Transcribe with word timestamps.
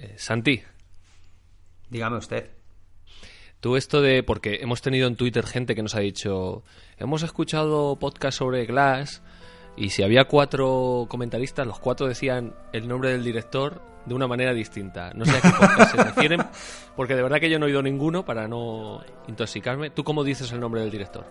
Eh, 0.00 0.14
Santi, 0.16 0.62
Dígame 1.90 2.16
usted. 2.18 2.48
tú 3.60 3.76
esto 3.76 4.00
de... 4.00 4.22
Porque 4.22 4.60
hemos 4.62 4.80
tenido 4.80 5.06
en 5.08 5.16
Twitter 5.16 5.44
gente 5.46 5.74
que 5.74 5.82
nos 5.82 5.94
ha 5.94 6.00
dicho, 6.00 6.62
hemos 6.98 7.22
escuchado 7.22 7.96
podcast 7.98 8.38
sobre 8.38 8.64
Glass 8.64 9.22
y 9.76 9.90
si 9.90 10.02
había 10.02 10.24
cuatro 10.24 11.06
comentaristas, 11.08 11.66
los 11.66 11.78
cuatro 11.80 12.06
decían 12.06 12.54
el 12.72 12.88
nombre 12.88 13.10
del 13.10 13.24
director 13.24 13.82
de 14.06 14.14
una 14.14 14.26
manera 14.26 14.54
distinta. 14.54 15.12
No 15.14 15.24
sé 15.26 15.36
a 15.36 15.40
qué 15.42 15.50
podcast 15.50 15.94
se 15.96 16.02
refieren, 16.02 16.40
porque 16.96 17.14
de 17.14 17.22
verdad 17.22 17.38
que 17.40 17.50
yo 17.50 17.58
no 17.58 17.66
he 17.66 17.68
oído 17.68 17.82
ninguno 17.82 18.24
para 18.24 18.48
no 18.48 19.02
intoxicarme. 19.28 19.90
¿Tú 19.90 20.02
cómo 20.04 20.24
dices 20.24 20.50
el 20.52 20.60
nombre 20.60 20.80
del 20.80 20.90
director? 20.90 21.26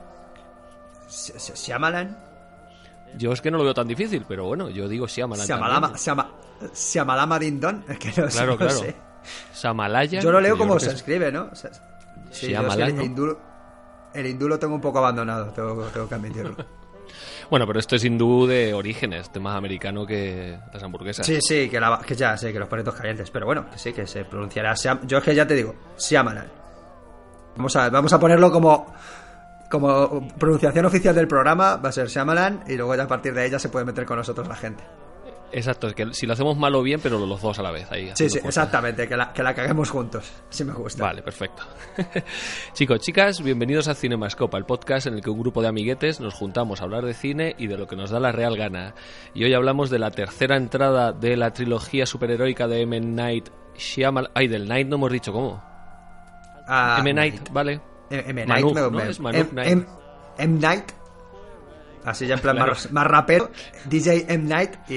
¿Se- 1.07 1.39
se- 1.39 1.55
¿Shyamalan? 1.55 2.28
Yo 3.17 3.31
es 3.33 3.41
que 3.41 3.49
no 3.51 3.57
lo 3.57 3.63
veo 3.63 3.73
tan 3.73 3.87
difícil, 3.87 4.23
pero 4.27 4.45
bueno, 4.45 4.69
yo 4.69 4.87
digo 4.87 5.07
Shyamalan 5.07 5.47
Shyamalan- 5.47 5.81
también. 5.81 5.93
Shyama- 5.95 6.29
Shyamalan 6.73 7.39
Dindon. 7.39 7.85
Es 7.89 7.97
que 7.99 8.07
no, 8.21 8.29
sé, 8.29 8.37
Claro, 8.37 8.51
no 8.51 8.57
claro. 8.57 8.73
sé. 8.79 8.95
Samalaya. 9.53 10.19
Yo 10.21 10.31
lo 10.31 10.39
leo 10.39 10.57
como 10.57 10.79
se 10.79 10.87
es- 10.89 10.93
escribe, 10.95 11.31
¿no? 11.31 11.49
O 11.51 11.55
sea, 11.55 11.71
sí, 12.31 12.47
Shyamalan, 12.47 12.91
sí, 12.91 12.95
el, 12.97 13.01
hindú, 13.05 13.37
el 14.13 14.25
hindú 14.27 14.47
lo 14.47 14.59
tengo 14.59 14.75
un 14.75 14.81
poco 14.81 14.99
abandonado, 14.99 15.47
tengo, 15.51 15.83
tengo 15.87 16.07
que 16.07 16.15
admitirlo. 16.15 16.55
Bueno, 17.49 17.65
pero 17.65 17.79
esto 17.79 17.95
es 17.95 18.03
hindú 18.05 18.45
de 18.45 18.75
orígenes, 18.75 19.21
este 19.21 19.39
más 19.39 19.57
americano 19.57 20.05
que 20.05 20.59
las 20.71 20.83
hamburguesas. 20.83 21.25
Sí, 21.25 21.39
sí, 21.41 21.67
que, 21.67 21.79
la- 21.79 21.99
que 22.05 22.15
ya 22.15 22.37
sé 22.37 22.53
que 22.53 22.59
los 22.59 22.69
perritos 22.69 22.93
calientes, 22.93 23.31
pero 23.31 23.47
bueno, 23.47 23.65
que 23.71 23.79
sí, 23.79 23.91
que 23.91 24.05
se 24.05 24.23
pronunciará. 24.25 24.75
Yo 25.07 25.17
es 25.17 25.23
que 25.23 25.33
ya 25.33 25.47
te 25.47 25.55
digo, 25.55 25.73
Shyamalan. 25.97 26.47
Vamos 27.55 27.75
a, 27.75 27.89
vamos 27.89 28.13
a 28.13 28.19
ponerlo 28.19 28.51
como, 28.51 28.93
como 29.69 30.27
pronunciación 30.37 30.85
oficial 30.85 31.13
del 31.15 31.27
programa, 31.27 31.75
va 31.77 31.89
a 31.89 31.91
ser 31.91 32.07
Shyamalan, 32.07 32.63
y 32.67 32.75
luego 32.75 32.95
ya 32.95 33.03
a 33.03 33.07
partir 33.07 33.33
de 33.33 33.45
ella 33.45 33.59
se 33.59 33.69
puede 33.69 33.85
meter 33.85 34.05
con 34.05 34.17
nosotros 34.17 34.47
la 34.47 34.55
gente. 34.55 34.83
Exacto, 35.51 35.87
es 35.87 35.95
que 35.95 36.13
si 36.13 36.27
lo 36.27 36.33
hacemos 36.33 36.57
mal 36.57 36.75
o 36.75 36.83
bien, 36.83 36.99
pero 37.01 37.17
los 37.25 37.41
dos 37.41 37.57
a 37.57 37.63
la 37.63 37.71
vez. 37.71 37.91
Ahí, 37.91 38.11
Sí, 38.13 38.29
sí, 38.29 38.39
fuerza. 38.39 38.47
exactamente, 38.61 39.07
que 39.07 39.17
la, 39.17 39.33
que 39.33 39.41
la 39.41 39.55
caguemos 39.55 39.89
juntos. 39.89 40.31
Sí 40.51 40.63
me 40.63 40.73
gusta. 40.73 41.03
Vale, 41.03 41.23
perfecto. 41.23 41.63
Chicos, 42.73 42.99
chicas, 42.99 43.41
bienvenidos 43.41 43.87
a 43.87 43.95
Cinemascopa, 43.95 44.59
el 44.59 44.65
podcast 44.65 45.07
en 45.07 45.15
el 45.15 45.21
que 45.23 45.31
un 45.31 45.39
grupo 45.39 45.63
de 45.63 45.69
amiguetes 45.69 46.19
nos 46.19 46.35
juntamos 46.35 46.81
a 46.81 46.83
hablar 46.83 47.03
de 47.03 47.15
cine 47.15 47.55
y 47.57 47.65
de 47.65 47.77
lo 47.79 47.87
que 47.87 47.95
nos 47.95 48.11
da 48.11 48.19
la 48.19 48.31
real 48.31 48.57
gana. 48.57 48.93
Y 49.33 49.43
hoy 49.43 49.53
hablamos 49.55 49.89
de 49.89 49.97
la 49.97 50.11
tercera 50.11 50.55
entrada 50.55 51.13
de 51.13 51.35
la 51.35 51.51
trilogía 51.51 52.05
superheroica 52.05 52.67
de 52.67 52.81
M. 52.83 52.99
Night 52.99 53.49
Shyamalan. 53.75 54.31
Ay, 54.35 54.47
del 54.49 54.67
Night 54.67 54.87
no 54.87 54.97
hemos 54.97 55.11
dicho 55.11 55.33
cómo. 55.33 55.63
Ah, 56.67 56.97
M. 56.99 57.11
Night, 57.11 57.49
vale. 57.51 57.81
M. 58.09 58.45
Night, 58.45 58.47
Manuk, 58.63 58.75
me- 58.75 58.81
¿no? 58.81 58.91
me- 58.91 59.09
Es 59.09 59.19
Manuk 59.19 59.41
M. 59.41 59.49
Night. 59.53 59.71
M. 59.71 59.85
M. 60.37 60.59
Night. 60.59 60.91
Así 62.05 62.25
ya 62.27 62.35
en 62.35 62.39
plan 62.39 62.55
Claro. 62.55 62.71
más, 62.71 62.91
más 62.91 63.05
rapero. 63.07 63.51
DJ 63.85 64.25
M. 64.29 64.45
Night 64.47 64.71
y, 64.89 64.95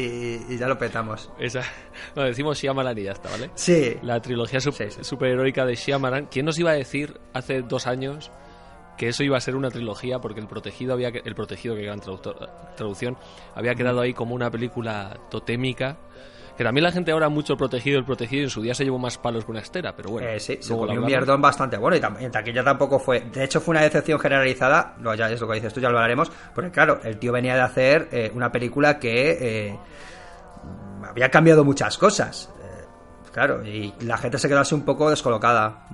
y 0.48 0.56
ya 0.58 0.68
lo 0.68 0.78
petamos. 0.78 1.30
Esa. 1.38 1.62
No, 2.16 2.22
decimos 2.22 2.58
Shyamalan 2.58 2.96
y 2.98 3.02
ya 3.04 3.12
está, 3.12 3.28
¿vale? 3.30 3.50
Sí. 3.54 3.96
La 4.02 4.20
trilogía 4.20 4.60
sup- 4.60 4.72
Sí, 4.74 4.84
sí. 4.90 5.04
superheroica 5.04 5.66
de 5.66 5.74
Shyamalan. 5.74 6.26
¿Quién 6.26 6.46
nos 6.46 6.58
iba 6.58 6.70
a 6.70 6.74
decir 6.74 7.20
hace 7.34 7.62
dos 7.62 7.86
años 7.86 8.30
que 8.96 9.08
eso 9.08 9.24
iba 9.24 9.36
a 9.36 9.40
ser 9.40 9.56
una 9.56 9.68
trilogía? 9.70 10.20
Porque 10.20 10.40
el 10.40 10.46
protegido 10.46 10.94
había 10.94 11.10
que- 11.12 11.22
el 11.24 11.34
protegido 11.34 11.74
que 11.74 11.82
gran 11.82 12.00
traductor- 12.00 12.48
traducción 12.76 13.16
había 13.54 13.74
quedado 13.74 14.00
ahí 14.00 14.14
como 14.14 14.34
una 14.34 14.50
película 14.50 15.18
totémica. 15.30 15.98
Que 16.56 16.64
también 16.64 16.84
la 16.84 16.92
gente 16.92 17.10
ahora 17.12 17.28
mucho 17.30 17.56
protegido, 17.56 17.98
el 17.98 18.04
protegido 18.04 18.42
en 18.44 18.50
su 18.50 18.60
día 18.60 18.74
se 18.74 18.84
llevó 18.84 18.98
más 18.98 19.16
palos 19.16 19.44
que 19.44 19.50
una 19.50 19.60
estera, 19.60 19.96
pero 19.96 20.10
bueno. 20.10 20.28
Eh, 20.28 20.38
sí, 20.38 20.58
se 20.60 20.74
comió 20.76 21.00
un 21.00 21.06
mierdón 21.06 21.40
bastante 21.40 21.78
bueno 21.78 21.96
y, 21.96 22.00
tam- 22.00 22.20
en 22.20 22.30
taquilla 22.30 22.62
tampoco 22.62 22.98
fue. 22.98 23.20
De 23.20 23.42
hecho, 23.44 23.60
fue 23.60 23.72
una 23.72 23.80
decepción 23.82 24.18
generalizada. 24.20 24.94
No, 24.98 25.14
ya 25.14 25.30
es 25.30 25.40
lo 25.40 25.48
que 25.48 25.54
dices 25.54 25.72
tú, 25.72 25.80
ya 25.80 25.88
lo 25.88 25.96
hablaremos. 25.96 26.30
Porque 26.54 26.70
claro, 26.70 27.00
el 27.04 27.18
tío 27.18 27.32
venía 27.32 27.54
de 27.54 27.60
hacer 27.62 28.08
eh, 28.12 28.30
una 28.34 28.52
película 28.52 28.98
que 28.98 29.68
eh, 29.70 29.78
había 31.08 31.30
cambiado 31.30 31.64
muchas 31.64 31.96
cosas. 31.96 32.50
Eh, 32.62 32.84
claro, 33.32 33.64
y 33.66 33.94
la 34.00 34.18
gente 34.18 34.36
se 34.38 34.46
quedó 34.48 34.60
así 34.60 34.74
un 34.74 34.84
poco 34.84 35.08
descolocada. 35.08 35.86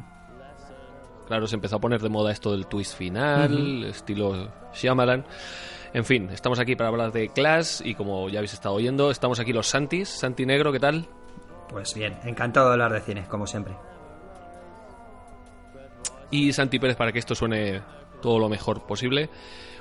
Claro, 1.28 1.46
se 1.46 1.54
empezó 1.56 1.76
a 1.76 1.80
poner 1.80 2.00
de 2.00 2.08
moda 2.08 2.32
esto 2.32 2.50
del 2.52 2.66
twist 2.66 2.96
final, 2.96 3.84
estilo 3.84 4.48
Shyamalan. 4.74 5.24
En 5.94 6.04
fin, 6.04 6.28
estamos 6.30 6.58
aquí 6.58 6.76
para 6.76 6.90
hablar 6.90 7.12
de 7.12 7.28
Clash 7.30 7.80
y 7.84 7.94
como 7.94 8.28
ya 8.28 8.38
habéis 8.40 8.52
estado 8.52 8.74
oyendo, 8.74 9.10
estamos 9.10 9.40
aquí 9.40 9.52
los 9.52 9.66
Santis. 9.68 10.08
Santi 10.08 10.44
Negro, 10.46 10.70
¿qué 10.72 10.80
tal? 10.80 11.08
Pues 11.68 11.94
bien, 11.94 12.18
encantado 12.24 12.68
de 12.68 12.72
hablar 12.74 12.92
de 12.92 13.00
cine, 13.00 13.24
como 13.28 13.46
siempre. 13.46 13.74
y 16.30 16.52
Santi 16.52 16.78
Pérez 16.78 16.96
para 16.96 17.10
que 17.10 17.18
esto 17.18 17.34
suene 17.34 17.80
todo 18.20 18.38
lo 18.38 18.48
mejor 18.50 18.86
posible. 18.86 19.30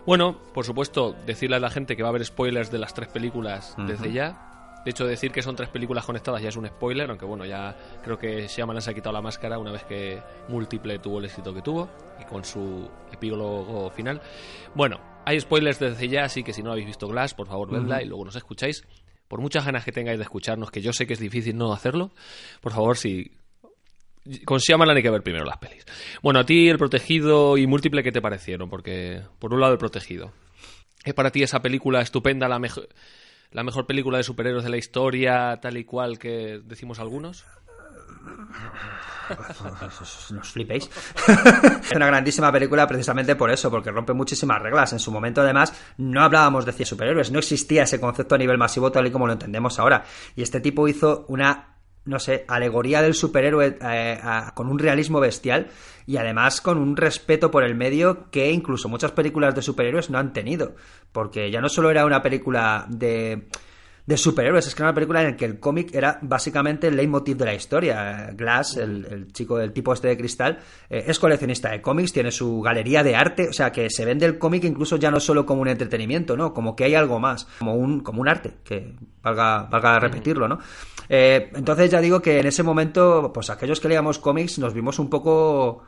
Bueno, 0.05 0.37
por 0.53 0.63
supuesto, 0.63 1.13
decirle 1.25 1.57
a 1.57 1.59
la 1.59 1.69
gente 1.69 1.97
que 1.97 2.03
va 2.03 2.09
a 2.09 2.11
haber 2.11 2.23
spoilers 2.23 2.71
de 2.71 2.77
las 2.79 2.93
tres 2.93 3.09
películas 3.09 3.75
desde 3.77 4.13
ya. 4.13 4.79
De 4.85 4.91
hecho, 4.91 5.05
decir 5.05 5.33
que 5.33 5.41
son 5.41 5.57
tres 5.57 5.67
películas 5.67 6.05
conectadas 6.05 6.41
ya 6.41 6.47
es 6.47 6.55
un 6.55 6.65
spoiler, 6.65 7.09
aunque 7.09 7.25
bueno, 7.25 7.43
ya 7.43 7.75
creo 8.01 8.17
que 8.17 8.47
Shyamalan 8.47 8.81
se 8.81 8.91
ha 8.91 8.93
quitado 8.93 9.11
la 9.11 9.21
máscara 9.21 9.59
una 9.59 9.73
vez 9.73 9.83
que 9.83 10.21
Múltiple 10.47 10.99
tuvo 10.99 11.19
el 11.19 11.25
éxito 11.25 11.53
que 11.53 11.61
tuvo 11.61 11.89
y 12.21 12.23
con 12.23 12.45
su 12.45 12.89
epílogo 13.11 13.89
final. 13.89 14.21
Bueno, 14.73 14.97
hay 15.27 15.41
spoilers 15.41 15.77
desde 15.77 16.07
ya, 16.07 16.23
así 16.23 16.41
que 16.41 16.53
si 16.53 16.63
no 16.63 16.71
habéis 16.71 16.87
visto 16.87 17.05
Glass, 17.05 17.33
por 17.33 17.47
favor, 17.47 17.69
vedla 17.69 18.01
y 18.01 18.05
luego 18.05 18.23
nos 18.23 18.37
escucháis. 18.37 18.85
Por 19.27 19.41
muchas 19.41 19.65
ganas 19.65 19.83
que 19.83 19.91
tengáis 19.91 20.17
de 20.17 20.23
escucharnos, 20.23 20.71
que 20.71 20.81
yo 20.81 20.93
sé 20.93 21.05
que 21.05 21.11
es 21.11 21.19
difícil 21.19 21.57
no 21.57 21.73
hacerlo, 21.73 22.11
por 22.61 22.71
favor, 22.71 22.95
si 22.95 23.33
con 24.45 24.59
Shyamalan 24.59 24.95
hay 24.95 25.03
que 25.03 25.09
ver 25.09 25.23
primero 25.23 25.43
las 25.43 25.57
pelis. 25.57 25.85
Bueno, 26.23 26.39
a 26.39 26.45
ti 26.45 26.69
el 26.69 26.77
protegido 26.77 27.57
y 27.57 27.67
múltiple, 27.67 28.03
¿qué 28.03 28.13
te 28.13 28.21
parecieron? 28.21 28.69
Porque, 28.69 29.21
por 29.39 29.53
un 29.53 29.59
lado, 29.59 29.73
el 29.73 29.79
protegido. 29.79 30.31
¿Es 31.03 31.13
para 31.13 31.29
ti 31.29 31.43
esa 31.43 31.61
película 31.61 31.99
estupenda, 31.99 32.47
la, 32.47 32.57
mejor 32.57 32.87
la 33.51 33.63
mejor 33.63 33.85
película 33.85 34.19
de 34.19 34.23
superhéroes 34.23 34.63
de 34.63 34.69
la 34.69 34.77
historia, 34.77 35.59
tal 35.61 35.75
y 35.75 35.83
cual 35.83 36.19
que 36.19 36.61
decimos 36.63 36.99
algunos? 36.99 37.45
no 40.31 40.39
os 40.39 40.51
flipéis. 40.51 40.85
es 41.81 41.95
una 41.95 42.07
grandísima 42.07 42.51
película 42.51 42.87
precisamente 42.87 43.35
por 43.35 43.51
eso, 43.51 43.69
porque 43.69 43.91
rompe 43.91 44.13
muchísimas 44.13 44.61
reglas. 44.61 44.93
En 44.93 44.99
su 44.99 45.11
momento, 45.11 45.41
además, 45.41 45.73
no 45.97 46.21
hablábamos 46.21 46.65
de 46.65 46.73
100 46.73 46.85
superhéroes, 46.85 47.31
no 47.31 47.39
existía 47.39 47.83
ese 47.83 47.99
concepto 47.99 48.35
a 48.35 48.37
nivel 48.37 48.57
masivo 48.57 48.91
tal 48.91 49.07
y 49.07 49.11
como 49.11 49.27
lo 49.27 49.33
entendemos 49.33 49.79
ahora. 49.79 50.03
Y 50.35 50.41
este 50.41 50.61
tipo 50.61 50.87
hizo 50.87 51.25
una 51.27 51.73
no 52.07 52.19
sé, 52.19 52.45
alegoría 52.47 53.01
del 53.01 53.13
superhéroe 53.13 53.77
eh, 53.81 54.17
con 54.53 54.69
un 54.69 54.79
realismo 54.79 55.19
bestial 55.19 55.67
y 56.05 56.15
además 56.15 56.61
con 56.61 56.77
un 56.77 56.95
respeto 56.95 57.51
por 57.51 57.65
el 57.65 57.75
medio 57.75 58.31
que 58.31 58.49
incluso 58.49 58.87
muchas 58.87 59.11
películas 59.11 59.53
de 59.53 59.61
superhéroes 59.61 60.09
no 60.09 60.17
han 60.17 60.31
tenido. 60.31 60.75
Porque 61.11 61.51
ya 61.51 61.59
no 61.59 61.67
solo 61.67 61.91
era 61.91 62.05
una 62.05 62.21
película 62.21 62.85
de, 62.87 63.49
de 64.07 64.15
superhéroes, 64.15 64.65
es 64.65 64.73
que 64.73 64.81
era 64.81 64.89
una 64.89 64.95
película 64.95 65.21
en 65.21 65.31
la 65.31 65.35
que 65.35 65.43
el 65.43 65.59
cómic 65.59 65.93
era 65.93 66.17
básicamente 66.21 66.87
el 66.87 66.95
leitmotiv 66.95 67.35
de 67.35 67.45
la 67.45 67.53
historia. 67.53 68.31
Glass, 68.33 68.77
el, 68.77 69.05
el 69.05 69.33
chico 69.33 69.57
del 69.57 69.73
tipo 69.73 69.91
este 69.91 70.07
de 70.07 70.17
cristal, 70.17 70.59
eh, 70.89 71.03
es 71.07 71.19
coleccionista 71.19 71.71
de 71.71 71.81
cómics, 71.81 72.13
tiene 72.13 72.31
su 72.31 72.61
galería 72.61 73.03
de 73.03 73.17
arte, 73.17 73.49
o 73.49 73.53
sea 73.53 73.69
que 73.73 73.89
se 73.89 74.05
vende 74.05 74.25
el 74.25 74.39
cómic 74.39 74.63
incluso 74.63 74.95
ya 74.95 75.11
no 75.11 75.19
solo 75.19 75.45
como 75.45 75.61
un 75.61 75.67
entretenimiento, 75.67 76.37
¿no? 76.37 76.53
Como 76.53 76.73
que 76.73 76.85
hay 76.85 76.95
algo 76.95 77.19
más, 77.19 77.49
como 77.59 77.75
un, 77.75 77.99
como 77.99 78.21
un 78.21 78.29
arte, 78.29 78.53
que 78.63 78.95
valga, 79.21 79.63
valga 79.63 79.99
repetirlo, 79.99 80.47
¿no? 80.47 80.59
Eh, 81.09 81.51
entonces 81.53 81.91
ya 81.91 81.99
digo 81.99 82.21
que 82.21 82.39
en 82.39 82.47
ese 82.47 82.63
momento, 82.63 83.31
pues 83.33 83.49
aquellos 83.49 83.81
que 83.81 83.89
leíamos 83.89 84.19
cómics 84.19 84.57
nos 84.57 84.73
vimos 84.73 84.99
un 84.99 85.09
poco, 85.09 85.83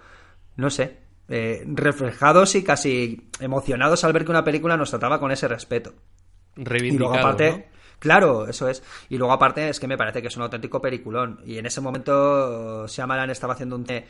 no 0.58 0.70
sé, 0.70 0.98
eh, 1.30 1.64
reflejados 1.68 2.54
y 2.56 2.66
casi 2.66 3.30
emocionados 3.40 4.04
al 4.04 4.12
ver 4.12 4.26
que 4.26 4.32
una 4.32 4.44
película 4.44 4.76
nos 4.76 4.90
trataba 4.90 5.22
con 5.22 5.32
ese 5.32 5.48
respeto. 5.48 5.94
Y 6.58 6.98
luego 6.98 7.14
aparte, 7.14 7.52
¿no? 7.52 7.79
Claro, 8.00 8.48
eso 8.48 8.68
es. 8.68 8.84
Y 9.10 9.18
luego 9.18 9.34
aparte 9.34 9.70
es 9.70 9.80
que 9.80 9.88
me 9.88 9.98
parece 9.98 10.22
que 10.22 10.28
es 10.30 10.38
un 10.38 10.44
auténtico 10.44 10.82
peliculón. 10.82 11.42
Y 11.46 11.58
en 11.58 11.66
ese 11.66 11.82
momento 11.82 12.88
Shyamalan 12.88 13.30
estaba 13.30 13.54
haciendo 13.54 13.76
un 13.76 13.86
cine 13.86 14.08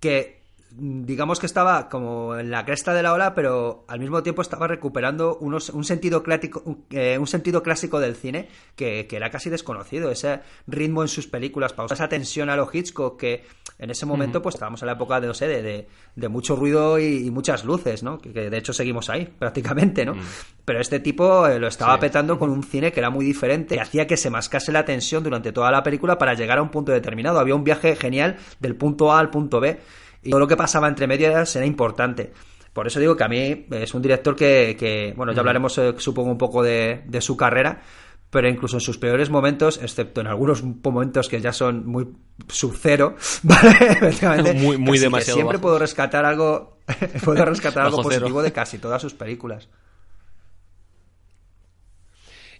que 0.00 0.45
digamos 0.78 1.40
que 1.40 1.46
estaba 1.46 1.88
como 1.88 2.36
en 2.36 2.50
la 2.50 2.64
cresta 2.64 2.92
de 2.92 3.02
la 3.02 3.12
ola, 3.12 3.34
pero 3.34 3.84
al 3.88 3.98
mismo 3.98 4.22
tiempo 4.22 4.42
estaba 4.42 4.66
recuperando 4.66 5.38
unos, 5.40 5.70
un, 5.70 5.84
sentido 5.84 6.22
clásico, 6.22 6.62
un, 6.66 6.84
eh, 6.90 7.18
sentido 7.24 7.62
clásico 7.62 7.98
del 7.98 8.14
cine 8.14 8.48
que, 8.74 9.08
era 9.10 9.30
casi 9.30 9.48
desconocido. 9.48 10.10
Ese 10.10 10.40
ritmo 10.66 11.02
en 11.02 11.08
sus 11.08 11.26
películas, 11.26 11.74
esa 11.90 12.08
tensión 12.08 12.50
a 12.50 12.56
lo 12.56 12.68
Hitchcock 12.70 13.18
que 13.18 13.44
en 13.78 13.90
ese 13.90 14.04
momento 14.04 14.42
pues 14.42 14.56
estábamos 14.56 14.82
en 14.82 14.86
la 14.86 14.92
época 14.92 15.20
de, 15.20 15.26
no 15.26 15.34
sé, 15.34 15.46
de, 15.48 15.88
de, 16.14 16.28
mucho 16.28 16.56
ruido 16.56 16.98
y, 16.98 17.30
muchas 17.30 17.64
luces, 17.64 18.02
¿no? 18.02 18.18
Que, 18.18 18.50
de 18.50 18.58
hecho 18.58 18.72
seguimos 18.72 19.08
ahí 19.08 19.24
prácticamente, 19.38 20.04
¿no? 20.04 20.14
Mm. 20.14 20.20
Pero 20.64 20.80
este 20.80 21.00
tipo 21.00 21.46
eh, 21.46 21.58
lo 21.58 21.68
estaba 21.68 21.98
petando 21.98 22.38
con 22.38 22.50
un 22.50 22.62
cine 22.62 22.92
que 22.92 23.00
era 23.00 23.08
muy 23.08 23.24
diferente, 23.24 23.76
y 23.76 23.78
hacía 23.78 24.06
que 24.06 24.16
se 24.16 24.28
mascase 24.28 24.72
la 24.72 24.84
tensión 24.84 25.24
durante 25.24 25.52
toda 25.52 25.70
la 25.70 25.82
película 25.82 26.18
para 26.18 26.34
llegar 26.34 26.58
a 26.58 26.62
un 26.62 26.70
punto 26.70 26.92
determinado. 26.92 27.38
Había 27.38 27.54
un 27.54 27.64
viaje 27.64 27.96
genial 27.96 28.36
del 28.60 28.76
punto 28.76 29.12
A 29.12 29.20
al 29.20 29.30
punto 29.30 29.60
B 29.60 29.78
y 30.26 30.30
todo 30.30 30.40
lo 30.40 30.48
que 30.48 30.56
pasaba 30.56 30.88
entre 30.88 31.06
medias 31.06 31.54
era 31.56 31.66
importante. 31.66 32.32
Por 32.72 32.86
eso 32.86 33.00
digo 33.00 33.16
que 33.16 33.24
a 33.24 33.28
mí 33.28 33.66
es 33.70 33.94
un 33.94 34.02
director 34.02 34.36
que, 34.36 35.14
bueno, 35.16 35.32
ya 35.32 35.40
hablaremos, 35.40 35.78
eh, 35.78 35.94
supongo, 35.96 36.30
un 36.30 36.36
poco 36.36 36.62
de, 36.62 37.02
su 37.20 37.34
carrera, 37.34 37.80
pero 38.28 38.50
incluso 38.50 38.76
en 38.76 38.82
sus 38.82 38.98
peores 38.98 39.30
momentos, 39.30 39.80
excepto 39.82 40.20
en 40.20 40.26
algunos 40.26 40.62
momentos 40.62 41.28
que 41.30 41.40
ya 41.40 41.54
son 41.54 41.86
muy 41.86 42.06
sub-cero, 42.48 43.16
¿vale? 43.42 44.52
muy, 44.54 44.76
muy 44.76 44.98
demasiado. 44.98 45.36
Siempre 45.36 45.58
puedo 45.58 45.78
rescatar 45.78 46.26
algo, 46.26 46.78
puedo 47.24 47.44
rescatar 47.46 47.86
algo 47.86 48.02
positivo 48.02 48.42
de 48.42 48.52
casi 48.52 48.78
todas 48.78 49.00
sus 49.00 49.14
películas. 49.14 49.70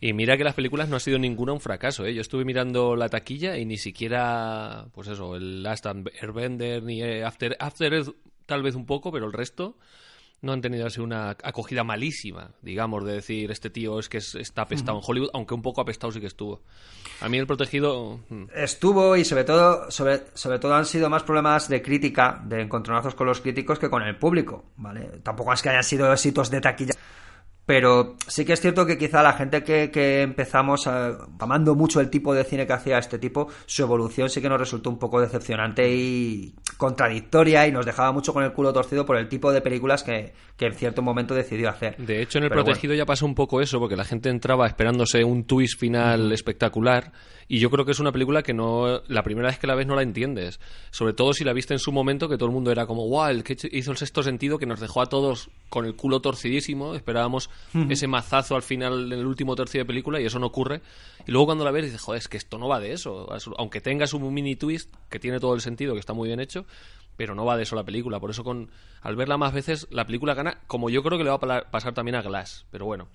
Y 0.00 0.12
mira 0.12 0.36
que 0.36 0.44
las 0.44 0.54
películas 0.54 0.88
no 0.88 0.96
ha 0.96 1.00
sido 1.00 1.18
ninguna 1.18 1.52
un 1.52 1.60
fracaso, 1.60 2.04
¿eh? 2.04 2.14
Yo 2.14 2.20
estuve 2.20 2.44
mirando 2.44 2.96
la 2.96 3.08
taquilla 3.08 3.56
y 3.56 3.64
ni 3.64 3.78
siquiera, 3.78 4.86
pues 4.92 5.08
eso, 5.08 5.36
el 5.36 5.62
Last 5.62 5.86
Airbender 5.86 6.82
ni 6.82 7.02
eh, 7.02 7.24
After, 7.24 7.56
After 7.58 8.04
tal 8.46 8.62
vez 8.62 8.74
un 8.74 8.86
poco, 8.86 9.10
pero 9.10 9.26
el 9.26 9.32
resto 9.32 9.76
no 10.42 10.52
han 10.52 10.60
tenido 10.60 10.86
así 10.86 11.00
una 11.00 11.30
acogida 11.30 11.82
malísima, 11.82 12.50
digamos, 12.60 13.04
de 13.04 13.14
decir, 13.14 13.50
este 13.50 13.70
tío 13.70 13.98
es 13.98 14.08
que 14.08 14.18
está 14.18 14.62
apestado 14.62 14.98
en 14.98 15.04
Hollywood, 15.06 15.30
aunque 15.32 15.54
un 15.54 15.62
poco 15.62 15.80
apestado 15.80 16.12
sí 16.12 16.20
que 16.20 16.26
estuvo. 16.26 16.62
A 17.20 17.28
mí 17.28 17.38
el 17.38 17.46
protegido... 17.46 18.20
Mm. 18.28 18.44
Estuvo 18.54 19.16
y 19.16 19.24
sobre 19.24 19.44
todo, 19.44 19.90
sobre, 19.90 20.24
sobre 20.34 20.58
todo 20.58 20.74
han 20.74 20.84
sido 20.84 21.08
más 21.08 21.22
problemas 21.22 21.68
de 21.68 21.80
crítica, 21.80 22.40
de 22.44 22.60
encontronazos 22.60 23.14
con 23.14 23.26
los 23.26 23.40
críticos 23.40 23.78
que 23.78 23.88
con 23.88 24.02
el 24.02 24.16
público, 24.16 24.66
¿vale? 24.76 25.20
Tampoco 25.22 25.52
es 25.52 25.62
que 25.62 25.70
hayan 25.70 25.84
sido 25.84 26.12
éxitos 26.12 26.50
de 26.50 26.60
taquilla 26.60 26.92
pero 27.66 28.14
sí 28.28 28.44
que 28.44 28.52
es 28.52 28.60
cierto 28.60 28.86
que 28.86 28.96
quizá 28.96 29.22
la 29.22 29.32
gente 29.32 29.64
que, 29.64 30.22
empezamos 30.22 30.86
amando 30.86 31.74
mucho 31.74 32.00
el 32.00 32.08
tipo 32.08 32.32
de 32.32 32.44
cine 32.44 32.66
que 32.66 32.72
hacía 32.72 32.98
este 32.98 33.18
tipo, 33.18 33.48
su 33.66 33.82
evolución 33.82 34.30
sí 34.30 34.40
que 34.40 34.48
nos 34.48 34.60
resultó 34.60 34.88
un 34.88 34.98
poco 34.98 35.20
decepcionante 35.20 35.92
y 35.92 36.54
contradictoria 36.76 37.66
y 37.66 37.72
nos 37.72 37.84
dejaba 37.84 38.12
mucho 38.12 38.32
con 38.32 38.44
el 38.44 38.52
culo 38.52 38.72
torcido 38.72 39.04
por 39.04 39.16
el 39.16 39.28
tipo 39.28 39.52
de 39.52 39.60
películas 39.60 40.04
que, 40.04 40.32
en 40.58 40.74
cierto 40.74 41.02
momento 41.02 41.34
decidió 41.34 41.68
hacer. 41.68 41.96
De 41.96 42.22
hecho, 42.22 42.38
en 42.38 42.44
El 42.44 42.50
Protegido 42.50 42.94
ya 42.94 43.04
pasó 43.04 43.26
un 43.26 43.34
poco 43.34 43.60
eso, 43.60 43.80
porque 43.80 43.96
la 43.96 44.04
gente 44.04 44.30
entraba 44.30 44.66
esperándose 44.66 45.24
un 45.24 45.44
twist 45.44 45.78
final 45.80 46.32
espectacular 46.32 47.12
y 47.48 47.58
yo 47.60 47.70
creo 47.70 47.84
que 47.84 47.92
es 47.92 48.00
una 48.00 48.12
película 48.12 48.42
que 48.42 48.52
no 48.52 49.02
la 49.06 49.22
primera 49.22 49.48
vez 49.48 49.58
que 49.58 49.66
la 49.66 49.74
ves 49.74 49.86
no 49.86 49.94
la 49.94 50.02
entiendes. 50.02 50.58
Sobre 50.90 51.12
todo 51.12 51.32
si 51.32 51.44
la 51.44 51.52
viste 51.52 51.74
en 51.74 51.78
su 51.78 51.92
momento, 51.92 52.28
que 52.28 52.36
todo 52.36 52.48
el 52.48 52.54
mundo 52.54 52.72
era 52.72 52.86
como, 52.86 53.08
wow, 53.08 53.28
el 53.28 53.44
que 53.44 53.56
hizo 53.70 53.90
el 53.92 53.96
sexto 53.96 54.22
sentido, 54.22 54.58
que 54.58 54.66
nos 54.66 54.80
dejó 54.80 55.00
a 55.00 55.06
todos 55.06 55.50
con 55.68 55.84
el 55.84 55.94
culo 55.94 56.20
torcidísimo. 56.20 56.94
Esperábamos 56.94 57.50
ese 57.88 58.08
mazazo 58.08 58.56
al 58.56 58.62
final 58.62 59.12
en 59.12 59.20
el 59.20 59.26
último 59.26 59.54
tercio 59.54 59.80
de 59.80 59.84
película 59.84 60.20
y 60.20 60.26
eso 60.26 60.38
no 60.38 60.46
ocurre. 60.46 60.82
Y 61.26 61.30
luego 61.30 61.46
cuando 61.46 61.64
la 61.64 61.70
ves 61.70 61.84
dices, 61.84 62.00
joder, 62.00 62.18
es 62.18 62.28
que 62.28 62.36
esto 62.36 62.58
no 62.58 62.68
va 62.68 62.80
de 62.80 62.92
eso. 62.92 63.28
Aunque 63.58 63.80
tengas 63.80 64.12
un 64.12 64.32
mini 64.34 64.56
twist, 64.56 64.92
que 65.08 65.20
tiene 65.20 65.38
todo 65.38 65.54
el 65.54 65.60
sentido, 65.60 65.94
que 65.94 66.00
está 66.00 66.14
muy 66.14 66.28
bien 66.28 66.40
hecho, 66.40 66.66
pero 67.16 67.34
no 67.34 67.44
va 67.44 67.56
de 67.56 67.62
eso 67.62 67.76
la 67.76 67.84
película. 67.84 68.18
Por 68.18 68.30
eso 68.30 68.42
con 68.42 68.70
al 69.02 69.14
verla 69.14 69.36
más 69.38 69.52
veces, 69.52 69.86
la 69.90 70.04
película 70.04 70.34
gana, 70.34 70.58
como 70.66 70.90
yo 70.90 71.04
creo 71.04 71.16
que 71.16 71.22
le 71.22 71.30
va 71.30 71.36
a 71.36 71.70
pasar 71.70 71.94
también 71.94 72.16
a 72.16 72.22
Glass. 72.22 72.66
Pero 72.72 72.86
bueno. 72.86 73.08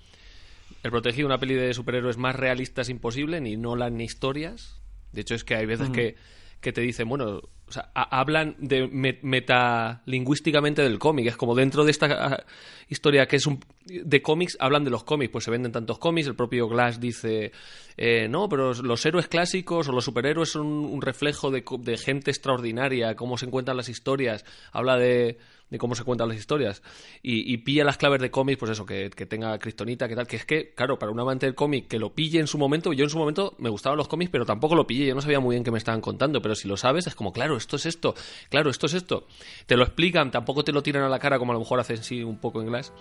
El 0.83 0.91
Protegido, 0.91 1.27
una 1.27 1.39
peli 1.39 1.53
de 1.53 1.73
superhéroes 1.73 2.17
más 2.17 2.35
realista 2.35 2.81
es 2.81 2.89
imposible, 2.89 3.39
ni 3.39 3.55
Nolan 3.55 3.97
ni 3.97 4.03
historias. 4.05 4.81
De 5.11 5.21
hecho, 5.21 5.35
es 5.35 5.43
que 5.43 5.55
hay 5.55 5.65
veces 5.65 5.89
que, 5.89 6.15
que, 6.59 6.71
te 6.71 6.81
dicen, 6.81 7.07
bueno, 7.07 7.41
o 7.67 7.73
sea, 7.73 7.91
hablan 7.93 8.55
de 8.59 8.87
metalingüísticamente 9.21 10.81
del 10.81 10.99
cómic. 10.99 11.27
Es 11.27 11.37
como 11.37 11.55
dentro 11.55 11.85
de 11.85 11.91
esta 11.91 12.07
ah, 12.09 12.43
historia 12.89 13.27
que 13.27 13.35
es 13.35 13.45
un, 13.45 13.59
de 13.85 14.21
cómics, 14.21 14.57
hablan 14.59 14.83
de 14.83 14.89
los 14.89 15.03
cómics. 15.03 15.31
Pues 15.31 15.45
se 15.45 15.51
venden 15.51 15.71
tantos 15.71 15.99
cómics. 15.99 16.27
El 16.27 16.35
propio 16.35 16.67
Glass 16.67 16.99
dice, 16.99 17.51
eh, 17.95 18.27
no, 18.27 18.49
pero 18.49 18.73
los 18.73 19.05
héroes 19.05 19.27
clásicos 19.27 19.87
o 19.87 19.91
los 19.91 20.03
superhéroes 20.03 20.49
son 20.49 20.67
un 20.67 21.01
reflejo 21.01 21.51
de, 21.51 21.63
de 21.79 21.97
gente 21.97 22.31
extraordinaria, 22.31 23.15
cómo 23.15 23.37
se 23.37 23.45
encuentran 23.45 23.77
las 23.77 23.87
historias. 23.87 24.43
Habla 24.71 24.97
de 24.97 25.37
de 25.71 25.77
cómo 25.77 25.95
se 25.95 26.03
cuentan 26.03 26.27
las 26.27 26.37
historias. 26.37 26.83
Y, 27.23 27.57
pilla 27.59 27.83
las 27.83 27.97
claves 27.97 28.21
de 28.21 28.29
cómics, 28.29 28.59
pues 28.59 28.71
eso, 28.71 28.85
que, 28.85 29.09
tenga 29.09 29.57
Cristonita, 29.57 30.07
que 30.07 30.15
tal. 30.15 30.27
Que 30.27 30.35
es 30.35 30.45
que, 30.45 30.73
claro, 30.75 30.99
para 30.99 31.11
un 31.11 31.19
amante 31.19 31.47
del 31.47 31.55
cómic 31.55 31.87
que 31.87 31.97
lo 31.97 32.13
pille 32.13 32.39
en 32.39 32.47
su 32.47 32.57
momento, 32.57 32.93
yo 32.93 33.05
en 33.05 33.09
su 33.09 33.17
momento 33.17 33.55
me 33.57 33.69
gustaban 33.69 33.97
los 33.97 34.07
cómics, 34.07 34.29
pero 34.29 34.45
tampoco 34.45 34.75
lo 34.75 34.85
pillé, 34.85 35.07
yo 35.07 35.15
no 35.15 35.21
sabía 35.21 35.39
muy 35.39 35.55
bien 35.55 35.63
qué 35.63 35.71
me 35.71 35.77
estaban 35.77 36.01
contando, 36.01 36.41
pero 36.41 36.55
si 36.55 36.67
lo 36.67 36.75
sabes, 36.75 37.07
es 37.07 37.15
como, 37.15 37.31
claro, 37.31 37.55
esto 37.55 37.77
es 37.77 37.85
esto, 37.85 38.13
claro, 38.49 38.69
esto 38.69 38.85
es 38.85 38.93
esto. 38.93 39.25
Te 39.65 39.77
lo 39.77 39.83
explican, 39.83 40.29
tampoco 40.29 40.63
te 40.63 40.73
lo 40.73 40.83
tiran 40.83 41.03
a 41.03 41.09
la 41.09 41.19
cara 41.19 41.39
como 41.39 41.53
a 41.53 41.55
lo 41.55 41.59
mejor 41.59 41.79
hacen 41.79 42.03
sí 42.03 42.21
un 42.21 42.37
poco 42.37 42.61
en 42.61 42.67
Glass. 42.67 42.93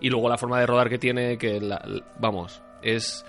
Y 0.00 0.08
luego 0.08 0.28
la 0.28 0.38
forma 0.38 0.58
de 0.58 0.66
rodar 0.66 0.88
que 0.88 0.98
tiene, 0.98 1.36
que, 1.36 1.60
vamos, 2.18 2.62
es 2.82 3.24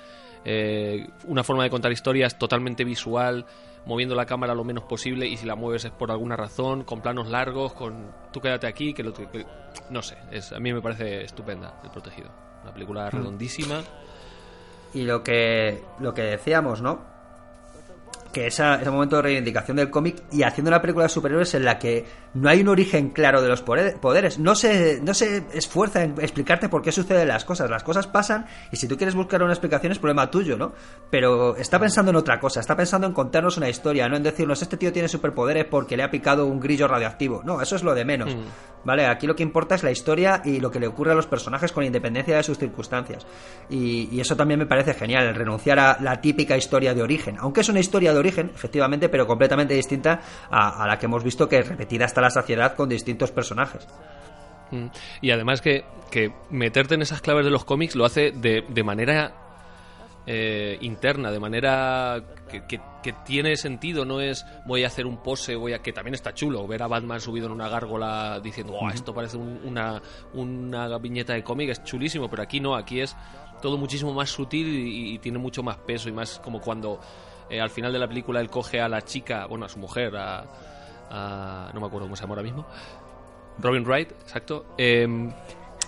eh, 0.46 1.08
una 1.26 1.44
forma 1.44 1.64
de 1.64 1.70
contar 1.70 1.92
historias 1.92 2.38
totalmente 2.38 2.84
visual 2.84 3.46
moviendo 3.86 4.16
la 4.16 4.26
cámara 4.26 4.56
lo 4.56 4.64
menos 4.64 4.84
posible 4.84 5.28
y 5.28 5.38
si 5.38 5.46
la 5.46 5.56
mueves 5.56 5.86
es 5.86 5.92
por 5.92 6.12
alguna 6.12 6.36
razón, 6.36 6.84
con 6.84 7.02
planos 7.02 7.28
largos, 7.28 7.74
con 7.74 8.12
tú 8.32 8.42
quédate 8.42 8.68
aquí, 8.68 8.94
que 8.94 9.04
lo 9.04 9.14
no 9.90 10.02
sé, 10.02 10.18
es, 10.32 10.52
a 10.52 10.60
mí 10.60 10.74
me 10.74 10.82
parece 10.82 11.24
estupenda 11.24 11.80
El 11.84 11.92
Protegido, 11.92 12.30
una 12.64 12.74
película 12.74 13.08
mm. 13.08 13.16
redondísima. 13.16 13.84
Y 14.94 15.04
lo 15.04 15.24
que 15.24 15.84
lo 16.00 16.14
que 16.14 16.22
decíamos, 16.22 16.82
¿no? 16.82 17.15
Que 18.36 18.48
esa, 18.48 18.82
ese 18.82 18.92
momento 18.92 19.16
de 19.16 19.22
reivindicación 19.22 19.78
del 19.78 19.90
cómic 19.90 20.22
y 20.30 20.44
haciendo 20.44 20.70
una 20.70 20.82
película 20.82 21.06
de 21.06 21.10
superhéroes 21.10 21.54
en 21.54 21.64
la 21.64 21.80
que 21.80 22.04
no 22.34 22.50
hay 22.50 22.60
un 22.60 22.68
origen 22.68 23.12
claro 23.12 23.42
de 23.42 23.48
los 23.48 23.62
poderes. 23.62 24.38
No 24.40 24.56
se, 24.56 25.00
no 25.02 25.14
se 25.14 25.46
esfuerza 25.54 26.04
en 26.04 26.16
explicarte 26.20 26.68
por 26.68 26.82
qué 26.82 26.92
suceden 26.92 27.30
las 27.30 27.46
cosas. 27.46 27.70
Las 27.70 27.84
cosas 27.84 28.08
pasan 28.08 28.46
y 28.74 28.76
si 28.76 28.90
tú 28.90 28.98
quieres 28.98 29.16
buscar 29.16 29.42
una 29.42 29.54
explicación 29.54 29.94
es 29.94 30.00
problema 30.00 30.30
tuyo, 30.30 30.58
¿no? 30.58 30.74
Pero 31.10 31.56
está 31.56 31.80
pensando 31.80 32.12
en 32.12 32.18
otra 32.18 32.38
cosa, 32.42 32.60
está 32.60 32.76
pensando 32.76 33.08
en 33.08 33.14
contarnos 33.14 33.56
una 33.56 33.70
historia, 33.70 34.10
no 34.10 34.18
en 34.18 34.24
decirnos 34.24 34.62
este 34.62 34.76
tío 34.76 34.92
tiene 34.92 35.08
superpoderes 35.08 35.64
porque 35.72 35.96
le 35.96 36.04
ha 36.04 36.12
picado 36.12 36.46
un 36.46 36.60
grillo 36.60 36.90
radioactivo. 36.90 37.42
No, 37.46 37.62
eso 37.62 37.78
es 37.78 37.84
lo 37.84 37.96
de 37.96 38.04
menos. 38.04 38.36
Mm. 38.36 38.40
¿Vale? 38.84 39.08
Aquí 39.08 39.26
lo 39.26 39.36
que 39.36 39.42
importa 39.44 39.76
es 39.76 39.84
la 39.84 39.90
historia 39.92 40.42
y 40.46 40.60
lo 40.60 40.70
que 40.70 40.80
le 40.80 40.88
ocurre 40.88 41.14
a 41.14 41.16
los 41.16 41.26
personajes 41.26 41.72
con 41.72 41.84
independencia 41.84 42.36
de 42.36 42.44
sus 42.44 42.60
circunstancias. 42.60 43.26
Y, 43.68 44.10
y 44.12 44.20
eso 44.20 44.36
también 44.36 44.60
me 44.60 44.68
parece 44.68 44.94
genial, 44.94 45.26
el 45.26 45.34
renunciar 45.34 45.80
a 45.80 45.98
la 46.02 46.22
típica 46.22 46.56
historia 46.56 46.94
de 46.94 47.02
origen. 47.02 47.38
Aunque 47.40 47.62
es 47.62 47.70
una 47.70 47.80
historia 47.80 48.14
de 48.14 48.20
origen, 48.20 48.25
efectivamente, 48.30 49.10
pero 49.10 49.28
completamente 49.28 49.74
distinta 49.74 50.22
a, 50.50 50.86
la 50.88 50.98
que 50.98 51.06
hemos 51.06 51.24
visto 51.24 51.48
que 51.48 51.60
es 51.60 51.68
repetida 51.68 52.06
hasta 52.06 52.22
la 52.22 52.30
saciedad 52.30 52.76
con 52.76 52.90
distintos 52.90 53.32
personajes. 53.32 53.88
Mm. 54.72 54.88
Y 55.22 55.32
además 55.32 55.62
que, 55.62 55.86
que, 56.12 56.34
meterte 56.50 56.96
en 56.96 57.02
esas 57.02 57.22
claves 57.22 57.46
de 57.46 57.52
los 57.52 57.66
cómics 57.66 57.96
lo 57.96 58.06
hace 58.06 58.32
de, 58.32 58.64
de 58.68 58.84
manera 58.84 59.46
eh, 60.28 60.80
interna, 60.82 61.30
de 61.30 61.40
manera 61.40 62.24
que, 62.50 62.66
que, 62.66 63.14
tiene 63.26 63.56
sentido, 63.58 64.06
no 64.06 64.22
es 64.22 64.44
voy 64.66 64.84
a 64.84 64.88
hacer 64.88 65.06
un 65.06 65.22
pose, 65.22 65.56
voy 65.56 65.74
a 65.74 65.84
que 65.84 65.94
también 65.94 66.16
está 66.16 66.34
chulo 66.34 66.66
ver 66.68 66.82
a 66.82 66.88
Batman 66.88 67.22
subido 67.22 67.46
en 67.46 67.52
una 67.52 67.70
gárgola 67.70 68.40
diciendo, 68.40 68.74
oh, 68.74 68.90
esto 68.90 69.14
parece 69.14 69.38
una, 69.38 70.02
una 70.34 70.98
viñeta 70.98 71.34
de 71.34 71.44
cómic, 71.44 71.70
es 71.70 71.84
chulísimo, 71.84 72.28
pero 72.28 72.42
aquí 72.42 72.60
no, 72.60 72.76
aquí 72.76 73.02
es 73.02 73.16
todo 73.62 73.78
muchísimo 73.78 74.14
más 74.14 74.30
sutil 74.30 74.68
y, 74.68 75.20
tiene 75.20 75.38
mucho 75.38 75.62
más 75.62 75.78
peso 75.78 76.10
y 76.10 76.12
más 76.12 76.40
como 76.40 76.60
cuando 76.60 77.00
eh, 77.50 77.60
al 77.60 77.70
final 77.70 77.92
de 77.92 78.00
la 78.00 78.08
película 78.08 78.40
él 78.40 78.50
coge 78.50 78.80
a 78.80 78.88
la 78.88 79.02
chica, 79.02 79.46
bueno, 79.48 79.66
a 79.66 79.70
su 79.70 79.80
mujer, 79.80 80.16
a, 80.18 81.72
no 81.74 81.80
me 81.80 81.88
acuerdo 81.88 82.08
cómo 82.08 82.16
se 82.16 82.24
llama 82.24 82.34
ahora 82.34 82.44
mismo, 82.44 82.66
Robin 83.60 83.86
Wright, 83.86 84.12
exacto, 84.12 84.66
em, 84.78 85.32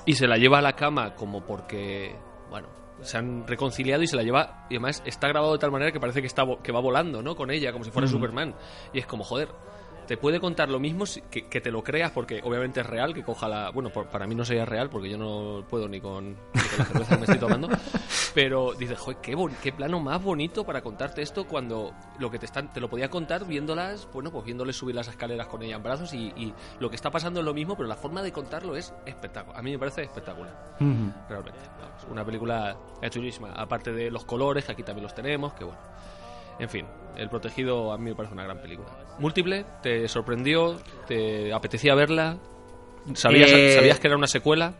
y 0.06 0.14
se 0.14 0.28
la 0.28 0.38
lleva 0.38 0.60
a 0.60 0.62
la 0.62 0.74
cama 0.74 1.16
como 1.16 1.46
porque, 1.46 2.16
bueno, 2.50 2.68
se 3.02 3.18
han 3.18 3.46
reconciliado 3.48 4.04
y 4.04 4.08
se 4.08 4.16
la 4.16 4.24
lleva 4.24 4.66
y 4.70 4.76
además 4.76 5.04
está 5.06 5.28
grabado 5.28 5.54
de 5.54 5.60
tal 5.60 5.72
manera 5.72 5.92
que 5.92 6.00
parece 6.00 6.22
que 6.22 6.28
está 6.28 6.44
que 6.64 6.72
va 6.72 6.80
volando, 6.80 7.22
¿no? 7.22 7.36
Con 7.36 7.52
ella 7.52 7.72
como 7.72 7.84
si 7.84 7.92
fuera 7.92 8.08
Superman 8.08 8.56
y 8.94 9.00
es 9.00 9.06
como 9.06 9.24
joder, 9.24 9.50
te 10.08 10.18
puede 10.18 10.40
contar 10.40 10.70
lo 10.70 10.80
mismo 10.80 11.04
que, 11.30 11.48
que, 11.48 11.62
te 11.62 11.70
lo 11.70 11.84
creas 11.84 12.12
porque 12.12 12.42
obviamente 12.44 12.80
es 12.80 12.86
real 12.86 13.14
que 13.14 13.24
coja 13.24 13.48
la 13.48 13.70
bueno 13.72 13.92
para 13.92 14.26
mí 14.26 14.36
no 14.36 14.46
sería 14.46 14.66
real 14.66 14.90
porque 14.90 15.10
yo 15.10 15.18
no 15.18 15.66
puedo 15.70 15.88
ni 15.88 16.00
con, 16.00 16.38
la 16.54 16.86
cerveza 16.86 17.10
que 17.10 17.18
me 17.18 17.24
estoy 17.24 17.40
tomando 17.40 17.70
pero 18.34 18.74
dices 18.74 18.98
joder 18.98 19.20
qué, 19.22 19.36
qué 19.62 19.74
plano 19.74 20.00
más 20.00 20.24
bonito 20.24 20.66
para 20.66 20.82
contarte 20.82 21.22
esto 21.22 21.46
cuando 21.46 21.94
lo 22.20 22.32
que 22.32 22.40
te 22.40 22.46
están 22.46 22.72
te 22.72 22.80
lo 22.80 22.90
podía 22.90 23.10
contar 23.10 23.46
viéndolas 23.46 24.08
bueno 24.14 24.32
pues 24.32 24.46
viéndoles 24.46 24.78
subir 24.78 24.96
las 24.96 25.10
escaleras 25.10 25.48
con 25.48 25.62
ella 25.62 25.76
en 25.76 25.84
brazos 25.84 26.14
y, 26.14 26.54
lo 26.80 26.90
que 26.90 26.96
está 26.96 27.12
pasando 27.12 27.42
es 27.42 27.46
lo 27.46 27.54
mismo 27.54 27.76
pero 27.76 27.88
la 27.88 27.96
forma 27.96 28.22
de 28.22 28.32
contarlo 28.32 28.76
es 28.76 28.94
espectacular 29.06 29.60
a 29.60 29.62
mí 29.62 29.72
me 29.72 29.80
parece 29.80 30.04
espectacular 30.04 30.76
realmente 31.30 31.60
una 32.10 32.24
película 32.24 32.78
chulísima 33.10 33.52
aparte 33.52 33.92
de 33.92 34.10
los 34.10 34.24
colores 34.24 34.64
que 34.66 34.72
aquí 34.72 34.84
también 34.84 35.04
los 35.04 35.14
tenemos 35.14 35.54
que 35.54 35.66
bueno 35.66 35.80
En 36.60 36.70
fin, 36.70 36.86
El 37.18 37.30
Protegido 37.30 37.92
a 37.92 37.98
mí 37.98 38.06
me 38.06 38.16
parece 38.16 38.34
una 38.34 38.44
gran 38.44 38.60
película. 38.62 38.90
Múltiple, 39.20 39.66
¿te 39.82 40.08
sorprendió? 40.08 40.80
¿Te 41.08 41.54
apetecía 41.54 41.96
verla? 41.96 42.38
¿Sabías, 43.14 43.52
Eh, 43.52 43.74
¿sabías 43.76 44.00
que 44.00 44.08
era 44.08 44.18
una 44.18 44.28
secuela? 44.28 44.74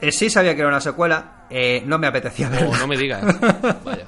Eh, 0.00 0.12
sí 0.12 0.30
sabía 0.30 0.54
que 0.54 0.60
era 0.60 0.68
una 0.68 0.80
secuela, 0.80 1.46
eh, 1.50 1.82
no 1.84 1.98
me 1.98 2.06
apetecía 2.06 2.48
verla. 2.48 2.68
O 2.68 2.76
no 2.76 2.86
me 2.86 2.96
digas. 2.96 3.22
Vaya. 3.84 4.06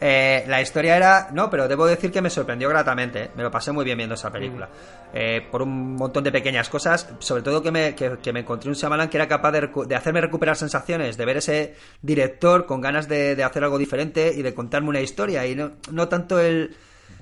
Eh, 0.00 0.44
la 0.46 0.60
historia 0.60 0.96
era. 0.96 1.28
No, 1.32 1.50
pero 1.50 1.66
debo 1.66 1.86
decir 1.86 2.12
que 2.12 2.22
me 2.22 2.30
sorprendió 2.30 2.68
gratamente. 2.68 3.24
¿eh? 3.24 3.30
Me 3.36 3.42
lo 3.42 3.50
pasé 3.50 3.72
muy 3.72 3.84
bien 3.84 3.96
viendo 3.96 4.14
esa 4.14 4.30
película. 4.30 4.68
Eh, 5.12 5.46
por 5.50 5.62
un 5.62 5.94
montón 5.94 6.22
de 6.24 6.30
pequeñas 6.30 6.68
cosas. 6.68 7.08
Sobre 7.18 7.42
todo 7.42 7.62
que 7.62 7.70
me, 7.70 7.94
que, 7.94 8.18
que 8.22 8.32
me 8.32 8.40
encontré 8.40 8.68
un 8.68 8.76
Shyamalan 8.76 9.08
que 9.08 9.16
era 9.16 9.26
capaz 9.26 9.52
de, 9.52 9.94
hacerme 9.94 10.20
recuperar 10.20 10.56
sensaciones, 10.56 11.16
de 11.16 11.24
ver 11.24 11.38
ese 11.38 11.74
director 12.02 12.66
con 12.66 12.80
ganas 12.80 13.08
de, 13.08 13.34
de 13.34 13.44
hacer 13.44 13.64
algo 13.64 13.78
diferente 13.78 14.32
y 14.34 14.42
de 14.42 14.54
contarme 14.54 14.90
una 14.90 15.00
historia. 15.00 15.46
Y 15.46 15.54
no, 15.54 15.72
no 15.90 16.08
tanto 16.08 16.38
el. 16.38 16.76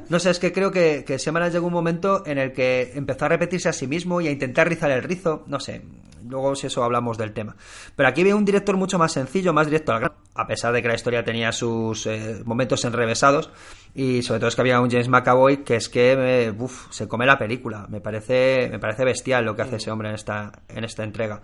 No 0.09 0.19
sé, 0.19 0.31
es 0.31 0.39
que 0.39 0.53
creo 0.53 0.71
que, 0.71 1.05
que 1.07 1.19
Shyamalan 1.19 1.53
llegó 1.53 1.67
un 1.67 1.73
momento 1.73 2.25
en 2.27 2.39
el 2.39 2.53
que 2.53 2.93
empezó 2.95 3.27
a 3.27 3.29
repetirse 3.29 3.69
a 3.69 3.73
sí 3.73 3.87
mismo 3.87 4.21
y 4.21 4.29
a 4.29 4.31
intentar 4.31 4.69
rizar 4.69 4.91
el 4.91 5.03
rizo. 5.03 5.45
No 5.47 5.61
sé, 5.61 5.83
luego 6.29 6.55
si 6.55 6.67
eso 6.67 6.83
hablamos 6.85 7.19
del 7.19 7.33
tema. 7.33 7.57
Pero 7.97 8.09
aquí 8.09 8.23
veo 8.25 8.37
un 8.37 8.45
director 8.45 8.77
mucho 8.77 8.99
más 8.99 9.13
sencillo, 9.13 9.53
más 9.53 9.67
directo 9.67 9.93
al 9.93 10.01
grano, 10.01 10.15
a 10.35 10.47
pesar 10.47 10.73
de 10.73 10.83
que 10.83 10.89
la 10.89 10.95
historia 10.95 11.25
tenía 11.25 11.53
sus 11.53 12.07
eh, 12.07 12.43
momentos 12.45 12.85
enrevesados. 12.85 13.51
Y 13.95 14.23
sobre 14.23 14.41
todo 14.41 14.49
es 14.49 14.55
que 14.55 14.61
había 14.63 14.81
un 14.81 14.91
James 14.91 15.09
McAvoy 15.09 15.59
que 15.65 15.77
es 15.77 15.89
que 15.89 16.17
me- 16.17 16.63
uf, 16.65 16.87
se 16.91 17.07
come 17.09 17.27
la 17.27 17.39
película. 17.39 17.87
Me 17.89 18.01
parece, 18.01 18.69
me 18.71 18.79
parece 18.79 19.05
bestial 19.05 19.45
lo 19.45 19.55
que 19.57 19.63
hace 19.63 19.77
ese 19.77 19.91
hombre 19.91 20.09
en 20.09 20.15
esta, 20.15 20.53
en 20.69 20.85
esta 20.85 21.05
entrega. 21.05 21.43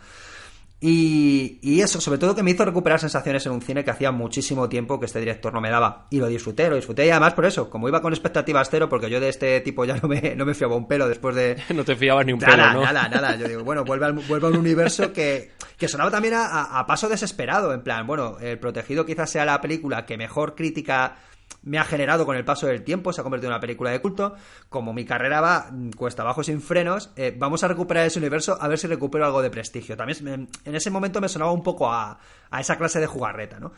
Y, 0.81 1.59
y 1.61 1.81
eso, 1.81 2.01
sobre 2.01 2.19
todo 2.19 2.37
que 2.37 2.43
me 2.45 2.53
hizo 2.53 2.65
recuperar 2.65 3.01
sensaciones 3.01 3.45
en 3.47 3.53
un 3.53 3.61
cine 3.63 3.83
que 3.85 3.91
hacía 3.91 4.13
muchísimo 4.13 4.69
tiempo 4.69 5.01
que 5.01 5.07
este 5.07 5.19
director 5.19 5.53
no 5.53 5.61
me 5.61 5.71
daba. 5.71 6.07
Y 6.11 6.19
lo 6.19 6.29
disfruté, 6.29 6.69
lo 6.71 6.77
disfruté. 6.77 7.07
Y 7.07 7.11
además 7.11 7.35
por 7.35 7.47
eso, 7.47 7.69
como 7.69 7.89
iba 7.89 8.01
con 8.01 8.13
expectativas 8.13 8.69
cero, 8.71 8.89
porque 8.89 9.11
yo 9.11 9.19
de 9.19 9.29
este 9.29 9.61
tipo 9.61 9.85
ya 9.85 9.97
no 10.03 10.09
me, 10.09 10.37
no 10.37 10.47
me 10.47 10.55
fiaba 10.55 10.77
un 10.77 10.87
pelo 10.87 11.09
después 11.09 11.35
de, 11.35 11.57
No 11.75 11.85
te 11.85 11.97
fiabas 11.97 12.25
ni 12.27 12.33
un 12.33 12.39
pelo, 12.39 12.57
Nada, 12.57 12.73
¿no? 12.75 12.83
nada, 12.83 13.09
nada. 13.09 13.37
Yo 13.37 13.49
digo, 13.49 13.65
bueno, 13.65 13.85
vuelve, 13.85 14.07
al, 14.07 14.13
vuelve 14.13 14.47
a 14.47 14.51
un 14.51 14.57
universo 14.57 15.13
que, 15.13 15.51
que 15.77 15.89
sonaba 15.89 16.11
también 16.13 16.35
a, 16.35 16.47
a- 16.47 16.79
a 16.79 16.87
paso 16.87 17.09
desesperado. 17.09 17.73
En 17.75 17.83
plan, 17.83 18.07
bueno, 18.07 18.39
El 18.41 18.59
Protegido 18.61 19.05
quizás 19.05 19.31
sea 19.31 19.45
la 19.45 19.61
película 19.61 20.07
que 20.07 20.17
mejor 20.17 20.55
crítica 20.55 21.17
me 21.63 21.79
ha 21.79 21.85
generado 21.85 22.25
con 22.25 22.37
el 22.37 22.45
paso 22.45 22.67
del 22.67 22.83
tiempo, 22.83 23.13
se 23.13 23.21
ha 23.21 23.25
convertido 23.25 23.51
en 23.51 23.55
una 23.55 23.61
película 23.61 23.91
de 23.91 24.01
culto. 24.01 24.35
Como 24.69 24.93
mi 24.93 25.05
carrera 25.05 25.41
va 25.41 25.69
mm, 25.71 25.91
cuesta 25.91 26.23
abajo 26.23 26.43
sin 26.43 26.61
frenos, 26.63 27.11
eh, 27.17 27.35
vamos 27.37 27.63
a 27.65 27.69
recuperar 27.69 28.07
ese 28.07 28.19
universo 28.19 28.57
a 28.61 28.69
ver 28.69 28.79
si 28.79 28.87
recupero 28.87 29.25
algo 29.27 29.43
de 29.43 29.51
prestigio. 29.51 29.97
También 29.97 30.19
me- 30.25 30.35
en 30.65 30.75
ese 30.75 30.91
momento 30.91 31.21
me 31.21 31.29
sonaba 31.29 31.53
un 31.53 31.63
poco 31.63 31.93
a, 31.93 32.19
a 32.51 32.61
esa 32.61 32.77
clase 32.79 33.01
de 33.01 33.07
jugarreta, 33.07 33.59
¿no? 33.61 33.73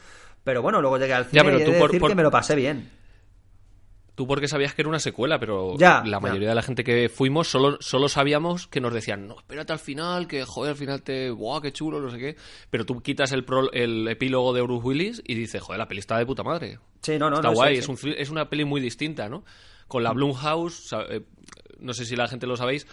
Pero 0.44 0.62
bueno, 0.62 0.80
luego 0.80 0.98
llegué 0.98 1.14
al 1.14 1.24
cine 1.26 1.36
Ya, 1.36 1.44
pero 1.44 1.58
y 1.58 1.62
he 1.62 1.64
tú 1.64 1.72
de 1.72 1.78
por- 1.78 1.88
decir 1.90 2.00
por- 2.00 2.10
que 2.10 2.14
me 2.14 2.22
lo 2.22 2.30
pasé 2.30 2.54
bien. 2.54 2.90
Tú 4.14 4.26
porque 4.26 4.48
sabías 4.48 4.74
que 4.74 4.82
era 4.82 4.88
una 4.88 4.98
secuela, 4.98 5.38
pero 5.38 5.76
Ya, 5.78 6.02
la 6.04 6.16
ya. 6.16 6.20
mayoría 6.20 6.48
de 6.50 6.54
la 6.54 6.62
gente 6.62 6.84
que 6.84 7.08
fuimos 7.08 7.48
solo, 7.48 7.78
solo 7.80 8.08
sabíamos 8.08 8.66
que 8.66 8.80
nos 8.80 8.92
decían, 8.92 9.26
no, 9.26 9.36
espérate 9.38 9.72
al 9.72 9.78
final, 9.78 10.26
que 10.26 10.44
joder, 10.44 10.72
al 10.72 10.76
final 10.76 11.02
te, 11.02 11.30
guau, 11.30 11.60
qué 11.62 11.72
chulo, 11.72 12.00
no 12.00 12.10
sé 12.10 12.18
qué. 12.18 12.36
Pero 12.70 12.84
tú 12.84 13.00
quitas 13.00 13.32
el, 13.32 13.44
pro- 13.44 13.72
el 13.72 14.06
epílogo 14.08 14.52
de 14.52 14.62
Bruce 14.62 14.86
Willis 14.86 15.22
y 15.26 15.34
dices, 15.34 15.62
joder, 15.62 15.78
la 15.78 15.88
peli 15.88 16.00
está 16.00 16.18
de 16.18 16.26
puta 16.26 16.42
madre. 16.42 16.78
Sí, 17.02 17.18
no, 17.18 17.30
no, 17.30 17.36
está 17.36 17.48
no, 17.48 17.54
guay, 17.54 17.76
sí, 17.76 17.80
es, 17.80 17.88
un 17.88 18.12
es 18.16 18.30
una 18.30 18.50
peli 18.50 18.64
muy 18.64 18.80
distinta, 18.80 19.28
¿no? 19.28 19.44
Con 19.88 20.02
la 20.02 20.12
Blumhouse, 20.12 20.88
sa- 20.88 21.02
eh, 21.08 21.22
no 21.78 21.94
sé 21.94 22.04
si 22.04 22.14
la 22.14 22.28
gente 22.28 22.46
lo 22.46 22.56
sabéis, 22.56 22.86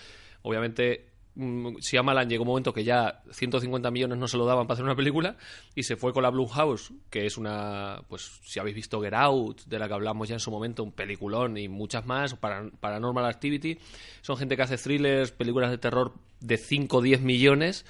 obviamente 0.43 1.09
mm, 1.37 1.77
Shyamalan 1.77 2.29
llegó 2.29 2.43
un 2.43 2.49
momento 2.49 2.73
que 2.73 2.83
ya 2.83 3.21
150 3.31 3.89
millones 3.91 4.17
no 4.17 4.27
se 4.27 4.37
lo 4.37 4.45
daban 4.45 4.67
para 4.67 4.73
hacer 4.73 4.85
una 4.85 4.95
película 4.95 5.37
y 5.75 5.83
se 5.83 5.95
fue 5.95 6.11
con 6.13 6.23
la 6.23 6.29
Blumhouse, 6.29 6.91
que 7.09 7.25
es 7.25 7.37
una, 7.37 8.01
pues 8.09 8.39
si 8.43 8.59
habéis 8.59 8.75
visto 8.75 9.01
Get 9.01 9.13
Out, 9.13 9.65
de 9.65 9.79
la 9.79 9.87
que 9.87 9.93
hablamos 9.93 10.27
ya 10.27 10.35
en 10.35 10.39
su 10.39 10.51
momento, 10.51 10.83
un 10.83 10.91
peliculón 10.91 11.57
y 11.57 11.67
muchas 11.69 12.05
más, 12.05 12.33
para, 12.35 12.69
Paranormal 12.79 13.25
Activity, 13.25 13.79
son 14.21 14.37
gente 14.37 14.55
que 14.55 14.63
hace 14.63 14.77
thrillers, 14.77 15.31
películas 15.31 15.71
de 15.71 15.77
terror 15.77 16.13
de 16.39 16.57
5 16.57 16.97
o 16.97 17.01
10 17.01 17.21
millones 17.21 17.85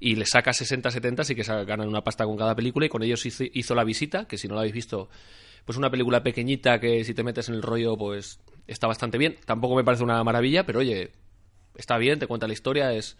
y 0.00 0.16
le 0.16 0.26
saca 0.26 0.52
60, 0.52 0.90
70, 0.90 1.22
así 1.22 1.34
que 1.34 1.42
ganan 1.42 1.88
una 1.88 2.02
pasta 2.02 2.24
con 2.24 2.36
cada 2.36 2.54
película 2.54 2.86
y 2.86 2.88
con 2.88 3.02
ellos 3.02 3.24
hizo 3.26 3.74
La 3.74 3.84
Visita, 3.84 4.26
que 4.26 4.38
si 4.38 4.48
no 4.48 4.54
la 4.54 4.60
habéis 4.60 4.74
visto, 4.74 5.08
pues 5.64 5.78
una 5.78 5.90
película 5.90 6.22
pequeñita 6.22 6.78
que 6.78 7.04
si 7.04 7.14
te 7.14 7.22
metes 7.22 7.48
en 7.48 7.54
el 7.54 7.62
rollo, 7.62 7.96
pues 7.96 8.40
está 8.66 8.86
bastante 8.86 9.18
bien. 9.18 9.36
Tampoco 9.44 9.74
me 9.74 9.84
parece 9.84 10.04
una 10.04 10.22
maravilla, 10.24 10.66
pero 10.66 10.80
oye, 10.80 11.12
está 11.76 11.98
bien, 11.98 12.18
te 12.18 12.26
cuenta 12.26 12.46
la 12.46 12.52
historia, 12.52 12.92
es, 12.92 13.16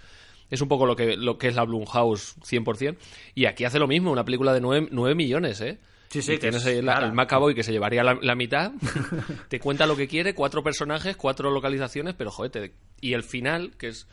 es 0.50 0.61
un 0.61 0.68
poco 0.68 0.87
lo 0.87 0.96
que, 0.96 1.16
lo 1.16 1.38
que 1.38 1.49
es 1.49 1.54
la 1.56 1.64
Blumhouse 1.64 2.37
100%. 2.42 2.96
Y 3.34 3.46
aquí 3.46 3.64
hace 3.64 3.78
lo 3.78 3.87
mismo, 3.88 4.11
una 4.12 4.25
película 4.25 4.52
de 4.52 4.61
9, 4.61 5.14
millones, 5.14 5.61
¿eh? 5.61 5.78
Sí, 6.11 6.23
sí, 6.23 6.34
Y 6.34 6.38
tienes 6.38 6.62
cara. 6.62 7.06
el 7.06 7.12
Macaboy 7.12 7.54
que 7.54 7.64
se 7.64 7.73
llevaría 7.73 8.04
la, 8.04 8.16
la 8.23 8.34
mitad, 8.37 8.73
te 9.49 9.58
cuenta 9.58 9.87
lo 9.87 9.96
que 9.96 10.06
quiere, 10.06 10.34
cuatro 10.34 10.62
personajes, 10.62 11.16
cuatro 11.16 11.50
localizaciones, 11.50 12.14
pero 12.14 12.30
joder, 12.30 12.50
te- 12.52 12.73
y 13.00 13.14
el 13.14 13.25
final, 13.25 13.73
que 13.76 13.88
es 13.88 14.06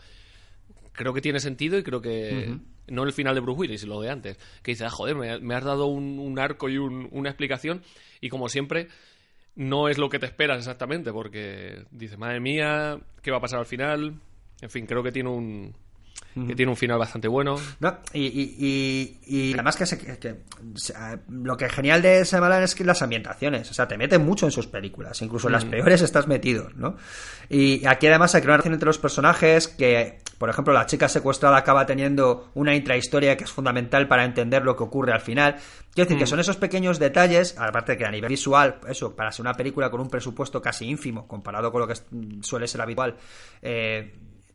creo 0.93 1.13
que 1.13 1.21
tiene 1.21 1.39
sentido 1.39 1.77
y 1.77 1.83
creo 1.83 2.01
que 2.01 2.57
no 2.87 3.03
el 3.03 3.13
final 3.13 3.35
de 3.35 3.41
Bruce 3.41 3.59
Willis, 3.59 3.83
lo 3.85 4.01
de 4.01 4.09
antes, 4.09 4.37
que 4.63 4.71
dice, 4.71 4.85
ah, 4.85 4.89
joder, 4.89 5.15
me, 5.15 5.39
me 5.39 5.55
has 5.55 5.63
dado 5.63 5.85
un, 5.85 6.19
un 6.19 6.39
arco 6.39 6.69
y 6.69 6.77
un- 6.77 7.07
una 7.11 7.29
explicación 7.29 7.83
y 8.19 8.29
como 8.29 8.49
siempre 8.49 8.87
no 9.55 9.87
es 9.87 9.97
lo 9.97 10.09
que 10.09 10.19
te 10.19 10.25
esperas 10.25 10.57
exactamente 10.57 11.11
porque 11.11 11.83
dices, 11.91 12.17
madre 12.17 12.39
mía, 12.39 12.99
¿qué 13.21 13.31
va 13.31 13.37
a 13.37 13.41
pasar 13.41 13.59
al 13.59 13.65
final? 13.65 14.15
En 14.61 14.69
fin, 14.69 14.85
creo 14.85 15.03
que 15.03 15.11
tiene 15.11 15.29
un 15.29 15.73
que 16.47 16.55
tiene 16.55 16.69
un 16.71 16.77
final 16.77 16.97
bastante 16.97 17.27
bueno. 17.27 17.55
No, 17.81 17.97
y, 18.13 18.21
y, 18.27 18.55
y, 19.27 19.49
y 19.49 19.53
además 19.53 19.75
que, 19.75 19.85
se- 19.85 19.99
sea, 20.75 21.19
lo 21.29 21.57
que 21.57 21.65
es 21.65 21.73
genial 21.73 22.01
de 22.01 22.23
Shyamalan 22.23 22.63
es 22.63 22.73
que 22.73 22.85
las 22.85 23.01
ambientaciones, 23.01 23.69
o 23.69 23.73
sea, 23.73 23.85
te 23.85 23.97
mete 23.97 24.17
mucho 24.17 24.45
en 24.45 24.53
sus 24.53 24.65
películas, 24.67 25.21
incluso 25.21 25.47
en 25.49 25.53
las 25.53 25.65
peores 25.65 26.01
estás 26.01 26.27
metido, 26.27 26.69
¿no? 26.75 26.95
Y 27.49 27.85
aquí 27.85 28.07
además 28.07 28.33
hay 28.33 28.43
una 28.43 28.51
relación 28.53 28.75
entre 28.75 28.85
los 28.87 28.97
personajes 28.97 29.67
que, 29.67 30.19
por 30.37 30.49
ejemplo, 30.49 30.73
la 30.73 30.85
chica 30.85 31.09
secuestrada 31.09 31.57
acaba 31.57 31.85
teniendo 31.85 32.49
una 32.53 32.73
intrahistoria 32.75 33.35
que 33.35 33.43
es 33.43 33.51
fundamental 33.51 34.07
para 34.07 34.23
entender 34.23 34.63
lo 34.63 34.77
que 34.77 34.83
ocurre 34.83 35.11
al 35.11 35.21
final. 35.21 35.55
Quiero 35.93 36.07
decir 36.07 36.17
que 36.17 36.27
son 36.27 36.39
esos 36.39 36.55
pequeños 36.55 36.97
detalles, 36.97 37.57
aparte 37.57 37.93
de 37.93 37.97
que 37.97 38.05
a 38.05 38.11
nivel 38.11 38.29
visual, 38.29 38.79
eso, 38.87 39.13
para 39.17 39.33
ser 39.33 39.41
una 39.41 39.53
película 39.53 39.89
con 39.91 39.99
un 39.99 40.09
presupuesto 40.09 40.61
casi 40.61 40.85
ínfimo 40.85 41.27
comparado 41.27 41.73
con 41.73 41.81
lo 41.81 41.87
que 41.89 41.95
suele 42.41 42.69
ser 42.69 42.79
habitual, 42.79 43.17
eh, 43.61 44.13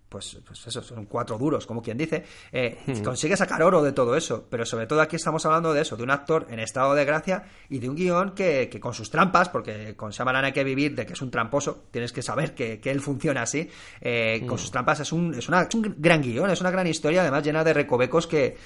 pues, 0.09 0.39
pues 0.47 0.67
eso, 0.67 0.83
son 0.83 1.05
cuatro 1.07 1.37
duros, 1.37 1.67
como 1.67 1.83
quien 1.83 1.99
dice, 1.99 2.25
eh, 2.53 2.79
consigue 3.03 3.37
sacar 3.37 3.63
oro 3.63 3.83
de 3.83 3.93
todo 3.93 4.17
eso, 4.17 4.47
pero 4.49 4.65
sobre 4.65 4.87
todo 4.87 5.01
aquí 5.01 5.17
estamos 5.17 5.45
hablando 5.47 5.75
de 5.75 5.83
eso, 5.83 5.97
de 5.97 6.03
un 6.05 6.11
actor 6.11 6.47
en 6.51 6.61
estado 6.61 6.95
de 6.95 7.05
gracia 7.05 7.45
y 7.69 7.79
de 7.81 7.89
un 7.89 7.97
guion 7.97 8.31
que, 8.35 8.69
que 8.71 8.79
con 8.81 8.95
sus 8.95 9.11
trampas, 9.11 9.49
porque 9.49 9.95
con 9.97 10.11
Shyamalan 10.13 10.45
hay 10.45 10.53
que 10.53 10.63
vivir 10.65 10.95
de 10.95 11.05
que 11.07 11.15
es 11.15 11.23
un 11.23 11.31
tramposo, 11.31 11.85
tienes 11.91 12.13
que 12.13 12.23
saber 12.23 12.55
que, 12.55 12.79
que 12.81 12.91
él 12.91 13.01
funciona 13.01 13.43
así, 13.43 13.69
eh, 14.01 14.45
con 14.47 14.59
sus 14.59 14.71
trampas 14.71 15.01
es 15.01 15.13
un, 15.13 15.35
es, 15.35 15.49
una- 15.49 15.63
es 15.63 15.75
un 15.75 15.95
gran 15.99 16.23
guion, 16.23 16.51
es 16.51 16.61
una 16.61 16.71
gran 16.71 16.87
historia, 16.87 17.23
además 17.23 17.43
llena 17.45 17.65
de 17.65 17.75
recovecos 17.75 18.27
que, 18.27 18.57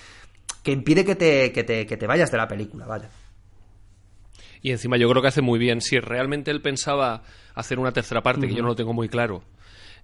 que 0.62 0.72
impide 0.72 1.04
que 1.04 1.14
te, 1.16 1.52
que, 1.52 1.64
te, 1.64 1.86
que 1.86 1.96
te 1.96 2.06
vayas 2.06 2.30
de 2.30 2.36
la 2.36 2.46
película, 2.46 2.84
vaya. 2.86 3.08
Y 4.62 4.72
encima 4.72 4.96
yo 4.98 5.08
creo 5.08 5.22
que 5.22 5.28
hace 5.28 5.40
muy 5.40 5.58
bien. 5.58 5.80
Si 5.80 5.98
realmente 5.98 6.50
él 6.50 6.60
pensaba 6.60 7.22
hacer 7.54 7.78
una 7.78 7.92
tercera 7.92 8.22
parte, 8.22 8.46
que 8.46 8.54
yo 8.54 8.60
no 8.62 8.68
lo 8.68 8.76
tengo 8.76 8.92
muy 8.92 9.08
claro, 9.08 9.42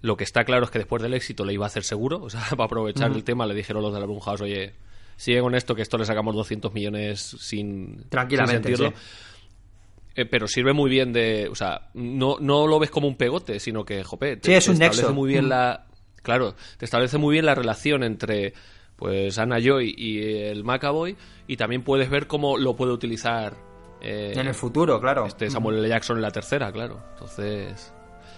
lo 0.03 0.17
que 0.17 0.25
está 0.25 0.45
claro 0.45 0.65
es 0.65 0.71
que 0.71 0.79
después 0.79 1.03
del 1.03 1.15
éxito 1.15 1.45
le 1.45 1.53
iba 1.55 1.65
a 1.65 1.69
hacer 1.69 1.85
seguro. 1.85 2.23
O 2.23 2.31
sea, 2.31 2.43
para 2.51 2.65
aprovechar 2.65 3.11
el 3.13 3.25
tema, 3.25 3.47
le 3.47 3.55
dijeron 3.55 3.83
los 3.83 3.93
de 3.93 4.01
la 4.01 4.07
Blumhouse, 4.07 4.41
oye, 4.41 4.75
sigue 5.17 5.41
con 5.41 5.55
esto, 5.55 5.75
que 5.75 5.83
esto 5.83 5.99
le 5.99 6.05
sacamos 6.05 6.35
200 6.35 6.73
millones 6.73 7.21
sin, 7.41 8.05
Tranquilamente, 8.09 8.69
sin 8.69 8.77
sentirlo. 8.77 8.91
sí. 8.99 9.05
Eh, 10.19 10.25
pero 10.25 10.49
sirve 10.49 10.73
muy 10.73 10.89
bien 10.89 11.13
de. 11.13 11.47
O 11.51 11.55
sea, 11.55 11.91
no, 11.93 12.39
no 12.41 12.67
lo 12.67 12.79
ves 12.79 12.91
como 12.91 13.07
un 13.07 13.17
pegote, 13.17 13.61
sino 13.61 13.85
que, 13.85 14.03
jope, 14.03 14.39
te, 14.39 14.47
Sí, 14.49 14.55
es 14.55 14.65
te 14.65 14.71
un 14.71 14.75
establece 14.75 15.03
nexo. 15.03 15.15
muy 15.15 15.29
bien 15.29 15.49
la. 15.51 15.85
Claro, 16.23 16.55
te 16.79 16.87
establece 16.87 17.19
muy 17.19 17.33
bien 17.35 17.45
la 17.45 17.55
relación 17.55 18.03
entre. 18.03 18.55
Pues 18.97 19.37
Anna 19.39 19.59
Joy 19.61 19.95
y 19.95 20.23
el 20.45 20.65
Macaboy, 20.65 21.19
y 21.47 21.59
también 21.59 21.83
puedes 21.83 22.09
ver 22.09 22.27
cómo 22.27 22.57
lo 22.57 22.77
puede 22.77 22.93
utilizar 22.93 23.55
eh, 24.01 24.33
En 24.35 24.47
el 24.47 24.55
futuro, 24.55 24.99
claro. 25.03 25.27
este 25.27 25.51
Samuel 25.51 25.81
L. 25.81 25.89
Jackson 25.91 26.17
en 26.17 26.23
la 26.23 26.31
tercera, 26.31 26.73
claro. 26.73 27.03
Entonces. 27.13 27.93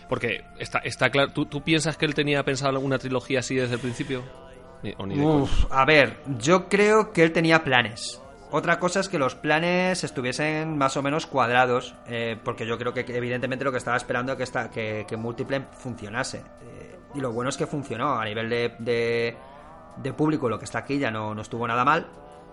Porque 0.08 0.44
está, 0.58 0.78
está 0.78 1.10
claro. 1.10 1.32
¿tú, 1.32 1.46
tú 1.46 1.62
piensas 1.62 1.96
que 1.96 2.06
él 2.06 2.14
tenía 2.14 2.42
pensado 2.44 2.70
alguna 2.70 2.98
trilogía 2.98 3.40
así 3.40 3.54
desde 3.54 3.74
el 3.74 3.80
principio? 3.80 4.22
Ni- 4.82 4.94
o 4.96 5.06
ni. 5.06 5.20
Uf, 5.20 5.66
a 5.70 5.84
ver, 5.84 6.18
yo 6.38 6.68
creo 6.68 7.12
que 7.12 7.22
él 7.22 7.32
tenía 7.32 7.62
planes. 7.64 8.22
Otra 8.50 8.78
cosa 8.78 9.00
es 9.00 9.10
que 9.10 9.18
los 9.18 9.34
planes 9.34 10.04
estuviesen 10.04 10.78
más 10.78 10.96
o 10.96 11.02
menos 11.02 11.26
cuadrados, 11.26 11.94
eh, 12.06 12.38
porque 12.42 12.66
yo 12.66 12.78
creo 12.78 12.94
que 12.94 13.04
evidentemente 13.06 13.62
lo 13.64 13.72
que 13.72 13.76
estaba 13.76 13.98
esperando 13.98 14.32
es 14.32 14.38
que, 14.38 14.44
esta, 14.44 14.70
que, 14.70 15.04
que 15.06 15.16
Multiple 15.18 15.66
funcionase. 15.72 16.38
Eh, 16.62 16.96
y 17.14 17.20
lo 17.20 17.30
bueno 17.32 17.50
es 17.50 17.58
que 17.58 17.66
funcionó 17.66 18.18
a 18.18 18.24
nivel 18.24 18.48
de, 18.48 18.74
de, 18.78 19.36
de 19.98 20.12
público, 20.14 20.48
lo 20.48 20.58
que 20.58 20.64
está 20.64 20.78
aquí 20.78 20.98
ya 20.98 21.10
no, 21.10 21.34
no 21.34 21.42
estuvo 21.42 21.66
nada 21.68 21.84
mal. 21.84 22.06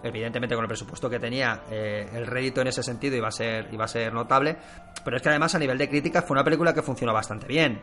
Evidentemente 0.05 0.53
con 0.55 0.63
el 0.63 0.67
presupuesto 0.67 1.09
que 1.09 1.19
tenía, 1.19 1.63
eh, 1.71 2.07
el 2.13 2.27
rédito 2.27 2.62
en 2.62 2.67
ese 2.67 2.83
sentido 2.83 3.15
iba 3.15 3.27
a, 3.27 3.31
ser, 3.31 3.67
iba 3.71 3.85
a 3.85 3.88
ser 3.88 4.13
notable. 4.13 4.55
Pero 5.03 5.17
es 5.17 5.24
que 5.24 5.29
además 5.29 5.55
a 5.55 5.59
nivel 5.59 5.77
de 5.79 5.89
críticas 5.89 6.24
fue 6.25 6.35
una 6.35 6.43
película 6.43 6.74
que 6.75 6.83
funcionó 6.83 7.12
bastante 7.12 7.47
bien. 7.47 7.81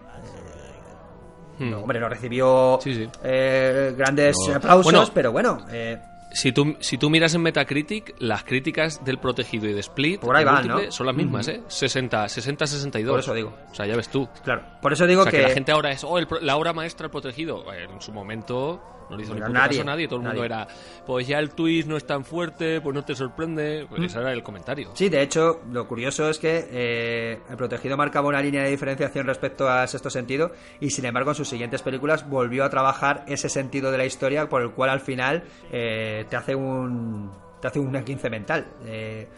Hmm. 1.59 1.71
No, 1.71 1.81
hombre, 1.81 2.01
no 2.01 2.09
recibió 2.09 2.79
Sí, 2.83 2.95
sí. 2.95 3.09
eh, 3.25 3.93
grandes 3.97 4.37
No. 4.49 4.55
aplausos, 4.57 4.85
Bueno. 4.93 5.11
pero 5.13 5.33
bueno, 5.33 5.59
eh, 5.71 5.99
Si 6.35 6.51
tú, 6.53 6.77
si 6.81 6.97
tú 6.97 7.11
miras 7.11 7.35
en 7.35 7.43
Metacritic, 7.43 8.15
las 8.19 8.43
críticas 8.45 9.05
del 9.05 9.19
protegido 9.19 9.69
y 9.69 9.75
de 9.75 9.81
Split 9.81 10.21
Por 10.21 10.35
ahí 10.35 10.45
van, 10.45 10.67
¿no? 10.67 10.91
son 10.91 11.07
las 11.07 11.15
mismas, 11.15 11.47
¿eh? 11.49 11.61
60, 11.67 12.27
60, 12.29 12.67
62. 12.67 13.11
Por 13.13 13.21
eso 13.21 13.35
digo. 13.35 13.53
O 13.71 13.75
sea, 13.75 13.85
ya 13.87 13.97
ves 13.97 14.09
tú. 14.09 14.27
Claro. 14.43 14.63
Por 14.81 14.93
eso 14.95 15.07
digo 15.07 15.21
o 15.21 15.25
sea, 15.25 15.31
que... 15.31 15.37
que. 15.39 15.43
la 15.43 15.51
gente 15.51 15.73
ahora 15.73 15.91
es, 15.91 16.03
oh, 16.05 16.19
el 16.19 16.27
la 16.41 16.57
obra 16.57 16.73
maestra 16.73 17.05
el 17.07 17.11
protegido. 17.11 17.71
Eh, 17.75 17.85
En 17.93 18.01
su 18.01 18.13
momento 18.13 18.81
no 19.13 19.17
le 19.19 19.25
hizo 19.25 19.33
Bueno, 19.33 19.49
ni 19.49 19.55
nadie, 19.55 19.69
caso 19.69 19.83
a 19.83 19.85
nadie. 19.85 20.09
Todo 20.09 20.21
el 20.21 20.27
mundo 20.27 20.45
era, 20.45 20.67
pues 21.07 21.27
ya 21.27 21.39
el 21.39 21.51
twist 21.51 21.89
no 21.89 21.97
es 21.97 22.07
tan 22.07 22.25
fuerte, 22.25 22.81
pues 22.81 22.95
no 22.95 23.05
te 23.05 23.15
sorprende. 23.15 23.85
Mm. 23.85 23.89
Pues 23.89 24.03
ese 24.05 24.19
era 24.19 24.33
el 24.33 24.43
comentario. 24.43 24.91
Sí, 24.95 25.09
de 25.09 25.23
hecho, 25.23 25.61
lo 25.71 25.87
curioso 25.87 26.29
es 26.29 26.39
que 26.39 26.69
eh, 26.71 27.41
el 27.49 27.57
protegido 27.57 27.97
marcaba 27.97 28.29
una 28.29 28.41
línea 28.41 28.63
de 28.63 28.71
diferenciación 28.71 29.27
respecto 29.27 29.69
a 29.69 29.87
sexto 29.87 30.11
sentido 30.11 30.53
y 30.81 30.91
sin 30.91 31.05
embargo 31.05 31.31
en 31.31 31.37
sus 31.37 31.49
siguientes 31.49 31.83
películas 31.83 32.29
volvió 32.29 32.65
a 32.65 32.71
trabajar 32.71 33.25
ese 33.29 33.49
sentido 33.49 33.91
de 33.91 33.99
la 33.99 34.07
historia 34.07 34.49
por 34.49 34.63
el 34.63 34.73
cual 34.73 34.91
al 34.91 35.01
final 35.01 35.45
eh, 35.71 36.25
te 36.29 36.37
hace 36.37 36.55
un 36.55 37.31
te 37.61 37.69
hace 37.69 37.79
un 37.79 37.93
15 37.93 38.31
mental. 38.31 38.67
Eh, 38.85 39.29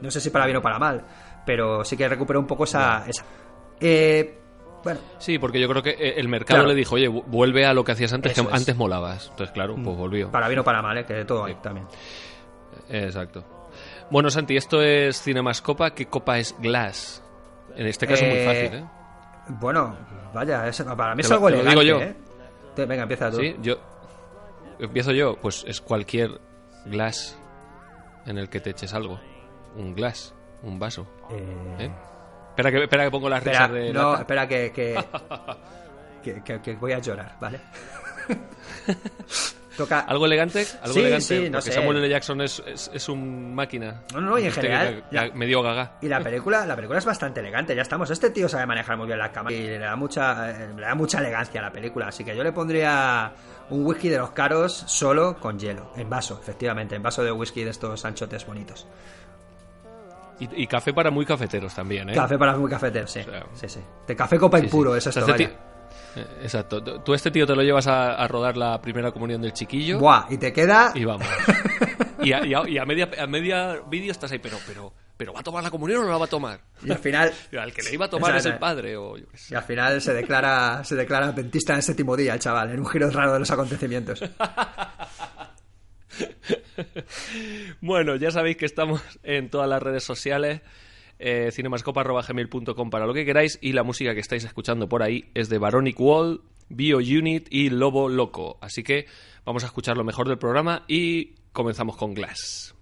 no 0.00 0.10
sé 0.10 0.20
si 0.20 0.30
para 0.30 0.46
bien 0.46 0.56
o 0.56 0.62
para 0.62 0.78
mal, 0.78 1.04
pero 1.44 1.84
sí 1.84 1.96
que 1.96 2.08
recuperó 2.08 2.40
un 2.40 2.46
poco 2.46 2.64
esa... 2.64 3.04
esa. 3.06 3.24
Eh, 3.80 4.45
bueno, 4.86 5.00
Sí, 5.18 5.38
porque 5.38 5.60
yo 5.60 5.68
creo 5.68 5.82
que 5.82 5.90
eh, 5.90 6.14
el 6.18 6.28
mercado 6.28 6.58
Claro. 6.60 6.68
le 6.68 6.74
dijo, 6.74 6.94
oye, 6.94 7.08
vu- 7.08 7.24
vuelve 7.26 7.66
a 7.66 7.74
lo 7.74 7.84
que 7.84 7.92
hacías 7.92 8.12
antes, 8.12 8.32
Eso 8.32 8.42
que 8.44 8.54
es. 8.54 8.60
antes 8.60 8.76
molabas. 8.76 9.28
Entonces, 9.30 9.52
claro, 9.52 9.74
pues 9.74 9.96
volvió. 9.96 10.30
para 10.30 10.48
bien 10.48 10.60
o 10.60 10.64
para 10.64 10.80
mal, 10.82 10.96
eh, 10.98 11.04
que 11.04 11.14
de 11.14 11.24
todo 11.24 11.44
hay 11.44 11.54
también. 11.56 11.86
Exacto. 12.88 13.44
Bueno, 14.10 14.30
Santi, 14.30 14.56
esto 14.56 14.80
es 14.82 15.20
Cinemascopa. 15.20 15.90
¿Qué 15.90 16.06
copa 16.06 16.38
es 16.38 16.54
Glass? 16.60 17.22
En 17.74 17.86
este 17.86 18.06
caso, 18.06 18.24
muy 18.24 18.34
Eh, 18.34 18.44
fácil, 18.46 18.78
¿eh? 18.80 18.84
Bueno, 19.60 19.96
vaya, 20.32 20.66
es- 20.68 20.82
para 20.82 21.14
mí 21.14 21.22
Te 21.22 21.26
es 21.26 21.32
algo 21.32 21.50
lo 21.50 21.56
elegante, 21.56 21.84
digo 21.84 21.98
yo. 21.98 22.02
¿eh? 22.04 22.16
Te- 22.74 22.86
Venga, 22.86 23.02
empieza 23.02 23.30
tú. 23.30 23.38
Sí, 23.38 23.56
yo. 23.60 23.76
Empiezo 24.78 25.12
yo. 25.12 25.36
Pues 25.40 25.64
es 25.66 25.80
cualquier 25.80 26.40
glass 26.86 27.38
en 28.26 28.38
el 28.38 28.48
que 28.48 28.60
te 28.60 28.70
eches 28.70 28.94
algo. 28.94 29.18
Un 29.76 29.94
glass, 29.94 30.34
un 30.62 30.78
vaso. 30.78 31.06
Eh, 31.30 31.76
¿eh? 31.80 31.90
Espera, 32.56 32.70
que, 32.70 32.82
espera 32.84 33.04
que 33.04 33.10
pongo 33.10 33.28
las 33.28 33.38
Espera, 33.40 33.66
risas 33.66 33.72
de. 33.86 33.92
no, 33.92 34.10
lata. 34.12 34.20
espera 34.22 34.48
que 34.48 34.72
que, 34.72 35.04
que, 36.22 36.42
que- 36.42 36.60
que 36.62 36.74
voy 36.76 36.92
a 36.92 36.98
llorar, 37.00 37.36
¿vale? 37.40 37.60
Toca... 39.76 40.00
¿Algo 40.00 40.24
elegante? 40.24 40.66
¿Algo 40.80 40.94
Sí, 40.94 41.00
elegante? 41.00 41.24
sí, 41.26 41.50
no 41.50 41.58
Porque 41.58 41.70
sé. 41.70 41.72
Samuel 41.72 41.98
L. 41.98 42.08
Jackson 42.08 42.40
es, 42.40 42.62
es, 42.66 42.90
es 42.94 43.08
un 43.10 43.54
máquina. 43.54 44.04
No, 44.14 44.22
no, 44.22 44.38
y 44.38 44.46
en 44.46 44.52
general, 44.52 45.04
la- 45.10 45.28
medio 45.34 45.60
gaga. 45.60 45.98
Y 46.00 46.08
la 46.08 46.20
película, 46.20 46.64
la 46.64 46.74
película 46.74 46.98
es 46.98 47.04
bastante 47.04 47.40
elegante, 47.40 47.76
ya 47.76 47.82
estamos. 47.82 48.08
Este 48.10 48.30
tío 48.30 48.48
sabe 48.48 48.64
manejar 48.64 48.96
muy 48.96 49.06
bien 49.06 49.18
la 49.18 49.30
cámara 49.30 49.54
y 49.54 49.66
le 49.66 49.78
da 49.78 49.94
mucha, 49.94 50.50
eh, 50.50 50.68
le 50.74 50.80
da 50.80 50.94
mucha 50.94 51.18
elegancia 51.18 51.60
a 51.60 51.64
la 51.64 51.72
película. 51.72 52.08
Así 52.08 52.24
que 52.24 52.34
yo 52.34 52.42
le 52.42 52.52
pondría 52.52 53.32
un 53.68 53.84
whisky 53.84 54.08
de 54.08 54.16
los 54.16 54.30
caros 54.30 54.72
solo 54.72 55.36
con 55.38 55.58
hielo, 55.58 55.92
en 55.96 56.08
vaso, 56.08 56.38
efectivamente, 56.40 56.94
en 56.94 57.02
vaso 57.02 57.22
de 57.22 57.30
whisky 57.32 57.62
de 57.62 57.70
estos 57.70 58.02
anchotes 58.06 58.46
bonitos. 58.46 58.86
Y, 60.38 60.62
y 60.62 60.66
café 60.66 60.92
para 60.92 61.10
muy 61.10 61.24
cafeteros 61.24 61.74
también, 61.74 62.10
¿eh? 62.10 62.14
Café 62.14 62.36
para 62.38 62.56
muy 62.56 62.70
cafetero, 62.70 63.06
sí. 63.06 63.22
sea, 63.22 63.46
sí, 63.54 63.68
sí. 63.68 63.80
De 64.06 64.14
café 64.16 64.38
copa 64.38 64.58
Sí, 64.58 64.64
impuro 64.64 64.94
es 64.96 65.06
O 65.06 65.12
sea, 65.12 65.20
esto, 65.22 65.32
este 65.32 65.44
vaya. 65.44 65.56
tío- 65.56 66.22
eh, 66.22 66.26
Exacto. 66.42 66.82
Tú- 67.02 67.14
este 67.14 67.30
tío 67.30 67.46
te 67.46 67.54
lo 67.54 67.62
llevas 67.62 67.86
a, 67.86 68.14
a 68.14 68.28
rodar 68.28 68.56
la 68.56 68.80
primera 68.80 69.12
comunión 69.12 69.40
del 69.42 69.52
chiquillo. 69.52 69.98
Buah, 69.98 70.26
y 70.30 70.36
te 70.38 70.52
queda... 70.52 70.92
Y 70.94 71.04
vamos. 71.04 71.26
y 72.22 72.32
a, 72.32 72.44
y 72.44 72.54
a- 72.54 72.68
y 72.68 72.78
a 72.78 72.84
media, 72.84 73.08
a 73.18 73.26
media 73.26 73.76
vídeo 73.88 74.12
estás 74.12 74.30
ahí, 74.32 74.38
pero, 74.38 74.58
pero, 74.66 74.92
pero 75.16 75.32
¿va 75.32 75.40
a 75.40 75.42
tomar 75.42 75.62
la 75.62 75.70
comunión 75.70 76.00
o 76.02 76.04
no 76.04 76.10
la 76.10 76.18
va 76.18 76.24
a 76.26 76.28
tomar? 76.28 76.60
Y 76.82 76.90
al 76.90 76.98
final... 76.98 77.32
Al 77.58 77.72
que 77.72 77.82
le 77.82 77.94
iba 77.94 78.04
a 78.06 78.10
tomar 78.10 78.36
es 78.36 78.44
el 78.46 78.58
padre 78.58 78.96
o 78.96 79.16
yo 79.16 79.26
qué 79.30 79.38
sé. 79.38 79.54
Y 79.54 79.56
al 79.56 79.62
final 79.64 80.00
se 80.02 80.12
declara, 80.12 80.84
se 80.84 80.94
declara 80.96 81.28
adventista 81.28 81.72
en 81.72 81.78
el 81.78 81.82
séptimo 81.82 82.14
día, 82.16 82.34
el 82.34 82.40
chaval, 82.40 82.70
en 82.70 82.80
un 82.80 82.86
giro 82.86 83.08
raro 83.10 83.32
de 83.32 83.38
los 83.38 83.50
acontecimientos. 83.50 84.22
Bueno, 87.80 88.16
ya 88.16 88.30
sabéis 88.30 88.56
que 88.56 88.66
estamos 88.66 89.02
en 89.22 89.50
todas 89.50 89.68
las 89.68 89.82
redes 89.82 90.04
sociales. 90.04 90.62
Eh, 91.18 91.50
cinemascopa.gmail.com 91.50 92.90
para 92.90 93.06
lo 93.06 93.14
que 93.14 93.24
queráis 93.24 93.58
y 93.62 93.72
la 93.72 93.82
música 93.82 94.12
que 94.12 94.20
estáis 94.20 94.44
escuchando 94.44 94.86
por 94.88 95.02
ahí 95.02 95.30
es 95.34 95.48
de 95.48 95.56
Baronic 95.56 95.98
Wall, 95.98 96.42
Bio 96.68 96.98
Unit 96.98 97.48
y 97.50 97.70
Lobo 97.70 98.08
Loco. 98.08 98.58
Así 98.60 98.82
que 98.82 99.06
vamos 99.44 99.64
a 99.64 99.66
escuchar 99.66 99.96
lo 99.96 100.04
mejor 100.04 100.28
del 100.28 100.38
programa 100.38 100.84
y 100.88 101.34
comenzamos 101.52 101.96
con 101.96 102.12
Glass. 102.12 102.74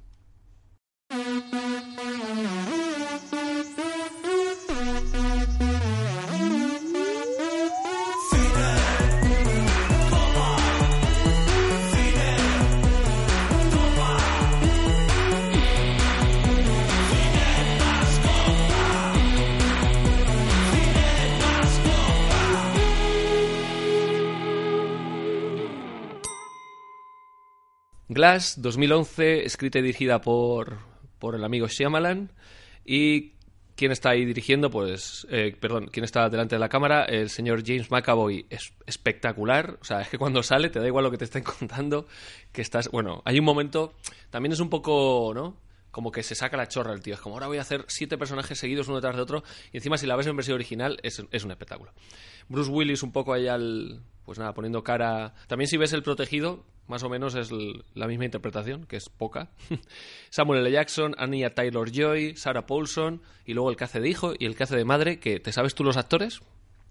Glass 28.14 28.62
2011, 28.62 29.44
escrita 29.44 29.80
y 29.80 29.82
dirigida 29.82 30.20
por, 30.20 30.78
por 31.18 31.34
el 31.34 31.42
amigo 31.42 31.66
Shyamalan. 31.66 32.30
Y 32.84 33.32
quién 33.74 33.90
está 33.90 34.10
ahí 34.10 34.24
dirigiendo, 34.24 34.70
pues, 34.70 35.26
eh, 35.30 35.56
perdón, 35.58 35.88
quién 35.90 36.04
está 36.04 36.28
delante 36.30 36.54
de 36.54 36.60
la 36.60 36.68
cámara, 36.68 37.04
el 37.06 37.28
señor 37.28 37.64
James 37.66 37.90
McAvoy 37.90 38.46
es 38.50 38.72
espectacular. 38.86 39.78
O 39.80 39.84
sea, 39.84 40.02
es 40.02 40.08
que 40.08 40.18
cuando 40.18 40.44
sale 40.44 40.70
te 40.70 40.78
da 40.78 40.86
igual 40.86 41.02
lo 41.02 41.10
que 41.10 41.18
te 41.18 41.24
estén 41.24 41.42
contando, 41.58 42.06
que 42.52 42.62
estás, 42.62 42.88
bueno, 42.88 43.20
hay 43.24 43.40
un 43.40 43.44
momento, 43.44 43.94
también 44.30 44.52
es 44.52 44.60
un 44.60 44.70
poco, 44.70 45.32
¿no? 45.34 45.56
Como 45.90 46.12
que 46.12 46.22
se 46.22 46.36
saca 46.36 46.56
la 46.56 46.68
chorra 46.68 46.92
el 46.92 47.02
tío. 47.02 47.14
Es 47.14 47.20
como 47.20 47.34
ahora 47.34 47.48
voy 47.48 47.58
a 47.58 47.62
hacer 47.62 47.84
siete 47.88 48.16
personajes 48.16 48.56
seguidos 48.56 48.86
uno 48.86 48.98
detrás 48.98 49.16
de 49.16 49.22
otro. 49.22 49.42
Y 49.72 49.78
encima, 49.78 49.98
si 49.98 50.06
la 50.06 50.14
ves 50.14 50.28
en 50.28 50.36
versión 50.36 50.54
original, 50.54 51.00
es, 51.02 51.20
es 51.32 51.44
un 51.44 51.50
espectáculo. 51.50 51.92
Bruce 52.48 52.70
Willis 52.70 53.02
un 53.02 53.10
poco 53.10 53.32
ahí 53.32 53.48
al. 53.48 54.02
Pues 54.24 54.38
nada, 54.38 54.54
poniendo 54.54 54.84
cara. 54.84 55.34
También 55.48 55.68
si 55.68 55.76
ves 55.76 55.92
el 55.92 56.02
protegido, 56.02 56.64
más 56.86 57.02
o 57.02 57.08
menos 57.08 57.34
es 57.34 57.50
la 57.94 58.06
misma 58.06 58.24
interpretación, 58.26 58.84
que 58.86 58.96
es 58.96 59.08
poca. 59.08 59.50
Samuel 60.30 60.60
L. 60.60 60.70
Jackson, 60.70 61.14
Anya 61.18 61.54
Taylor 61.54 61.90
Joy, 61.90 62.36
Sarah 62.36 62.66
Paulson, 62.66 63.22
y 63.46 63.54
luego 63.54 63.70
el 63.70 63.76
que 63.76 63.84
hace 63.84 64.00
de 64.00 64.08
hijo 64.08 64.34
y 64.38 64.46
el 64.46 64.56
que 64.56 64.64
hace 64.64 64.76
de 64.76 64.84
madre, 64.84 65.18
que 65.18 65.40
¿te 65.40 65.52
sabes 65.52 65.74
tú 65.74 65.84
los 65.84 65.96
actores? 65.96 66.40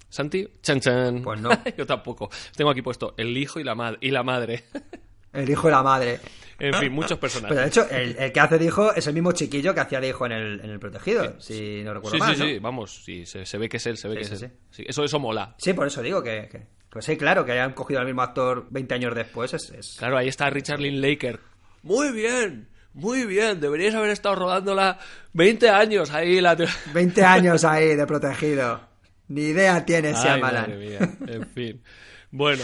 Santi, 0.09 0.47
chan 0.61 0.79
chan. 0.79 1.21
Pues 1.23 1.41
no. 1.41 1.49
Yo 1.77 1.85
tampoco. 1.85 2.29
Tengo 2.55 2.69
aquí 2.71 2.81
puesto 2.81 3.13
el 3.17 3.35
hijo 3.37 3.59
y 3.59 3.63
la, 3.63 3.73
mad- 3.75 3.97
y 4.01 4.11
la 4.11 4.23
madre. 4.23 4.63
El 5.33 5.49
hijo 5.49 5.65
de 5.65 5.71
la 5.71 5.81
madre. 5.81 6.19
en 6.59 6.75
fin, 6.75 6.91
muchos 6.93 7.17
personajes. 7.17 7.49
Pero 7.55 7.61
de 7.61 7.67
hecho, 7.67 7.89
el, 7.89 8.15
el 8.19 8.31
que 8.31 8.39
hace 8.39 8.59
de 8.59 8.65
hijo 8.65 8.93
es 8.93 9.07
el 9.07 9.15
mismo 9.15 9.31
chiquillo 9.31 9.73
que 9.73 9.79
hacía 9.79 9.99
de 9.99 10.09
hijo 10.09 10.27
en 10.27 10.31
el, 10.31 10.59
en 10.59 10.69
el 10.69 10.77
protegido, 10.79 11.41
si 11.41 11.81
no 11.83 11.91
recuerdo 11.91 12.17
Sí, 12.17 12.19
mal. 12.19 12.35
sí, 12.35 12.39
¿no? 12.39 12.45
sí, 12.49 12.59
vamos, 12.59 13.03
sí, 13.03 13.25
se, 13.25 13.43
se 13.47 13.57
ve 13.57 13.67
que 13.67 13.77
es 13.77 13.85
él, 13.87 13.97
se 13.97 14.07
ve 14.09 14.13
Sí, 14.13 14.19
que 14.19 14.25
sí, 14.27 14.33
es 14.35 14.41
él. 14.43 14.51
sí. 14.51 14.57
Sí, 14.69 14.83
eso, 14.87 15.03
eso 15.03 15.19
mola. 15.19 15.55
Sí, 15.57 15.73
por 15.73 15.87
eso 15.87 16.03
digo 16.03 16.21
que, 16.21 16.47
que- 16.51 16.67
Pues 16.93 17.05
sí, 17.05 17.17
claro, 17.17 17.43
que 17.43 17.51
hayan 17.53 17.73
cogido 17.73 17.99
al 17.99 18.05
mismo 18.05 18.21
actor 18.21 18.67
20 18.69 18.93
años 18.93 19.15
después 19.15 19.53
es... 19.53 19.71
es- 19.71 19.95
Claro, 19.97 20.17
ahí 20.17 20.27
está 20.27 20.49
Richard 20.49 20.79
Linklater. 20.79 21.39
Muy 21.81 22.11
bien, 22.11 22.69
muy 22.93 23.25
bien, 23.25 23.59
deberíais 23.59 23.95
haber 23.95 24.11
estado 24.11 24.35
rodándola 24.35 24.99
20 25.33 25.69
años 25.69 26.11
ahí 26.11 26.39
la... 26.39 26.55
20 26.93 27.23
años 27.25 27.65
ahí 27.65 27.95
de 27.95 28.05
protegido. 28.07 28.79
Ni 29.27 29.41
idea 29.41 29.83
tiene 29.85 30.13
Shyamalan. 30.13 30.69
madre 30.69 30.77
mía, 30.77 30.99
en 31.27 31.47
fin. 31.47 31.81
Bueno, 32.29 32.63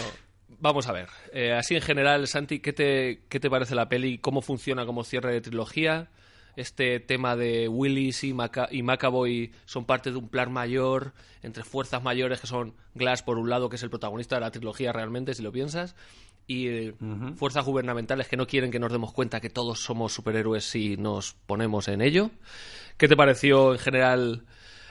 vamos 0.59 0.87
a 0.87 0.91
ver. 0.91 1.07
Eh, 1.33 1.53
así 1.53 1.75
en 1.75 1.81
general, 1.81 2.27
Santi, 2.27 2.59
¿qué 2.59 2.71
te, 2.73 3.21
¿qué 3.29 3.39
te 3.39 3.49
parece 3.49 3.73
la 3.75 3.89
peli? 3.89 4.19
¿Cómo 4.19 4.41
funciona 4.43 4.85
como 4.85 5.03
cierre 5.03 5.31
de 5.33 5.41
trilogía? 5.41 6.09
Este 6.59 6.99
tema 6.99 7.37
de 7.37 7.69
Willis 7.69 8.25
y, 8.25 8.33
Maca- 8.33 8.67
y 8.69 8.83
McAvoy 8.83 9.53
son 9.63 9.85
parte 9.85 10.11
de 10.11 10.17
un 10.17 10.27
plan 10.27 10.51
mayor 10.51 11.13
entre 11.41 11.63
fuerzas 11.63 12.03
mayores 12.03 12.41
que 12.41 12.47
son 12.47 12.73
Glass, 12.95 13.23
por 13.23 13.37
un 13.37 13.49
lado, 13.49 13.69
que 13.69 13.77
es 13.77 13.83
el 13.83 13.89
protagonista 13.89 14.35
de 14.35 14.41
la 14.41 14.51
trilogía 14.51 14.91
realmente, 14.91 15.33
si 15.33 15.41
lo 15.41 15.53
piensas, 15.53 15.95
y 16.47 16.67
eh, 16.67 16.93
fuerzas 17.37 17.63
gubernamentales 17.63 18.27
que 18.27 18.35
no 18.35 18.45
quieren 18.45 18.71
que 18.71 18.79
nos 18.79 18.91
demos 18.91 19.13
cuenta 19.13 19.39
que 19.39 19.49
todos 19.49 19.79
somos 19.79 20.11
superhéroes 20.13 20.65
si 20.65 20.97
nos 20.97 21.33
ponemos 21.45 21.87
en 21.87 22.01
ello. 22.01 22.29
¿Qué 22.97 23.07
te 23.07 23.15
pareció 23.15 23.71
en 23.71 23.79
general 23.79 24.43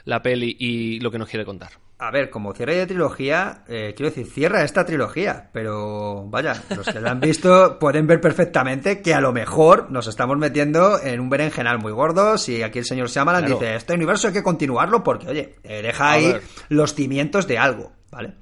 la 0.07 0.23
peli 0.23 0.57
y 0.59 1.01
lo 1.01 1.11
que 1.11 1.19
nos 1.19 1.29
quiere 1.29 1.45
contar? 1.45 1.73
A 2.01 2.13
ver, 2.13 2.31
como 2.31 2.53
cierre 2.55 2.77
de 2.77 2.87
trilogía, 2.87 3.65
eh, 3.67 3.93
quiero 3.97 4.11
decir, 4.11 4.27
cierra 4.33 4.63
esta 4.63 4.87
trilogía, 4.87 5.51
pero 5.53 6.27
vaya, 6.29 6.63
los 6.77 6.87
que 6.87 7.01
la 7.01 7.11
han 7.11 7.19
visto 7.21 7.77
pueden 7.81 8.07
ver 8.07 8.21
perfectamente 8.21 9.03
que 9.03 9.15
a 9.15 9.21
lo 9.21 9.33
mejor 9.33 9.91
nos 9.91 10.07
estamos 10.07 10.39
metiendo 10.39 11.03
en 11.03 11.19
un 11.19 11.29
berenjenal 11.29 11.79
muy 11.81 11.91
gordo 11.91 12.39
si 12.39 12.63
aquí 12.63 12.79
el 12.79 12.85
señor 12.85 13.09
Shyamalan 13.09 13.47
Claro. 13.47 13.59
dice, 13.59 13.75
este 13.75 13.95
universo 13.95 14.29
hay 14.29 14.33
que 14.35 14.45
continuarlo 14.45 15.03
porque, 15.03 15.27
oye, 15.29 15.57
eh, 15.65 15.83
deja 15.83 16.05
A 16.09 16.13
ahí 16.13 16.33
ver. 16.35 16.43
los 16.69 16.95
cimientos 16.95 17.49
de 17.49 17.59
algo, 17.59 17.93
¿vale? 18.13 18.35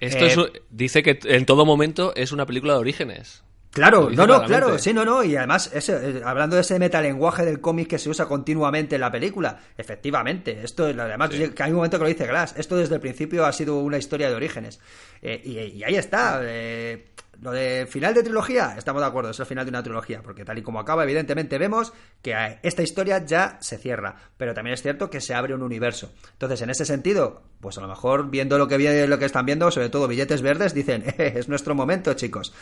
Esto 0.00 0.24
Eh, 0.24 0.28
es, 0.28 0.38
dice 0.70 1.02
que 1.02 1.18
en 1.24 1.44
todo 1.44 1.66
momento 1.66 2.14
es 2.16 2.32
una 2.32 2.46
película 2.46 2.72
de 2.74 2.78
orígenes. 2.80 3.44
Claro, 3.76 4.08
no, 4.08 4.26
no, 4.26 4.42
claro, 4.44 4.78
sí, 4.78 4.94
no, 4.94 5.04
no, 5.04 5.22
y 5.22 5.36
además, 5.36 5.70
ese, 5.74 5.92
eh, 5.92 6.22
hablando 6.24 6.56
de 6.56 6.62
ese 6.62 6.78
metalenguaje 6.78 7.44
del 7.44 7.60
cómic 7.60 7.88
que 7.88 7.98
se 7.98 8.08
usa 8.08 8.24
continuamente 8.24 8.94
en 8.94 9.02
la 9.02 9.12
película, 9.12 9.58
efectivamente, 9.76 10.62
esto, 10.64 10.86
además, 10.86 11.28
que 11.28 11.62
hay 11.62 11.72
un 11.72 11.76
momento 11.76 11.98
que 11.98 12.04
lo 12.04 12.08
dice 12.08 12.26
Glass, 12.26 12.54
esto 12.56 12.78
desde 12.78 12.94
el 12.94 13.02
principio 13.02 13.44
ha 13.44 13.52
sido 13.52 13.80
una 13.80 13.98
historia 13.98 14.30
de 14.30 14.34
orígenes, 14.34 14.80
eh, 15.20 15.42
y, 15.44 15.84
ahí 15.84 15.94
está, 15.94 16.40
eh, 16.42 17.10
lo 17.42 17.52
de 17.52 17.86
final 17.86 18.14
de 18.14 18.22
trilogía, 18.22 18.76
estamos 18.78 19.02
de 19.02 19.08
acuerdo, 19.08 19.28
es 19.28 19.40
el 19.40 19.44
final 19.44 19.66
de 19.66 19.68
una 19.68 19.82
trilogía, 19.82 20.22
porque 20.22 20.46
tal 20.46 20.56
y 20.56 20.62
como 20.62 20.80
acaba, 20.80 21.04
evidentemente 21.04 21.58
vemos 21.58 21.92
que 22.22 22.34
esta 22.62 22.82
historia 22.82 23.26
ya 23.26 23.58
se 23.60 23.76
cierra, 23.76 24.16
pero 24.38 24.54
también 24.54 24.72
es 24.72 24.80
cierto 24.80 25.10
que 25.10 25.20
se 25.20 25.34
abre 25.34 25.54
un 25.54 25.62
universo. 25.62 26.14
Entonces, 26.32 26.62
en 26.62 26.70
ese 26.70 26.86
sentido, 26.86 27.42
pues 27.60 27.76
a 27.76 27.82
lo 27.82 27.88
mejor 27.88 28.30
viendo 28.30 28.56
lo 28.56 28.68
que, 28.68 29.06
lo 29.06 29.18
que 29.18 29.26
están 29.26 29.44
viendo, 29.44 29.70
sobre 29.70 29.90
todo 29.90 30.08
billetes 30.08 30.40
verdes, 30.40 30.72
dicen, 30.72 31.04
es 31.18 31.46
nuestro 31.50 31.74
momento, 31.74 32.14
chicos 32.14 32.54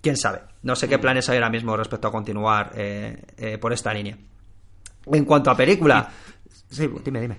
quién 0.00 0.16
sabe. 0.16 0.40
No 0.62 0.76
sé 0.76 0.88
qué 0.88 0.98
mm. 0.98 1.00
planes 1.00 1.28
hay 1.28 1.36
ahora 1.36 1.50
mismo 1.50 1.76
respecto 1.76 2.08
a 2.08 2.12
continuar 2.12 2.72
eh, 2.74 3.22
eh, 3.36 3.58
por 3.58 3.72
esta 3.72 3.92
línea. 3.92 4.16
En 5.06 5.24
cuanto 5.24 5.50
a 5.50 5.56
película. 5.56 6.10
Sí, 6.68 6.88
dime, 7.04 7.20
dime. 7.20 7.38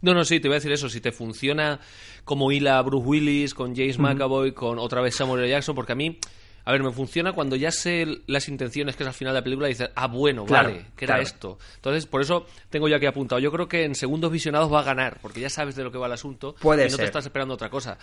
No, 0.00 0.12
no, 0.12 0.24
sí, 0.24 0.40
te 0.40 0.48
voy 0.48 0.56
a 0.56 0.58
decir 0.58 0.72
eso. 0.72 0.88
Si 0.88 1.00
te 1.00 1.12
funciona 1.12 1.80
como 2.24 2.52
hila 2.52 2.80
Bruce 2.82 3.06
Willis, 3.06 3.54
con 3.54 3.74
James 3.74 3.98
McAvoy, 3.98 4.52
con 4.52 4.78
otra 4.78 5.00
vez 5.00 5.14
Samuel 5.16 5.40
L. 5.40 5.50
Jackson, 5.50 5.74
porque 5.74 5.92
a 5.92 5.96
mí 5.96 6.18
a 6.64 6.72
ver, 6.72 6.82
me 6.82 6.92
funciona 6.92 7.32
cuando 7.32 7.56
ya 7.56 7.70
sé 7.70 8.06
las 8.26 8.48
intenciones 8.48 8.96
que 8.96 9.02
es 9.02 9.06
al 9.06 9.14
final 9.14 9.34
de 9.34 9.40
la 9.40 9.44
película 9.44 9.68
y 9.68 9.72
dices, 9.72 9.90
ah, 9.94 10.06
bueno, 10.06 10.46
vale, 10.46 10.86
que 10.96 11.04
era 11.04 11.20
esto. 11.20 11.58
Entonces, 11.76 12.06
por 12.06 12.22
eso 12.22 12.46
tengo 12.70 12.88
ya 12.88 12.96
aquí 12.96 13.06
apuntado. 13.06 13.38
Yo 13.38 13.52
creo 13.52 13.68
que 13.68 13.84
en 13.84 13.94
segundos 13.94 14.32
visionados 14.32 14.72
va 14.72 14.80
a 14.80 14.82
ganar, 14.82 15.18
porque 15.20 15.40
ya 15.40 15.50
sabes 15.50 15.76
de 15.76 15.84
lo 15.84 15.92
que 15.92 15.98
va 15.98 16.06
el 16.06 16.12
asunto 16.12 16.54
Puede 16.60 16.86
y 16.86 16.90
no 16.90 16.96
te 16.96 17.04
estás 17.04 17.26
esperando 17.26 17.54
otra 17.54 17.68
cosa. 17.68 17.98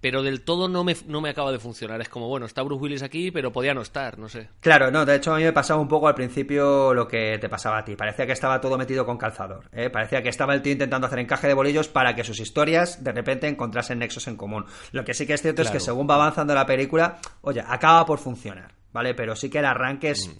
Pero 0.00 0.22
del 0.22 0.42
todo 0.42 0.68
no 0.68 0.82
me, 0.84 0.96
no 1.06 1.20
me 1.20 1.30
acaba 1.30 1.52
de 1.52 1.58
funcionar. 1.58 2.00
Es 2.00 2.08
como, 2.08 2.28
bueno, 2.28 2.46
está 2.46 2.62
Bruce 2.62 2.82
Willis 2.82 3.02
aquí, 3.02 3.30
pero 3.30 3.52
podía 3.52 3.74
no 3.74 3.82
estar, 3.82 4.18
no 4.18 4.28
sé. 4.28 4.48
Claro, 4.60 4.90
no, 4.90 5.04
de 5.04 5.16
hecho 5.16 5.34
a 5.34 5.36
mí 5.36 5.44
me 5.44 5.52
pasaba 5.52 5.80
un 5.80 5.88
poco 5.88 6.08
al 6.08 6.14
principio 6.14 6.94
lo 6.94 7.06
que 7.06 7.38
te 7.38 7.48
pasaba 7.48 7.78
a 7.78 7.84
ti. 7.84 7.96
Parecía 7.96 8.26
que 8.26 8.32
estaba 8.32 8.60
todo 8.60 8.78
metido 8.78 9.04
con 9.04 9.18
calzador. 9.18 9.68
¿eh? 9.72 9.90
Parecía 9.90 10.22
que 10.22 10.30
estaba 10.30 10.54
el 10.54 10.62
tío 10.62 10.72
intentando 10.72 11.06
hacer 11.06 11.18
encaje 11.18 11.48
de 11.48 11.54
bolillos 11.54 11.88
para 11.88 12.14
que 12.14 12.24
sus 12.24 12.40
historias 12.40 13.04
de 13.04 13.12
repente 13.12 13.46
encontrasen 13.46 13.98
nexos 13.98 14.26
en 14.26 14.36
común. 14.36 14.64
Lo 14.92 15.04
que 15.04 15.12
sí 15.12 15.26
que 15.26 15.34
es 15.34 15.42
cierto 15.42 15.62
es 15.62 15.70
que 15.70 15.80
según 15.80 16.08
va 16.08 16.14
avanzando 16.14 16.54
la 16.54 16.64
película, 16.64 17.18
oye, 17.42 17.62
acaba 17.66 18.05
por 18.06 18.18
funcionar. 18.18 18.76
¿vale? 18.96 19.14
Pero 19.14 19.36
sí 19.36 19.50
que 19.50 19.58
el 19.58 19.66
arranque 19.66 20.10
es... 20.10 20.26
Mm. 20.26 20.32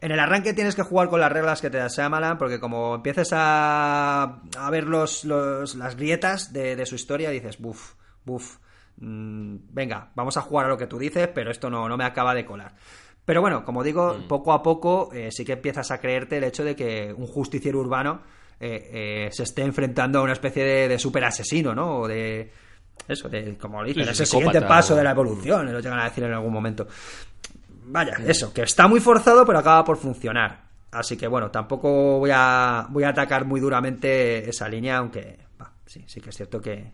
En 0.00 0.12
el 0.12 0.20
arranque 0.20 0.54
tienes 0.54 0.74
que 0.74 0.82
jugar 0.82 1.10
con 1.10 1.20
las 1.20 1.30
reglas 1.30 1.60
que 1.60 1.68
te 1.68 1.76
da 1.76 1.88
Shyamalan, 1.88 2.38
porque 2.38 2.58
como 2.60 2.94
empieces 2.94 3.30
a, 3.32 4.40
a 4.56 4.70
ver 4.70 4.84
los, 4.84 5.24
las 5.24 5.96
grietas 5.96 6.52
de, 6.52 6.86
su 6.86 6.94
historia, 6.94 7.30
dices, 7.30 7.58
buf, 7.58 7.94
buf, 8.24 8.58
mm, 8.96 9.56
venga, 9.70 10.12
vamos 10.14 10.36
a 10.36 10.40
jugar 10.40 10.66
a 10.66 10.68
lo 10.68 10.78
que 10.78 10.86
tú 10.86 10.98
dices, 10.98 11.28
pero 11.34 11.50
esto 11.50 11.68
no, 11.68 11.88
no 11.88 11.96
me 11.96 12.04
acaba 12.04 12.32
de 12.32 12.46
colar. 12.46 12.76
Pero 13.24 13.40
bueno, 13.40 13.64
como 13.64 13.82
digo, 13.82 14.14
mm. 14.14 14.28
poco 14.28 14.52
a 14.52 14.62
poco 14.62 15.10
eh, 15.12 15.30
sí 15.32 15.44
que 15.44 15.54
empiezas 15.54 15.90
a 15.90 15.98
creerte 15.98 16.38
el 16.38 16.44
hecho 16.44 16.64
de 16.64 16.76
que 16.76 17.12
un 17.12 17.26
justiciero 17.26 17.80
urbano 17.80 18.22
eh, 18.60 18.90
eh, 19.26 19.28
se 19.32 19.42
esté 19.42 19.62
enfrentando 19.62 20.20
a 20.20 20.22
una 20.22 20.32
especie 20.32 20.64
de, 20.64 20.88
de 20.88 20.98
super 20.98 21.24
asesino, 21.24 21.74
¿no? 21.74 21.98
O 21.98 22.08
de... 22.08 22.50
Eso, 23.06 23.28
de, 23.28 23.56
como 23.56 23.84
dices, 23.84 24.08
es 24.08 24.20
el 24.20 24.26
siguiente 24.26 24.60
paso 24.62 24.94
de 24.94 25.04
la 25.04 25.12
evolución, 25.12 25.72
lo 25.72 25.80
llegan 25.80 26.00
a 26.00 26.04
decir 26.04 26.24
en 26.24 26.32
algún 26.32 26.52
momento. 26.52 26.86
Vaya, 27.84 28.16
eso, 28.26 28.52
que 28.52 28.62
está 28.62 28.86
muy 28.86 29.00
forzado, 29.00 29.46
pero 29.46 29.58
acaba 29.58 29.84
por 29.84 29.96
funcionar. 29.96 30.68
Así 30.90 31.16
que 31.16 31.26
bueno, 31.26 31.50
tampoco 31.50 32.18
voy 32.18 32.30
a, 32.32 32.86
voy 32.90 33.04
a 33.04 33.10
atacar 33.10 33.44
muy 33.44 33.60
duramente 33.60 34.48
esa 34.48 34.68
línea, 34.68 34.98
aunque 34.98 35.38
sí, 35.86 36.04
sí 36.06 36.20
que 36.20 36.30
es 36.30 36.36
cierto 36.36 36.60
que, 36.60 36.92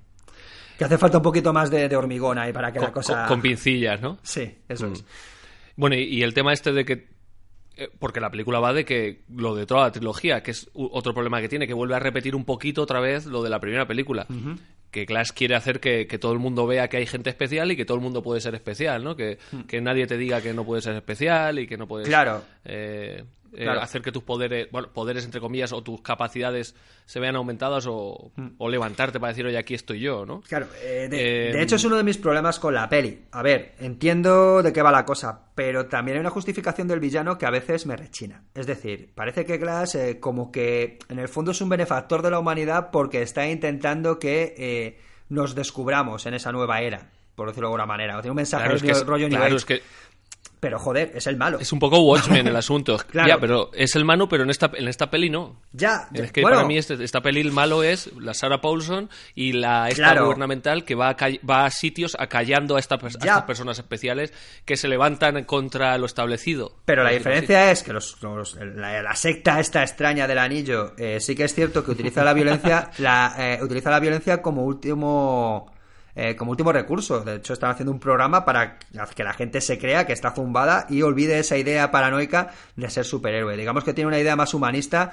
que 0.78 0.84
hace 0.84 0.98
falta 0.98 1.18
un 1.18 1.22
poquito 1.22 1.52
más 1.52 1.70
de, 1.70 1.94
hormigón 1.94 2.38
ahí 2.38 2.52
para 2.52 2.72
que 2.72 2.80
la 2.80 2.92
cosa. 2.92 3.26
Con, 3.26 3.40
pincillas, 3.40 4.00
¿no? 4.00 4.18
Sí, 4.22 4.58
eso 4.68 4.88
mm. 4.88 4.92
es. 4.92 5.04
Bueno, 5.76 5.96
y, 5.96 6.22
el 6.22 6.34
tema 6.34 6.52
este 6.52 6.72
de 6.72 6.84
que. 6.84 7.13
Eh, 7.76 7.90
porque 7.98 8.20
la 8.20 8.30
película 8.30 8.60
va 8.60 8.72
de 8.72 8.84
que 8.84 9.22
lo 9.28 9.54
de 9.54 9.66
toda 9.66 9.82
la 9.82 9.92
trilogía, 9.92 10.42
que 10.42 10.52
es 10.52 10.70
otro 10.74 11.12
problema 11.12 11.40
que 11.40 11.48
tiene, 11.48 11.66
que 11.66 11.74
vuelve 11.74 11.96
a 11.96 11.98
repetir 11.98 12.36
un 12.36 12.44
poquito 12.44 12.82
otra 12.82 13.00
vez 13.00 13.26
lo 13.26 13.42
de 13.42 13.50
la 13.50 13.60
primera 13.60 13.86
película 13.86 14.26
que 14.94 15.06
Clash 15.06 15.30
quiere 15.34 15.56
hacer 15.56 15.80
que, 15.80 16.06
todo 16.20 16.32
el 16.32 16.38
mundo 16.38 16.68
vea 16.68 16.88
que 16.88 16.98
hay 16.98 17.06
gente 17.06 17.28
especial 17.28 17.72
y 17.72 17.76
que 17.76 17.84
todo 17.84 17.96
el 17.96 18.02
mundo 18.02 18.22
puede 18.22 18.40
ser 18.40 18.54
especial, 18.54 19.02
¿no? 19.02 19.16
Que, 19.16 19.38
hmm. 19.50 19.82
nadie 19.82 20.06
te 20.06 20.16
diga 20.16 20.40
que 20.40 20.54
no 20.54 20.64
puede 20.64 20.82
ser 20.82 20.94
especial 20.94 21.58
y 21.58 21.66
que 21.66 21.76
no 21.76 21.88
puedes... 21.88 22.06
Claro. 22.06 22.44
Eh, 22.64 23.24
eh, 23.56 23.68
hacer 23.68 24.02
que 24.02 24.12
tus 24.12 24.22
poderes, 24.22 24.68
bueno, 24.70 24.88
poderes 24.92 25.24
entre 25.24 25.40
comillas, 25.40 25.72
o 25.72 25.82
tus 25.82 26.00
capacidades 26.00 26.74
se 27.06 27.20
vean 27.20 27.36
aumentadas 27.36 27.86
o, 27.88 28.32
mm. 28.36 28.66
levantarte 28.68 29.20
para 29.20 29.32
decir, 29.32 29.46
oye, 29.46 29.58
aquí 29.58 29.74
estoy 29.74 30.00
yo, 30.00 30.26
¿no? 30.26 30.40
Claro, 30.42 30.66
eh, 30.82 31.08
de, 31.08 31.50
eh, 31.50 31.62
hecho 31.62 31.76
es 31.76 31.84
uno 31.84 31.96
de 31.96 32.02
mis 32.02 32.18
problemas 32.18 32.58
con 32.58 32.74
la 32.74 32.88
peli. 32.88 33.24
A 33.32 33.42
ver, 33.42 33.74
entiendo 33.78 34.62
de 34.62 34.72
qué 34.72 34.82
va 34.82 34.90
la 34.90 35.04
cosa, 35.04 35.46
pero 35.54 35.86
también 35.86 36.16
hay 36.16 36.20
una 36.20 36.30
justificación 36.30 36.88
del 36.88 37.00
villano 37.00 37.38
que 37.38 37.46
a 37.46 37.50
veces 37.50 37.86
me 37.86 37.96
rechina. 37.96 38.44
Es 38.54 38.66
decir, 38.66 39.12
parece 39.14 39.44
que 39.44 39.58
Glass 39.58 39.96
como 40.20 40.50
que 40.50 40.98
en 41.08 41.18
el 41.18 41.28
fondo 41.28 41.52
es 41.52 41.60
un 41.60 41.68
benefactor 41.68 42.22
de 42.22 42.30
la 42.30 42.38
humanidad 42.38 42.90
porque 42.90 43.22
está 43.22 43.46
intentando 43.48 44.18
que 44.18 44.98
nos 45.28 45.54
descubramos 45.54 46.26
en 46.26 46.34
esa 46.34 46.52
nueva 46.52 46.80
era 46.80 47.10
por 47.34 47.48
decirlo 47.48 47.68
de 47.68 47.72
alguna 47.72 47.86
manera. 47.86 48.14
tiene 48.20 48.30
un 48.30 48.36
mensaje 48.36 48.68
de 48.68 49.04
rollo 49.04 49.28
claro, 49.28 49.56
es 49.56 49.64
que 49.64 49.82
pero 50.64 50.78
joder, 50.78 51.12
es 51.14 51.26
el 51.26 51.36
malo. 51.36 51.60
Es 51.60 51.74
un 51.74 51.78
poco 51.78 51.98
Watchmen 51.98 52.46
el 52.46 52.56
asunto. 52.56 52.96
claro. 53.10 53.28
Ya, 53.28 53.38
pero 53.38 53.70
es 53.74 53.96
el 53.96 54.06
malo, 54.06 54.30
pero 54.30 54.44
en 54.44 54.50
esta, 54.50 54.70
en 54.72 54.88
esta 54.88 55.10
peli 55.10 55.28
no. 55.28 55.60
Ya, 55.72 56.08
Es 56.14 56.32
que 56.32 56.40
para 56.40 56.64
mí 56.64 56.78
este, 56.78 57.04
esta 57.04 57.20
peli 57.20 57.42
el 57.42 57.52
malo 57.52 57.82
es 57.82 58.10
la 58.16 58.32
Sarah 58.32 58.62
Paulson 58.62 59.10
y 59.34 59.52
la 59.52 59.90
esta 59.90 60.18
gubernamental 60.18 60.86
que 60.86 60.94
va 60.94 61.10
a, 61.10 61.16
va 61.46 61.66
a 61.66 61.70
sitios 61.70 62.16
acallando 62.18 62.76
a, 62.76 62.78
estas 62.78 62.98
personas 63.44 63.78
especiales 63.78 64.32
que 64.64 64.78
se 64.78 64.88
levantan 64.88 65.44
contra 65.44 65.98
lo 65.98 66.06
establecido. 66.06 66.74
Pero 66.86 67.04
la 67.04 67.10
diferencia 67.10 67.70
es 67.70 67.82
que 67.82 67.92
los, 67.92 68.16
la, 68.22 69.14
secta 69.16 69.60
esta 69.60 69.82
extraña 69.82 70.26
del 70.26 70.38
anillo 70.38 70.94
eh, 70.96 71.20
sí 71.20 71.34
que 71.34 71.44
es 71.44 71.54
cierto 71.54 71.84
que 71.84 71.90
utiliza 71.90 72.24
la 72.24 72.32
violencia, 72.32 72.90
la, 73.00 73.34
eh, 73.36 73.58
utiliza 73.62 73.90
la 73.90 74.00
violencia 74.00 74.40
como 74.40 74.64
último 74.64 75.73
eh, 76.16 76.36
como 76.36 76.50
último 76.50 76.72
recurso. 76.72 77.20
De 77.20 77.36
hecho, 77.36 77.52
están 77.52 77.70
haciendo 77.70 77.92
un 77.92 78.00
programa 78.00 78.44
para 78.44 78.78
que 78.78 79.24
la 79.24 79.32
gente 79.32 79.60
se 79.60 79.78
crea 79.78 80.06
que 80.06 80.12
está 80.12 80.32
zumbada 80.32 80.86
y 80.88 81.02
olvide 81.02 81.38
esa 81.38 81.56
idea 81.56 81.90
paranoica 81.90 82.50
de 82.76 82.90
ser 82.90 83.04
superhéroe. 83.04 83.56
Digamos 83.56 83.84
que 83.84 83.94
tiene 83.94 84.08
una 84.08 84.18
idea 84.18 84.36
más 84.36 84.54
humanista 84.54 85.12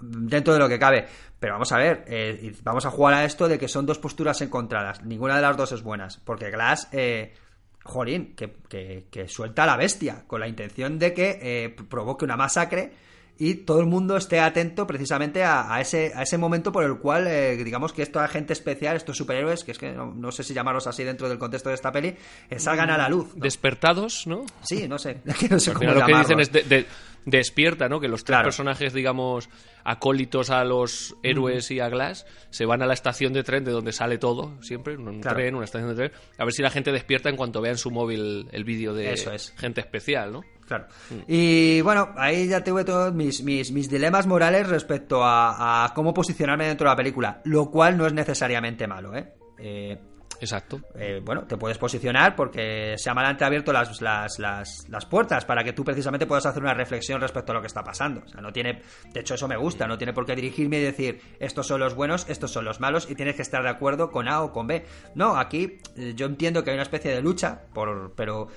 dentro 0.00 0.52
de 0.52 0.58
lo 0.58 0.68
que 0.68 0.78
cabe. 0.78 1.06
Pero 1.38 1.54
vamos 1.54 1.72
a 1.72 1.78
ver, 1.78 2.04
eh, 2.06 2.54
vamos 2.62 2.84
a 2.84 2.90
jugar 2.90 3.14
a 3.14 3.24
esto 3.24 3.48
de 3.48 3.58
que 3.58 3.68
son 3.68 3.86
dos 3.86 3.98
posturas 3.98 4.40
encontradas. 4.42 5.02
Ninguna 5.04 5.36
de 5.36 5.42
las 5.42 5.56
dos 5.56 5.72
es 5.72 5.82
buena. 5.82 6.08
Porque 6.24 6.50
Glass, 6.50 6.88
eh, 6.92 7.34
jolín, 7.82 8.34
que, 8.34 9.06
que, 9.10 9.28
suelta 9.28 9.64
a 9.64 9.66
la 9.66 9.76
bestia 9.76 10.24
con 10.26 10.40
la 10.40 10.48
intención 10.48 10.98
de 10.98 11.14
que 11.14 11.38
eh, 11.40 11.76
provoque 11.88 12.24
una 12.24 12.36
masacre 12.36 12.92
y 13.40 13.54
todo 13.54 13.80
el 13.80 13.86
mundo 13.86 14.18
esté 14.18 14.38
atento 14.38 14.86
precisamente 14.86 15.42
a, 15.42 15.80
ese, 15.80 16.12
a 16.14 16.24
ese 16.24 16.36
momento 16.36 16.70
por 16.70 16.84
el 16.84 16.98
cual, 16.98 17.26
eh, 17.26 17.56
digamos 17.64 17.94
que 17.94 18.02
estos 18.02 18.20
agentes 18.20 18.58
especial, 18.58 18.96
estos 18.96 19.16
superhéroes, 19.16 19.64
que 19.64 19.72
es 19.72 19.78
que 19.78 19.92
no, 19.92 20.30
sé 20.30 20.44
si 20.44 20.52
llamarlos 20.52 20.86
así 20.86 21.04
dentro 21.04 21.26
del 21.26 21.38
contexto 21.38 21.70
de 21.70 21.74
esta 21.74 21.90
peli, 21.90 22.14
eh, 22.50 22.58
salgan 22.58 22.90
a 22.90 22.98
la 22.98 23.08
luz. 23.08 23.28
Despertados, 23.34 24.26
¿no? 24.26 24.44
Sí, 24.62 24.86
no 24.86 24.98
sé. 24.98 25.22
no 25.50 25.58
sé 25.58 25.72
cómo 25.72 25.90
lo 25.90 26.04
que 26.04 26.14
dicen 26.14 26.38
es 26.38 26.52
de, 26.52 26.86
despierta, 27.24 27.88
¿no? 27.88 28.00
Que 28.00 28.08
los 28.08 28.24
tres 28.24 28.40
personajes, 28.42 28.92
digamos, 28.92 29.48
acólitos 29.84 30.50
a 30.50 30.64
los 30.64 31.16
héroes 31.22 31.70
y 31.70 31.80
a 31.80 31.88
Glass, 31.88 32.26
se 32.50 32.66
van 32.66 32.82
a 32.82 32.86
la 32.86 32.94
estación 32.94 33.32
de 33.32 33.42
tren 33.42 33.64
de 33.64 33.72
donde 33.72 33.92
sale 33.92 34.18
todo, 34.18 34.60
siempre, 34.62 34.96
un 34.96 35.20
tren, 35.20 35.54
una 35.54 35.64
estación 35.64 35.90
de 35.90 35.94
tren, 35.96 36.12
a 36.38 36.44
ver 36.44 36.52
si 36.52 36.62
la 36.62 36.70
gente 36.70 36.92
despierta 36.92 37.28
en 37.28 37.36
cuanto 37.36 37.60
vea 37.60 37.72
en 37.72 37.78
su 37.78 37.90
móvil 37.90 38.48
el 38.52 38.64
vídeo 38.64 38.94
de 38.94 39.16
gente 39.56 39.80
especial, 39.80 40.32
¿no? 40.32 40.42
Claro. 40.66 40.86
Y 41.26 41.80
bueno, 41.80 42.14
ahí 42.16 42.46
ya 42.46 42.62
tuve 42.62 42.84
todos 42.84 43.12
mis, 43.12 43.42
mis, 43.42 43.90
dilemas 43.90 44.28
morales 44.28 44.68
respecto 44.68 45.22
a, 45.24 45.90
cómo 45.96 46.14
posicionarme 46.14 46.68
dentro 46.68 46.88
de 46.88 46.92
la 46.92 46.96
película, 46.96 47.40
lo 47.44 47.70
cual 47.70 47.96
no 47.96 48.06
es 48.06 48.12
necesariamente 48.12 48.86
malo, 48.86 49.16
¿eh? 49.16 49.32
eh 49.58 49.98
Exacto. 50.40 50.80
Eh, 50.94 51.20
bueno, 51.22 51.44
te 51.46 51.56
puedes 51.56 51.76
posicionar 51.76 52.34
porque 52.34 52.94
se 52.96 53.10
te 53.10 53.44
ha 53.44 53.46
abierto 53.46 53.72
las, 53.72 54.00
las, 54.00 54.38
las, 54.38 54.88
las, 54.88 55.06
puertas 55.06 55.44
para 55.44 55.62
que 55.62 55.72
tú 55.72 55.84
precisamente 55.84 56.26
puedas 56.26 56.46
hacer 56.46 56.62
una 56.62 56.72
reflexión 56.72 57.20
respecto 57.20 57.52
a 57.52 57.56
lo 57.56 57.60
que 57.60 57.66
está 57.66 57.82
pasando. 57.82 58.22
O 58.24 58.28
sea, 58.28 58.40
no 58.40 58.52
tiene, 58.52 58.82
de 59.12 59.20
hecho 59.20 59.34
eso 59.34 59.46
me 59.46 59.56
gusta, 59.56 59.86
no 59.86 59.98
tiene 59.98 60.12
por 60.12 60.24
qué 60.24 60.34
dirigirme 60.34 60.78
y 60.78 60.82
decir 60.82 61.20
estos 61.38 61.66
son 61.66 61.80
los 61.80 61.94
buenos, 61.94 62.26
estos 62.28 62.50
son 62.50 62.64
los 62.64 62.80
malos 62.80 63.10
y 63.10 63.14
tienes 63.14 63.36
que 63.36 63.42
estar 63.42 63.62
de 63.62 63.68
acuerdo 63.68 64.10
con 64.10 64.28
A 64.28 64.42
o 64.42 64.52
con 64.52 64.66
B. 64.66 64.84
No, 65.14 65.36
aquí 65.36 65.78
eh, 65.96 66.14
yo 66.16 66.26
entiendo 66.26 66.64
que 66.64 66.70
hay 66.70 66.76
una 66.76 66.84
especie 66.84 67.14
de 67.14 67.20
lucha, 67.20 67.62
por, 67.74 68.14
pero 68.16 68.48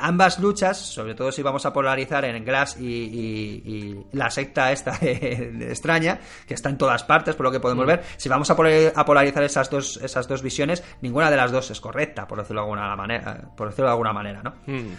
ambas 0.00 0.38
luchas, 0.38 0.78
sobre 0.78 1.14
todo 1.14 1.32
si 1.32 1.42
vamos 1.42 1.66
a 1.66 1.72
polarizar 1.72 2.24
en 2.24 2.44
Glass 2.44 2.78
y, 2.80 4.04
la 4.12 4.30
secta 4.30 4.72
esta 4.72 4.96
extraña, 5.00 6.18
que 6.46 6.54
está 6.54 6.68
en 6.70 6.78
todas 6.78 7.04
partes, 7.04 7.34
por 7.34 7.44
lo 7.44 7.52
que 7.52 7.60
podemos 7.60 7.84
mm. 7.84 7.88
ver, 7.88 8.02
si 8.16 8.28
vamos 8.28 8.50
a, 8.50 8.56
polarizar 8.56 9.42
esas 9.42 9.70
dos, 9.70 9.98
esas 9.98 10.26
dos 10.28 10.42
visiones, 10.42 10.82
ninguna 11.00 11.30
de 11.30 11.36
las 11.36 11.52
dos 11.52 11.70
es 11.70 11.80
correcta, 11.80 12.26
por 12.26 12.38
decirlo 12.38 12.62
de 12.62 12.64
alguna 12.64 12.96
manera, 12.96 13.50
por 13.56 13.68
decirlo 13.68 13.86
de 13.86 13.92
alguna 13.92 14.12
manera, 14.12 14.42
¿no? 14.42 14.54
Mm. 14.66 14.94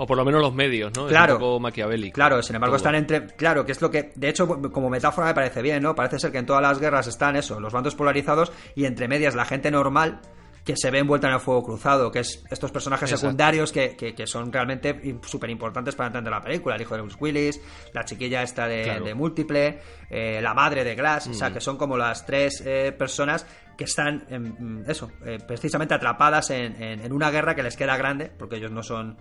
O 0.00 0.06
por 0.06 0.16
lo 0.16 0.24
menos 0.24 0.40
los 0.40 0.54
medios, 0.54 0.92
¿no? 0.96 1.08
Claro. 1.08 1.34
Es 1.34 1.38
un 1.38 1.40
poco 1.40 1.60
maquiavélico. 1.60 2.14
Claro, 2.14 2.40
sin 2.40 2.54
embargo 2.54 2.76
están 2.76 2.94
entre... 2.94 3.26
Claro, 3.26 3.66
que 3.66 3.72
es 3.72 3.82
lo 3.82 3.90
que... 3.90 4.12
De 4.14 4.28
hecho, 4.28 4.46
como 4.46 4.88
metáfora 4.88 5.26
me 5.26 5.34
parece 5.34 5.60
bien, 5.60 5.82
¿no? 5.82 5.96
Parece 5.96 6.20
ser 6.20 6.30
que 6.30 6.38
en 6.38 6.46
todas 6.46 6.62
las 6.62 6.78
guerras 6.78 7.08
están 7.08 7.34
eso, 7.34 7.58
los 7.58 7.72
bandos 7.72 7.96
polarizados 7.96 8.52
y 8.76 8.84
entre 8.84 9.08
medias 9.08 9.34
la 9.34 9.44
gente 9.44 9.72
normal 9.72 10.20
que 10.68 10.76
se 10.76 10.90
ve 10.90 10.98
envuelta 10.98 11.28
en 11.28 11.32
el 11.32 11.40
fuego 11.40 11.62
cruzado, 11.62 12.12
que 12.12 12.18
es 12.18 12.44
estos 12.50 12.70
personajes 12.70 13.08
secundarios 13.08 13.72
que, 13.72 13.96
que, 13.96 14.26
son 14.26 14.52
realmente 14.52 15.18
súper 15.22 15.48
importantes 15.48 15.94
para 15.94 16.08
entender 16.08 16.30
la 16.30 16.42
película. 16.42 16.74
El 16.74 16.82
hijo 16.82 16.94
de 16.94 17.00
Bruce 17.00 17.16
Willis, 17.18 17.58
la 17.94 18.04
chiquilla 18.04 18.42
esta 18.42 18.68
de, 18.68 19.14
Múltiple, 19.14 19.78
eh, 20.10 20.40
la 20.42 20.52
madre 20.52 20.84
de 20.84 20.94
Glass, 20.94 21.28
o 21.28 21.32
sea, 21.32 21.48
mm. 21.48 21.54
que 21.54 21.60
son 21.62 21.78
como 21.78 21.96
las 21.96 22.26
tres 22.26 22.62
eh, 22.66 22.92
personas 22.92 23.46
que 23.78 23.84
están, 23.84 24.26
en, 24.28 24.84
eso, 24.86 25.10
eh, 25.24 25.38
precisamente 25.38 25.94
atrapadas 25.94 26.50
en, 26.50 26.82
en, 26.82 27.12
una 27.14 27.30
guerra 27.30 27.54
que 27.54 27.62
les 27.62 27.74
queda 27.74 27.96
grande, 27.96 28.30
porque 28.38 28.56
ellos 28.56 28.70
no 28.70 28.82
son 28.82 29.16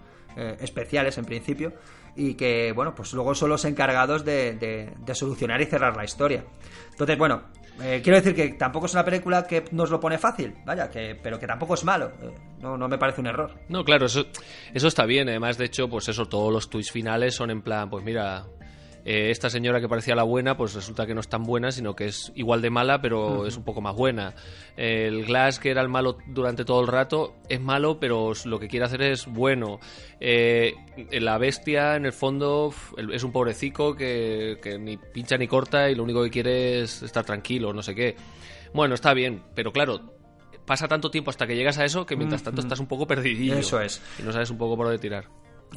especiales 0.59 1.17
en 1.17 1.25
principio, 1.25 1.73
y 2.15 2.35
que, 2.35 2.73
bueno, 2.73 2.93
pues 2.93 3.13
luego 3.13 3.33
son 3.33 3.49
los 3.49 3.63
encargados 3.63 4.23
de, 4.25 4.53
de 4.99 5.15
solucionar 5.15 5.61
y 5.61 5.65
cerrar 5.65 5.95
la 5.95 6.03
historia. 6.03 6.43
Entonces, 6.91 7.17
bueno, 7.17 7.43
eh, 7.81 8.01
quiero 8.03 8.17
decir 8.17 8.35
que 8.35 8.49
tampoco 8.53 8.87
es 8.87 8.93
una 8.93 9.05
película 9.05 9.45
que 9.45 9.65
nos 9.71 9.89
lo 9.89 9.99
pone 9.99 10.17
fácil, 10.17 10.53
vaya, 10.65 10.89
que, 10.89 11.15
pero 11.21 11.39
que 11.39 11.47
tampoco 11.47 11.75
es 11.75 11.83
malo. 11.83 12.11
Eh, 12.21 12.31
no, 12.59 12.77
no 12.77 12.87
me 12.87 12.97
parece 12.97 13.21
un 13.21 13.27
error. 13.27 13.53
No, 13.69 13.83
claro, 13.83 14.07
eso, 14.07 14.25
eso 14.73 14.87
está 14.87 15.05
bien. 15.05 15.29
Además, 15.29 15.57
de 15.57 15.65
hecho, 15.65 15.87
pues 15.89 16.07
eso, 16.09 16.25
todos 16.25 16.51
los 16.51 16.69
twists 16.69 16.91
finales 16.91 17.35
son 17.35 17.51
en 17.51 17.61
plan, 17.61 17.89
pues 17.89 18.03
mira, 18.03 18.45
eh, 19.09 19.31
esta 19.31 19.49
señora 19.49 19.79
que 19.79 19.87
parecía 19.87 20.15
la 20.15 20.23
buena, 20.23 20.57
pues 20.57 20.73
resulta 20.73 21.05
que 21.05 21.13
no 21.13 21.21
es 21.21 21.29
tan 21.29 21.43
buena, 21.43 21.71
sino 21.71 21.95
que 21.95 22.07
es 22.07 22.33
igual 22.35 22.61
de 22.61 22.69
mala, 22.69 23.01
pero 23.01 23.45
es 23.47 23.55
un 23.55 23.63
poco 23.63 23.79
más 23.79 23.95
buena. 23.95 24.35
el 24.75 25.25
Glass, 25.25 25.59
que 25.59 25.71
era 25.71 25.81
el 25.81 25.87
malo 25.87 26.17
durante 26.27 26.65
todo 26.65 26.81
el 26.81 26.87
rato, 26.87 27.33
es 27.47 27.61
malo, 27.61 28.01
pero 28.01 28.33
lo 28.43 28.59
que 28.59 28.67
quiere 28.67 28.85
hacer 28.85 29.01
es 29.03 29.25
bueno. 29.25 29.79
Eh, 30.19 30.75
la 31.11 31.37
bestia, 31.37 31.95
en 31.95 32.05
el 32.05 32.11
fondo, 32.11 32.73
es 33.13 33.23
un 33.23 33.31
pobrecico 33.31 33.95
que, 33.95 34.59
que 34.61 34.77
ni 34.77 34.97
pincha 34.97 35.37
ni 35.37 35.47
corta 35.47 35.89
y 35.89 35.95
lo 35.95 36.03
único 36.03 36.21
que 36.21 36.29
quiere 36.29 36.81
es 36.81 37.01
estar 37.01 37.23
tranquilo, 37.23 37.71
no 37.71 37.81
sé 37.81 37.95
qué. 37.95 38.17
Bueno, 38.73 38.93
está 38.93 39.13
bien, 39.13 39.41
pero 39.55 39.71
claro, 39.71 40.01
pasa 40.65 40.89
tanto 40.89 41.09
tiempo 41.09 41.31
hasta 41.31 41.47
que 41.47 41.55
llegas 41.55 41.77
a 41.77 41.85
eso 41.85 42.05
que 42.05 42.17
mientras 42.17 42.43
tanto 42.43 42.59
estás 42.59 42.81
un 42.81 42.87
poco 42.87 43.07
perdidillo. 43.07 43.55
Eso 43.55 43.79
es. 43.79 44.01
Y 44.19 44.23
no 44.23 44.33
sabes 44.33 44.51
un 44.51 44.57
poco 44.57 44.75
por 44.75 44.87
dónde 44.87 44.99
tirar. 44.99 45.29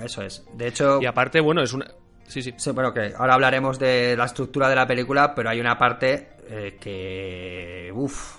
Eso 0.02 0.22
es. 0.22 0.44
De 0.54 0.66
hecho. 0.66 1.00
Y 1.00 1.06
aparte, 1.06 1.40
bueno, 1.40 1.62
es 1.62 1.72
una. 1.72 1.86
Sí, 2.30 2.42
sí. 2.42 2.54
Sí, 2.56 2.70
bueno, 2.70 2.94
que 2.94 3.12
ahora 3.16 3.34
hablaremos 3.34 3.76
de 3.78 4.16
la 4.16 4.26
estructura 4.26 4.68
de 4.68 4.76
la 4.76 4.86
película, 4.86 5.34
pero 5.34 5.50
hay 5.50 5.58
una 5.60 5.76
parte 5.76 6.36
eh, 6.48 6.76
que. 6.80 7.90
Uf. 7.92 8.38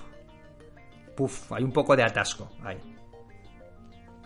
Uf, 1.18 1.52
hay 1.52 1.64
un 1.64 1.74
poco 1.74 1.96
de 1.96 2.04
atasco 2.04 2.50
ahí. 2.64 2.78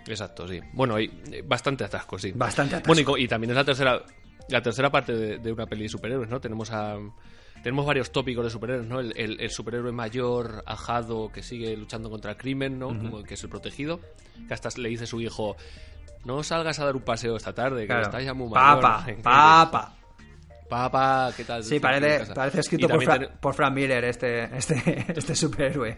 Exacto, 0.08 0.47
sí. 0.47 0.62
Bueno, 0.71 0.95
hay 0.95 1.12
eh, 1.32 1.41
bastante 1.43 1.84
atasco, 1.84 2.17
sí. 2.19 2.32
Bastante 2.34 2.75
atasco. 2.75 2.93
Bueno, 2.93 3.17
y, 3.17 3.28
también 3.28 3.51
es 3.51 3.56
la 3.58 3.65
tercera, 3.65 4.01
la 4.49 4.62
tercera 4.62 4.91
parte 4.91 5.39
de, 5.39 5.51
una 5.51 5.65
peli 5.65 5.84
de 5.84 5.89
superhéroes, 5.89 6.30
¿no? 6.30 6.39
Tenemos 6.39 6.71
a. 6.71 6.97
Tenemos 7.63 7.88
varios 7.88 8.12
tópicos 8.12 8.45
de 8.45 8.51
superhéroes, 8.51 8.88
¿no? 8.88 8.99
El, 8.99 9.49
superhéroe 9.49 9.91
mayor, 9.91 10.63
ajado, 10.67 11.32
que 11.32 11.41
sigue 11.41 11.75
luchando 11.75 12.12
contra 12.12 12.32
el 12.32 12.38
crimen, 12.38 12.78
¿no? 12.78 12.89
Como 12.89 13.23
que 13.23 13.34
es 13.34 13.43
el 13.43 13.49
protegido. 13.49 13.99
Que 14.47 14.54
hasta 14.54 14.69
le 14.80 14.89
dice 14.89 15.06
a 15.06 15.08
su 15.08 15.19
hijo, 15.19 15.58
no 16.25 16.43
salgas 16.43 16.79
a 16.79 16.85
dar 16.85 16.95
un 16.95 17.03
paseo 17.03 17.38
esta 17.38 17.53
tarde, 17.53 17.88
que 17.88 18.01
estás 18.01 18.23
ya 18.23 18.33
muy 18.33 18.49
mayor. 18.49 18.81
Papa, 18.81 19.05
papa. 19.23 19.95
Papa, 20.67 21.31
¿qué 21.38 21.43
tal? 21.43 21.63
Sí, 21.63 21.79
parece, 21.79 22.33
parece 22.33 22.59
escrito 22.61 22.88
por, 22.88 23.29
por, 23.39 23.53
Frank 23.53 23.73
Miller 23.73 24.03
este, 24.03 24.45
este, 24.57 25.05
este 25.15 25.35
superhéroe. 25.35 25.97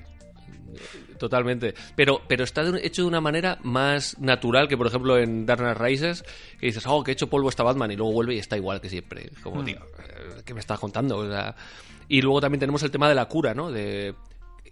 Totalmente. 1.18 1.74
Pero, 1.96 2.22
pero 2.28 2.44
está 2.44 2.64
hecho 2.78 3.04
de 3.04 3.08
una 3.08 3.22
manera 3.22 3.58
más 3.64 4.20
natural 4.20 4.68
que, 4.68 4.78
por 4.78 4.88
ejemplo, 4.88 5.18
en 5.18 5.46
Dark 5.46 5.62
Knight 5.62 5.78
Rises, 5.78 6.24
que 6.60 6.68
dices, 6.68 6.86
oh, 6.86 7.04
que 7.04 7.12
he 7.12 7.14
hecho 7.14 7.30
polvo 7.30 7.50
está 7.50 7.64
Batman, 7.64 7.92
y 7.92 7.96
luego 7.96 8.12
vuelve 8.12 8.36
y 8.36 8.40
está 8.40 8.58
igual 8.58 8.82
que 8.82 8.90
siempre. 8.90 9.32
Como, 9.42 9.62
mm. 9.62 9.66
tío, 9.66 9.78
eh, 9.78 10.42
¿qué 10.46 10.54
me 10.54 10.60
estás 10.60 10.80
contando? 10.80 11.26
y 12.10 12.22
luego 12.22 12.42
también 12.42 12.60
tenemos 12.60 12.84
el 12.84 12.92
tema 12.92 13.10
de 13.10 13.16
la 13.16 13.26
cura, 13.26 13.54
¿no? 13.54 13.72
De, 13.72 14.16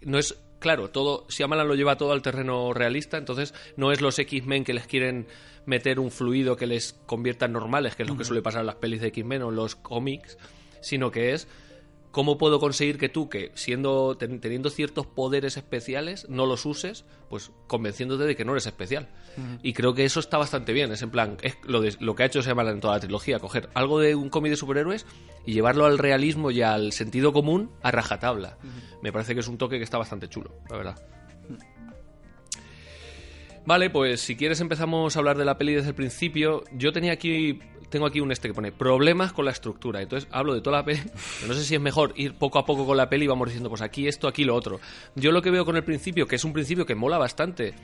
no 0.02 0.18
es 0.18 0.34
claro, 0.58 0.90
todo, 0.90 1.24
si 1.28 1.42
Amalan 1.42 1.68
lo 1.68 1.74
lleva 1.74 1.96
todo 1.96 2.12
al 2.12 2.22
terreno 2.22 2.72
realista, 2.72 3.18
entonces 3.18 3.54
no 3.76 3.92
es 3.92 4.00
los 4.00 4.18
X-Men 4.18 4.64
que 4.64 4.74
les 4.74 4.86
quieren 4.86 5.26
meter 5.64 5.98
un 5.98 6.10
fluido 6.10 6.56
que 6.56 6.66
les 6.66 6.94
convierta 7.06 7.46
en 7.46 7.52
normales, 7.52 7.96
que 7.96 8.04
es 8.04 8.08
lo 8.08 8.16
que 8.16 8.24
suele 8.24 8.42
pasar 8.42 8.60
en 8.60 8.66
las 8.66 8.76
pelis 8.76 9.00
de 9.00 9.08
X-Men 9.08 9.42
o 9.42 9.50
los 9.50 9.74
cómics, 9.76 10.38
sino 10.80 11.10
que 11.10 11.32
es 11.32 11.48
¿Cómo 12.16 12.38
puedo 12.38 12.58
conseguir 12.60 12.96
que 12.96 13.10
tú, 13.10 13.28
que 13.28 13.52
siendo 13.52 14.16
teniendo 14.16 14.70
ciertos 14.70 15.06
poderes 15.06 15.58
especiales, 15.58 16.26
no 16.30 16.46
los 16.46 16.64
uses? 16.64 17.04
Pues 17.28 17.50
convenciéndote 17.66 18.24
de 18.24 18.34
que 18.34 18.46
no 18.46 18.52
eres 18.52 18.64
especial. 18.64 19.10
Y 19.62 19.74
creo 19.74 19.92
que 19.92 20.06
eso 20.06 20.20
está 20.20 20.38
bastante 20.38 20.72
bien. 20.72 20.90
Es 20.90 21.02
en 21.02 21.10
plan, 21.10 21.36
es 21.42 21.58
lo, 21.64 21.82
de, 21.82 21.94
lo 22.00 22.14
que 22.14 22.22
ha 22.22 22.26
hecho 22.26 22.40
se 22.40 22.48
llama 22.48 22.62
en 22.70 22.80
toda 22.80 22.94
la 22.94 23.00
trilogía, 23.00 23.38
coger 23.38 23.68
algo 23.74 24.00
de 24.00 24.14
un 24.14 24.30
cómic 24.30 24.48
de 24.48 24.56
superhéroes 24.56 25.04
y 25.44 25.52
llevarlo 25.52 25.84
al 25.84 25.98
realismo 25.98 26.50
y 26.50 26.62
al 26.62 26.92
sentido 26.92 27.34
común 27.34 27.70
a 27.82 27.90
rajatabla. 27.90 28.56
Me 29.02 29.12
parece 29.12 29.34
que 29.34 29.40
es 29.40 29.48
un 29.48 29.58
toque 29.58 29.76
que 29.76 29.84
está 29.84 29.98
bastante 29.98 30.26
chulo, 30.26 30.54
la 30.70 30.76
verdad. 30.78 31.15
Vale, 33.66 33.90
pues 33.90 34.20
si 34.20 34.36
quieres 34.36 34.60
empezamos 34.60 35.16
a 35.16 35.18
hablar 35.18 35.36
de 35.36 35.44
la 35.44 35.58
peli 35.58 35.74
desde 35.74 35.88
el 35.88 35.94
principio. 35.94 36.62
Yo 36.72 36.92
tenía 36.92 37.12
aquí 37.12 37.58
tengo 37.88 38.06
aquí 38.06 38.20
un 38.20 38.32
este 38.32 38.48
que 38.48 38.54
pone 38.54 38.72
problemas 38.72 39.32
con 39.32 39.44
la 39.44 39.50
estructura. 39.50 40.02
Entonces 40.02 40.28
hablo 40.32 40.54
de 40.54 40.60
toda 40.60 40.78
la 40.78 40.84
peli. 40.84 41.00
no 41.48 41.54
sé 41.54 41.64
si 41.64 41.74
es 41.74 41.80
mejor 41.80 42.12
ir 42.16 42.34
poco 42.34 42.58
a 42.58 42.66
poco 42.66 42.86
con 42.86 42.96
la 42.96 43.08
peli 43.08 43.24
y 43.24 43.28
vamos 43.28 43.48
diciendo, 43.48 43.68
pues 43.68 43.82
aquí 43.82 44.06
esto, 44.06 44.28
aquí 44.28 44.44
lo 44.44 44.54
otro. 44.54 44.80
Yo 45.14 45.32
lo 45.32 45.42
que 45.42 45.50
veo 45.50 45.64
con 45.64 45.76
el 45.76 45.84
principio, 45.84 46.26
que 46.26 46.36
es 46.36 46.44
un 46.44 46.52
principio 46.52 46.86
que 46.86 46.94
mola 46.94 47.18
bastante, 47.18 47.74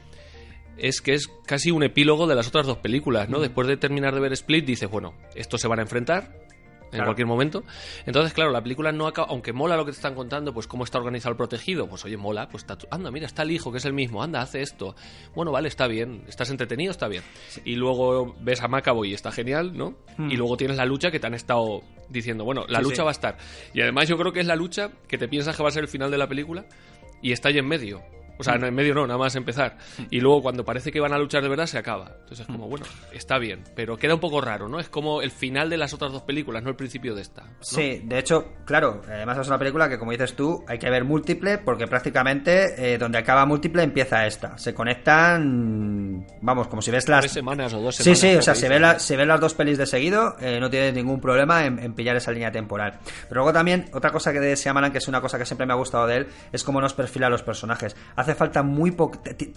es 0.77 1.01
que 1.01 1.15
es 1.15 1.29
casi 1.47 1.71
un 1.71 1.83
epílogo 1.83 2.27
de 2.27 2.35
las 2.35 2.49
otras 2.49 2.67
dos 2.67 2.79
películas, 2.79 3.29
¿no? 3.29 3.41
Después 3.41 3.69
de 3.69 3.77
terminar 3.77 4.15
de 4.15 4.21
ver 4.21 4.33
Split, 4.33 4.65
dices, 4.65 4.89
bueno, 4.89 5.15
estos 5.35 5.61
se 5.61 5.69
van 5.69 5.79
a 5.79 5.83
enfrentar, 5.83 6.42
en 6.93 7.05
cualquier 7.05 7.27
momento. 7.27 7.65
Entonces, 8.07 8.33
claro, 8.33 8.51
la 8.51 8.63
película 8.63 8.93
no 8.93 9.07
acaba, 9.07 9.29
aunque 9.29 9.53
mola 9.53 9.77
lo 9.77 9.85
que 9.85 9.93
te 9.93 9.97
están 9.97 10.15
contando, 10.15 10.53
pues 10.53 10.67
cómo 10.67 10.85
está 10.85 10.99
organizado 10.99 11.33
el 11.33 11.37
protegido, 11.37 11.89
pues 11.89 12.05
oye, 12.05 12.17
mola, 12.17 12.49
pues 12.49 12.65
está, 12.65 12.77
anda, 12.91 13.11
mira, 13.11 13.27
está 13.27 13.43
el 13.43 13.51
hijo, 13.51 13.73
que 13.73 13.79
es 13.79 13.85
el 13.85 13.93
mismo, 13.93 14.23
anda, 14.23 14.41
hace 14.41 14.63
esto. 14.63 14.95
Bueno, 15.35 15.53
vale, 15.53 15.69
está 15.69 15.87
bien, 15.87 16.25
estás 16.29 16.51
entretenido, 16.51 16.91
está 16.91 17.09
bien. 17.09 17.23
Y 17.65 17.77
luego 17.77 18.35
ves 18.41 18.63
a 18.63 18.69
Macaboy 18.69 19.11
y 19.11 19.15
está 19.15 19.33
genial, 19.33 19.77
¿no? 19.77 19.95
Hmm. 20.17 20.31
Y 20.31 20.37
luego 20.37 20.57
tienes 20.57 20.77
la 20.77 20.85
lucha 20.85 21.11
que 21.11 21.19
te 21.19 21.27
han 21.27 21.35
estado 21.35 21.83
diciendo, 22.09 22.45
bueno, 22.45 22.65
la 22.69 22.81
lucha 22.81 23.03
va 23.03 23.11
a 23.11 23.13
estar. 23.13 23.37
Y 23.73 23.81
además 23.81 24.09
yo 24.09 24.17
creo 24.17 24.33
que 24.33 24.41
es 24.41 24.47
la 24.47 24.57
lucha 24.57 24.91
que 25.09 25.19
te 25.19 25.29
piensas 25.29 25.57
que 25.57 25.63
va 25.63 25.69
a 25.69 25.73
ser 25.73 25.83
el 25.83 25.89
final 25.89 26.11
de 26.11 26.19
la 26.19 26.29
película 26.29 26.67
y 27.23 27.33
está 27.33 27.49
ahí 27.49 27.59
en 27.59 27.67
medio. 27.67 28.03
O 28.39 28.45
sea, 28.45 28.57
no, 28.57 28.67
en 28.67 28.75
medio 28.75 28.95
no, 28.95 29.07
nada 29.07 29.19
más 29.19 29.35
empezar. 29.37 29.77
Y 30.11 30.21
luego 30.21 30.43
cuando 30.43 30.65
parece 30.65 30.91
que 30.91 31.01
van 31.01 31.13
a 31.13 31.19
luchar 31.19 31.43
de 31.43 31.49
verdad, 31.49 31.67
se 31.67 31.79
acaba. 31.79 32.13
Entonces 32.21 32.41
es 32.41 32.47
como, 32.47 32.69
bueno, 32.69 32.87
está 33.13 33.39
bien, 33.39 33.65
pero 33.75 33.97
queda 33.97 34.15
un 34.15 34.21
poco 34.21 34.41
raro, 34.41 34.69
¿no? 34.69 34.81
Es 34.81 34.89
como 34.89 35.23
el 35.23 35.31
final 35.31 35.71
de 35.71 35.77
las 35.77 35.93
otras 35.95 36.13
dos 36.13 36.23
películas, 36.23 36.63
no 36.63 36.71
el 36.71 36.77
principio 36.77 37.15
de 37.15 37.23
esta. 37.23 37.45
Sí, 37.61 38.03
de 38.05 38.19
hecho, 38.19 38.53
claro, 38.65 39.03
además 39.07 39.39
es 39.39 39.47
una 39.49 39.59
película 39.59 39.89
que, 39.89 39.99
como 39.99 40.13
dices 40.13 40.35
tú, 40.35 40.65
hay 40.67 40.79
que 40.79 40.91
ver 40.91 41.05
múltiple 41.05 41.59
porque 41.59 41.87
prácticamente 41.87 42.95
eh, 42.95 42.99
donde 42.99 43.19
acaba 43.19 43.47
múltiple 43.47 43.83
empieza 43.83 44.27
esta. 44.27 44.59
Se 44.59 44.75
conectan, 44.75 46.27
vamos, 46.41 46.69
como 46.69 46.83
si 46.83 46.91
ves 46.91 47.09
las... 47.09 47.21
Tres 47.21 47.33
semanas 47.33 47.73
o 47.75 47.81
dos 47.81 47.97
semanas. 47.97 48.19
Sí, 48.19 48.29
sí, 48.29 48.37
o 48.37 48.43
sea, 48.43 48.55
se, 48.55 48.69
ve 48.69 48.81
la, 48.81 48.99
se 48.99 49.17
ven 49.17 49.29
las 49.29 49.41
dos 49.41 49.55
pelis 49.55 49.79
de 49.79 49.87
seguido, 49.87 50.37
eh, 50.41 50.59
no 50.61 50.71
tienes 50.71 50.95
ningún 50.95 51.21
problema 51.21 51.65
en, 51.65 51.93
pillar 51.95 52.17
esa 52.17 52.33
línea 52.33 52.51
temporal. 52.51 52.99
Pero 53.29 53.41
luego 53.41 53.53
también, 53.53 53.87
otra 53.93 54.11
cosa 54.11 54.33
que 54.33 54.41
de 54.41 54.55
Shyamalan, 54.55 54.93
que 54.93 54.99
es 54.99 55.09
una 55.09 55.21
cosa 55.21 55.39
que 55.39 55.45
siempre 55.45 55.67
me 55.67 55.73
ha 55.73 55.77
gustado 55.77 56.07
de 56.07 56.17
él, 56.19 56.27
es 56.53 56.65
cómo 56.65 56.81
nos 56.81 56.95
perfila 56.95 57.27
a 57.27 57.31
los 57.31 57.43
personajes. 57.43 57.97
Hace 58.23 58.37
falta 58.37 58.63
muy 58.63 58.97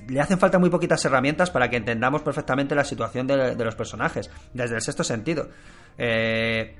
le 0.08 0.20
hacen 0.20 0.40
falta 0.40 0.58
muy 0.58 0.72
poquitas 0.72 1.06
herramientas 1.06 1.52
para 1.52 1.70
que 1.70 1.78
entendamos 1.78 2.24
perfectamente 2.24 2.74
la 2.74 2.84
situación 2.84 3.28
de, 3.28 3.56
los 3.56 3.76
personajes, 3.76 4.32
desde 4.54 4.76
el 4.76 4.82
sexto 4.82 5.04
sentido. 5.04 5.50
Eh, 6.00 6.76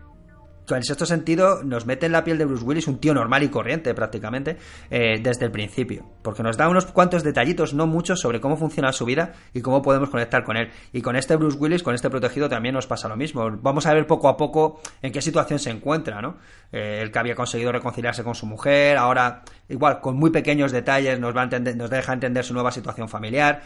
en 0.70 0.84
sexto 0.84 1.06
sentido 1.06 1.64
nos 1.64 1.86
mete 1.86 2.08
en 2.08 2.12
la 2.12 2.24
piel 2.24 2.38
de 2.38 2.46
Bruce 2.46 2.64
Willis 2.64 2.88
un 2.88 3.00
tío 3.00 3.14
normal 3.14 3.44
y 3.44 3.50
corriente 3.50 3.94
prácticamente 3.94 4.58
eh, 4.90 5.20
desde 5.22 5.46
el 5.46 5.52
principio, 5.52 6.06
porque 6.24 6.42
nos 6.42 6.58
da 6.58 6.68
unos 6.68 6.86
cuantos 6.88 7.24
detallitos, 7.24 7.74
no 7.74 7.86
muchos, 7.86 8.20
sobre 8.20 8.42
cómo 8.42 8.58
funciona 8.58 8.92
su 8.92 9.06
vida 9.06 9.34
y 9.54 9.62
cómo 9.62 9.82
podemos 9.82 10.10
conectar 10.10 10.44
con 10.44 10.58
él. 10.58 10.72
Y 10.92 11.02
con 11.02 11.16
este 11.16 11.36
Bruce 11.36 11.58
Willis, 11.58 11.84
con 11.84 11.94
este 11.94 12.10
protegido 12.10 12.50
también 12.50 12.74
nos 12.74 12.88
pasa 12.88 13.08
lo 13.08 13.16
mismo. 13.16 13.52
Vamos 13.62 13.86
a 13.86 13.94
ver 13.94 14.08
poco 14.08 14.28
a 14.28 14.38
poco 14.38 14.82
en 15.02 15.12
qué 15.12 15.22
situación 15.22 15.60
se 15.60 15.70
encuentra, 15.70 16.22
¿no? 16.22 16.38
Eh, 16.72 17.00
el 17.02 17.12
que 17.12 17.20
había 17.20 17.36
conseguido 17.36 17.72
reconciliarse 17.72 18.24
con 18.24 18.34
su 18.34 18.46
mujer, 18.46 18.98
ahora 18.98 19.44
igual 19.70 20.00
con 20.00 20.18
muy 20.18 20.32
pequeños 20.32 20.72
detalles 20.72 21.20
nos, 21.20 21.36
va 21.36 21.42
a 21.42 21.44
entender, 21.46 21.76
nos 21.76 21.90
deja 21.90 22.14
entender 22.14 22.44
su 22.44 22.54
nueva 22.54 22.72
situación 22.72 23.08
familiar. 23.08 23.62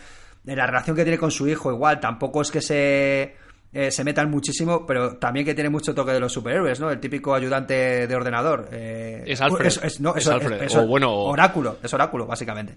La 0.46 0.66
relación 0.66 0.96
que 0.96 1.04
tiene 1.04 1.18
con 1.18 1.32
su 1.32 1.48
hijo 1.48 1.72
igual 1.72 2.00
tampoco 2.00 2.42
es 2.42 2.52
que 2.52 2.62
se 2.62 3.36
eh, 3.72 3.92
se 3.92 4.04
metan 4.04 4.32
muchísimo, 4.32 4.86
pero 4.86 5.18
también 5.18 5.46
que 5.46 5.54
tiene 5.54 5.70
mucho 5.70 5.94
toque 5.94 6.12
de 6.12 6.20
los 6.20 6.34
superhéroes, 6.34 6.80
¿no? 6.80 6.90
El 6.90 7.00
típico 7.00 7.36
ayudante 7.36 8.08
de 8.08 8.16
ordenador. 8.16 8.70
Eh, 8.72 9.24
es 9.28 9.42
Alfred. 9.42 9.68
Es, 9.68 10.28
Alfred. 10.28 10.76
o 10.76 10.88
bueno, 10.88 11.14
oráculo, 11.14 11.78
es 11.84 11.94
oráculo, 11.94 12.26
básicamente. 12.26 12.76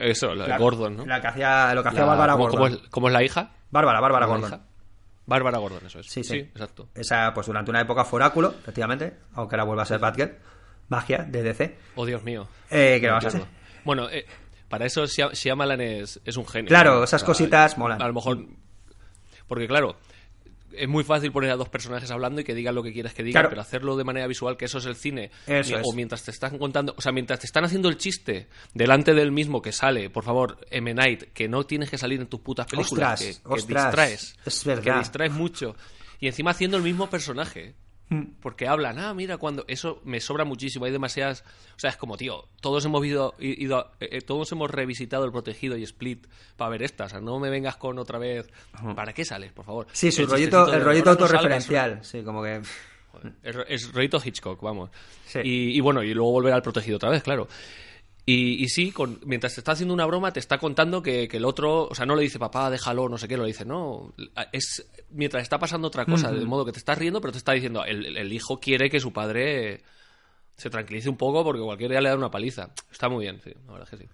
eso, 0.00 0.28
Gordon, 0.58 0.98
¿no? 0.98 1.06
La 1.06 1.20
que 1.20 1.28
hacía, 1.28 1.74
lo 1.74 1.82
que 1.82 1.88
hacía 1.88 2.04
Bárbara 2.04 2.34
Gordon. 2.34 2.80
¿cómo 2.90 3.08
es, 3.08 3.12
la 3.12 3.22
hija? 3.24 3.50
Bárbara, 3.70 4.00
Bárbara 4.00 4.26
Gordon. 4.26 4.62
Bárbara 5.26 5.58
Gordon, 5.58 5.86
eso 5.86 5.98
es. 5.98 6.06
Sí, 6.06 6.24
sí, 6.24 6.36
exacto. 6.36 6.88
Esa, 6.94 7.34
pues 7.34 7.46
durante 7.46 7.70
una 7.70 7.80
época 7.80 8.04
fue 8.04 8.18
oráculo, 8.18 8.54
efectivamente, 8.60 9.18
aunque 9.34 9.56
ahora 9.56 9.64
vuelva 9.64 9.82
a 9.82 9.86
ser 9.86 9.98
Batgirl. 9.98 10.36
Magia 10.88 11.18
de 11.18 11.42
DC. 11.42 11.76
Oh, 11.96 12.06
Dios 12.06 12.22
mío. 12.22 12.48
Eh, 12.70 12.98
¿Qué 13.00 13.10
vas 13.10 13.24
a 13.24 13.28
hacer? 13.28 13.44
Bueno, 13.84 14.08
eh, 14.10 14.24
para 14.68 14.86
eso 14.86 15.04
Shyamalan 15.06 15.80
es, 15.80 16.20
es 16.24 16.36
un 16.36 16.46
genio. 16.46 16.68
Claro, 16.68 17.04
esas 17.04 17.24
cositas 17.24 17.76
molan. 17.76 18.00
A 18.00 18.06
lo 18.06 18.14
mejor... 18.14 18.46
Porque 19.46 19.66
claro, 19.66 19.96
es 20.78 20.88
muy 20.88 21.04
fácil 21.04 21.32
poner 21.32 21.50
a 21.50 21.56
dos 21.56 21.68
personajes 21.68 22.10
hablando 22.10 22.40
y 22.40 22.44
que 22.44 22.54
digan 22.54 22.74
lo 22.74 22.82
que 22.82 22.92
quieres 22.92 23.14
que 23.14 23.22
digan, 23.22 23.40
Claro. 23.40 23.50
pero 23.50 23.60
hacerlo 23.62 23.96
de 23.96 24.04
manera 24.04 24.26
visual, 24.26 24.56
que 24.56 24.64
eso 24.66 24.78
es 24.78 24.86
el 24.86 24.96
cine, 24.96 25.30
Eso 25.46 25.76
o 25.76 25.90
es. 25.90 25.94
mientras 25.94 26.22
te 26.24 26.30
están 26.30 26.58
contando, 26.58 26.94
o 26.96 27.00
sea, 27.00 27.12
mientras 27.12 27.40
te 27.40 27.46
están 27.46 27.64
haciendo 27.64 27.88
el 27.88 27.96
chiste 27.96 28.48
delante 28.74 29.14
del 29.14 29.32
mismo 29.32 29.60
que 29.62 29.72
sale, 29.72 30.10
por 30.10 30.24
favor, 30.24 30.58
M. 30.70 30.94
Night, 30.94 31.32
que 31.32 31.48
no 31.48 31.64
tienes 31.66 31.90
que 31.90 31.98
salir 31.98 32.20
en 32.20 32.26
tus 32.26 32.40
putas 32.40 32.66
películas, 32.66 33.20
Ostras, 33.20 33.36
que, 33.38 33.42
que 33.42 33.54
ostras, 33.54 33.84
distraes, 33.86 34.36
es 34.44 34.62
que 34.62 34.68
verdad. 34.68 34.98
distraes 35.00 35.32
mucho, 35.32 35.76
y 36.20 36.26
encima 36.26 36.50
haciendo 36.52 36.76
el 36.76 36.82
mismo 36.82 37.08
personaje. 37.10 37.74
Hmm. 38.10 38.24
Porque 38.40 38.66
hablan, 38.66 38.98
ah, 38.98 39.12
mira, 39.12 39.36
cuando. 39.36 39.64
Eso 39.68 40.00
me 40.04 40.20
sobra 40.20 40.44
muchísimo. 40.44 40.86
Hay 40.86 40.92
demasiadas. 40.92 41.44
O 41.76 41.78
sea, 41.78 41.90
es 41.90 41.96
como, 41.96 42.16
tío, 42.16 42.48
todos 42.60 42.84
hemos 42.86 43.04
ido. 43.04 43.34
ido 43.38 43.90
eh, 44.00 44.08
eh, 44.12 44.20
todos 44.22 44.50
hemos 44.52 44.70
revisitado 44.70 45.24
el 45.26 45.30
protegido 45.32 45.76
y 45.76 45.82
Split 45.82 46.26
para 46.56 46.70
ver 46.70 46.82
estas. 46.82 47.08
O 47.08 47.10
sea, 47.10 47.20
no 47.20 47.38
me 47.38 47.50
vengas 47.50 47.76
con 47.76 47.98
otra 47.98 48.18
vez. 48.18 48.50
¿Para 48.96 49.12
qué 49.12 49.24
sales, 49.24 49.52
por 49.52 49.64
favor? 49.66 49.86
Sí, 49.92 50.10
su 50.10 50.22
El 50.22 50.28
rollito, 50.30 50.72
el 50.72 50.82
rollito 50.82 51.10
"Ahora 51.10 51.20
no 51.20 51.26
salgas". 51.28 51.32
autorreferencial. 51.42 52.04
Sí, 52.04 52.22
como 52.22 52.42
que. 52.42 52.62
Joder, 53.12 53.32
Es, 53.42 53.56
es 53.84 53.92
rollito 53.92 54.20
Hitchcock, 54.24 54.60
vamos. 54.62 54.90
Sí. 55.26 55.40
Y, 55.44 55.76
y 55.76 55.80
bueno, 55.80 56.02
y 56.02 56.14
luego 56.14 56.32
volver 56.32 56.54
al 56.54 56.62
protegido 56.62 56.96
otra 56.96 57.10
vez, 57.10 57.22
claro. 57.22 57.46
Y, 58.30 58.62
y 58.62 58.68
sí, 58.68 58.90
con- 58.92 59.20
mientras 59.24 59.54
te 59.54 59.60
está 59.60 59.72
haciendo 59.72 59.94
una 59.94 60.04
broma, 60.04 60.32
te 60.34 60.40
está 60.40 60.58
contando 60.58 61.00
que, 61.02 61.28
que 61.28 61.38
el 61.38 61.46
otro, 61.46 61.84
o 61.88 61.94
sea, 61.94 62.04
no 62.04 62.14
le 62.14 62.22
dice 62.22 62.38
papá, 62.38 62.68
déjalo, 62.68 63.08
no 63.08 63.16
sé 63.16 63.26
qué, 63.26 63.38
lo 63.38 63.44
dice, 63.46 63.64
no. 63.64 64.12
Es 64.52 64.86
mientras 65.10 65.42
está 65.42 65.58
pasando 65.58 65.88
otra 65.88 66.04
cosa, 66.04 66.30
de 66.30 66.44
modo 66.44 66.66
que 66.66 66.72
te 66.72 66.78
estás 66.78 66.98
riendo, 66.98 67.22
pero 67.22 67.32
te 67.32 67.38
está 67.38 67.52
diciendo, 67.52 67.84
el, 67.86 68.16
el- 68.18 68.32
hijo 68.32 68.60
quiere 68.60 68.90
que 68.90 69.00
su 69.00 69.14
padre 69.14 69.80
se 70.56 70.68
tranquilice 70.68 71.08
un 71.08 71.16
poco 71.16 71.42
porque 71.42 71.62
cualquier 71.62 71.90
día 71.90 72.02
le 72.02 72.10
da 72.10 72.16
una 72.16 72.30
paliza. 72.30 72.68
Está 72.92 73.08
muy 73.08 73.24
bien, 73.24 73.40
sí, 73.42 73.50
la 73.66 73.72
verdad 73.72 73.88
es 73.92 73.98
que 73.98 74.04
sí. 74.04 74.10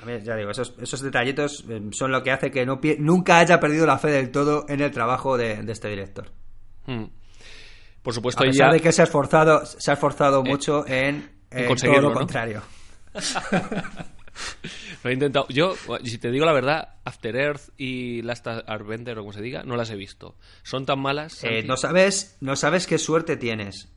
A 0.00 0.04
mí, 0.04 0.12
ya 0.22 0.36
digo, 0.36 0.50
esos, 0.50 0.74
esos 0.80 1.00
detallitos 1.00 1.64
eh, 1.68 1.80
son 1.92 2.12
lo 2.12 2.22
que 2.22 2.30
hace 2.30 2.50
que 2.52 2.64
no 2.66 2.80
nunca 2.98 3.38
haya 3.38 3.58
perdido 3.58 3.86
la 3.86 3.98
fe 3.98 4.10
del 4.10 4.30
todo 4.30 4.66
en 4.68 4.80
el 4.80 4.90
trabajo 4.92 5.36
de, 5.36 5.62
de 5.62 5.72
este 5.72 5.88
director. 5.88 6.30
Mm. 6.86 7.04
Por 8.02 8.14
supuesto, 8.14 8.42
A 8.42 8.46
pesar 8.46 8.68
ya. 8.68 8.72
de 8.74 8.80
que 8.80 8.92
se 8.92 9.00
ha 9.02 9.04
esforzado, 9.04 9.64
se 9.66 9.90
ha 9.90 9.94
esforzado 9.94 10.42
mucho 10.42 10.84
en, 10.88 11.30
todo 11.52 11.66
conseguirlo, 11.66 12.02
lo 12.02 12.10
¿no? 12.10 12.14
contrario. 12.14 12.62
Lo 15.04 15.10
he 15.10 15.12
intentado. 15.12 15.46
Yo, 15.48 15.74
si 16.04 16.18
te 16.18 16.30
digo 16.30 16.46
la 16.46 16.52
verdad, 16.52 16.96
After 17.04 17.36
Earth 17.36 17.68
y 17.76 18.22
Last 18.22 18.46
Airbender, 18.46 19.18
o 19.18 19.22
como 19.22 19.32
se 19.32 19.42
diga, 19.42 19.62
no 19.62 19.76
las 19.76 19.90
he 19.90 19.96
visto. 19.96 20.36
Son 20.62 20.86
tan 20.86 21.00
malas. 21.00 21.44
Eh, 21.44 21.64
no 21.64 21.76
sabes, 21.76 22.36
no 22.40 22.56
sabes 22.56 22.86
qué 22.86 22.98
suerte 22.98 23.36
tienes. 23.36 23.92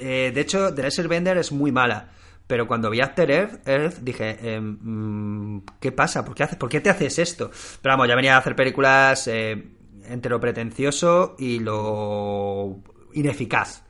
Eh, 0.00 0.32
de 0.34 0.40
hecho, 0.40 0.74
The 0.74 0.82
Laser 0.82 1.08
Bender 1.08 1.38
es 1.38 1.52
muy 1.52 1.72
mala. 1.72 2.10
Pero 2.46 2.66
cuando 2.66 2.90
vi 2.90 3.00
After 3.00 3.30
Earth, 3.30 3.68
Earth, 3.68 3.98
dije, 4.00 4.36
eh, 4.42 4.60
mm, 4.60 5.60
¿qué 5.78 5.92
pasa? 5.92 6.24
¿Por 6.24 6.34
qué, 6.34 6.42
haces, 6.42 6.58
¿Por 6.58 6.68
qué 6.68 6.80
te 6.80 6.90
haces 6.90 7.20
esto? 7.20 7.50
Pero 7.80 7.92
vamos, 7.92 8.08
ya 8.08 8.16
venía 8.16 8.34
a 8.34 8.38
hacer 8.38 8.56
películas 8.56 9.28
eh, 9.28 9.68
entre 10.08 10.30
lo 10.30 10.40
pretencioso 10.40 11.36
y 11.38 11.60
lo 11.60 12.82
ineficaz. 13.14 13.84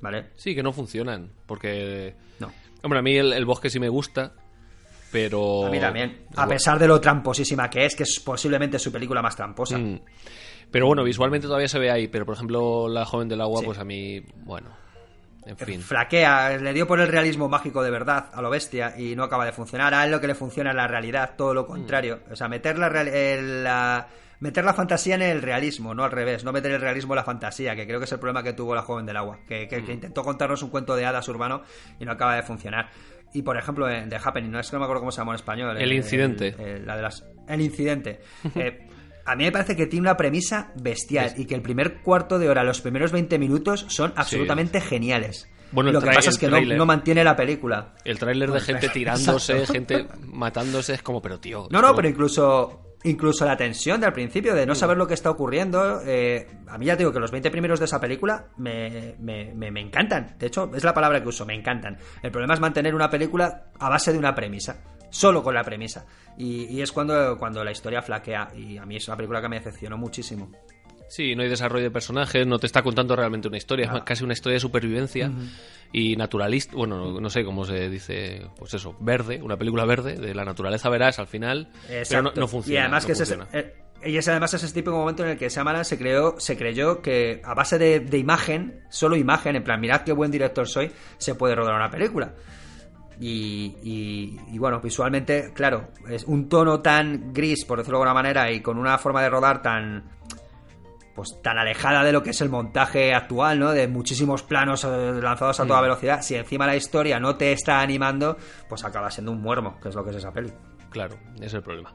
¿Vale? 0.00 0.26
Sí, 0.36 0.54
que 0.54 0.62
no 0.62 0.72
funcionan. 0.72 1.30
Porque. 1.46 2.14
No. 2.38 2.52
Hombre, 2.82 2.98
a 2.98 3.02
mí 3.02 3.16
el, 3.16 3.32
el 3.32 3.44
bosque 3.44 3.70
sí 3.70 3.80
me 3.80 3.88
gusta. 3.88 4.32
Pero. 5.12 5.66
A 5.66 5.70
mí 5.70 5.78
también. 5.80 6.26
A 6.32 6.34
Bueno. 6.44 6.48
pesar 6.50 6.78
de 6.78 6.86
lo 6.88 7.00
tramposísima 7.00 7.70
que 7.70 7.84
es, 7.86 7.94
que 7.96 8.02
es 8.02 8.20
posiblemente 8.20 8.78
su 8.78 8.92
película 8.92 9.22
más 9.22 9.36
tramposa. 9.36 9.78
Mm. 9.78 10.00
Pero 10.70 10.86
bueno, 10.86 11.04
visualmente 11.04 11.46
todavía 11.46 11.68
se 11.68 11.78
ve 11.78 11.90
ahí. 11.90 12.08
Pero 12.08 12.26
por 12.26 12.34
ejemplo, 12.34 12.88
La 12.88 13.04
joven 13.04 13.28
del 13.28 13.40
agua, 13.40 13.60
Sí. 13.60 13.66
pues 13.66 13.78
a 13.78 13.84
mí. 13.84 14.20
Bueno. 14.44 14.68
En 15.46 15.56
fin. 15.56 15.80
Flaquea, 15.80 16.58
le 16.58 16.72
dio 16.72 16.86
por 16.86 17.00
el 17.00 17.08
realismo 17.08 17.48
mágico 17.48 17.82
de 17.82 17.90
verdad 17.90 18.26
a 18.32 18.42
lo 18.42 18.50
bestia 18.50 18.94
y 18.98 19.14
no 19.16 19.22
acaba 19.22 19.44
de 19.46 19.52
funcionar. 19.52 19.94
A 19.94 20.04
él 20.04 20.10
lo 20.10 20.20
que 20.20 20.26
le 20.26 20.34
funciona 20.34 20.70
es 20.70 20.76
la 20.76 20.88
realidad, 20.88 21.34
todo 21.36 21.54
lo 21.54 21.66
contrario. 21.66 22.20
O 22.30 22.36
sea, 22.36 22.48
meter 22.48 22.76
la, 22.78 22.88
real- 22.88 23.08
el- 23.08 23.62
la- 23.64 24.08
meter 24.40 24.64
la 24.64 24.74
fantasía 24.74 25.14
en 25.14 25.22
el 25.22 25.40
realismo, 25.42 25.94
no 25.94 26.02
al 26.04 26.10
revés. 26.10 26.42
No 26.44 26.52
meter 26.52 26.72
el 26.72 26.80
realismo 26.80 27.14
en 27.14 27.16
la 27.16 27.24
fantasía, 27.24 27.74
que 27.76 27.86
creo 27.86 27.98
que 28.00 28.04
es 28.06 28.12
el 28.12 28.18
problema 28.18 28.42
que 28.42 28.52
tuvo 28.52 28.74
la 28.74 28.82
joven 28.82 29.06
del 29.06 29.16
agua. 29.16 29.38
Que, 29.46 29.68
que- 29.68 29.84
que 29.84 29.92
intentó 29.92 30.22
contarnos 30.24 30.62
un 30.64 30.70
cuento 30.70 30.96
de 30.96 31.06
hadas 31.06 31.28
urbano 31.28 31.62
y 32.00 32.04
no 32.04 32.12
acaba 32.12 32.34
de 32.34 32.42
funcionar. 32.42 32.88
Y 33.32 33.42
por 33.42 33.56
ejemplo, 33.56 33.88
en 33.88 34.08
The 34.08 34.16
Happening, 34.16 34.50
no 34.50 34.58
es 34.58 34.68
que 34.68 34.74
no 34.76 34.80
me 34.80 34.84
acuerdo 34.86 35.00
cómo 35.00 35.12
se 35.12 35.18
llama 35.18 35.32
en 35.32 35.36
español. 35.36 35.76
El 35.80 35.92
incidente. 35.92 36.54
el- 36.58 36.84
la 36.86 36.96
de 36.96 37.02
las, 37.02 37.24
el 37.48 37.60
incidente. 37.60 38.20
Eh, 38.56 38.88
a 39.26 39.36
mí 39.36 39.44
me 39.44 39.52
parece 39.52 39.76
que 39.76 39.86
tiene 39.86 40.02
una 40.02 40.16
premisa 40.16 40.72
bestial 40.76 41.34
y 41.36 41.44
que 41.46 41.54
el 41.54 41.62
primer 41.62 42.00
cuarto 42.02 42.38
de 42.38 42.48
hora, 42.48 42.62
los 42.64 42.80
primeros 42.80 43.12
20 43.12 43.38
minutos 43.38 43.86
son 43.88 44.12
absolutamente 44.16 44.80
geniales. 44.80 45.48
Bueno, 45.72 45.90
Lo 45.90 46.00
que 46.00 46.06
pasa 46.06 46.30
es 46.30 46.38
que 46.38 46.48
no, 46.48 46.86
mantiene 46.86 47.24
la 47.24 47.34
película. 47.34 47.94
El 48.04 48.18
tráiler 48.20 48.50
de 48.52 48.60
gente 48.60 48.86
exacto. 48.86 48.98
tirándose, 48.98 49.66
gente 49.66 50.06
matándose, 50.32 50.94
es 50.94 51.02
como, 51.02 51.20
pero 51.20 51.40
tío. 51.40 51.66
No, 51.70 51.82
no, 51.82 51.94
pero 51.94 52.08
incluso 52.08 52.82
incluso 53.04 53.44
la 53.44 53.56
tensión 53.56 54.00
del 54.00 54.12
principio 54.12 54.52
de 54.54 54.66
no 54.66 54.74
saber 54.74 54.96
lo 54.96 55.06
que 55.06 55.14
está 55.14 55.30
ocurriendo. 55.30 56.00
eh, 56.04 56.48
a 56.68 56.76
mí 56.78 56.86
ya 56.86 56.94
te 56.94 57.00
digo 57.00 57.12
que 57.12 57.20
los 57.20 57.30
20 57.30 57.50
primeros 57.52 57.78
de 57.78 57.84
esa 57.84 58.00
película 58.00 58.46
me, 58.56 59.14
me, 59.20 59.52
me- 59.54 59.70
me 59.70 59.80
encantan. 59.80 60.34
De 60.38 60.46
hecho, 60.46 60.70
es 60.74 60.82
la 60.82 60.92
palabra 60.94 61.22
que 61.22 61.28
uso, 61.28 61.44
me 61.46 61.54
encantan. 61.54 61.98
El 62.22 62.30
problema 62.32 62.54
es 62.54 62.60
mantener 62.60 62.94
una 62.94 63.08
película 63.10 63.66
a 63.78 63.88
base 63.88 64.12
de 64.12 64.18
una 64.18 64.34
premisa. 64.34 64.82
Solo 65.16 65.42
con 65.42 65.54
la 65.54 65.64
premisa. 65.64 66.04
Y, 66.36 66.66
y 66.66 66.82
es 66.82 66.92
cuando, 66.92 67.38
cuando 67.38 67.64
la 67.64 67.72
historia 67.72 68.02
flaquea. 68.02 68.50
Y 68.54 68.76
a 68.76 68.84
mí 68.84 68.96
es 68.96 69.08
una 69.08 69.16
película 69.16 69.40
que 69.40 69.48
me 69.48 69.56
decepcionó 69.56 69.96
muchísimo. 69.96 70.50
Sí, 71.08 71.34
no 71.34 71.42
hay 71.42 71.48
desarrollo 71.48 71.84
de 71.84 71.90
personajes, 71.90 72.46
no 72.46 72.58
te 72.58 72.66
está 72.66 72.82
contando 72.82 73.14
realmente 73.14 73.48
una 73.48 73.56
historia, 73.56 73.92
es 73.94 74.02
casi 74.02 74.24
una 74.24 74.32
historia 74.32 74.54
de 74.54 74.60
supervivencia 74.60 75.30
y 75.92 76.16
naturalista, 76.16 76.74
bueno, 76.74 76.98
no, 76.98 77.20
no 77.20 77.30
sé 77.30 77.44
cómo 77.44 77.64
se 77.64 77.88
dice, 77.88 78.42
pues 78.58 78.74
eso, 78.74 78.96
verde, 78.98 79.40
una 79.40 79.56
película 79.56 79.84
verde, 79.84 80.16
de 80.16 80.34
la 80.34 80.44
naturaleza 80.44 80.88
verás 80.88 81.20
al 81.20 81.28
final, 81.28 81.70
pero 82.08 82.22
no, 82.22 82.48
funciona. 82.48 82.74
Y 82.74 82.82
además 82.82 83.04
no 83.04 83.06
que 83.06 83.12
es 83.12 83.38
eh, 83.52 83.74
y 84.04 84.16
es 84.16 84.28
además 84.28 84.52
ese 84.52 84.72
típico 84.72 84.96
momento 84.96 85.22
en 85.22 85.30
el 85.30 85.38
que 85.38 85.48
Shyamalan 85.48 85.84
se 85.84 85.96
creó, 85.96 86.34
se 86.38 86.56
creyó 86.56 87.00
que 87.00 87.40
a 87.44 87.54
base 87.54 87.78
de, 87.78 88.00
de 88.00 88.18
imagen, 88.18 88.80
solo 88.90 89.16
imagen, 89.16 89.54
en 89.54 89.62
plan, 89.62 89.80
mirad 89.80 90.02
qué 90.02 90.12
buen 90.12 90.32
director 90.32 90.68
soy, 90.68 90.90
se 91.18 91.36
puede 91.36 91.54
rodar 91.54 91.76
una 91.76 91.88
película. 91.88 92.34
Y, 93.20 93.74
y- 93.82 94.38
y 94.52 94.58
bueno, 94.58 94.80
visualmente, 94.80 95.52
claro, 95.54 95.88
es 96.08 96.24
un 96.24 96.48
tono 96.48 96.80
tan 96.80 97.32
gris, 97.32 97.64
por 97.64 97.78
decirlo 97.78 97.98
de 97.98 98.02
alguna 98.04 98.14
manera, 98.14 98.50
y 98.52 98.60
con 98.60 98.78
una 98.78 98.98
forma 98.98 99.22
de 99.22 99.30
rodar 99.30 99.62
tan 99.62 100.10
pues 101.14 101.40
tan 101.42 101.56
alejada 101.56 102.04
de 102.04 102.12
lo 102.12 102.22
que 102.22 102.28
es 102.30 102.40
el 102.42 102.50
montaje 102.50 103.14
actual, 103.14 103.58
¿no? 103.58 103.70
De 103.72 103.88
muchísimos 103.88 104.42
planos 104.42 104.84
eh, 104.84 104.88
lanzados 105.22 105.58
a 105.60 105.64
Mm. 105.64 105.68
toda 105.68 105.80
velocidad. 105.80 106.20
Si 106.20 106.34
encima 106.34 106.66
la 106.66 106.76
historia 106.76 107.18
no 107.18 107.36
te 107.36 107.52
está 107.52 107.80
animando, 107.80 108.36
pues 108.68 108.84
acaba 108.84 109.10
siendo 109.10 109.32
un 109.32 109.40
muermo, 109.40 109.80
que 109.80 109.88
es 109.88 109.94
lo 109.94 110.04
que 110.04 110.10
es 110.10 110.16
esa 110.16 110.30
peli. 110.30 110.52
Claro, 110.90 111.16
ese 111.36 111.46
es 111.46 111.54
el 111.54 111.62
problema. 111.62 111.94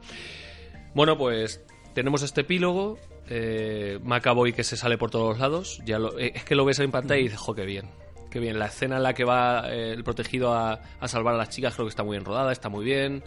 Bueno, 0.96 1.20
pues 1.20 1.64
tenemos 1.94 2.24
este 2.24 2.42
epílogo, 2.42 2.98
eh, 3.30 4.00
Macaboy 4.04 4.54
que 4.54 4.64
se 4.64 4.76
sale 4.76 4.98
por 4.98 5.12
todos 5.12 5.38
lados, 5.38 5.80
ya 5.86 6.00
lo- 6.00 6.18
eh, 6.18 6.32
es 6.34 6.44
que 6.44 6.56
lo 6.56 6.66
ves 6.66 6.80
en 6.80 6.90
pantalla 6.90 7.20
y 7.20 7.24
dices, 7.26 7.38
jo, 7.40 7.54
qué 7.54 7.66
bien, 7.66 7.92
qué 8.32 8.40
bien. 8.40 8.58
La 8.58 8.66
escena 8.66 8.98
en 8.98 9.04
la 9.04 9.14
que 9.14 9.24
va 9.24 9.70
eh, 9.70 9.92
el 9.92 10.04
protegido 10.04 10.56
a, 10.56 10.80
salvar 11.06 11.36
a 11.36 11.38
las 11.38 11.50
chicas 11.50 11.76
creo 11.76 11.86
que 11.86 11.92
está 11.92 12.04
muy 12.04 12.16
bien 12.16 12.26
rodada, 12.26 12.52
está 12.52 12.70
muy 12.70 12.84
bien, 12.84 13.24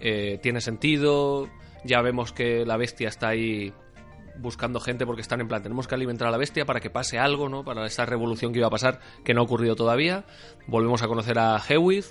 eh, 0.00 0.38
tiene 0.42 0.60
sentido, 0.60 1.48
ya 1.84 2.02
vemos 2.02 2.32
que 2.32 2.66
la 2.66 2.76
bestia 2.76 3.08
está 3.08 3.28
ahí 3.28 3.72
buscando 4.38 4.80
gente 4.80 5.04
porque 5.04 5.20
están 5.22 5.40
en 5.40 5.48
plan, 5.48 5.62
tenemos 5.62 5.86
que 5.86 5.94
alimentar 5.94 6.28
a 6.28 6.30
la 6.30 6.38
bestia 6.38 6.64
para 6.64 6.80
que 6.80 6.90
pase 6.90 7.18
algo, 7.18 7.48
¿no? 7.48 7.64
Para 7.64 7.86
esa 7.86 8.06
revolución 8.06 8.52
que 8.52 8.58
iba 8.58 8.68
a 8.68 8.70
pasar, 8.70 9.00
que 9.24 9.34
no 9.34 9.40
ha 9.40 9.44
ocurrido 9.44 9.76
todavía. 9.76 10.24
Volvemos 10.66 11.02
a 11.02 11.08
conocer 11.08 11.38
a 11.38 11.60
Hewitt 11.68 12.06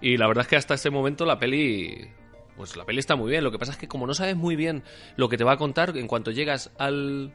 y 0.00 0.16
la 0.16 0.26
verdad 0.26 0.42
es 0.42 0.48
que 0.48 0.56
hasta 0.56 0.74
este 0.74 0.90
momento 0.90 1.24
la 1.26 1.38
peli 1.38 2.10
pues 2.56 2.76
la 2.76 2.84
peli 2.84 2.98
está 2.98 3.16
muy 3.16 3.30
bien. 3.30 3.42
Lo 3.42 3.50
que 3.50 3.58
pasa 3.58 3.72
es 3.72 3.78
que 3.78 3.88
como 3.88 4.06
no 4.06 4.12
sabes 4.12 4.36
muy 4.36 4.54
bien 4.54 4.82
lo 5.16 5.28
que 5.28 5.38
te 5.38 5.44
va 5.44 5.52
a 5.52 5.56
contar, 5.56 5.96
en 5.96 6.06
cuanto 6.06 6.30
llegas 6.30 6.70
al 6.78 7.32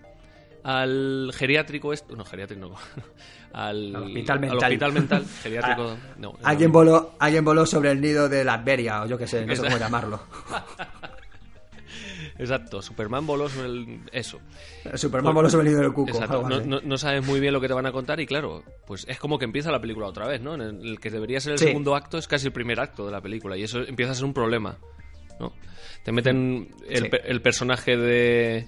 al 0.67 1.32
geriátrico 1.36 1.93
esto, 1.93 2.15
no 2.15 2.25
geriátrico 2.25 2.62
no, 2.69 2.75
al, 3.54 3.95
Al 3.95 4.04
hospital 4.04 4.36
al 4.38 4.41
mental. 4.41 4.58
hospital 4.63 4.93
mental, 4.93 5.25
geriátrico, 5.43 5.97
Ah, 6.01 6.13
no, 6.17 6.38
Alguien 6.43 6.69
no. 6.69 6.73
voló, 6.73 7.15
alguien 7.19 7.45
voló 7.45 7.65
sobre 7.67 7.91
el 7.91 8.01
nido 8.01 8.28
de 8.30 8.43
la 8.43 8.56
Adveria, 8.56 9.04
o 9.04 9.06
yo 9.06 9.17
qué 9.17 9.28
sé, 9.28 9.45
no 9.45 9.56
sé 9.56 9.62
cómo 9.62 9.78
llamarlo. 9.78 10.19
Exacto, 12.38 12.82
Superman 12.82 13.25
voló 13.25 13.47
sobre 13.47 13.67
el 13.69 13.99
eso. 14.12 14.39
Superman 14.95 15.34
voló 15.34 15.49
sobre 15.49 15.67
el 15.67 15.73
nido 15.73 15.82
del 15.84 15.93
cuco. 15.93 16.10
Exacto, 16.12 16.38
algo 16.38 16.49
no, 16.49 16.56
así. 16.58 16.67
no- 16.67 16.82
no 16.82 16.97
sabes 16.97 17.25
muy 17.25 17.39
bien 17.39 17.54
lo 17.54 17.62
que 17.62 17.67
te 17.67 17.73
van 17.73 17.86
a 17.86 17.91
contar 17.93 18.19
y 18.19 18.25
claro, 18.25 18.63
pues 18.86 19.06
es 19.08 19.19
como 19.19 19.39
que 19.39 19.45
empieza 19.45 19.71
la 19.71 19.80
película 19.80 20.08
otra 20.08 20.28
vez, 20.28 20.41
¿no? 20.41 20.56
En 20.56 20.62
el, 20.62 20.99
que 20.99 21.10
debería 21.10 21.39
ser 21.39 21.54
el 21.54 21.60
Sí. 21.60 21.65
segundo 21.67 21.95
acto 21.95 22.17
es 22.17 22.28
casi 22.28 22.47
el 22.47 22.54
primer 22.54 22.80
acto 22.82 23.06
de 23.06 23.12
la 23.12 23.21
película 23.21 23.56
y 23.56 23.63
eso 23.63 23.80
empieza 23.82 24.12
a 24.12 24.15
ser 24.15 24.25
un 24.25 24.34
problema, 24.34 24.78
¿no? 25.39 25.54
Te 26.04 26.12
meten 26.12 26.75
el, 26.89 27.04
Sí. 27.04 27.10
pe- 27.10 27.21
el 27.32 27.41
personaje 27.41 27.95
de, 27.95 28.67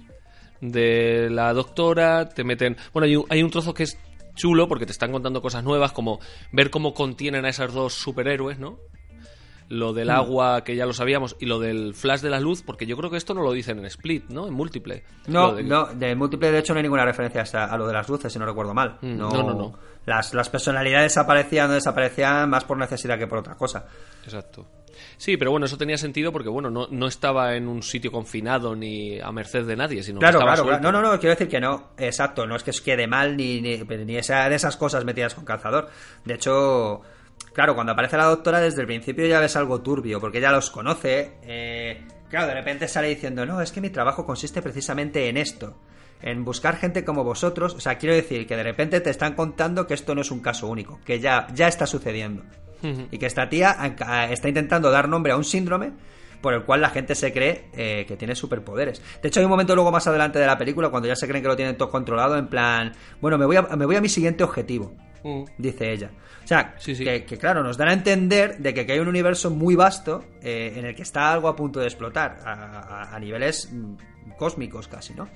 de 0.62 1.30
la 1.30 1.54
doctora, 1.54 2.30
te 2.30 2.44
meten... 2.44 2.78
Bueno, 2.94 3.06
hay 3.06 3.16
un, 3.16 3.26
hay 3.30 3.44
un 3.44 3.52
trozo 3.52 3.74
que 3.74 3.84
es 3.84 3.98
chulo 4.36 4.68
porque 4.68 4.86
te 4.86 4.92
están 4.92 5.12
contando 5.12 5.42
cosas 5.42 5.64
nuevas, 5.64 5.92
como 5.92 6.20
ver 6.52 6.70
cómo 6.70 6.94
contienen 6.94 7.46
a 7.46 7.50
esos 7.50 7.74
dos 7.74 7.94
superhéroes, 7.94 8.60
¿no? 8.60 8.80
Lo 9.70 9.94
del 9.94 10.08
Mm. 10.08 10.12
agua 10.12 10.64
que 10.64 10.76
ya 10.76 10.86
lo 10.86 10.94
sabíamos 10.94 11.36
y 11.40 11.46
lo 11.46 11.60
del 11.60 11.94
flash 11.94 12.22
de 12.22 12.30
la 12.30 12.40
luz, 12.40 12.62
porque 12.64 12.86
yo 12.86 12.96
creo 12.98 13.10
que 13.10 13.18
esto 13.18 13.34
no 13.34 13.42
lo 13.42 13.52
dicen 13.52 13.80
en 13.80 13.86
Split, 13.86 14.30
¿no? 14.30 14.48
En 14.48 14.54
múltiple. 14.54 15.04
No, 15.28 15.54
de- 15.56 15.64
no, 15.64 15.86
de 15.88 16.16
múltiple 16.16 16.52
de 16.52 16.60
hecho 16.60 16.74
no 16.74 16.78
hay 16.78 16.84
ninguna 16.84 17.04
referencia 17.06 17.42
hasta 17.42 17.66
a 17.66 17.78
lo 17.78 17.86
de 17.88 17.94
las 17.94 18.08
luces, 18.08 18.32
si 18.32 18.40
no 18.40 18.46
recuerdo 18.46 18.74
mal. 18.74 18.98
Mm, 19.02 19.18
no, 19.18 19.30
no, 19.30 19.54
no. 19.54 19.74
Las, 20.06 20.34
las 20.34 20.50
personalidades 20.50 21.18
aparecían 21.18 21.70
o 21.70 21.74
desaparecían 21.74 22.50
más 22.50 22.64
por 22.64 22.78
necesidad 22.78 23.18
que 23.18 23.28
por 23.28 23.40
otra 23.40 23.56
cosa. 23.56 23.86
Exacto. 24.24 24.66
Sí, 25.18 25.38
pero 25.38 25.52
bueno, 25.52 25.66
eso 25.68 25.78
tenía 25.78 25.98
sentido 25.98 26.32
porque, 26.32 26.50
bueno, 26.50 26.72
no, 26.72 26.88
no 26.90 27.08
estaba 27.08 27.56
en 27.56 27.68
un 27.68 27.84
sitio 27.84 28.12
confinado 28.12 28.76
ni 28.76 29.20
a 29.20 29.32
merced 29.32 29.66
de 29.66 29.76
nadie, 29.76 30.02
sino 30.02 30.20
Claro, 30.20 30.40
que 30.40 30.46
estaba 30.46 30.56
claro, 30.56 30.80
claro. 30.80 30.92
No, 30.92 31.02
no, 31.02 31.12
no, 31.14 31.20
quiero 31.20 31.36
decir 31.36 31.48
que 31.50 31.60
no. 31.60 31.90
Exacto, 31.98 32.48
no 32.48 32.56
es 32.56 32.64
que 32.64 32.72
os 32.72 32.82
quede 32.82 33.06
mal 33.06 33.36
ni, 33.38 33.62
ni, 33.62 33.78
ni 33.78 34.16
esa, 34.18 34.48
de 34.50 34.56
esas 34.56 34.76
cosas 34.78 35.06
metidas 35.06 35.36
con 35.36 35.46
calzador. 35.46 35.90
De 36.26 36.34
hecho, 36.36 37.02
claro, 37.58 37.74
cuando 37.74 37.94
aparece 37.94 38.18
la 38.18 38.26
doctora 38.26 38.60
desde 38.60 38.82
el 38.82 38.86
principio 38.86 39.26
ya 39.26 39.40
ves 39.40 39.56
algo 39.56 39.82
turbio, 39.82 40.20
porque 40.20 40.38
ella 40.38 40.52
los 40.52 40.70
conoce. 40.70 41.40
eh, 41.42 42.06
claro, 42.30 42.46
de 42.46 42.54
repente 42.54 42.88
sale 42.88 43.08
diciendo, 43.08 43.48
no, 43.48 43.62
es 43.62 43.72
que 43.72 43.82
mi 43.82 43.90
trabajo 43.90 44.28
consiste 44.28 44.62
precisamente 44.62 45.28
en 45.28 45.38
esto. 45.38 45.76
En 46.22 46.46
buscar 46.46 46.78
gente 46.78 47.04
como 47.04 47.24
vosotros. 47.24 47.74
O 47.74 47.80
sea, 47.80 47.98
quiero 47.98 48.14
decir 48.14 48.46
que 48.46 48.56
de 48.56 48.62
repente 48.62 49.02
te 49.02 49.10
están 49.10 49.34
contando 49.34 49.88
que 49.88 49.96
esto 49.96 50.14
no 50.14 50.22
es 50.22 50.30
un 50.30 50.40
caso 50.40 50.68
único, 50.68 51.00
que 51.04 51.20
ya, 51.20 51.48
ya 51.52 51.68
está 51.68 51.88
sucediendo. 51.88 52.44
Y 53.10 53.18
que 53.18 53.26
esta 53.26 53.50
tía 53.50 53.76
está 54.30 54.48
intentando 54.48 54.92
dar 54.92 55.10
nombre 55.10 55.32
a 55.32 55.36
un 55.36 55.44
síndrome 55.44 55.94
por 56.44 56.54
el 56.54 56.64
cual 56.64 56.82
la 56.82 56.92
gente 56.92 57.16
se 57.16 57.34
cree 57.34 57.70
eh, 57.74 58.06
que 58.08 58.18
tiene 58.18 58.36
superpoderes. 58.36 59.02
De 59.20 59.30
hecho, 59.30 59.40
hay 59.40 59.46
un 59.46 59.50
momento 59.50 59.74
luego 59.74 59.92
más 59.92 60.06
adelante 60.06 60.38
de 60.38 60.46
la 60.46 60.60
película 60.60 60.90
cuando 60.90 61.08
ya 61.08 61.16
se 61.16 61.28
creen 61.28 61.42
que 61.42 61.48
lo 61.48 61.56
tienen 61.56 61.76
todo 61.76 61.90
controlado, 61.90 62.38
en 62.38 62.48
plan, 62.48 62.94
bueno, 63.20 63.40
me 63.40 63.48
voy 63.48 63.56
a, 63.56 63.64
me 63.64 63.88
voy 63.88 63.96
a 63.96 64.02
mi 64.02 64.10
siguiente 64.10 64.44
objetivo, 64.44 64.94
Mm. 65.24 65.44
dice 65.58 65.92
ella. 65.92 66.12
O 66.44 66.48
sea, 66.48 66.76
Sí, 66.78 66.96
sí. 66.96 67.04
Que, 67.04 67.26
que, 67.26 67.38
claro, 67.38 67.62
nos 67.64 67.78
dan 67.78 67.90
a 67.90 67.94
entender 67.94 68.58
de 68.60 68.74
que, 68.74 68.86
que 68.86 68.94
hay 68.94 69.00
un 69.00 69.08
universo 69.08 69.50
muy 69.50 69.76
vasto 69.76 70.24
eh, 70.42 70.74
en 70.78 70.86
el 70.86 70.96
que 70.96 71.02
está 71.02 71.32
algo 71.34 71.48
a 71.50 71.56
punto 71.56 71.80
de 71.80 71.88
explotar, 71.88 72.38
a, 72.46 72.54
a- 73.04 73.16
a 73.16 73.20
niveles 73.20 73.70
mm, 73.72 73.96
cósmicos 74.38 74.88
casi, 74.88 75.14
¿no? 75.14 75.28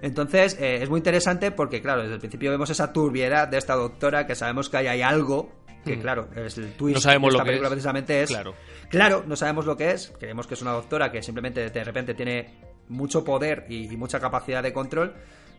Entonces, 0.00 0.56
eh, 0.60 0.82
es 0.82 0.88
muy 0.88 0.98
interesante 0.98 1.50
porque, 1.50 1.80
claro, 1.82 2.02
desde 2.02 2.14
el 2.14 2.20
principio 2.20 2.50
vemos 2.50 2.70
esa 2.70 2.92
turbiedad 2.92 3.48
de 3.48 3.58
esta 3.58 3.74
doctora 3.74 4.26
que 4.26 4.34
sabemos 4.34 4.68
que 4.68 4.76
ahí 4.76 4.86
hay 4.86 5.02
algo 5.02 5.52
que, 5.84 5.96
Mm. 5.96 6.00
claro, 6.00 6.28
es 6.36 6.58
el 6.58 6.72
twist 6.72 6.96
No 6.96 7.00
sabemos 7.00 7.28
de 7.32 7.36
esta 7.36 7.38
lo 7.38 7.44
que 7.44 7.48
película 7.50 7.68
es. 7.68 7.72
precisamente 7.72 8.22
es 8.22 8.30
Claro. 8.30 8.54
Claro, 8.88 9.24
no 9.26 9.36
sabemos 9.36 9.64
lo 9.66 9.76
que 9.76 9.90
es. 9.92 10.12
Creemos 10.18 10.46
que 10.46 10.54
es 10.54 10.62
una 10.62 10.72
doctora 10.72 11.10
que 11.12 11.22
simplemente 11.22 11.68
de 11.70 11.84
repente 11.84 12.14
tiene 12.14 12.50
mucho 12.88 13.22
poder 13.24 13.66
y, 13.68 13.92
y 13.92 13.96
mucha 13.96 14.18
capacidad 14.18 14.62
de 14.62 14.72
control, 14.72 15.14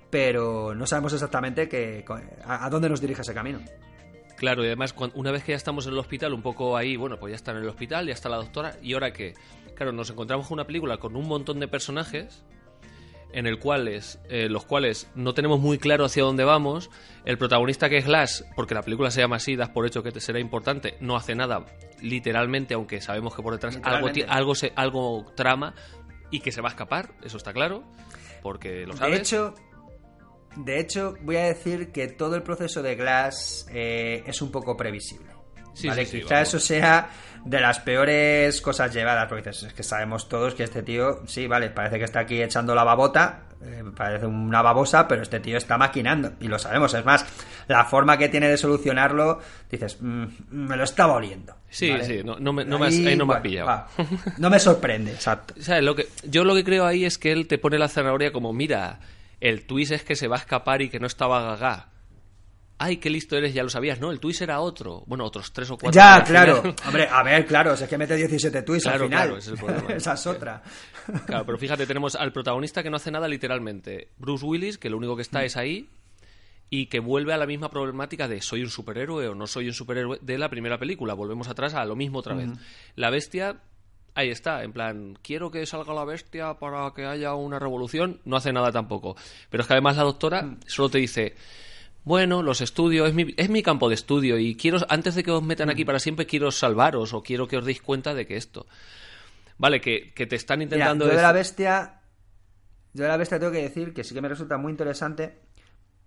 pero 0.10 0.74
no 0.76 0.86
sabemos 0.86 1.14
exactamente 1.14 1.68
que, 1.68 2.06
a, 2.44 2.66
a 2.66 2.70
dónde 2.70 2.90
nos 2.90 3.02
dirige 3.02 3.22
ese 3.22 3.34
camino. 3.34 3.60
Claro, 4.40 4.64
y 4.64 4.68
además, 4.68 4.96
una 5.16 5.32
vez 5.32 5.44
que 5.44 5.52
ya 5.52 5.58
estamos 5.58 5.86
en 5.86 5.92
el 5.92 6.00
hospital, 6.00 6.34
un 6.34 6.42
poco 6.42 6.78
ahí, 6.78 6.96
bueno, 6.96 7.18
pues 7.20 7.32
ya 7.32 7.36
está 7.36 7.52
en 7.52 7.58
el 7.58 7.68
hospital, 7.68 8.08
ya 8.08 8.14
está 8.14 8.30
la 8.30 8.38
doctora, 8.38 8.78
y 8.82 8.94
ahora 8.94 9.12
que, 9.12 9.34
claro, 9.76 9.92
nos 9.92 10.10
encontramos 10.10 10.48
con 10.48 10.56
una 10.56 10.66
película 10.66 10.98
con 10.98 11.18
un 11.18 11.28
montón 11.28 11.60
de 11.60 11.68
personajes, 11.68 12.46
en 13.34 13.48
el 13.48 13.60
cuales, 13.60 14.18
eh, 14.30 14.48
los 14.50 14.66
cuales 14.66 15.10
no 15.14 15.34
tenemos 15.34 15.60
muy 15.60 15.78
claro 15.78 16.06
hacia 16.06 16.24
dónde 16.24 16.46
vamos. 16.46 16.90
El 17.26 17.38
protagonista 17.38 17.90
que 17.90 17.98
es 17.98 18.06
Glass, 18.06 18.46
porque 18.56 18.74
la 18.74 18.82
película 18.82 19.12
se 19.12 19.20
llama 19.20 19.36
así, 19.36 19.58
das 19.58 19.70
por 19.70 19.86
hecho 19.86 20.04
que 20.04 20.12
te 20.12 20.22
será 20.22 20.40
importante, 20.40 20.96
no 21.02 21.18
hace 21.18 21.36
nada, 21.36 21.66
literalmente, 22.02 22.74
aunque 22.74 23.02
sabemos 23.02 23.36
que 23.36 23.44
por 23.44 23.54
detrás 23.54 23.78
algo, 23.84 24.10
algo, 24.30 24.56
se, 24.56 24.72
algo 24.76 25.26
trama 25.36 25.76
y 26.32 26.40
que 26.40 26.52
se 26.54 26.62
va 26.62 26.70
a 26.70 26.72
escapar, 26.72 27.12
eso 27.24 27.38
está 27.38 27.52
claro, 27.52 27.84
porque 28.42 28.86
lo 28.88 28.96
sabes. 28.96 29.14
De 29.14 29.20
hecho, 29.20 29.54
de 30.56 30.80
hecho, 30.80 31.16
voy 31.22 31.38
a 31.38 31.44
decir 31.46 31.92
que 31.92 32.08
todo 32.08 32.36
el 32.36 32.44
proceso 32.44 32.82
de 32.82 32.96
Glass 32.96 33.68
eh, 33.72 34.24
es 34.26 34.42
un 34.42 34.52
poco 34.52 34.76
previsible. 34.76 35.28
Sí, 35.74 35.88
¿vale? 35.88 36.06
sí, 36.06 36.12
sí, 36.18 36.22
Quizá 36.24 36.36
vamos. 36.36 36.50
eso 36.50 36.60
sea 36.60 37.10
de 37.46 37.62
las 37.62 37.80
peores 37.80 38.60
cosas 38.62 38.94
llevadas, 38.94 39.28
porque 39.30 39.50
dices, 39.50 39.64
es 39.68 39.74
que 39.74 39.84
sabemos 39.84 40.28
todos 40.28 40.54
que 40.56 40.64
este 40.64 40.84
tío, 40.84 41.22
sí, 41.26 41.48
vale, 41.48 41.70
parece 41.70 41.98
que 41.98 42.04
está 42.04 42.22
aquí 42.22 42.42
echando 42.42 42.76
la 42.76 42.84
babota, 42.84 43.44
eh, 43.64 43.84
parece 43.96 44.26
una 44.26 44.62
babosa, 44.62 45.08
pero 45.08 45.22
este 45.22 45.40
tío 45.40 45.56
está 45.58 45.78
maquinando, 45.78 46.34
y 46.42 46.50
lo 46.50 46.60
sabemos, 46.60 46.94
es 46.96 47.06
más, 47.06 47.26
la 47.70 47.86
forma 47.86 48.18
que 48.18 48.28
tiene 48.28 48.50
de 48.50 48.58
solucionarlo, 48.58 49.40
dices, 49.72 49.98
mm, 50.02 50.26
me 50.50 50.76
lo 50.76 50.84
estaba 50.84 51.14
oliendo. 51.14 51.56
Sí, 51.70 51.92
¿vale? 51.92 52.04
sí, 52.04 52.22
no- 52.26 52.38
no 52.40 52.52
me- 52.52 52.66
no 52.66 52.78
me 52.78 52.88
has- 52.88 52.96
ahí 52.96 53.16
no 53.16 53.26
me 53.26 53.36
has 53.36 53.42
pillado. 53.42 53.68
va. 53.68 53.88
No 54.38 54.50
me 54.50 54.60
sorprende, 54.60 55.12
exacto. 55.14 55.54
Lo 55.82 55.96
que, 55.96 56.08
yo 56.24 56.44
lo 56.44 56.54
que 56.56 56.66
creo 56.66 56.86
ahí 56.86 57.06
es 57.06 57.18
que 57.18 57.32
él 57.32 57.48
te 57.48 57.58
pone 57.58 57.78
la 57.78 57.88
zanahoria 57.88 58.34
como, 58.34 58.52
mira, 58.52 59.00
el 59.42 59.66
twist 59.66 59.92
es 59.92 60.04
que 60.04 60.16
se 60.16 60.28
va 60.28 60.36
a 60.38 60.40
escapar 60.40 60.82
y 60.82 60.90
que 60.90 61.00
no 61.00 61.08
estaba 61.08 61.42
gaga. 61.44 61.90
Ay, 62.82 62.96
qué 62.98 63.10
listo 63.10 63.36
eres, 63.36 63.54
ya 63.54 63.62
lo 63.62 63.70
sabías, 63.70 64.00
¿no? 64.00 64.10
El 64.10 64.22
twist 64.22 64.42
era 64.42 64.62
otro. 64.62 65.04
Bueno, 65.06 65.26
otros 65.26 65.52
tres 65.52 65.70
o 65.70 65.78
cuatro. 65.78 65.92
Ya, 66.00 66.24
claro. 66.24 66.62
final- 66.62 66.76
Hombre, 66.88 67.08
a 67.12 67.24
ver, 67.24 67.46
claro, 67.46 67.76
si 67.76 67.84
es 67.84 67.90
que 67.90 67.98
mete 67.98 68.16
17 68.16 68.62
tweets 68.62 68.84
Claro, 68.84 69.04
al 69.04 69.10
final. 69.10 69.24
claro, 69.28 69.38
ese 69.38 69.54
es 69.54 69.60
el 69.60 69.66
problema. 69.66 69.94
Esa 69.96 70.14
es 70.14 70.28
otra. 70.28 70.64
Claro, 71.26 71.46
pero 71.46 71.58
fíjate, 71.60 71.86
tenemos 71.86 72.16
al 72.16 72.32
protagonista 72.32 72.82
que 72.82 72.90
no 72.90 72.96
hace 72.96 73.12
nada 73.12 73.28
literalmente. 73.28 74.12
Bruce 74.18 74.46
Willis, 74.46 74.78
que 74.78 74.90
lo 74.90 74.96
único 74.98 75.16
que 75.18 75.22
Mm. 75.24 75.28
está 75.28 75.44
es 75.44 75.58
ahí 75.58 75.90
y 76.70 76.86
que 76.86 77.00
vuelve 77.02 77.34
a 77.34 77.38
la 77.38 77.46
misma 77.48 77.70
problemática 77.70 78.30
de 78.30 78.42
soy 78.42 78.62
un 78.62 78.70
superhéroe 78.70 79.28
o 79.28 79.36
no 79.36 79.46
soy 79.48 79.68
un 79.68 79.74
superhéroe 79.74 80.20
de 80.22 80.38
la 80.38 80.48
primera 80.50 80.78
película. 80.78 81.16
Volvemos 81.16 81.50
atrás 81.50 81.74
a 81.74 81.84
lo 81.84 81.98
mismo 81.98 82.20
otra 82.20 82.36
vez. 82.36 82.48
La 82.96 83.10
bestia, 83.10 83.58
ahí 84.16 84.30
está, 84.30 84.64
en 84.64 84.74
plan, 84.74 85.18
quiero 85.22 85.52
que 85.52 85.66
salga 85.66 85.94
la 85.94 86.06
bestia 86.06 86.56
para 86.56 86.92
que 86.96 87.06
haya 87.06 87.34
una 87.36 87.60
revolución. 87.60 88.20
No 88.26 88.36
hace 88.38 88.52
nada 88.54 88.72
tampoco. 88.72 89.16
Pero 89.50 89.62
es 89.62 89.68
que 89.68 89.74
además 89.74 89.98
la 89.98 90.04
doctora 90.04 90.42
Mm. 90.44 90.60
solo 90.68 90.90
te 90.90 90.98
dice... 91.00 91.36
Bueno, 92.06 92.42
los 92.42 92.62
estudios, 92.62 93.10
es 93.10 93.14
mi, 93.14 93.34
es 93.36 93.50
mi 93.50 93.62
campo 93.62 93.90
de 93.90 93.96
estudio 93.96 94.40
y 94.40 94.56
quiero, 94.56 94.80
antes 94.88 95.16
de 95.16 95.24
que 95.24 95.32
os 95.32 95.44
metan 95.44 95.68
Mm. 95.68 95.72
aquí 95.72 95.86
para 95.86 96.00
siempre, 96.00 96.26
quiero 96.26 96.50
salvaros 96.50 97.14
o 97.14 97.22
quiero 97.22 97.48
que 97.48 97.58
os 97.58 97.66
deis 97.66 97.82
cuenta 97.82 98.14
de 98.14 98.26
que 98.26 98.38
esto. 98.38 98.66
Vale, 99.58 99.82
que, 99.82 100.14
que 100.14 100.26
te 100.26 100.38
están 100.38 100.60
Mira, 100.60 100.76
intentando... 100.76 101.06
yo 101.08 101.16
de 101.16 101.22
la 101.22 101.34
bestia. 101.34 102.00
Yo 102.94 103.04
de 103.04 103.10
la 103.10 103.18
bestia 103.18 103.38
tengo 103.38 103.52
que 103.52 103.62
decir 103.62 103.94
que 103.94 104.04
sí 104.06 104.14
que 104.16 104.22
me 104.22 104.30
resulta 104.30 104.58
muy 104.58 104.72
interesante. 104.72 105.40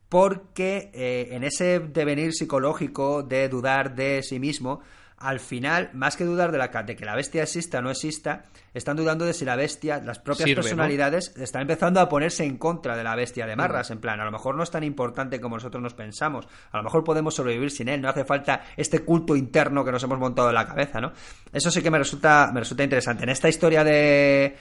Porque 0.08 0.90
eh, 0.92 1.28
en 1.32 1.44
ese 1.44 1.78
devenir 1.78 2.32
psicológico 2.32 3.22
de 3.22 3.48
dudar 3.48 3.94
de 3.94 4.22
sí 4.22 4.38
mismo, 4.40 4.80
al 5.22 5.40
final, 5.40 5.90
más 5.94 6.16
que 6.16 6.24
dudar 6.24 6.50
de, 6.50 6.58
la, 6.58 6.68
de 6.68 6.96
que 6.96 7.04
la 7.04 7.14
bestia 7.14 7.42
exista 7.42 7.78
o 7.78 7.82
no 7.82 7.90
exista, 7.90 8.44
están 8.74 8.96
dudando 8.96 9.24
de 9.24 9.32
si 9.32 9.44
la 9.44 9.54
bestia, 9.54 10.00
las 10.04 10.18
propias 10.18 10.48
Sirve, 10.48 10.56
¿no? 10.56 10.62
personalidades, 10.62 11.34
están 11.36 11.62
empezando 11.62 12.00
a 12.00 12.08
ponerse 12.08 12.44
en 12.44 12.58
contra 12.58 12.96
de 12.96 13.04
la 13.04 13.14
bestia 13.14 13.46
de 13.46 13.54
Marras. 13.54 13.90
En 13.90 14.00
plan, 14.00 14.20
a 14.20 14.24
lo 14.24 14.32
mejor 14.32 14.56
no 14.56 14.62
es 14.62 14.70
tan 14.70 14.82
importante 14.82 15.40
como 15.40 15.56
nosotros 15.56 15.82
nos 15.82 15.94
pensamos. 15.94 16.48
A 16.72 16.78
lo 16.78 16.82
mejor 16.82 17.04
podemos 17.04 17.34
sobrevivir 17.34 17.70
sin 17.70 17.88
él. 17.88 18.00
No 18.00 18.08
hace 18.08 18.24
falta 18.24 18.62
este 18.76 19.00
culto 19.00 19.36
interno 19.36 19.84
que 19.84 19.92
nos 19.92 20.02
hemos 20.02 20.18
montado 20.18 20.48
en 20.48 20.54
la 20.54 20.66
cabeza, 20.66 21.00
¿no? 21.00 21.12
Eso 21.52 21.70
sí 21.70 21.82
que 21.82 21.90
me 21.90 21.98
resulta, 21.98 22.50
me 22.52 22.60
resulta 22.60 22.82
interesante. 22.82 23.22
En 23.22 23.30
esta 23.30 23.48
historia 23.48 23.84
de 23.84 24.56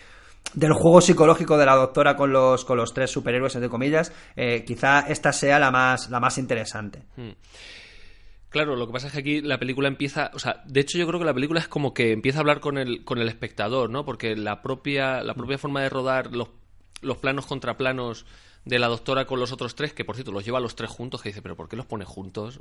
del 0.53 0.73
juego 0.73 1.01
psicológico 1.01 1.57
de 1.57 1.65
la 1.65 1.75
doctora 1.75 2.15
con 2.15 2.33
los 2.33 2.65
con 2.65 2.75
los 2.75 2.93
tres 2.93 3.11
superhéroes 3.11 3.53
entre 3.55 3.69
comillas 3.69 4.11
eh, 4.35 4.63
quizá 4.65 5.01
esta 5.01 5.31
sea 5.31 5.59
la 5.59 5.69
más 5.69 6.09
la 6.09 6.19
más 6.19 6.39
interesante 6.39 7.03
Claro, 8.51 8.75
lo 8.75 8.85
que 8.85 8.91
pasa 8.91 9.07
es 9.07 9.13
que 9.13 9.19
aquí 9.19 9.41
la 9.41 9.57
película 9.57 9.87
empieza, 9.87 10.29
o 10.33 10.39
sea, 10.39 10.61
de 10.65 10.81
hecho 10.81 10.97
yo 10.97 11.07
creo 11.07 11.19
que 11.21 11.25
la 11.25 11.33
película 11.33 11.61
es 11.61 11.69
como 11.69 11.93
que 11.93 12.11
empieza 12.11 12.39
a 12.39 12.41
hablar 12.41 12.59
con 12.59 12.77
el, 12.77 13.05
con 13.05 13.17
el 13.17 13.29
espectador, 13.29 13.89
¿no? 13.89 14.03
Porque 14.03 14.35
la 14.35 14.61
propia, 14.61 15.23
la 15.23 15.35
propia 15.35 15.57
forma 15.57 15.81
de 15.81 15.87
rodar 15.87 16.35
los, 16.35 16.49
los 16.99 17.15
planos 17.15 17.45
contra 17.45 17.77
planos 17.77 18.25
de 18.65 18.77
la 18.77 18.89
doctora 18.89 19.25
con 19.25 19.39
los 19.39 19.53
otros 19.53 19.73
tres, 19.73 19.93
que 19.93 20.03
por 20.03 20.15
cierto 20.15 20.33
los 20.33 20.43
lleva 20.43 20.57
a 20.57 20.61
los 20.61 20.75
tres 20.75 20.89
juntos, 20.89 21.21
que 21.21 21.29
dice, 21.29 21.41
pero 21.41 21.55
¿por 21.55 21.69
qué 21.69 21.77
los 21.77 21.85
pone 21.85 22.03
juntos? 22.03 22.59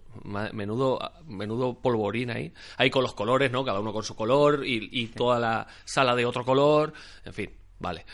Menudo, 0.53 1.01
menudo 1.27 1.75
polvorín 1.75 2.31
ahí. 2.31 2.55
Ahí 2.77 2.89
con 2.89 3.03
los 3.03 3.13
colores, 3.13 3.51
¿no? 3.51 3.65
Cada 3.65 3.81
uno 3.81 3.93
con 3.93 4.05
su 4.05 4.15
color 4.15 4.65
y, 4.65 4.89
y 4.93 5.09
toda 5.09 5.41
la 5.41 5.67
sala 5.85 6.15
de 6.15 6.25
otro 6.25 6.45
color, 6.45 6.93
en 7.25 7.35
fin, 7.35 7.51
vale. 7.81 8.07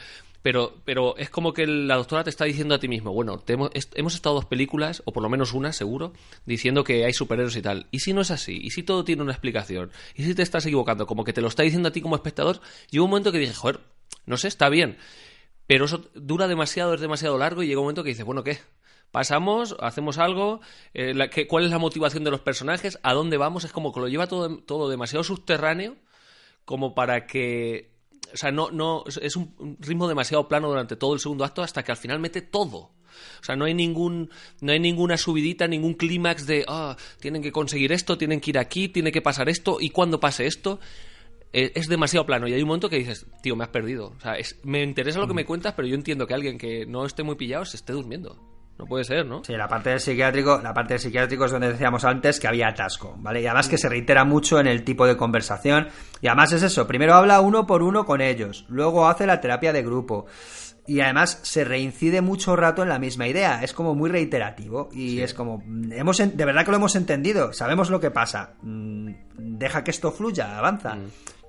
Pero, 0.47 0.75
pero 0.85 1.17
es 1.17 1.29
como 1.29 1.53
que 1.53 1.67
la 1.67 1.97
doctora 1.97 2.23
te 2.23 2.31
está 2.31 2.45
diciendo 2.45 2.77
a 2.77 2.79
ti 2.79 2.87
mismo, 2.87 3.13
bueno, 3.13 3.37
te 3.41 3.55
hemos, 3.55 3.69
hemos 3.97 4.15
estado 4.15 4.37
dos 4.37 4.45
películas, 4.45 5.03
o 5.05 5.13
por 5.13 5.25
lo 5.25 5.29
menos 5.29 5.53
una, 5.55 5.73
seguro, 5.73 6.13
diciendo 6.45 6.85
que 6.85 7.05
hay 7.05 7.13
superhéroes 7.13 7.57
y 7.57 7.63
tal. 7.63 7.89
¿Y 7.91 7.99
si 7.99 8.13
no 8.13 8.21
es 8.21 8.31
así? 8.31 8.57
¿Y 8.63 8.71
si 8.71 8.85
todo 8.85 9.03
tiene 9.03 9.23
una 9.25 9.33
explicación? 9.33 9.91
¿Y 10.15 10.23
si 10.23 10.37
te 10.37 10.43
estás 10.43 10.65
equivocando? 10.65 11.05
Como 11.09 11.25
que 11.25 11.33
te 11.33 11.41
lo 11.41 11.49
está 11.49 11.65
diciendo 11.65 11.89
a 11.89 11.91
ti 11.93 12.01
como 12.01 12.15
espectador. 12.15 12.61
Hubo 12.93 13.03
un 13.03 13.11
momento 13.11 13.33
que 13.33 13.41
dije, 13.41 13.55
joder, 13.55 13.81
no 14.25 14.37
sé, 14.37 14.47
está 14.47 14.69
bien. 14.69 14.99
Pero 15.67 15.87
eso 15.87 16.09
dura 16.15 16.47
demasiado, 16.47 16.95
es 16.95 17.01
demasiado 17.01 17.37
largo 17.39 17.65
y 17.65 17.67
llega 17.67 17.81
un 17.81 17.87
momento 17.87 18.05
que 18.05 18.11
dices, 18.11 18.25
bueno, 18.25 18.45
¿qué? 18.45 18.61
Pasamos, 19.11 19.75
hacemos 19.81 20.17
algo, 20.17 20.61
eh, 20.95 21.13
la- 21.13 21.29
¿qué- 21.29 21.49
¿cuál 21.49 21.65
es 21.65 21.73
la 21.73 21.79
motivación 21.81 22.23
de 22.23 22.31
los 22.31 22.39
personajes? 22.41 23.01
¿A 23.03 23.15
dónde 23.15 23.37
vamos? 23.37 23.65
Es 23.65 23.73
como 23.73 23.93
que 23.93 23.99
lo 23.99 24.07
lleva 24.07 24.29
todo, 24.29 24.59
todo 24.59 24.89
demasiado 24.89 25.25
subterráneo 25.25 25.97
como 26.65 26.95
para 26.95 27.27
que... 27.27 27.96
O 28.33 28.37
sea, 28.37 28.51
no, 28.53 28.71
no, 28.71 29.05
es- 29.21 29.37
un 29.37 29.77
ritmo 29.81 30.09
demasiado 30.09 30.49
plano 30.49 30.69
durante 30.69 30.97
todo 30.97 31.15
el 31.15 31.21
segundo 31.21 31.45
acto 31.45 31.63
hasta 31.63 31.83
que 31.83 31.93
al 31.93 31.99
final 31.99 32.19
mete 32.21 32.43
todo. 32.43 32.91
O 33.41 33.45
sea, 33.45 33.57
no 33.57 33.65
hay 33.65 33.73
ningún, 33.75 34.31
no 34.61 34.73
hay 34.73 34.81
ninguna 34.81 35.17
subidita, 35.17 35.67
ningún 35.67 35.95
clímax 35.95 36.47
de, 36.47 36.65
ah, 36.69 36.97
tienen 37.21 37.43
que 37.43 37.51
conseguir 37.53 37.93
esto, 37.93 38.19
tienen 38.19 38.41
que 38.41 38.51
ir 38.51 38.59
aquí, 38.59 38.89
tiene 38.89 39.11
que 39.11 39.23
pasar 39.23 39.49
esto, 39.49 39.79
y 39.81 39.89
cuando 39.91 40.21
pase 40.21 40.47
esto, 40.47 40.81
eh, 41.53 41.73
es 41.75 41.89
demasiado 41.89 42.27
plano. 42.27 42.47
Y 42.47 42.53
hay 42.53 42.61
un 42.61 42.69
momento 42.69 42.91
que 42.91 42.97
dices, 42.99 43.25
tío, 43.43 43.57
me 43.57 43.65
has 43.65 43.71
perdido. 43.71 44.09
O 44.17 44.21
sea, 44.21 44.35
es- 44.37 44.59
me 44.65 44.83
interesa 44.83 45.19
lo 45.19 45.27
que 45.29 45.33
me 45.35 45.47
cuentas, 45.47 45.73
pero 45.75 45.89
yo 45.89 45.95
entiendo 45.95 46.27
que 46.27 46.35
alguien 46.35 46.59
que 46.59 46.85
no 46.85 47.07
esté 47.07 47.23
muy 47.23 47.37
pillado 47.37 47.65
se 47.65 47.79
esté 47.79 47.95
durmiendo. 47.95 48.39
No 48.79 48.85
puede 48.85 49.05
ser, 49.05 49.25
¿no? 49.25 49.43
Sí, 49.43 49.55
la 49.55 49.69
parte 49.69 49.91
del 49.91 50.01
psiquiátrico, 50.01 50.61
la 50.63 50.75
parte 50.75 50.95
del 50.95 51.01
psiquiátrico 51.01 51.47
es 51.47 51.53
donde 51.53 51.73
decíamos 51.73 52.05
antes 52.05 52.39
que 52.39 52.47
había 52.47 52.69
atasco, 52.69 53.15
¿vale? 53.19 53.41
Y 53.41 53.47
además 53.47 53.69
que 53.69 53.79
se 53.79 53.89
reitera 53.89 54.25
mucho 54.25 54.61
en 54.61 54.67
el 54.67 54.85
tipo 54.85 55.07
de 55.07 55.17
conversación. 55.17 55.89
Y 56.21 56.29
además 56.29 56.53
es 56.53 56.63
eso, 56.63 56.87
primero 56.87 57.15
habla 57.15 57.41
uno 57.41 57.67
por 57.67 57.83
uno 57.83 58.05
con 58.05 58.21
ellos, 58.21 58.67
luego 58.69 59.09
hace 59.09 59.27
la 59.27 59.41
terapia 59.41 59.73
de 59.73 59.83
grupo. 59.83 60.27
Y 60.89 61.01
además 61.01 61.41
se 61.43 61.65
reincide 61.65 62.21
mucho 62.21 62.55
rato 62.55 62.83
en 62.83 62.91
la 62.91 62.99
misma 62.99 63.27
idea, 63.27 63.63
es 63.65 63.73
como 63.73 63.95
muy 63.95 64.09
reiterativo 64.09 64.89
y 64.93 65.21
es 65.21 65.35
como 65.35 65.61
hemos 65.91 66.19
de 66.19 66.45
verdad 66.45 66.65
que 66.65 66.71
lo 66.71 66.77
hemos 66.77 66.95
entendido, 66.95 67.53
sabemos 67.53 67.91
lo 67.91 67.99
que 67.99 68.13
pasa. 68.13 68.55
Mm, 68.63 69.11
deja 69.37 69.83
que 69.83 69.91
esto 69.91 70.13
fluya, 70.13 70.57
avanza. 70.57 70.95
Mm. 70.95 71.07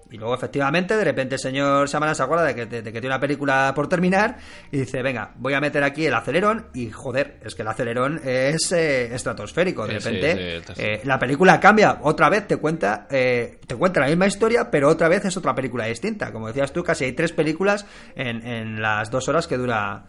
Y 0.09 0.17
luego, 0.17 0.33
efectivamente, 0.35 0.95
de 0.95 1.03
repente 1.03 1.35
el 1.35 1.39
señor 1.41 1.87
Shyamalan 1.89 2.15
se 2.15 2.23
acuerda 2.23 2.45
de 2.45 2.55
que, 2.55 2.65
de, 2.65 2.81
que 2.83 2.91
tiene 2.91 3.07
una 3.07 3.19
película 3.19 3.73
por 3.75 3.89
terminar 3.89 4.37
y 4.71 4.77
dice, 4.79 5.01
venga, 5.01 5.33
voy 5.35 5.53
a 5.53 5.59
meter 5.59 5.83
aquí 5.83 6.05
el 6.05 6.13
acelerón 6.13 6.67
y, 6.73 6.89
joder, 6.89 7.39
es 7.43 7.55
que 7.55 7.61
el 7.63 7.67
acelerón 7.67 8.21
es 8.23 8.71
eh, 8.71 9.13
estratosférico. 9.13 9.85
De 9.85 9.99
repente, 9.99 10.61
sí, 10.61 10.73
sí, 10.75 10.81
eh, 10.81 11.01
la 11.03 11.19
película 11.19 11.59
cambia. 11.59 11.99
Otra 12.03 12.29
vez 12.29 12.47
te 12.47 12.55
cuenta, 12.57 13.07
eh, 13.11 13.59
te 13.67 13.75
cuenta 13.75 13.99
la 13.99 14.07
misma 14.07 14.27
historia, 14.27 14.71
pero 14.71 14.87
otra 14.89 15.09
vez 15.09 15.25
es 15.25 15.35
otra 15.35 15.53
película 15.53 15.85
distinta. 15.85 16.31
Como 16.31 16.47
decías 16.47 16.71
tú, 16.71 16.83
casi 16.83 17.03
hay 17.03 17.11
tres 17.13 17.33
películas 17.33 17.85
en, 18.15 18.45
en 18.47 18.81
las 18.81 19.11
dos 19.11 19.27
horas 19.27 19.45
que 19.47 19.57
dura 19.57 20.05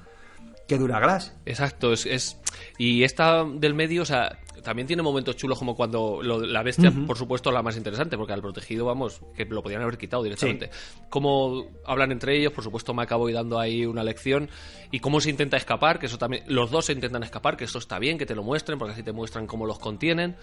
que 0.68 0.76
dura 0.76 1.00
Glass. 1.00 1.34
Exacto, 1.46 1.94
es, 1.94 2.04
es- 2.04 2.36
y 2.76 3.02
esta 3.02 3.42
del 3.44 3.72
medio, 3.74 4.02
o 4.02 4.04
sea, 4.04 4.38
también 4.68 4.86
tiene 4.86 5.02
momentos 5.02 5.34
chulos 5.34 5.58
como 5.58 5.74
cuando 5.74 6.20
lo- 6.22 6.40
la 6.44 6.62
bestia, 6.62 6.90
por 7.06 7.16
supuesto, 7.16 7.50
la 7.50 7.62
más 7.62 7.78
interesante, 7.78 8.18
porque 8.18 8.34
al 8.34 8.42
protegido, 8.42 8.84
vamos, 8.84 9.22
que 9.34 9.46
lo 9.46 9.62
podían 9.62 9.80
haber 9.80 9.96
quitado 9.96 10.22
directamente. 10.22 10.68
Cómo 11.08 11.64
hablan 11.86 12.12
entre 12.12 12.36
ellos, 12.36 12.52
por 12.52 12.62
supuesto, 12.62 12.92
me 12.92 13.02
acabo 13.02 13.30
dando 13.30 13.58
ahí 13.58 13.86
una 13.86 14.04
lección, 14.04 14.50
y 14.90 15.00
cómo 15.00 15.20
se 15.22 15.30
intenta 15.30 15.56
escapar, 15.56 15.98
que 15.98 16.04
eso 16.04 16.18
también, 16.18 16.44
los 16.48 16.70
dos 16.70 16.84
se 16.84 16.92
intentan 16.92 17.22
escapar, 17.22 17.56
que 17.56 17.64
eso 17.64 17.78
está 17.78 17.98
bien, 17.98 18.18
que 18.18 18.26
te 18.26 18.34
lo 18.34 18.42
muestren, 18.42 18.78
porque 18.78 18.92
así 18.92 19.02
te 19.02 19.12
muestran 19.12 19.46
cómo 19.46 19.64
los 19.64 19.78
contienen, 19.78 20.36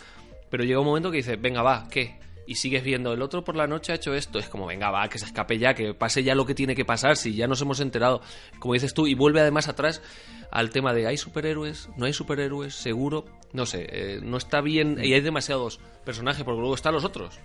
pero 0.49 0.63
llega 0.63 0.79
un 0.79 0.85
momento 0.87 1.11
que 1.11 1.17
dices, 1.17 1.39
venga, 1.39 1.61
va, 1.61 1.87
¿qué? 1.91 2.17
Y 2.47 2.55
sigues 2.55 2.83
viendo, 2.83 3.11
el 3.13 3.21
otro 3.23 3.43
por 3.43 3.55
la 3.55 3.65
noche 3.65 3.91
ha 3.91 3.95
hecho 3.95 4.13
esto. 4.13 4.37
Es 4.37 4.47
como, 4.49 4.67
venga, 4.67 4.91
va, 4.91 5.07
que 5.09 5.17
se 5.17 5.25
escape 5.25 5.57
ya, 5.57 5.73
que 5.73 5.95
pase 5.95 6.23
ya 6.23 6.35
lo 6.35 6.45
que 6.45 6.53
tiene 6.53 6.75
que 6.75 6.85
pasar, 6.85 7.17
si 7.17 7.33
ya 7.33 7.47
nos 7.47 7.59
hemos 7.61 7.79
enterado. 7.79 8.21
Como 8.59 8.75
dices 8.75 8.93
tú, 8.93 9.07
y 9.07 9.15
vuelve 9.15 9.41
además 9.41 9.67
atrás 9.67 10.03
al 10.51 10.69
tema 10.69 10.93
de 10.93 11.07
¿hay 11.07 11.17
superhéroes? 11.17 11.89
¿No 11.97 12.05
hay 12.05 12.13
superhéroes? 12.13 12.75
¿Seguro? 12.75 13.25
No 13.55 13.65
sé, 13.65 13.87
eh, 13.89 14.19
no 14.21 14.35
está 14.37 14.59
bien. 14.59 14.97
Y 15.01 15.13
hay 15.13 15.21
demasiados 15.21 15.79
personajes, 16.03 16.43
porque 16.43 16.59
luego 16.59 16.75
están 16.75 16.93
los 16.93 17.05
otros. 17.05 17.39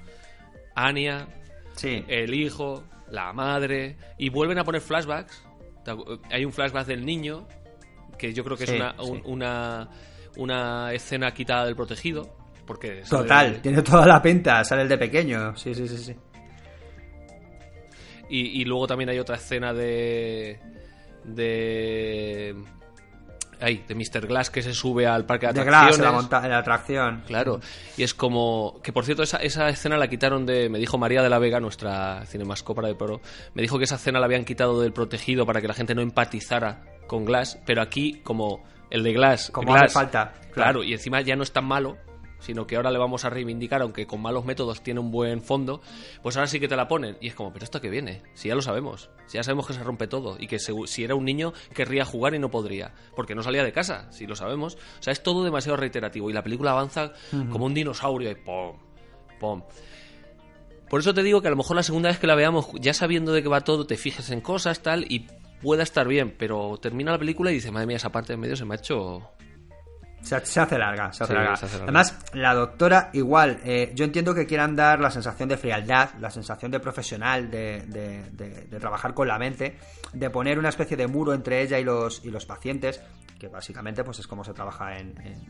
Anya, 0.74 1.28
Sí. 1.76 2.04
el 2.08 2.34
hijo, 2.34 2.82
la 3.10 3.32
madre. 3.32 3.96
Y 4.18 4.28
vuelven 4.28 4.58
a 4.58 4.64
poner 4.64 4.80
flashbacks. 4.80 5.44
Acu- 5.86 6.20
Hay 6.30 6.44
un 6.44 6.52
flashback 6.52 6.86
del 6.86 7.06
niño, 7.06 7.46
que 8.18 8.32
yo 8.34 8.42
creo 8.44 8.56
que 8.56 8.66
Sí, 8.66 8.74
es 8.74 8.80
una, 8.80 8.94
un- 9.02 9.22
una, 9.24 9.88
una 10.36 10.92
escena 10.92 11.32
quitada 11.32 11.64
del 11.66 11.76
protegido. 11.76 12.36
Porque 12.66 13.02
Total, 13.08 13.60
tiene 13.62 13.82
toda 13.82 14.04
la 14.06 14.20
pinta, 14.20 14.62
sale 14.64 14.82
el 14.82 14.88
de 14.88 14.98
pequeño. 14.98 15.56
Sí, 15.56 15.74
sí, 15.74 15.86
sí, 15.88 15.96
sí. 15.98 16.16
Y, 18.28 18.60
y 18.62 18.64
luego 18.64 18.86
también 18.86 19.10
hay 19.10 19.18
otra 19.18 19.36
escena 19.36 19.72
de. 19.72 20.58
de. 21.24 22.54
Ay, 23.60 23.84
de 23.86 23.94
Mr. 23.94 24.26
Glass 24.26 24.50
que 24.50 24.62
se 24.62 24.72
sube 24.74 25.06
al 25.06 25.26
parque 25.26 25.46
de 25.46 25.52
De 25.52 25.60
atracciones. 25.60 25.96
Glass, 25.96 25.98
en 25.98 26.04
la, 26.04 26.12
monta- 26.12 26.44
en 26.44 26.50
la 26.50 26.58
atracción. 26.58 27.22
Claro, 27.26 27.60
y 27.96 28.02
es 28.02 28.14
como. 28.14 28.80
Que 28.82 28.92
por 28.92 29.04
cierto, 29.04 29.22
esa, 29.22 29.36
esa 29.38 29.68
escena 29.68 29.96
la 29.96 30.08
quitaron 30.08 30.46
de. 30.46 30.68
Me 30.68 30.78
dijo 30.78 30.98
María 30.98 31.22
de 31.22 31.28
la 31.30 31.38
Vega, 31.38 31.60
nuestra 31.60 32.24
cinemascópara 32.26 32.88
de 32.88 32.94
pro. 32.94 33.20
Me 33.54 33.62
dijo 33.62 33.78
que 33.78 33.84
esa 33.84 33.96
escena 33.96 34.18
la 34.20 34.26
habían 34.26 34.44
quitado 34.44 34.80
del 34.80 34.92
protegido 34.92 35.44
para 35.46 35.60
que 35.60 35.68
la 35.68 35.74
gente 35.74 35.94
no 35.94 36.02
empatizara 36.02 36.82
con 37.06 37.24
Glass. 37.24 37.58
Pero 37.66 37.82
aquí, 37.82 38.20
como 38.22 38.62
el 38.90 39.02
de 39.02 39.12
Glass. 39.12 39.50
Como 39.50 39.68
Glass, 39.72 39.84
hace 39.84 39.94
falta, 39.94 40.32
Claro. 40.32 40.52
claro. 40.52 40.84
y 40.84 40.92
encima 40.92 41.20
ya 41.20 41.36
no 41.36 41.42
es 41.42 41.52
tan 41.52 41.64
malo. 41.64 41.96
Sino 42.40 42.66
que 42.66 42.76
ahora 42.76 42.90
le 42.90 42.98
vamos 42.98 43.24
a 43.24 43.30
reivindicar, 43.30 43.82
aunque 43.82 44.06
con 44.06 44.20
malos 44.20 44.44
métodos 44.44 44.82
tiene 44.82 45.00
un 45.00 45.10
buen 45.10 45.42
fondo. 45.42 45.80
Pues 46.22 46.36
ahora 46.36 46.46
sí 46.46 46.58
que 46.58 46.68
te 46.68 46.76
la 46.76 46.88
ponen. 46.88 47.16
Y 47.20 47.28
es 47.28 47.34
como, 47.34 47.52
¿pero 47.52 47.64
esto 47.64 47.80
qué 47.80 47.90
viene? 47.90 48.22
Si 48.34 48.48
ya 48.48 48.54
lo 48.54 48.62
sabemos. 48.62 49.10
Si 49.26 49.36
ya 49.36 49.42
sabemos 49.42 49.66
que 49.66 49.74
se 49.74 49.82
rompe 49.82 50.06
todo. 50.06 50.36
Y 50.38 50.46
que 50.46 50.58
si 50.58 51.04
era 51.04 51.14
un 51.14 51.24
niño 51.24 51.52
querría 51.74 52.04
jugar 52.04 52.34
y 52.34 52.38
no 52.38 52.50
podría. 52.50 52.94
Porque 53.14 53.34
no 53.34 53.42
salía 53.42 53.62
de 53.62 53.72
casa, 53.72 54.10
si 54.10 54.26
lo 54.26 54.34
sabemos. 54.34 54.76
O 54.98 55.02
sea, 55.02 55.12
es 55.12 55.22
todo 55.22 55.44
demasiado 55.44 55.76
reiterativo. 55.76 56.30
Y 56.30 56.32
la 56.32 56.42
película 56.42 56.72
avanza 56.72 57.12
como 57.50 57.66
un 57.66 57.74
dinosaurio 57.74 58.30
y 58.30 58.34
¡pum! 58.34 58.76
¡pum! 59.38 59.62
Por 60.88 61.00
eso 61.00 61.14
te 61.14 61.22
digo 61.22 61.40
que 61.40 61.46
a 61.46 61.50
lo 61.52 61.56
mejor 61.56 61.76
la 61.76 61.84
segunda 61.84 62.08
vez 62.08 62.18
que 62.18 62.26
la 62.26 62.34
veamos, 62.34 62.68
ya 62.80 62.92
sabiendo 62.92 63.32
de 63.32 63.42
qué 63.44 63.48
va 63.48 63.60
todo, 63.60 63.86
te 63.86 63.96
fijes 63.96 64.30
en 64.30 64.40
cosas, 64.40 64.82
tal, 64.82 65.04
y 65.08 65.28
pueda 65.62 65.84
estar 65.84 66.08
bien. 66.08 66.34
Pero 66.36 66.78
termina 66.82 67.12
la 67.12 67.18
película 67.18 67.52
y 67.52 67.54
dices, 67.54 67.70
madre 67.70 67.86
mía, 67.86 67.96
esa 67.96 68.10
parte 68.10 68.32
de 68.32 68.38
medio 68.38 68.56
se 68.56 68.64
me 68.64 68.74
ha 68.74 68.78
hecho... 68.78 69.30
Se, 70.22 70.44
se 70.44 70.60
hace 70.60 70.78
larga, 70.78 71.12
se 71.12 71.24
hace 71.24 71.32
Sí, 71.32 71.36
larga. 71.38 71.56
se 71.56 71.64
hace 71.66 71.74
larga. 71.78 71.84
Además, 71.84 72.18
la 72.34 72.54
doctora, 72.54 73.10
igual, 73.14 73.58
eh, 73.64 73.92
yo 73.94 74.04
entiendo 74.04 74.34
que 74.34 74.46
quieran 74.46 74.76
dar 74.76 75.00
la 75.00 75.10
sensación 75.10 75.48
de 75.48 75.56
frialdad, 75.56 76.10
la 76.20 76.30
sensación 76.30 76.70
de 76.70 76.78
profesional, 76.80 77.50
de, 77.50 77.82
de- 77.86 78.30
de- 78.32 78.64
de 78.66 78.78
trabajar 78.80 79.14
con 79.14 79.26
la 79.28 79.38
mente, 79.38 79.78
de 80.12 80.30
poner 80.30 80.58
una 80.58 80.68
especie 80.68 80.96
de 80.96 81.06
muro 81.06 81.32
entre 81.32 81.62
ella 81.62 81.78
y 81.78 81.84
los, 81.84 82.24
y 82.24 82.30
los 82.30 82.44
pacientes, 82.46 83.00
que 83.38 83.48
básicamente 83.48 84.04
pues 84.04 84.18
es 84.18 84.26
como 84.26 84.44
se 84.44 84.52
trabaja 84.52 84.98
en, 84.98 85.18
en, 85.22 85.46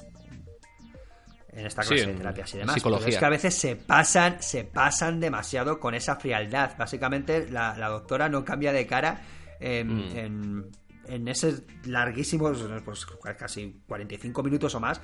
en 1.53 1.67
esta 1.67 1.83
Sí, 1.83 1.89
clase 1.91 2.07
de 2.07 2.13
en 2.13 2.19
terapias 2.19 2.55
y 2.55 2.59
demás. 2.59 2.75
psicología. 2.75 3.05
Pero 3.07 3.15
es 3.15 3.19
que 3.19 3.25
a 3.25 3.31
veces 3.31 3.55
se 3.55 3.77
pasan, 3.77 4.37
se 4.41 4.65
pasan 4.65 5.19
demasiado 5.19 5.81
con 5.81 5.95
esa 5.95 6.15
frialdad. 6.17 6.73
Básicamente, 6.79 7.49
la, 7.51 7.77
la 7.77 7.89
doctora 7.89 8.29
no 8.29 8.45
cambia 8.45 8.73
de 8.73 8.87
cara 8.87 9.21
en, 9.59 9.89
Mm. 9.97 10.17
en, 10.17 10.71
en 11.11 11.29
esos 11.29 11.63
larguísimos, 11.85 12.65
pues 12.85 13.07
casi 13.39 13.81
45 13.87 14.43
minutos 14.43 14.75
o 14.75 14.81
más, 14.81 15.01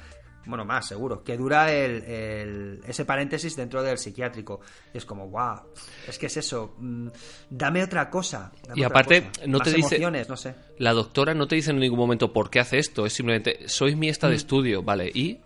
bueno, 0.46 0.64
más 0.64 0.86
seguro, 0.86 1.24
que 1.24 1.36
dura 1.36 1.72
el, 1.72 2.04
el- 2.04 2.80
ese 2.86 3.04
paréntesis 3.04 3.56
dentro 3.56 3.82
del 3.82 3.98
psiquiátrico. 3.98 4.60
Y 4.94 4.98
es 4.98 5.04
como, 5.04 5.28
wow, 5.28 5.62
es 6.06 6.18
que 6.18 6.26
es 6.26 6.36
eso, 6.36 6.76
mm, 6.78 7.08
dame 7.50 7.82
otra 7.82 8.08
cosa. 8.08 8.52
dame 8.62 8.80
Y 8.80 8.84
otra 8.84 9.00
aparte, 9.00 9.22
cosa, 9.26 9.46
no 9.48 9.58
más 9.58 9.68
te 9.68 9.74
dice- 9.74 9.98
no 10.28 10.36
sé. 10.36 10.54
La 10.78 10.92
doctora 10.92 11.34
no 11.34 11.48
te 11.48 11.56
dice 11.56 11.72
en 11.72 11.80
ningún 11.80 11.98
momento 11.98 12.32
por 12.32 12.48
qué 12.48 12.60
hace 12.60 12.78
esto, 12.78 13.06
es 13.06 13.12
simplemente, 13.12 13.68
sois 13.68 13.96
mi 13.96 14.06
Mm. 14.06 14.10
esta 14.10 14.28
de 14.28 14.36
estudio, 14.36 14.82
¿vale? 14.84 15.10
¿Y 15.12 15.40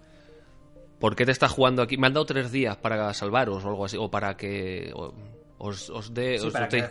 por 0.98 1.16
qué 1.16 1.24
te 1.24 1.32
estás 1.32 1.50
jugando 1.50 1.80
aquí? 1.80 1.96
Me 1.96 2.06
han 2.08 2.12
dado 2.12 2.26
tres 2.26 2.52
días 2.52 2.76
para 2.76 3.14
salvaros 3.14 3.64
o 3.64 3.68
algo 3.68 3.86
así, 3.86 3.96
o 3.98 4.10
para 4.10 4.36
que 4.36 4.92
o- 4.94 5.14
os, 5.56 5.88
os 5.88 6.12
dé... 6.12 6.38
Sí, 6.38 6.46
os 6.48 6.52
para 6.52 6.68
que 6.68 6.82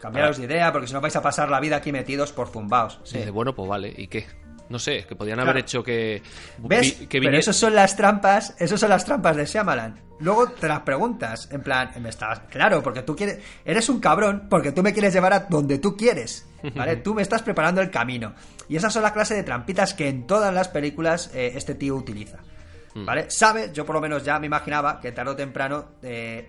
cambiaros 0.00 0.38
de 0.38 0.44
idea, 0.44 0.72
porque 0.72 0.86
si 0.86 0.92
no 0.94 1.00
vais 1.00 1.16
a 1.16 1.22
pasar 1.22 1.48
la 1.50 1.60
vida 1.60 1.76
aquí 1.76 1.92
metidos 1.92 2.32
por 2.32 2.48
zumbaos. 2.48 3.00
Sí. 3.04 3.18
bueno, 3.30 3.54
pues 3.54 3.68
vale, 3.68 3.92
¿y 3.96 4.06
qué? 4.08 4.26
No 4.68 4.78
sé, 4.78 5.04
que 5.06 5.14
podían 5.14 5.36
Claro. 5.36 5.50
haber 5.50 5.62
hecho 5.62 5.82
que... 5.82 6.22
¿Ves? 6.58 6.98
vi- 7.00 7.06
que 7.06 7.20
Pero 7.20 7.36
esas 7.36 7.54
son 7.56 7.74
las 7.74 7.96
trampas, 7.96 8.54
esas 8.58 8.80
son 8.80 8.88
las 8.88 9.04
trampas 9.04 9.36
de 9.36 9.44
Shyamalan. 9.44 10.00
Luego 10.20 10.48
te 10.52 10.68
las 10.68 10.80
preguntas, 10.80 11.48
en 11.52 11.60
plan, 11.62 11.90
me 12.00 12.08
estás, 12.08 12.40
claro, 12.48 12.82
porque 12.82 13.02
tú 13.02 13.14
quieres, 13.14 13.40
eres 13.64 13.88
un 13.90 14.00
cabrón, 14.00 14.46
porque 14.48 14.72
tú 14.72 14.82
me 14.82 14.92
quieres 14.94 15.12
llevar 15.12 15.32
a 15.34 15.40
donde 15.40 15.78
tú 15.78 15.96
quieres, 15.96 16.48
¿vale? 16.74 16.96
tú 17.04 17.12
me 17.14 17.20
estás 17.22 17.42
preparando 17.42 17.80
el 17.82 17.90
camino. 17.90 18.32
Y 18.68 18.76
esas 18.76 18.92
son 18.92 19.02
la 19.02 19.12
clase 19.12 19.34
de 19.34 19.42
trampitas 19.42 19.92
que 19.92 20.08
en 20.08 20.26
todas 20.26 20.54
las 20.54 20.68
películas 20.68 21.30
eh, 21.34 21.52
este 21.56 21.74
tío 21.74 21.94
utiliza, 21.96 22.38
Mm. 22.94 23.04
¿vale? 23.06 23.26
Sabe, 23.28 23.70
yo 23.74 23.84
por 23.84 23.96
lo 23.96 24.00
menos 24.00 24.22
ya 24.24 24.38
me 24.38 24.46
imaginaba 24.46 25.00
que 25.00 25.10
tarde 25.10 25.32
o 25.32 25.36
temprano 25.36 25.84
eh, 26.00 26.48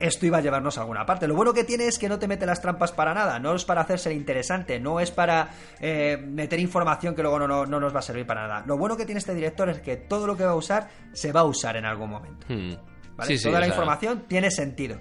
esto 0.00 0.26
iba 0.26 0.38
a 0.38 0.40
llevarnos 0.40 0.78
a 0.78 0.80
alguna 0.80 1.06
parte. 1.06 1.28
Lo 1.28 1.34
bueno 1.34 1.52
que 1.52 1.62
tiene 1.62 1.86
es 1.86 1.98
que 1.98 2.08
no 2.08 2.18
te 2.18 2.26
mete 2.26 2.46
las 2.46 2.60
trampas 2.60 2.90
para 2.90 3.14
nada, 3.14 3.38
no 3.38 3.54
es 3.54 3.64
para 3.64 3.82
hacerse 3.82 4.12
interesante, 4.12 4.80
no 4.80 4.98
es 4.98 5.10
para 5.10 5.50
eh, 5.78 6.16
meter 6.16 6.58
información 6.58 7.14
que 7.14 7.22
luego 7.22 7.38
no, 7.38 7.46
no, 7.46 7.66
no 7.66 7.78
nos 7.78 7.94
va 7.94 8.00
a 8.00 8.02
servir 8.02 8.26
para 8.26 8.48
nada. 8.48 8.64
Lo 8.66 8.76
bueno 8.78 8.96
que 8.96 9.04
tiene 9.04 9.18
este 9.18 9.34
director 9.34 9.68
es 9.68 9.80
que 9.80 9.96
todo 9.96 10.26
lo 10.26 10.36
que 10.36 10.44
va 10.44 10.52
a 10.52 10.56
usar 10.56 10.88
se 11.12 11.32
va 11.32 11.40
a 11.40 11.44
usar 11.44 11.76
en 11.76 11.84
algún 11.84 12.10
momento. 12.10 12.46
Hmm. 12.48 12.74
¿vale? 13.16 13.28
Sí, 13.28 13.38
sí, 13.38 13.44
Toda 13.44 13.58
o 13.58 13.60
la 13.60 13.66
sea, 13.66 13.74
información 13.74 14.24
tiene 14.26 14.50
sentido. 14.50 14.98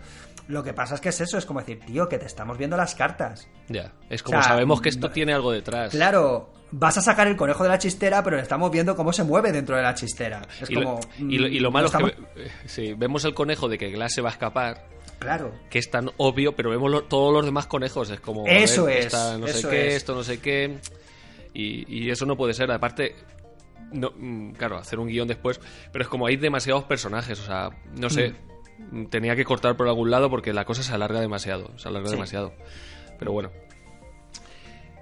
Lo 0.47 0.63
que 0.63 0.73
pasa 0.73 0.95
es 0.95 1.01
que 1.01 1.09
es 1.09 1.21
eso, 1.21 1.37
es 1.37 1.45
como 1.45 1.59
decir, 1.59 1.79
tío, 1.79 2.09
que 2.09 2.17
te 2.17 2.25
estamos 2.25 2.57
viendo 2.57 2.75
las 2.75 2.95
cartas. 2.95 3.47
Ya, 3.67 3.93
es 4.09 4.23
como 4.23 4.39
O 4.39 4.41
sea, 4.41 4.51
sabemos 4.51 4.81
que 4.81 4.89
esto 4.89 5.09
tiene 5.11 5.33
algo 5.33 5.51
detrás. 5.51 5.91
Claro, 5.91 6.51
vas 6.71 6.97
a 6.97 7.01
sacar 7.01 7.27
el 7.27 7.35
conejo 7.35 7.63
de 7.63 7.69
la 7.69 7.77
chistera, 7.79 8.23
pero 8.23 8.35
le 8.37 8.41
estamos 8.43 8.69
viendo 8.71 8.95
cómo 8.95 9.11
se 9.13 9.23
mueve 9.23 9.51
dentro 9.51 9.75
de 9.75 9.81
la 9.83 9.93
chistera. 9.95 10.41
Es 10.61 10.69
y, 10.69 10.75
lo, 10.75 10.83
como. 10.83 10.99
y 11.17 11.37
lo- 11.37 11.47
y 11.47 11.59
lo 11.59 11.69
mm, 11.69 11.73
malo 11.73 11.87
es 11.87 11.93
que 11.95 12.41
eh, 12.43 12.51
sí, 12.65 12.93
vemos 12.93 13.25
el 13.25 13.33
conejo 13.33 13.67
de 13.67 13.77
que 13.77 13.89
Glass 13.89 14.13
se 14.13 14.21
va 14.21 14.29
a 14.29 14.31
escapar, 14.33 14.85
Claro. 15.19 15.53
que 15.69 15.79
es 15.79 15.89
tan 15.91 16.11
obvio, 16.17 16.55
pero 16.55 16.69
vemos 16.69 16.89
lo- 16.91 17.03
todos 17.03 17.33
los 17.33 17.45
demás 17.45 17.67
conejos. 17.67 18.09
Es 18.09 18.19
como. 18.19 18.45
Eso 18.47 18.85
ver, 18.85 18.97
es, 18.99 19.05
esta 19.07 19.37
no 19.37 19.47
sé 19.47 19.67
qué, 19.69 19.87
es. 19.89 19.93
esto 19.95 20.15
no 20.15 20.23
sé 20.23 20.39
qué. 20.39 20.77
Y, 21.53 21.85
y 22.05 22.09
eso 22.11 22.25
no 22.25 22.37
puede 22.37 22.53
ser. 22.53 22.71
Aparte, 22.71 23.15
no, 23.91 24.11
mm, 24.15 24.51
claro, 24.51 24.77
hacer 24.77 24.99
un 24.99 25.07
guion 25.07 25.27
después, 25.27 25.59
pero 25.91 26.03
es 26.03 26.09
como 26.09 26.27
hay 26.27 26.37
demasiados 26.37 26.83
personajes, 26.83 27.39
o 27.39 27.45
sea, 27.45 27.69
no 27.97 28.09
sé. 28.09 28.33
Mm. 28.91 29.07
Tenía 29.07 29.35
que 29.35 29.43
cortar 29.43 29.75
por 29.75 29.87
algún 29.89 30.09
lado 30.09 30.29
porque 30.29 30.53
la 30.53 30.63
cosa 30.63 30.83
se 30.83 30.93
alarga 30.93 31.19
demasiado. 31.19 31.77
Se 31.77 31.89
alarga 31.89 32.07
Sí. 32.09 32.15
demasiado. 32.15 32.53
Pero 33.17 33.33
bueno. 33.33 33.51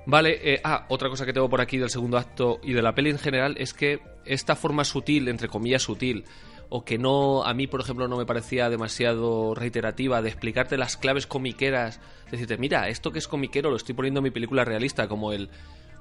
Vale, 0.08 0.39
eh, 0.41 0.62
ah, 0.64 0.86
otra 0.88 1.10
cosa 1.10 1.26
que 1.26 1.34
tengo 1.34 1.49
por 1.49 1.60
aquí 1.60 1.78
del 1.78 1.89
segundo 1.89 2.18
acto 2.18 2.62
y 2.64 2.72
de 2.72 2.82
la 2.82 2.95
peli 2.95 3.10
en 3.10 3.20
general 3.20 3.55
es 3.58 3.74
que 3.74 3.99
esta 4.24 4.55
forma 4.55 4.86
sutil, 4.86 5.28
entre 5.28 5.49
comillas 5.49 5.82
sutil, 5.82 6.24
o 6.70 6.86
que 6.86 6.97
no, 6.97 7.43
a 7.43 7.53
mí 7.53 7.68
por 7.68 7.82
ejemplo 7.82 8.08
no 8.08 8.16
me 8.16 8.26
parecía 8.26 8.70
demasiado 8.70 9.53
reiterativa, 9.53 10.22
de 10.22 10.30
explicarte 10.30 10.78
las 10.78 10.95
claves 10.95 11.28
comiqueras, 11.28 11.99
decirte, 12.32 12.58
mira, 12.58 12.88
esto 12.88 13.12
que 13.12 13.20
es 13.20 13.28
comiquero 13.28 13.70
lo 13.70 13.76
estoy 13.76 13.95
poniendo 13.95 14.22
en 14.22 14.24
mi 14.24 14.32
película 14.32 14.64
realista, 14.64 15.10
como 15.10 15.34
el 15.34 15.49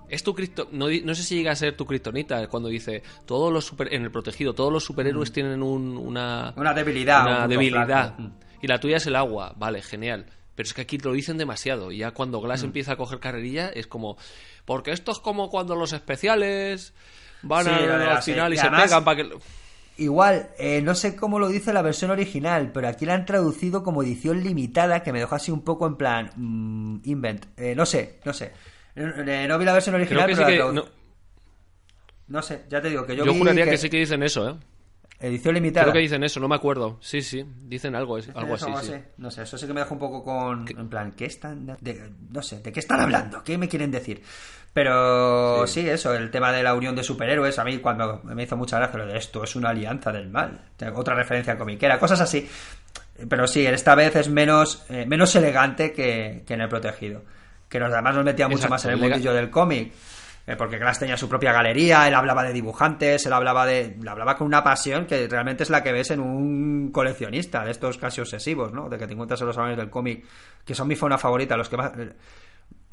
es 0.09 0.22
tu 0.22 0.36
cripto 0.36 0.68
no, 0.70 0.86
no, 1.02 1.14
sé 1.16 1.24
si 1.24 1.34
llega 1.34 1.50
a 1.50 1.57
ser 1.57 1.76
tu 1.76 1.84
kriptonita 1.84 2.46
cuando 2.46 2.68
dice 2.68 3.02
todos 3.24 3.52
los 3.52 3.64
super 3.64 3.92
en 3.92 4.04
el 4.04 4.12
protegido 4.12 4.54
todos 4.54 4.72
los 4.72 4.84
superhéroes 4.84 5.30
mm. 5.30 5.34
tienen 5.34 5.62
una 5.64 6.54
una 6.57 6.72
debilidad 6.72 7.26
una 7.26 7.48
debilidad 7.48 8.16
mm. 8.16 8.30
y 8.62 8.68
la 8.68 8.78
tuya 8.78 8.98
es 8.98 9.07
el 9.09 9.16
agua 9.16 9.52
vale 9.57 9.82
genial 9.82 10.26
pero 10.57 10.66
es 10.66 10.74
que 10.74 10.80
aquí 10.80 10.98
lo 10.98 11.12
dicen 11.12 11.38
demasiado 11.38 11.92
y 11.92 11.98
ya 11.98 12.11
cuando 12.11 12.40
Glass 12.40 12.62
mm. 12.62 12.66
empieza 12.66 12.92
a 12.92 12.96
coger 12.96 13.20
carrerilla 13.20 13.68
es 13.68 13.86
como 13.86 14.16
porque 14.64 14.90
esto 14.90 15.12
es 15.12 15.20
como 15.20 15.48
cuando 15.50 15.76
los 15.76 15.92
especiales 15.92 16.94
van 17.42 17.68
al 17.68 18.22
final 18.22 18.52
y, 18.52 18.57
se 18.57 18.68
pegan 18.68 19.04
para 19.04 19.22
que 19.22 19.30
Igual, 19.98 20.50
eh, 20.59 20.82
no 20.82 20.94
sé 20.94 21.16
cómo 21.16 21.38
lo 21.38 21.48
dice 21.48 21.72
la 21.72 21.80
versión 21.80 22.11
original, 22.11 22.70
pero 22.72 22.86
aquí 22.86 23.07
la 23.07 23.14
han 23.14 23.24
traducido 23.24 23.82
como 23.82 24.02
edición 24.02 24.44
limitada, 24.44 25.02
que 25.02 25.11
me 25.11 25.20
dejó 25.20 25.36
así 25.36 25.50
un 25.50 25.62
poco 25.62 25.86
en 25.86 25.96
plan 25.96 27.00
invent. 27.02 27.46
Eh, 27.57 27.74
no 27.74 27.86
sé, 27.86 28.18
no 28.24 28.34
sé. 28.34 28.52
Eh, 28.94 29.46
no 29.48 29.59
vi 29.59 29.64
la 29.64 29.72
versión 29.72 29.94
original, 29.94 30.30
pero 30.34 30.72
no... 32.28 32.42
sé, 32.42 32.64
ya 32.68 32.82
te 32.82 32.90
digo 32.90 33.07
que 33.07 33.16
yo. 33.16 33.24
Yo 33.24 33.32
juraría 33.32 33.64
que... 33.64 33.78
sí 33.78 33.88
que 33.88 33.96
dicen 33.96 34.22
eso, 34.22 34.50
¿eh? 34.50 34.54
Edición 35.18 35.54
limitada. 35.54 35.84
Creo 35.84 35.94
que 35.94 36.00
dicen 36.00 36.22
eso, 36.24 36.40
no 36.40 36.48
me 36.48 36.54
acuerdo. 36.54 36.98
Sí, 37.00 37.22
sí, 37.22 37.44
dicen 37.62 37.94
algo, 37.94 38.18
algo 38.34 38.54
así. 38.54 38.70
No, 38.70 38.82
sé, 38.82 39.04
no 39.16 39.30
sé, 39.30 39.42
eso 39.42 39.56
sí 39.56 39.66
que 39.66 39.72
me 39.72 39.80
deja 39.80 39.92
un 39.92 39.98
poco 39.98 40.22
con. 40.22 40.66
En 40.68 40.88
plan, 40.88 41.12
¿qué 41.12 41.24
están.? 41.24 41.76
no 42.30 42.42
sé, 42.42 42.60
¿de 42.60 42.72
qué 42.72 42.80
están 42.80 43.00
hablando? 43.00 43.42
¿Qué 43.42 43.56
me 43.56 43.68
quieren 43.68 43.90
decir? 43.90 44.22
Pero 44.72 45.66
sí. 45.66 45.88
eso, 45.88 46.14
el 46.14 46.30
tema 46.30 46.52
de 46.52 46.62
la 46.62 46.74
unión 46.74 46.94
de 46.94 47.02
superhéroes, 47.02 47.58
a 47.58 47.64
mí 47.64 47.78
cuando 47.78 48.20
me 48.24 48.42
hizo 48.42 48.58
mucha 48.58 48.78
gracia 48.78 48.98
lo 48.98 49.06
de 49.06 49.16
esto 49.16 49.42
es 49.42 49.56
una 49.56 49.70
alianza 49.70 50.12
del 50.12 50.28
mal. 50.28 50.60
Otra 50.94 51.14
referencia 51.14 51.56
comiquera, 51.56 51.98
cosas 51.98 52.20
así. 52.20 52.46
Pero 53.28 53.46
sí, 53.46 53.64
esta 53.64 53.94
vez 53.94 54.14
es 54.16 54.28
menos, 54.28 54.84
eh, 54.90 55.06
menos 55.06 55.34
elegante 55.34 55.92
que, 55.92 56.44
que 56.46 56.52
en 56.52 56.60
el 56.60 56.68
protegido 56.68 57.22
que 57.68 57.80
los 57.80 57.92
demás 57.92 58.14
nos 58.14 58.24
metía 58.24 58.48
mucho 58.48 58.68
más 58.68 58.84
en 58.84 58.92
el 58.92 58.96
mundillo 58.98 59.32
del 59.32 59.50
cómic. 59.50 59.92
Eh, 60.47 60.55
porque 60.57 60.78
Glass 60.78 61.01
tenía 61.01 61.16
su 61.16 61.28
propia 61.28 61.53
galería, 61.53 62.07
él 62.07 62.14
hablaba 62.14 62.44
de 62.44 62.53
dibujantes, 62.53 63.26
él 63.26 63.32
hablaba 63.32 63.66
de. 63.66 63.97
hablaba 64.07 64.36
con 64.36 64.47
una 64.47 64.62
pasión 64.62 65.05
que 65.07 65.26
realmente 65.26 65.64
es 65.64 65.70
la 65.70 65.82
que 65.82 65.92
ves 65.92 66.12
en 66.12 66.20
un 66.20 66.92
coleccionista 66.92 67.64
de 67.64 67.72
estos 67.72 67.99
casi 67.99 68.20
obsesivos, 68.20 68.72
¿no? 68.72 68.88
De 68.88 68.97
que 68.97 69.07
te 69.07 69.12
encuentras 69.12 69.40
en 69.40 69.49
los 69.49 69.57
salones 69.57 69.76
del 69.76 69.90
cómic, 69.90 70.24
que 70.64 70.74
son 70.74 70.86
mi 70.86 70.94
fauna 70.94 71.18
favorita, 71.18 71.57
los 71.57 71.68
que 71.68 71.76
más. 71.76 71.92
Eh, 71.99 72.12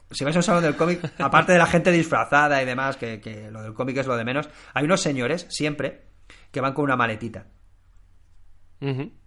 si 0.09 0.23
vais 0.23 0.35
a 0.35 0.39
un 0.39 0.43
salón 0.43 0.63
del 0.63 0.75
cómic, 0.75 0.99
aparte 1.19 1.51
de 1.51 1.59
la 1.59 1.67
gente 1.67 1.91
disfrazada 1.91 2.61
y 2.61 2.65
demás, 2.65 2.97
que, 2.97 3.21
que 3.21 3.51
lo 3.51 3.61
del 3.61 3.73
cómic 3.73 3.97
es 3.97 4.07
lo 4.07 4.17
de 4.17 4.25
menos, 4.25 4.49
hay 4.73 4.85
unos 4.85 5.01
señores, 5.01 5.45
siempre, 5.49 6.05
que 6.51 6.59
van 6.59 6.73
con 6.73 6.85
una 6.85 6.95
maletita. 6.95 7.47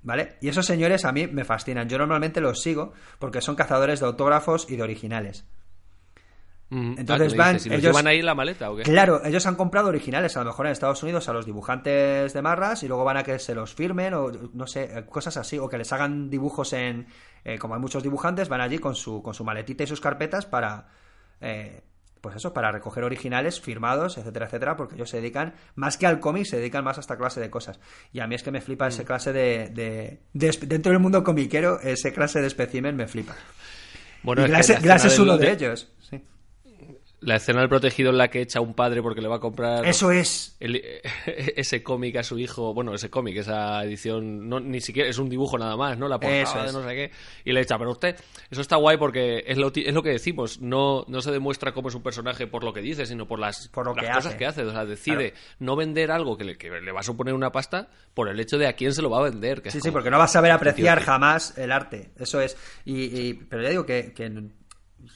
¿Vale? 0.03 0.37
Y 0.43 0.49
esos 0.49 0.66
señores 0.66 1.07
a 1.07 1.12
mí 1.12 1.27
me 1.29 1.45
fascinan. 1.45 1.89
Yo 1.89 1.97
normalmente 1.97 2.43
los 2.43 2.61
sigo 2.61 2.93
porque 3.18 3.41
son 3.41 3.57
cazadores 3.57 4.01
de 4.01 4.07
autógrafos 4.07 4.70
y 4.70 4.77
de 4.77 4.83
originales. 4.83 5.47
Entonces 6.69 7.33
ah, 7.35 7.37
van. 7.37 7.59
ellos 7.73 7.95
van 7.95 8.07
ahí 8.09 8.23
la 8.23 8.35
maleta 8.35 8.71
o 8.71 8.77
qué? 8.77 8.83
Claro, 8.83 9.25
ellos 9.25 9.47
han 9.47 9.55
comprado 9.55 9.89
originales, 9.89 10.37
a 10.37 10.41
lo 10.41 10.47
mejor 10.47 10.67
en 10.67 10.73
Estados 10.73 11.03
Unidos, 11.03 11.29
a 11.29 11.33
los 11.33 11.47
dibujantes 11.47 12.33
de 12.33 12.43
marras 12.43 12.83
y 12.83 12.89
luego 12.89 13.05
van 13.05 13.19
a 13.19 13.23
que 13.23 13.39
se 13.39 13.55
los 13.55 13.73
firmen 13.75 14.14
o 14.14 14.33
no 14.53 14.67
sé, 14.67 15.05
cosas 15.09 15.37
así, 15.37 15.59
o 15.59 15.69
que 15.69 15.79
les 15.79 15.93
hagan 15.93 16.29
dibujos 16.29 16.73
en. 16.73 17.07
Eh, 17.45 17.59
como 17.59 17.75
hay 17.75 17.81
muchos 17.81 18.03
dibujantes, 18.03 18.49
van 18.49 18.61
allí 18.61 18.79
con 18.79 18.97
su, 18.97 19.23
con 19.23 19.33
su 19.33 19.45
maletita 19.45 19.85
y 19.85 19.87
sus 19.87 20.01
carpetas 20.01 20.47
para. 20.47 20.89
Eh, 21.41 21.83
pues 22.21 22.35
eso, 22.35 22.53
para 22.53 22.73
recoger 22.73 23.05
originales 23.05 23.61
firmados, 23.61 24.19
etcétera, 24.19 24.47
etcétera, 24.47 24.77
porque 24.77 24.97
ellos 24.97 25.09
se 25.09 25.19
dedican, 25.19 25.55
más 25.77 25.97
que 25.97 26.07
al 26.07 26.19
cómic, 26.19 26.47
se 26.47 26.57
dedican 26.57 26.83
más 26.83 26.97
a 26.97 27.01
esta 27.01 27.17
clase 27.17 27.41
de 27.41 27.51
cosas. 27.51 27.79
Y 28.12 28.19
a 28.19 28.27
mí 28.27 28.35
es 28.35 28.43
que 28.43 28.51
me 28.51 28.61
flipa 28.61 28.89
esa 28.89 29.05
mm. 29.05 29.07
clase 29.07 29.33
de, 29.33 30.19
dentro 30.33 30.91
del 30.91 31.01
mundo 31.01 31.23
comiquero, 31.23 31.79
ese 31.81 32.12
clase 32.12 32.41
de 32.41 32.49
espécimen 32.49 32.97
me 32.97 33.07
flipa. 33.07 33.37
Bueno, 34.25 34.45
y 34.45 34.49
Glass, 34.49 35.05
es 35.05 35.19
uno 35.21 35.39
de 35.39 35.53
ellos. 35.53 35.93
Sí. 36.01 36.21
La 37.21 37.37
escena 37.37 37.61
del 37.61 37.71
protegido 37.71 38.11
en 38.11 38.19
la 38.19 38.29
que 38.29 38.43
echa 38.43 38.61
un 38.61 38.75
padre 38.75 39.01
porque 39.01 39.23
le 39.23 39.29
va 39.29 39.37
a 39.37 39.41
comprar. 39.41 39.87
Eso 39.87 40.11
es. 40.11 40.57
ese 41.27 41.83
cómic 41.83 42.17
a 42.17 42.23
su 42.23 42.39
hijo. 42.39 42.75
Bueno, 42.75 42.95
ese 42.95 43.09
cómic, 43.09 43.39
esa 43.39 43.83
edición. 43.85 44.49
No, 44.49 44.61
ni 44.61 44.81
siquiera 44.83 45.09
es 45.09 45.19
un 45.19 45.31
dibujo 45.31 45.57
nada 45.57 45.77
más, 45.77 45.97
¿no? 45.97 46.09
La 46.09 46.21
portada 46.21 46.67
de 46.67 46.73
no 46.73 46.87
sé 46.87 46.95
qué. 46.95 47.11
Y 47.45 47.53
le 47.53 47.62
echa. 47.62 47.79
Pero 47.79 47.93
usted. 47.93 48.17
Eso 48.51 48.61
está 48.61 48.77
guay 48.77 48.99
porque 48.99 49.45
es 49.47 49.57
lo, 49.57 49.73
es 49.75 49.95
lo 49.95 50.03
que 50.03 50.11
decimos. 50.11 50.61
No, 50.61 51.05
no 51.09 51.23
se 51.23 51.33
demuestra 51.33 51.73
cómo 51.73 51.89
es 51.89 51.95
un 51.95 52.03
personaje 52.03 52.47
por 52.47 52.62
lo 52.62 52.75
que 52.75 52.81
dice, 52.81 53.07
sino 53.07 53.27
por 53.27 53.39
las, 53.39 53.69
por 53.69 53.87
lo 53.87 53.95
que 53.95 54.07
cosas 54.07 54.35
que 54.35 54.45
hace. 54.45 54.62
O 54.62 54.71
sea, 54.71 54.85
decide 54.85 55.33
no 55.59 55.75
vender 55.75 56.11
algo 56.11 56.37
que 56.37 56.45
le, 56.45 56.59
que 56.59 56.69
le 56.69 56.93
va 56.93 57.01
a 57.01 57.05
suponer 57.05 57.33
una 57.33 57.51
pasta 57.51 57.89
por 58.12 58.29
el 58.29 58.39
hecho 58.39 58.59
de 58.59 58.67
a 58.67 58.75
quién 58.75 58.93
se 58.93 59.01
lo 59.01 59.09
va 59.09 59.21
a 59.21 59.31
vender. 59.31 59.62
sí, 59.71 59.81
sí, 59.81 59.91
porque 59.91 60.11
no 60.11 60.19
vas 60.19 60.31
a 60.31 60.35
saber 60.35 60.53
apreciar 60.53 61.01
jamás 61.01 61.57
el 61.57 61.73
arte. 61.73 62.11
Eso 62.19 62.43
es. 62.43 62.57
Y, 62.85 63.35
pero 63.35 63.62
ya 63.62 63.71
digo 63.71 63.87
que, 63.87 64.12
que 64.14 64.31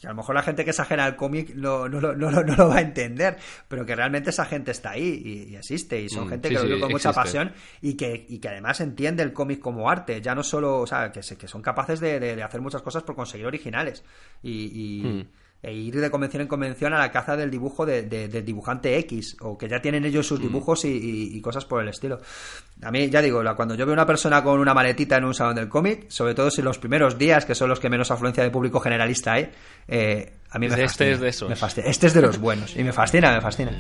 a 0.04 0.08
lo 0.08 0.14
mejor 0.14 0.34
la 0.34 0.42
gente 0.42 0.64
que 0.64 0.70
es 0.70 0.80
ajena 0.80 1.04
al 1.04 1.16
cómic 1.16 1.54
no, 1.54 1.88
no, 1.88 2.00
no, 2.00 2.14
no, 2.14 2.42
lo 2.42 2.68
va 2.68 2.76
a 2.76 2.80
entender, 2.80 3.36
pero 3.68 3.84
que 3.84 3.96
realmente 3.96 4.30
esa 4.30 4.44
gente 4.44 4.70
está 4.70 4.90
ahí 4.90 5.22
y, 5.24 5.56
existe 5.56 6.00
y 6.00 6.08
son 6.08 6.26
mm, 6.26 6.30
gente 6.30 6.48
que 6.48 6.54
lo 6.54 6.64
vive 6.64 6.80
con 6.80 6.92
mucha 6.92 7.12
pasión 7.12 7.52
y 7.80 7.94
que, 7.94 8.26
y 8.28 8.38
que 8.38 8.48
además 8.48 8.80
entiende 8.80 9.22
el 9.22 9.32
cómic 9.32 9.60
como 9.60 9.90
arte, 9.90 10.20
ya 10.20 10.34
no 10.34 10.42
solo, 10.42 10.80
o 10.80 10.86
sea, 10.86 11.10
que, 11.10 11.20
que 11.20 11.48
son 11.48 11.62
capaces 11.62 12.00
de, 12.00 12.20
de, 12.20 12.42
hacer 12.42 12.60
muchas 12.60 12.82
cosas 12.82 13.02
por 13.02 13.16
conseguir 13.16 13.46
originales. 13.46 14.04
Y, 14.42 15.02
mm 15.04 15.49
e 15.62 15.72
ir 15.72 16.00
de 16.00 16.11
convención 16.11 16.42
en 16.42 16.48
convención 16.48 16.94
a 16.94 16.98
la 16.98 17.11
caza 17.11 17.36
del 17.36 17.50
dibujo 17.50 17.84
de, 17.84 18.02
del 18.02 18.44
dibujante 18.44 18.96
X, 18.98 19.36
o 19.40 19.58
que 19.58 19.68
ya 19.68 19.80
tienen 19.80 20.04
ellos 20.04 20.26
sus 20.26 20.38
mm. 20.38 20.42
dibujos 20.42 20.84
y, 20.84 21.40
cosas 21.40 21.64
por 21.64 21.82
el 21.82 21.88
estilo. 21.88 22.20
A 22.82 22.90
mí, 22.90 23.11
ya 23.11 23.20
digo, 23.20 23.42
cuando 23.56 23.74
yo 23.74 23.84
veo 23.84 23.92
una 23.92 24.06
persona 24.06 24.42
con 24.42 24.58
una 24.58 24.74
maletita 24.74 25.16
en 25.16 25.24
un 25.24 25.34
salón 25.34 25.54
del 25.54 25.68
cómic, 25.68 26.08
sobre 26.08 26.34
todo 26.34 26.50
si 26.50 26.62
los 26.62 26.78
primeros 26.78 27.18
días, 27.18 27.44
que 27.44 27.54
son 27.54 27.68
los 27.68 27.80
que 27.80 27.90
menos 27.90 28.11
afluencia 28.11 28.42
de 28.42 28.50
público 28.50 28.80
generalista 28.80 29.34
hay, 29.34 29.50
eh, 29.88 30.32
a 30.50 30.58
mí 30.58 30.68
me 30.68 30.82
este 30.82 31.12
es 31.12 31.20
de 31.20 31.28
esos. 31.28 31.50
Este 31.78 32.06
es 32.06 32.14
de 32.14 32.22
los 32.22 32.38
buenos, 32.38 32.76
y 32.76 32.84
me 32.84 32.92
fascina, 32.92 33.32
me 33.32 33.40
fascina. 33.40 33.72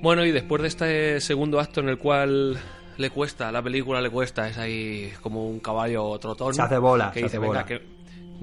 Bueno, 0.00 0.24
y 0.24 0.30
después 0.32 0.62
de 0.62 0.68
este 0.68 1.20
segundo 1.20 1.60
acto 1.60 1.80
en 1.80 1.88
el 1.88 1.98
cual 1.98 2.58
le 2.96 3.10
cuesta, 3.10 3.50
la 3.50 3.62
película 3.62 4.00
le 4.00 4.10
cuesta, 4.10 4.48
es 4.48 4.58
ahí 4.58 5.12
como 5.22 5.48
un 5.48 5.60
caballo 5.60 6.18
trotón. 6.18 6.54
Se 6.54 6.62
hace 6.62 6.78
bola, 6.78 7.10
que 7.12 7.20
se 7.20 7.24
dice, 7.26 7.36
hace 7.36 7.38
"Venga, 7.38 7.64
bola". 7.64 7.80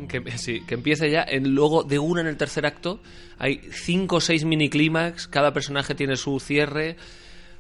que, 0.08 0.24
que, 0.24 0.38
sí, 0.38 0.62
que 0.66 0.76
empiece 0.76 1.10
ya. 1.10 1.24
En, 1.28 1.56
luego, 1.56 1.84
de 1.84 2.00
una 2.00 2.22
en 2.22 2.28
el 2.28 2.38
tercer 2.38 2.66
acto, 2.66 3.00
hay 3.38 3.62
cinco 3.72 4.18
o 4.18 4.22
seis 4.22 4.44
mini 4.46 4.70
clímax, 4.70 5.28
cada 5.28 5.54
personaje 5.54 5.96
tiene 5.96 6.16
su 6.18 6.40
cierre. 6.40 6.98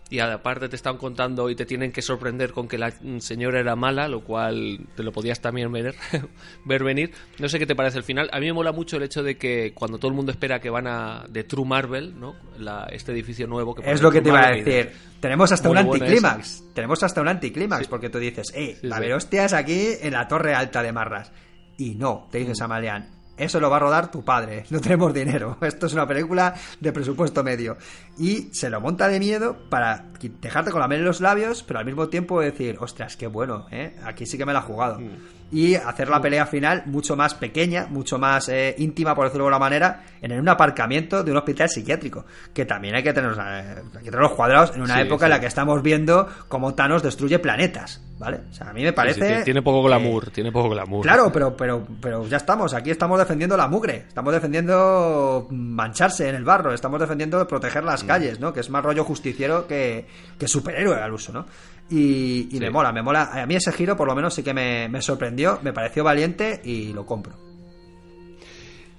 Y 0.07 0.19
aparte 0.19 0.69
te 0.69 0.75
están 0.75 0.97
contando 0.97 1.49
y 1.49 1.55
te 1.55 1.65
tienen 1.65 1.91
que 1.91 2.03
sorprender 2.03 2.51
con 2.51 2.67
que 2.67 2.77
la 2.77 2.91
señora 3.17 3.59
era 3.59 3.75
mala, 3.75 4.07
lo 4.07 4.23
cual 4.23 4.79
te 4.95 5.01
lo 5.01 5.11
podías 5.11 5.41
también 5.41 5.71
ver, 5.71 5.95
ver 6.65 6.83
venir. 6.83 7.11
No 7.39 7.49
sé 7.49 7.57
qué 7.57 7.65
te 7.65 7.75
parece 7.75 7.97
el 7.97 8.03
final. 8.03 8.29
A 8.31 8.39
mí 8.39 8.45
me 8.45 8.53
mola 8.53 8.71
mucho 8.71 8.97
el 8.97 9.03
hecho 9.03 9.23
de 9.23 9.35
que 9.37 9.73
cuando 9.73 9.97
todo 9.97 10.09
el 10.09 10.13
mundo 10.15 10.31
espera 10.31 10.59
que 10.59 10.69
van 10.69 10.85
a 10.85 11.25
de 11.27 11.43
True 11.43 11.65
Marvel, 11.65 12.19
¿no? 12.19 12.35
La- 12.59 12.87
este 12.91 13.13
edificio 13.13 13.47
nuevo 13.47 13.73
que 13.73 13.81
Es 13.91 13.99
lo 14.03 14.11
que 14.11 14.21
True 14.21 14.23
te 14.23 14.29
iba 14.29 14.39
a 14.39 14.41
Marvel 14.51 14.63
decir. 14.65 14.91
Tenemos 15.19 15.51
hasta 15.51 15.69
un 15.71 15.77
anticlímax. 15.77 16.63
Tenemos 16.75 17.01
hasta 17.01 17.21
un 17.21 17.27
anticlímax 17.27 17.87
porque 17.87 18.09
tú 18.11 18.19
dices, 18.19 18.51
eh, 18.53 18.77
Sí, 18.79 18.87
a 18.91 18.97
haber 18.97 19.13
hostias 19.13 19.53
aquí 19.53 19.87
en 20.01 20.13
la 20.13 20.27
torre 20.27 20.53
alta 20.53 20.83
de 20.83 20.91
Marras. 20.91 21.31
Y 21.77 21.95
no, 21.95 22.27
te 22.31 22.37
Mm. 22.37 22.41
dice 22.41 22.55
Samalian. 22.55 23.09
Eso 23.37 23.59
lo 23.59 23.69
va 23.69 23.77
a 23.77 23.79
rodar 23.79 24.11
tu 24.11 24.23
padre. 24.23 24.65
No 24.75 24.81
tenemos 24.81 25.13
dinero. 25.13 25.57
Esto 25.61 25.85
es 25.85 25.93
una 25.93 26.07
película 26.07 26.53
de 26.79 26.91
presupuesto 26.91 27.43
medio. 27.43 27.77
Y 28.17 28.49
se 28.51 28.69
lo 28.69 28.81
monta 28.81 29.07
de 29.07 29.19
miedo 29.19 29.57
para 29.69 30.05
dejarte 30.41 30.71
con 30.71 30.81
la 30.81 30.87
miel 30.87 31.01
en 31.01 31.05
los 31.05 31.21
labios, 31.21 31.63
pero 31.63 31.79
al 31.79 31.85
mismo 31.85 32.09
tiempo 32.09 32.41
decir, 32.41 32.77
ostras, 32.79 33.15
qué 33.15 33.27
bueno, 33.27 33.67
¿eh? 33.71 33.95
Aquí 34.03 34.25
sí 34.25 34.37
que 34.37 34.45
me 34.45 34.53
la 34.53 34.59
ha 34.59 34.63
jugado. 34.63 34.99
Mm. 34.99 35.34
Y 35.55 35.75
hacer 35.75 36.09
la 36.09 36.19
pelea 36.19 36.45
final 36.45 36.83
mucho 36.85 37.15
más 37.15 37.33
pequeña, 37.33 37.87
mucho 37.89 38.19
más 38.19 38.49
eh, 38.49 38.75
íntima, 38.77 39.15
por 39.15 39.25
decirlo 39.25 39.45
de 39.45 39.47
alguna 39.53 39.59
manera, 39.65 40.03
en 40.21 40.37
un 40.37 40.49
aparcamiento 40.49 41.23
de 41.23 41.31
un 41.31 41.37
hospital 41.37 41.69
psiquiátrico. 41.69 42.25
Que 42.53 42.65
también 42.65 42.95
hay 42.95 43.03
que 43.03 43.13
tener, 43.13 43.31
hay 43.39 44.03
que 44.03 44.11
tenerlos 44.11 44.33
cuadrados 44.33 44.73
en 44.75 44.81
una 44.81 44.95
Sí, 44.95 45.01
época 45.01 45.27
en 45.27 45.29
la 45.29 45.39
que 45.39 45.45
estamos 45.47 45.81
viendo 45.81 46.27
cómo 46.49 46.73
Thanos 46.75 47.01
destruye 47.03 47.39
planetas. 47.39 48.01
¿Vale? 48.17 48.39
O 48.49 48.53
sea, 48.53 48.69
a 48.69 48.73
mí 48.73 48.81
me 48.81 48.93
parece. 48.93 49.39
sí, 49.39 49.43
tiene- 49.43 49.61
poco 49.61 49.81
eh, 49.85 49.87
glamour, 49.89 50.29
tiene 50.31 50.49
poco 50.49 50.69
glamour. 50.69 51.03
Claro, 51.03 51.29
pero, 51.33 51.55
pero, 51.57 51.85
pero 52.01 52.25
ya 52.27 52.37
estamos. 52.37 52.73
Aquí 52.73 52.89
estamos 52.89 53.19
defendiendo 53.19 53.57
la 53.57 53.67
mugre. 53.67 54.05
Estamos 54.07 54.33
defendiendo 54.33 55.47
mancharse 55.51 56.29
en 56.29 56.35
el 56.35 56.45
barro. 56.45 56.73
Estamos 56.73 56.99
defendiendo 56.99 57.45
proteger 57.47 57.83
las 57.83 58.03
Mm. 58.03 58.07
calles, 58.07 58.39
¿no? 58.39 58.53
Que 58.53 58.61
es 58.61 58.69
más 58.69 58.83
rollo 58.85 59.03
justiciero 59.03 59.67
que, 59.67 60.05
que 60.39 60.47
superhéroe 60.47 60.95
al 61.01 61.11
uso, 61.13 61.33
¿no? 61.33 61.45
Y, 61.89 62.47
y 62.49 62.51
Sí. 62.51 62.59
me 62.59 62.69
mola, 62.71 62.91
me 62.91 63.01
mola. 63.03 63.29
A 63.33 63.45
mí 63.45 63.55
ese 63.55 63.71
giro, 63.71 63.95
por 63.95 64.07
lo 64.07 64.15
menos, 64.15 64.33
sí 64.33 64.41
que 64.43 64.53
me, 64.53 64.89
me 64.89 65.01
sorprendió. 65.01 65.59
Me 65.61 65.71
pareció 65.73 66.03
valiente 66.03 66.61
y 66.63 66.93
lo 66.93 67.05
compro. 67.05 67.44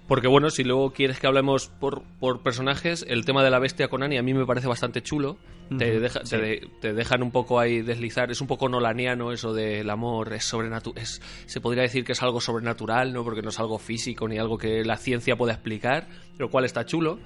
Porque 0.08 0.28
bueno, 0.28 0.50
si 0.50 0.62
luego 0.62 0.92
quieres 0.92 1.18
que 1.18 1.26
hablemos 1.26 1.66
por, 1.68 2.02
por 2.20 2.40
personajes, 2.42 3.04
el 3.08 3.24
tema 3.24 3.42
de 3.42 3.50
la 3.50 3.58
bestia 3.58 3.88
con 3.88 4.04
Annie 4.04 4.18
a 4.18 4.22
mí 4.22 4.34
me 4.34 4.46
parece 4.46 4.68
bastante 4.68 5.02
chulo. 5.02 5.36
te, 5.78 5.98
deja- 5.98 6.20
te, 6.20 6.38
de- 6.38 6.68
te 6.80 6.92
dejan 6.92 7.24
un 7.24 7.32
poco 7.32 7.58
ahí 7.58 7.82
deslizar. 7.82 8.30
Es 8.30 8.40
un 8.40 8.46
poco 8.46 8.68
nolaniano 8.68 9.32
eso 9.32 9.52
del 9.52 9.90
amor, 9.90 10.32
es 10.32 10.44
sobrenatural. 10.44 11.04
Se 11.04 11.60
podría 11.60 11.82
decir 11.82 12.04
que 12.04 12.12
es 12.12 12.22
algo 12.22 12.40
sobrenatural, 12.40 13.12
¿no? 13.12 13.24
Porque 13.24 13.42
no 13.42 13.48
es 13.48 13.58
algo 13.58 13.78
físico 13.80 14.28
ni 14.28 14.38
algo 14.38 14.56
que 14.58 14.84
la 14.84 14.96
ciencia 14.96 15.34
pueda 15.34 15.54
explicar, 15.54 16.06
lo 16.38 16.50
cual 16.50 16.64
está 16.66 16.84
chulo. 16.86 17.18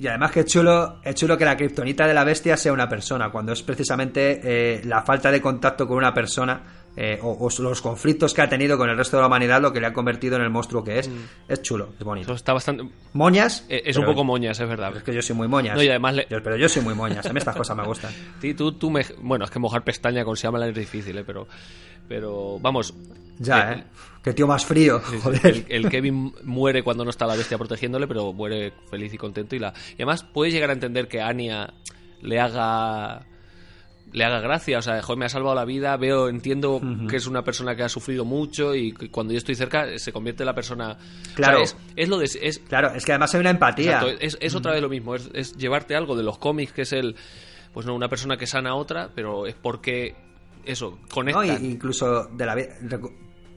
Y 0.00 0.06
además 0.08 0.32
que 0.32 0.40
es 0.40 0.46
chulo, 0.46 1.00
es 1.04 1.14
chulo 1.14 1.36
que 1.38 1.44
la 1.44 1.56
kriptonita 1.56 2.06
de 2.08 2.14
la 2.14 2.24
bestia 2.24 2.56
sea 2.56 2.72
una 2.72 2.88
persona, 2.88 3.30
cuando 3.30 3.52
es 3.52 3.62
precisamente 3.62 4.40
eh, 4.42 4.80
la 4.84 5.02
falta 5.02 5.30
de 5.30 5.40
contacto 5.40 5.86
con 5.86 5.98
una 5.98 6.12
persona 6.14 6.62
eh, 6.96 7.18
o, 7.22 7.30
o 7.48 7.62
los 7.62 7.80
conflictos 7.80 8.34
que 8.34 8.42
ha 8.42 8.48
tenido 8.48 8.76
con 8.76 8.90
el 8.90 8.96
resto 8.96 9.16
de 9.16 9.20
la 9.22 9.28
humanidad 9.28 9.60
lo 9.62 9.72
que 9.72 9.80
le 9.80 9.86
ha 9.86 9.92
convertido 9.92 10.36
en 10.36 10.42
el 10.42 10.50
monstruo 10.50 10.82
que 10.84 10.98
es. 10.98 11.10
Es 11.48 11.62
chulo, 11.62 11.90
es 11.98 12.04
bonito. 12.04 12.26
Eso 12.26 12.34
está 12.34 12.52
bastante. 12.52 12.84
Moñas. 13.12 13.64
eh, 13.68 13.82
Es 13.86 13.96
un 13.96 14.04
poco 14.04 14.24
moñas, 14.24 14.58
es 14.60 14.68
verdad. 14.68 14.96
Es 14.96 15.02
que 15.02 15.14
yo 15.14 15.22
soy 15.22 15.36
muy 15.36 15.48
moñas. 15.48 15.76
No, 15.76 15.82
y 15.82 15.88
además 15.88 16.14
le- 16.14 16.26
Yo- 16.28 16.42
pero 16.42 16.56
yo 16.56 16.68
soy 16.68 16.82
muy 16.82 16.94
moñas. 16.94 17.24
A 17.26 17.32
mí 17.32 17.38
estas 17.38 17.56
cosas 17.56 17.76
me 17.76 17.84
gustan. 17.84 18.12
Sí, 18.40 18.54
tú, 18.54 18.72
tú 18.72 18.90
me... 18.90 19.04
Bueno, 19.22 19.44
es 19.44 19.50
que 19.50 19.58
mojar 19.58 19.84
pestaña 19.84 20.24
con 20.24 20.34
Shyamalan 20.34 20.70
es 20.70 20.74
difícil, 20.74 21.16
¿eh? 21.18 21.24
Pero, 21.24 21.46
pero 22.08 22.58
vamos. 22.60 22.92
Ya, 23.38 23.72
eh, 23.72 23.76
¿eh? 23.78 23.84
Qué 24.22 24.32
tío 24.34 24.46
más 24.46 24.66
frío. 24.66 25.00
Joder. 25.22 25.46
El, 25.46 25.64
el 25.68 25.88
Kevin 25.90 26.32
muere 26.44 26.82
cuando 26.82 27.04
no 27.04 27.10
está 27.10 27.26
la 27.26 27.36
bestia 27.36 27.56
protegiéndole, 27.56 28.06
pero 28.06 28.32
muere 28.32 28.72
feliz 28.90 29.14
y 29.14 29.16
contento. 29.16 29.54
Y, 29.56 29.58
la, 29.60 29.72
y 29.92 29.94
además 29.94 30.24
puedes 30.24 30.52
llegar 30.52 30.70
a 30.70 30.74
entender 30.74 31.08
que 31.08 31.22
Anya 31.22 31.72
le 32.20 32.38
haga 32.40 33.24
le 34.12 34.24
haga 34.24 34.40
gracia, 34.40 34.78
o 34.78 34.82
sea, 34.82 35.00
joder, 35.02 35.18
me 35.18 35.24
ha 35.26 35.28
salvado 35.28 35.54
la 35.54 35.64
vida, 35.64 35.96
veo, 35.96 36.28
entiendo 36.28 36.80
que 37.08 37.16
es 37.16 37.26
una 37.26 37.42
persona 37.44 37.76
que 37.76 37.82
ha 37.84 37.88
sufrido 37.88 38.24
mucho 38.24 38.74
y 38.74 38.92
que 38.92 39.10
cuando 39.10 39.32
yo 39.32 39.38
estoy 39.38 39.54
cerca 39.54 39.86
se 39.98 40.12
convierte 40.12 40.42
en 40.42 40.46
la 40.46 40.54
persona... 40.54 40.96
Claro. 41.34 41.62
O 41.62 41.66
sea, 41.66 41.78
es, 41.78 41.94
es 41.96 42.08
lo 42.08 42.18
de... 42.18 42.24
Es, 42.24 42.58
Claro, 42.68 42.90
es 42.94 43.04
que 43.04 43.12
además 43.12 43.34
hay 43.34 43.40
una 43.40 43.50
empatía. 43.50 43.92
exacto, 44.00 44.16
es, 44.20 44.36
es 44.40 44.54
otra 44.54 44.72
vez 44.72 44.82
lo 44.82 44.88
mismo, 44.88 45.14
es, 45.14 45.30
es 45.32 45.56
llevarte 45.56 45.94
algo 45.94 46.16
de 46.16 46.22
los 46.22 46.38
cómics, 46.38 46.72
que 46.72 46.82
es 46.82 46.92
el... 46.92 47.14
Pues 47.72 47.86
no, 47.86 47.94
una 47.94 48.08
persona 48.08 48.36
que 48.36 48.46
sana 48.48 48.70
a 48.70 48.74
otra, 48.74 49.10
pero 49.14 49.46
es 49.46 49.54
porque... 49.54 50.14
Eso, 50.64 50.98
¿no? 51.00 51.08
conecta. 51.08 51.46
Y- 51.46 51.66
incluso 51.66 52.24
de 52.24 52.46
la 52.46 52.54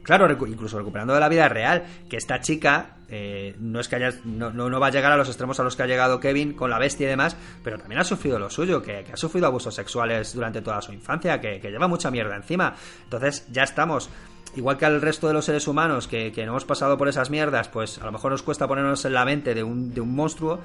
Claro, 0.04 0.28
recu- 0.28 0.48
incluso 0.50 0.78
recuperando 0.78 1.14
de 1.14 1.20
la 1.20 1.30
vida 1.30 1.48
real, 1.50 1.84
que 2.10 2.18
esta 2.18 2.42
chica 2.42 2.98
eh, 3.10 3.56
no 3.60 3.80
es 3.80 3.88
que 3.88 3.96
haya, 3.96 4.12
no, 4.26 4.52
no, 4.52 4.70
no 4.70 4.80
va 4.80 4.88
a 4.88 4.92
llegar 4.92 5.12
a 5.12 5.18
los 5.18 5.28
extremos 5.30 5.60
a 5.60 5.64
los 5.64 5.76
que 5.76 5.84
ha 5.84 5.88
llegado 5.88 6.20
Kevin 6.20 6.54
con 6.54 6.70
la 6.70 6.78
bestia 6.78 7.06
y 7.08 7.10
demás, 7.10 7.38
pero 7.64 7.78
también 7.78 8.02
ha 8.02 8.04
sufrido 8.04 8.38
lo 8.38 8.50
suyo, 8.50 8.82
que, 8.82 9.06
ha 9.12 9.18
sufrido 9.18 9.48
abusos 9.48 9.74
sexuales 9.76 10.34
durante 10.36 10.62
toda 10.62 10.82
su 10.82 10.92
infancia, 10.94 11.40
que, 11.40 11.60
que 11.62 11.72
lleva 11.72 11.88
mucha 11.88 12.12
mierda 12.12 12.36
encima. 12.36 12.76
Entonces 13.06 13.48
ya 13.52 13.64
estamos. 13.64 14.10
Igual 14.56 14.78
que 14.78 14.86
al 14.86 15.02
resto 15.02 15.28
de 15.28 15.34
los 15.34 15.46
seres 15.46 15.68
humanos 15.68 16.08
que, 16.08 16.32
que 16.32 16.46
no 16.46 16.52
hemos 16.52 16.66
pasado 16.66 16.98
por 16.98 17.08
esas 17.08 17.30
mierdas, 17.32 17.70
pues 17.70 17.98
a 18.00 18.06
lo 18.06 18.12
mejor 18.12 18.32
nos 18.32 18.44
cuesta 18.44 18.68
ponernos 18.68 19.04
en 19.06 19.14
la 19.14 19.26
mente 19.26 19.56
de 19.56 19.64
un, 19.64 19.94
de 19.94 20.02
un 20.02 20.14
monstruo. 20.14 20.60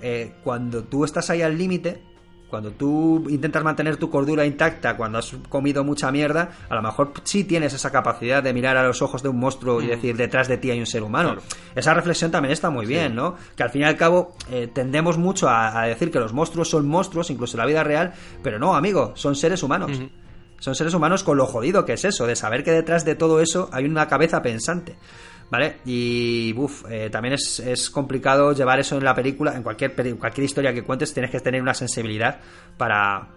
eh, 0.00 0.32
cuando 0.44 0.84
tú 0.84 1.04
estás 1.04 1.28
ahí 1.30 1.42
al 1.42 1.58
límite, 1.58 2.02
cuando 2.48 2.70
tú 2.70 3.26
intentas 3.28 3.64
mantener 3.64 3.96
tu 3.96 4.08
cordura 4.08 4.46
intacta 4.46 4.96
cuando 4.96 5.18
has 5.18 5.34
comido 5.48 5.82
mucha 5.84 6.10
mierda, 6.12 6.50
a 6.68 6.74
lo 6.74 6.82
mejor 6.82 7.12
sí 7.24 7.44
tienes 7.44 7.74
esa 7.74 7.90
capacidad 7.90 8.42
de 8.42 8.52
mirar 8.52 8.76
a 8.76 8.86
los 8.86 9.02
ojos 9.02 9.22
de 9.22 9.28
un 9.28 9.38
monstruo 9.38 9.82
y 9.82 9.86
decir 9.86 10.16
detrás 10.16 10.46
de 10.48 10.56
ti 10.56 10.70
hay 10.70 10.78
un 10.78 10.86
ser 10.86 11.02
humano. 11.02 11.34
Claro. 11.34 11.42
Esa 11.74 11.94
reflexión 11.94 12.30
también 12.30 12.52
está 12.52 12.70
muy 12.70 12.86
bien, 12.86 13.14
¿no? 13.14 13.34
Que 13.56 13.62
al 13.62 13.70
fin 13.70 13.82
y 13.82 13.84
al 13.84 13.96
cabo 13.96 14.34
eh, 14.50 14.68
tendemos 14.72 15.18
mucho 15.18 15.48
a, 15.48 15.82
a 15.82 15.86
decir 15.86 16.10
que 16.10 16.20
los 16.20 16.32
monstruos 16.32 16.70
son 16.70 16.86
monstruos, 16.86 17.30
incluso 17.30 17.56
en 17.56 17.60
la 17.60 17.66
vida 17.66 17.82
real, 17.82 18.14
pero 18.42 18.58
no, 18.58 18.74
amigo, 18.74 19.12
son 19.16 19.34
seres 19.34 19.62
humanos. 19.62 20.00
Son 20.58 20.74
seres 20.74 20.94
humanos 20.94 21.22
con 21.22 21.36
lo 21.36 21.46
jodido 21.46 21.84
que 21.84 21.94
es 21.94 22.04
eso, 22.04 22.26
de 22.26 22.34
saber 22.34 22.64
que 22.64 22.70
detrás 22.70 23.04
de 23.04 23.14
todo 23.14 23.40
eso 23.40 23.68
hay 23.72 23.84
una 23.84 24.08
cabeza 24.08 24.40
pensante. 24.40 24.96
¿Vale? 25.50 25.76
Y 25.84 26.52
uf, 26.56 26.84
eh, 26.90 27.08
también 27.08 27.34
es, 27.34 27.60
es 27.60 27.88
complicado 27.90 28.52
llevar 28.52 28.80
eso 28.80 28.96
en 28.98 29.04
la 29.04 29.14
película, 29.14 29.54
en 29.54 29.62
cualquier, 29.62 29.94
cualquier 30.18 30.44
historia 30.44 30.72
que 30.74 30.82
cuentes, 30.82 31.14
tienes 31.14 31.30
que 31.30 31.38
tener 31.38 31.62
una 31.62 31.72
sensibilidad 31.72 32.40
para, 32.76 33.28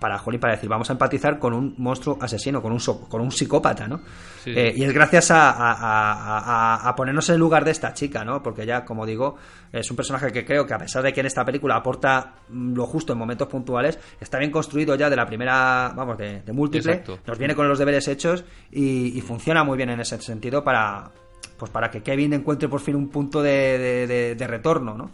para, 0.00 0.16
jolín, 0.18 0.40
para 0.40 0.54
decir, 0.54 0.66
vamos 0.70 0.88
a 0.88 0.94
empatizar 0.94 1.38
con 1.38 1.52
un 1.52 1.74
monstruo 1.76 2.16
asesino, 2.22 2.62
con 2.62 2.72
un, 2.72 2.80
so- 2.80 3.06
con 3.06 3.20
un 3.20 3.30
psicópata, 3.30 3.86
¿no? 3.86 4.00
Sí. 4.42 4.50
Eh, 4.56 4.72
y 4.76 4.82
es 4.84 4.94
gracias 4.94 5.30
a, 5.30 5.50
a- 5.50 5.72
a- 5.74 6.74
a- 6.76 6.88
a 6.88 6.94
ponernos 6.96 7.28
en 7.28 7.34
el 7.34 7.40
lugar 7.40 7.66
de 7.66 7.72
esta 7.72 7.92
chica, 7.92 8.24
¿no? 8.24 8.42
Porque 8.42 8.64
ya, 8.64 8.86
como 8.86 9.04
digo, 9.04 9.36
es 9.70 9.90
un 9.90 9.96
personaje 9.96 10.32
que 10.32 10.46
creo 10.46 10.64
que 10.64 10.72
a 10.72 10.78
pesar 10.78 11.02
de 11.02 11.12
que 11.12 11.20
en 11.20 11.26
esta 11.26 11.44
película 11.44 11.76
aporta 11.76 12.36
mm, 12.48 12.72
lo 12.76 12.86
justo 12.86 13.12
en 13.12 13.18
momentos 13.18 13.46
puntuales, 13.48 13.98
está 14.18 14.38
bien 14.38 14.50
construido 14.50 14.94
ya 14.94 15.10
de 15.10 15.16
la 15.16 15.26
primera, 15.26 15.92
vamos, 15.94 16.16
de, 16.16 16.40
de 16.40 16.52
múltiple, 16.54 16.92
Exacto. 16.92 17.18
nos 17.26 17.36
viene 17.38 17.54
con 17.54 17.68
los 17.68 17.78
deberes 17.78 18.08
hechos 18.08 18.42
y, 18.72 19.18
y 19.18 19.20
funciona 19.20 19.64
muy 19.64 19.76
bien 19.76 19.90
en 19.90 20.00
ese 20.00 20.18
sentido 20.22 20.64
para 20.64 21.10
pues 21.58 21.70
para 21.70 21.90
que 21.90 22.02
Kevin 22.02 22.32
encuentre 22.32 22.68
por 22.68 22.80
fin 22.80 22.94
un 22.96 23.08
punto 23.08 23.42
de, 23.42 23.78
de- 23.78 24.06
de- 24.06 24.34
de 24.34 24.46
retorno, 24.46 24.94
¿no? 24.96 25.10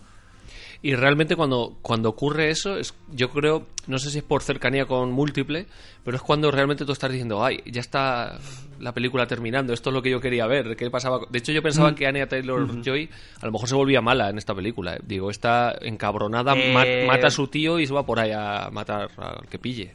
Y 0.82 0.94
realmente 0.96 1.34
cuando, 1.34 1.78
cuando 1.80 2.10
ocurre 2.10 2.50
eso, 2.50 2.76
es, 2.76 2.92
yo 3.10 3.30
creo, 3.30 3.66
no 3.86 3.98
sé 3.98 4.10
si 4.10 4.18
es 4.18 4.24
por 4.24 4.42
cercanía 4.42 4.84
con 4.84 5.12
múltiple, 5.12 5.66
pero 6.04 6.18
es 6.18 6.22
cuando 6.22 6.50
realmente 6.50 6.84
tú 6.84 6.92
estás 6.92 7.10
diciendo, 7.10 7.42
ay, 7.42 7.62
ya 7.64 7.80
está 7.80 8.38
la 8.80 8.92
película 8.92 9.26
terminando, 9.26 9.72
esto 9.72 9.88
es 9.88 9.94
lo 9.94 10.02
que 10.02 10.10
yo 10.10 10.20
quería 10.20 10.46
ver, 10.46 10.76
¿qué 10.76 10.90
pasaba? 10.90 11.20
De 11.30 11.38
hecho, 11.38 11.52
yo 11.52 11.62
pensaba 11.62 11.92
Mm. 11.92 11.94
que 11.94 12.06
Anya 12.06 12.26
Taylor-Joy 12.28 13.08
a 13.40 13.46
lo 13.46 13.52
mejor 13.52 13.66
se 13.66 13.74
volvía 13.76 14.02
mala 14.02 14.28
en 14.28 14.36
esta 14.36 14.54
película. 14.54 14.96
eh. 14.96 15.00
Digo, 15.06 15.30
está 15.30 15.74
encabronada, 15.80 16.52
Eh, 16.54 16.74
ma- 17.06 17.14
mata 17.14 17.28
a 17.28 17.30
su 17.30 17.46
tío 17.46 17.78
y 17.78 17.86
se 17.86 17.94
va 17.94 18.04
por 18.04 18.20
ahí 18.20 18.32
a 18.32 18.68
matar 18.70 19.08
al 19.16 19.46
que 19.48 19.58
pille. 19.58 19.94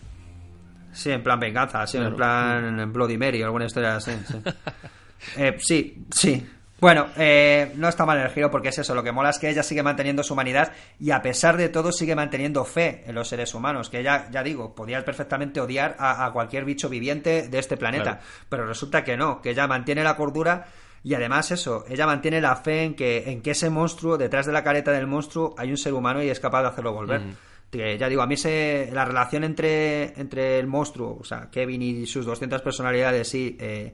Sí, 0.92 1.12
en 1.12 1.22
plan 1.22 1.40
venganza, 1.40 1.86
sí, 1.86 1.98
Claro. 2.00 2.10
en 2.10 2.16
plan 2.16 2.94
Bloody 2.94 3.16
Mary 3.20 3.44
alguna 3.44 3.66
historia 3.66 3.96
así. 3.98 4.12
Sí, 4.28 4.38
Eh, 5.38 5.56
sí, 5.60 6.06
sí. 6.12 6.48
Bueno, 6.80 7.08
eh, 7.18 7.74
no 7.76 7.90
está 7.90 8.06
mal 8.06 8.18
el 8.20 8.30
giro 8.30 8.50
porque 8.50 8.70
es 8.70 8.78
eso, 8.78 8.96
lo 8.96 9.04
que 9.04 9.12
mola 9.12 9.32
es 9.32 9.38
que 9.38 9.50
ella 9.50 9.64
sigue 9.64 9.84
manteniendo 9.84 10.24
su 10.24 10.32
humanidad 10.34 10.72
y 10.98 11.12
a 11.12 11.22
pesar 11.22 11.58
de 11.58 11.68
todo 11.68 11.92
sigue 11.92 12.16
manteniendo 12.16 12.64
fe 12.64 13.04
en 13.06 13.16
los 13.16 13.28
seres 13.28 13.54
humanos, 13.54 13.90
que 13.90 14.00
ella, 14.00 14.30
ya 14.32 14.44
digo, 14.44 14.74
podía 14.74 15.04
perfectamente 15.04 15.60
odiar 15.60 15.98
a, 16.00 16.26
a 16.26 16.32
cualquier 16.32 16.64
bicho 16.64 16.88
viviente 16.88 17.50
de 17.50 17.60
este 17.60 17.76
planeta, 17.76 18.04
Claro. 18.04 18.20
pero 18.48 18.66
resulta 18.66 19.04
que 19.04 19.18
no, 19.18 19.42
que 19.42 19.50
ella 19.50 19.68
mantiene 19.68 20.06
la 20.06 20.16
cordura 20.16 20.68
y 21.04 21.14
además 21.16 21.52
eso, 21.52 21.84
ella 21.90 22.06
mantiene 22.06 22.40
la 22.40 22.56
fe 22.56 22.84
en 22.84 22.94
que, 22.96 23.30
en 23.30 23.42
que 23.42 23.52
ese 23.52 23.70
monstruo, 23.70 24.18
detrás 24.18 24.46
de 24.46 24.54
la 24.54 24.64
careta 24.64 24.92
del 24.94 25.06
monstruo, 25.08 25.56
hay 25.58 25.72
un 25.72 25.78
ser 25.78 25.94
humano 25.94 26.24
y 26.24 26.30
es 26.30 26.40
capaz 26.40 26.62
de 26.62 26.68
hacerlo 26.70 26.94
volver. 26.94 27.22
Que 27.70 27.98
ya 27.98 28.08
digo, 28.08 28.22
a 28.22 28.26
mí 28.28 28.38
se, 28.38 28.90
la 28.94 29.04
relación 29.04 29.44
entre, 29.44 30.18
entre 30.20 30.60
el 30.60 30.68
monstruo, 30.68 31.18
o 31.20 31.24
sea, 31.26 31.50
Kevin 31.52 31.82
y 31.82 32.06
sus 32.06 32.26
200 32.26 32.62
personalidades 32.62 33.34
y, 33.36 33.58
eh, 33.60 33.94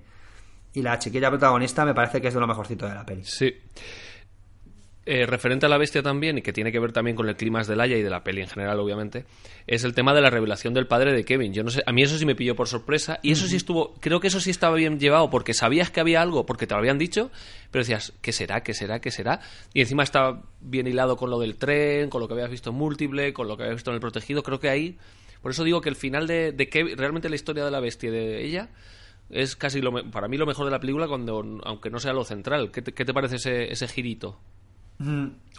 y 0.76 0.82
la 0.82 1.00
chiquilla 1.00 1.30
protagonista 1.30 1.84
me 1.86 1.94
parece 1.94 2.22
que 2.22 2.28
es 2.28 2.34
de 2.34 2.40
lo 2.40 2.48
mejorcito 2.48 2.88
de 2.88 2.94
la 2.94 3.06
peli. 3.06 3.24
Sí. 3.24 3.54
eh, 5.08 5.28
referente 5.28 5.68
a 5.68 5.70
la 5.70 5.78
bestia 5.78 6.02
también, 6.02 6.40
y 6.40 6.42
que 6.42 6.52
tiene 6.52 6.72
que 6.72 6.80
ver 6.80 6.92
también 6.92 7.16
con 7.16 7.30
el 7.30 7.36
clima 7.36 7.64
de 7.64 7.76
Laia 7.76 7.98
y 7.98 8.02
de 8.02 8.10
la 8.10 8.24
peli 8.24 8.42
en 8.42 8.48
general, 8.48 8.80
obviamente, 8.80 9.26
es 9.68 9.84
el 9.84 9.94
tema 9.94 10.16
de 10.16 10.22
la 10.22 10.32
revelación 10.32 10.74
del 10.74 10.88
padre 10.88 11.14
de 11.14 11.24
Kevin. 11.24 11.54
Yo 11.54 11.64
no 11.64 11.70
sé, 11.70 11.84
a 11.86 11.92
mí 11.92 12.02
eso 12.02 12.18
sí 12.18 12.26
me 12.26 12.34
pilló 12.34 12.56
por 12.56 12.68
sorpresa, 12.68 13.20
y 13.22 13.32
eso 13.32 13.46
sí 13.46 13.56
estuvo, 13.56 13.94
creo 14.00 14.20
que 14.20 14.28
eso 14.28 14.40
sí 14.40 14.50
estaba 14.50 14.76
bien 14.76 15.00
llevado, 15.00 15.30
porque 15.30 15.54
sabías 15.54 15.92
que 15.92 16.00
había 16.00 16.22
algo, 16.22 16.48
porque 16.48 16.66
te 16.66 16.74
lo 16.74 16.80
habían 16.80 16.98
dicho, 16.98 17.30
pero 17.70 17.84
decías, 17.84 18.14
¿qué 18.22 18.32
será? 18.32 18.64
¿Qué 18.64 18.74
será? 18.74 19.00
¿Qué 19.00 19.12
será? 19.12 19.42
Y 19.74 19.82
encima 19.82 20.02
estaba 20.02 20.42
bien 20.60 20.88
hilado 20.88 21.18
con 21.18 21.30
lo 21.30 21.40
del 21.40 21.56
tren, 21.56 22.10
con 22.10 22.20
lo 22.20 22.28
que 22.28 22.34
habías 22.34 22.50
visto 22.50 22.72
en 22.72 22.78
Múltiple, 22.78 23.32
con 23.32 23.48
lo 23.48 23.58
que 23.58 23.64
habías 23.64 23.76
visto 23.76 23.92
en 23.92 23.96
el 23.96 24.02
protegido, 24.02 24.42
creo 24.42 24.60
que 24.60 24.70
ahí, 24.70 24.98
por 25.44 25.52
eso 25.52 25.64
digo 25.64 25.82
que 25.82 25.90
el 25.90 25.96
final 25.96 26.26
de, 26.26 26.52
de 26.52 26.68
Kevin, 26.68 26.98
realmente 26.98 27.30
la 27.30 27.36
historia 27.36 27.64
de 27.64 27.70
la 27.70 27.80
bestia 27.80 28.10
de 28.10 28.44
ella, 28.44 28.70
es 29.30 29.56
casi 29.56 29.82
lo 29.82 29.92
para 30.12 30.28
mí 30.28 30.38
lo 30.38 30.46
mejor 30.46 30.66
de 30.66 30.72
la 30.72 30.80
película 30.80 31.08
cuando 31.08 31.44
aunque 31.64 31.90
no 31.90 32.00
sea 32.00 32.14
lo 32.14 32.24
central 32.24 32.72
qué 32.72 32.82
te, 32.82 32.94
qué 32.94 33.06
te 33.06 33.14
parece 33.14 33.38
ese, 33.38 33.72
ese 33.72 33.88
girito 33.88 34.40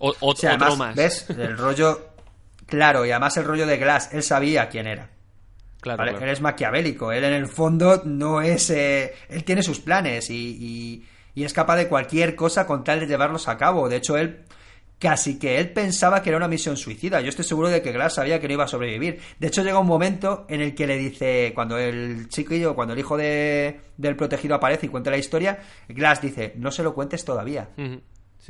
o, 0.01 0.15
otro 0.21 0.77
más. 0.77 0.95
¿Ves? 0.95 1.31
El 1.31 1.57
rollo. 1.59 2.11
Claro, 2.67 3.07
y 3.07 3.11
además 3.11 3.37
el 3.37 3.45
rollo 3.45 3.67
de 3.67 3.77
Glass, 3.77 4.11
él 4.13 4.23
sabía 4.23 4.69
quién 4.69 4.87
era. 4.87 5.11
Claro, 5.81 6.05
Él 6.05 6.29
es 6.29 6.41
maquiavélico, 6.41 7.13
él 7.13 7.23
en 7.23 7.35
el 7.35 7.47
fondo 7.47 8.03
no 8.05 8.41
es. 8.41 8.71
Eh, 8.71 9.15
él 9.29 9.45
tiene 9.45 9.63
sus 9.63 9.79
planes 9.79 10.31
y, 10.31 11.05
y, 11.35 11.45
es 11.45 11.53
capaz 11.53 11.77
de 11.77 11.87
cualquier 11.87 12.35
cosa 12.35 12.67
con 12.67 12.83
tal 12.83 12.99
de 12.99 13.07
llevarlos 13.07 13.47
a 13.47 13.57
cabo. 13.57 13.89
De 13.89 13.97
hecho, 13.97 14.17
él 14.17 14.47
casi 14.99 15.39
que 15.39 15.59
él 15.59 15.71
pensaba 15.71 16.23
que 16.23 16.31
era 16.31 16.39
una 16.39 16.49
misión 16.49 16.77
suicida. 16.77 17.21
Yo 17.21 17.29
estoy 17.29 17.45
seguro 17.45 17.69
de 17.69 17.83
que 17.83 17.93
Glass 17.93 18.15
sabía 18.15 18.41
que 18.41 18.49
no 18.49 18.55
iba 18.55 18.65
a 18.65 18.69
sobrevivir. 18.69 19.21
De 19.39 19.49
hecho, 19.49 19.63
llega 19.63 19.79
un 19.79 19.87
momento 19.87 20.47
en 20.49 20.61
el 20.61 20.75
que 20.75 20.87
le 20.87 20.97
dice, 20.97 21.53
cuando 21.55 21.79
el 21.79 22.29
chiquillo, 22.29 22.75
cuando 22.75 22.95
el 22.95 23.01
hijo 23.01 23.17
de, 23.17 23.81
del 23.97 24.17
protegido 24.17 24.55
aparece 24.55 24.87
y 24.87 24.89
cuenta 24.89 25.11
la 25.11 25.19
historia, 25.19 25.59
Glass 25.89 26.23
dice, 26.23 26.55
no 26.57 26.71
se 26.71 26.83
lo 26.83 26.95
cuentes 26.95 27.25
todavía. 27.25 27.69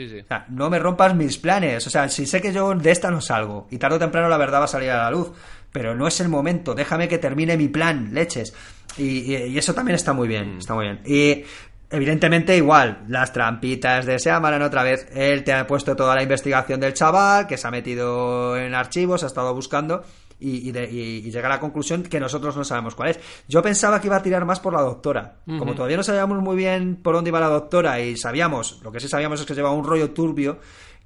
O 0.05 0.27
sea, 0.27 0.47
no 0.51 0.69
me 0.69 0.79
rompas 0.79 1.15
mis 1.15 1.39
planes. 1.39 1.87
O 1.87 1.91
sea, 1.91 2.09
si 2.09 2.27
sé 2.27 2.41
que 2.41 2.53
yo 2.53 2.75
de 2.75 2.91
esta 2.91 3.11
no 3.11 3.21
salgo 3.21 3.67
y 3.71 3.79
tarde 3.79 3.97
o 3.97 3.99
temprano 3.99 4.29
la 4.29 4.37
verdad 4.37 4.61
va 4.61 4.65
a 4.65 4.69
salir 4.69 4.91
a 4.91 5.05
la 5.05 5.11
luz, 5.11 5.33
pero 5.73 5.95
no 5.95 6.07
es 6.07 6.21
el 6.21 6.29
momento. 6.29 6.75
Déjame 6.75 7.09
que 7.09 7.19
termine 7.19 7.57
mi 7.57 7.69
plan, 7.69 8.11
leches. 8.13 8.55
Y, 8.99 9.57
eso 9.59 9.75
también 9.75 9.97
está 9.97 10.13
muy 10.13 10.29
bien, 10.29 10.57
mm. 10.57 10.59
está 10.59 10.75
muy 10.75 10.85
bien. 10.85 11.01
Y 11.07 11.45
evidentemente 11.91 12.57
igual, 12.57 13.05
las 13.09 13.33
trampitas 13.33 14.07
de 14.07 14.19
Seamaran 14.19 14.63
otra 14.63 14.83
vez. 14.83 15.09
Él 15.15 15.45
te 15.45 15.53
ha 15.53 15.67
puesto 15.67 15.97
toda 15.97 16.15
la 16.15 16.23
investigación 16.23 16.81
del 16.81 16.95
chaval, 16.95 17.47
que 17.47 17.57
se 17.57 17.67
ha 17.67 17.71
metido 17.71 18.57
en 18.57 18.75
archivos, 18.75 19.25
ha 19.25 19.27
estado 19.27 19.55
buscando 19.55 20.05
y, 20.39 20.73
llega 20.73 21.47
a 21.47 21.51
la 21.51 21.61
conclusión 21.61 22.03
que 22.03 22.21
nosotros 22.21 22.57
no 22.57 22.65
sabemos 22.65 22.95
cuál 22.95 23.11
es. 23.11 23.21
Yo 23.49 23.63
pensaba 23.63 24.01
que 24.01 24.09
iba 24.09 24.17
a 24.17 24.23
tirar 24.23 24.45
más 24.45 24.61
por 24.61 24.73
la 24.73 24.83
doctora. 24.83 25.37
Como 25.47 25.75
todavía 25.75 25.97
no 25.97 26.03
sabíamos 26.03 26.39
muy 26.43 26.57
bien 26.57 26.97
por 26.97 27.15
dónde 27.15 27.31
iba 27.31 27.41
la 27.41 27.49
doctora 27.49 28.01
y 28.01 28.17
sabíamos, 28.17 28.81
lo 28.83 28.93
que 28.93 29.01
sí 29.01 29.09
sabíamos 29.09 29.41
es 29.41 29.47
que 29.47 29.55
llevaba 29.55 29.75
un 29.75 29.85
rollo 29.85 30.11
turbio, 30.11 30.59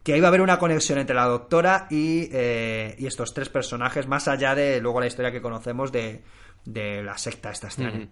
que 0.03 0.17
iba 0.17 0.27
a 0.27 0.31
haber 0.31 0.41
una 0.41 0.59
conexión 0.59 0.99
entre 0.99 1.15
la 1.15 1.27
doctora 1.27 1.87
y, 1.91 2.29
eh, 2.33 2.97
estos 2.99 3.35
tres 3.35 3.49
personajes, 3.49 4.07
más 4.07 4.29
allá 4.29 4.55
de 4.55 4.81
luego 4.81 5.01
la 5.01 5.07
historia 5.07 5.31
que 5.31 5.43
conocemos 5.43 5.93
de, 5.93 6.23
la 6.65 7.17
secta 7.19 7.51
esta 7.51 7.69
extraña. 7.69 8.09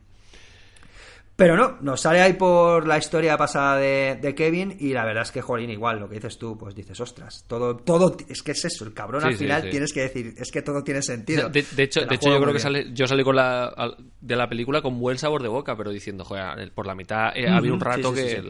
Pero 1.39 1.57
no, 1.57 1.79
nos 1.83 2.01
sale 2.01 2.21
ahí 2.21 2.33
por 2.33 2.85
la 2.85 2.99
historia 2.99 3.37
pasada 3.37 3.77
de, 3.77 4.35
Kevin 4.37 4.77
y 4.81 4.93
la 4.93 5.05
verdad 5.05 5.23
es 5.23 5.31
que, 5.31 5.41
Jolín, 5.41 5.71
igual, 5.71 6.01
lo 6.01 6.09
que 6.09 6.17
dices 6.17 6.37
tú, 6.37 6.59
pues 6.59 6.75
dices, 6.75 7.01
ostras, 7.01 7.45
todo, 7.47 7.77
todo, 7.77 8.17
es 8.29 8.43
que 8.43 8.51
es 8.51 8.65
eso, 8.65 8.85
el 8.85 8.93
cabrón 8.93 9.23
al 9.23 9.37
final 9.37 9.71
tienes 9.71 9.93
que 9.93 10.01
decir, 10.01 10.35
es 10.37 10.51
que 10.51 10.63
todo 10.63 10.83
tiene 10.83 11.01
sentido. 11.01 11.49
De, 11.49 11.61
hecho, 11.61 12.01
de 12.01 12.17
hecho 12.17 12.31
yo 12.31 12.41
creo 12.41 12.53
que 12.53 12.59
sale, 12.59 12.93
yo 12.93 13.07
salí 13.07 13.23
con 13.23 13.37
la, 13.37 13.73
de 14.21 14.35
la 14.35 14.49
película 14.49 14.83
con 14.83 14.99
buen 14.99 15.17
sabor 15.17 15.41
de 15.41 15.49
boca, 15.49 15.77
pero 15.77 15.93
diciendo, 15.93 16.25
joder, 16.25 16.73
por 16.73 16.89
la 16.89 16.97
mitad 16.97 17.29
eh, 17.37 17.49
había 17.49 17.73
un 17.73 17.79
rato 17.79 18.13
que 18.13 18.43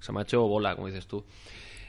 se 0.00 0.12
me 0.12 0.20
ha 0.20 0.22
hecho 0.22 0.40
bola, 0.40 0.74
como 0.74 0.86
dices 0.86 1.06
tú. 1.06 1.22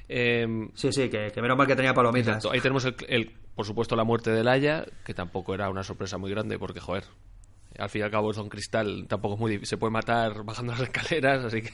Em, 0.09 0.69
sí, 0.73 0.91
sí, 0.91 1.07
que, 1.07 1.31
menos 1.37 1.57
mal 1.57 1.67
que 1.67 1.77
tenía 1.77 1.93
palomitas. 1.93 2.45
Ahí 2.51 2.59
tenemos, 2.59 2.85
el, 3.07 3.31
por 3.55 3.65
supuesto, 3.65 3.95
la 3.95 4.03
muerte 4.03 4.31
de 4.31 4.43
Laia, 4.43 4.85
que 5.05 5.13
tampoco 5.13 5.53
era 5.53 5.69
una 5.69 5.83
sorpresa 5.83 6.17
muy 6.17 6.31
grande, 6.31 6.59
porque, 6.59 6.81
joder, 6.81 7.05
al 7.77 7.89
fin 7.89 8.01
y 8.01 8.03
al 8.03 8.11
cabo 8.11 8.31
es 8.31 8.37
un 8.37 8.49
cristal, 8.49 9.05
tampoco 9.07 9.35
es 9.35 9.39
muy 9.39 9.51
difícil. 9.51 9.69
Se 9.69 9.77
puede 9.77 9.91
matar 9.91 10.43
bajando 10.43 10.73
las 10.73 10.81
escaleras, 10.81 11.45
así 11.45 11.61
que. 11.61 11.71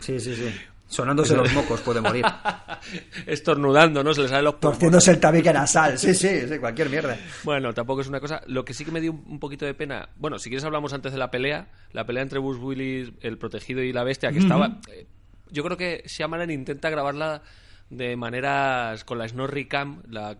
sí, 0.00 0.20
sí, 0.20 0.34
sí. 0.34 0.54
Sonándose 0.86 1.34
los 1.34 1.52
mocos 1.52 1.80
puede 1.80 2.00
morir. 2.00 2.24
Estornudando, 3.26 4.04
¿no? 4.04 4.12
Se 4.14 4.22
le 4.22 4.28
sale 4.28 4.42
los 4.42 4.60
Torciéndose 4.60 5.12
el 5.12 5.18
tabique 5.18 5.52
nasal. 5.52 5.98
Sí, 5.98 6.14
sí, 6.14 6.46
sí, 6.46 6.58
cualquier 6.58 6.90
mierda. 6.90 7.16
Bueno, 7.42 7.72
tampoco 7.72 8.02
es 8.02 8.06
una 8.06 8.20
cosa. 8.20 8.42
Lo 8.46 8.64
que 8.64 8.74
sí 8.74 8.84
que 8.84 8.92
me 8.92 9.00
dio 9.00 9.12
un 9.12 9.40
poquito 9.40 9.64
de 9.64 9.74
pena. 9.74 10.08
Bueno, 10.16 10.38
si 10.38 10.50
quieres 10.50 10.64
hablamos 10.64 10.92
antes 10.92 11.12
de 11.12 11.18
la 11.18 11.30
pelea. 11.30 11.68
La 11.92 12.04
pelea 12.04 12.22
entre 12.22 12.38
Bruce 12.38 12.60
Willis, 12.60 13.12
el 13.22 13.38
protegido 13.38 13.82
y 13.82 13.92
la 13.92 14.04
bestia, 14.04 14.30
que 14.30 14.38
estaba. 14.38 14.78
Eh, 14.92 15.06
yo 15.50 15.64
creo 15.64 15.76
que 15.76 16.04
Shyamalan 16.06 16.50
intenta 16.50 16.90
grabarla 16.90 17.42
de 17.90 18.16
maneras 18.16 19.04
con 19.04 19.18
la 19.18 19.28
Snorri 19.28 19.66
Cam, 19.66 20.02
la, 20.10 20.36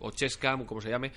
o 0.00 0.10
Chess 0.10 0.36
Cam, 0.36 0.64
como 0.64 0.80
se 0.80 0.90
llame, 0.90 1.12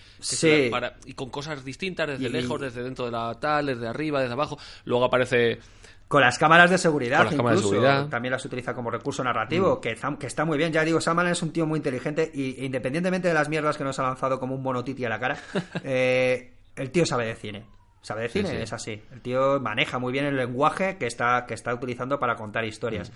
y 1.06 1.14
con 1.14 1.30
cosas 1.30 1.64
distintas, 1.66 2.08
desde 2.08 2.30
lejos, 2.30 2.62
desde 2.62 2.84
dentro 2.84 3.06
de 3.06 3.12
la 3.12 3.34
tal, 3.40 3.68
desde 3.68 3.88
arriba, 3.88 4.22
desde 4.22 4.34
abajo. 4.34 4.58
Luego 4.86 5.06
aparece 5.06 5.60
con 6.08 6.22
las 6.22 6.38
cámaras 6.38 6.70
de 6.70 6.78
seguridad, 6.78 7.28
incluso, 7.32 8.08
también 8.08 8.34
las 8.34 8.46
utiliza 8.46 8.76
como 8.76 8.92
recurso 8.92 9.24
narrativo, 9.24 9.78
mm. 9.78 9.82
que, 9.82 9.96
que, 10.20 10.28
está 10.28 10.46
muy 10.46 10.60
bien. 10.60 10.72
Ya 10.72 10.84
digo, 10.84 11.02
Saman 11.02 11.28
es 11.28 11.42
un 11.42 11.52
tío 11.52 11.66
muy 11.66 11.78
inteligente 11.78 12.30
y 12.32 12.64
independientemente 12.64 13.30
de 13.30 13.34
las 13.34 13.50
mierdas 13.50 13.78
que 13.78 13.84
nos 13.84 13.98
ha 13.98 14.04
lanzado 14.04 14.40
como 14.40 14.54
un 14.54 14.62
monotiti 14.62 15.04
a 15.06 15.10
la 15.10 15.20
cara, 15.20 15.38
eh, 15.84 16.54
el 16.76 16.92
tío 16.92 17.06
sabe 17.06 17.26
de 17.26 17.36
cine. 17.36 17.66
Sabe 18.04 18.24
de 18.24 18.30
cine, 18.30 18.62
es 18.62 18.74
así. 18.74 19.02
El 19.12 19.22
tío 19.22 19.60
maneja 19.62 19.98
muy 19.98 20.12
bien 20.12 20.26
el 20.26 20.36
lenguaje 20.36 20.98
que 20.98 21.08
está, 21.08 21.46
que 21.48 21.54
está 21.54 21.74
utilizando 21.74 22.20
para 22.20 22.36
contar 22.36 22.66
historias. 22.66 23.10
Mm. 23.10 23.14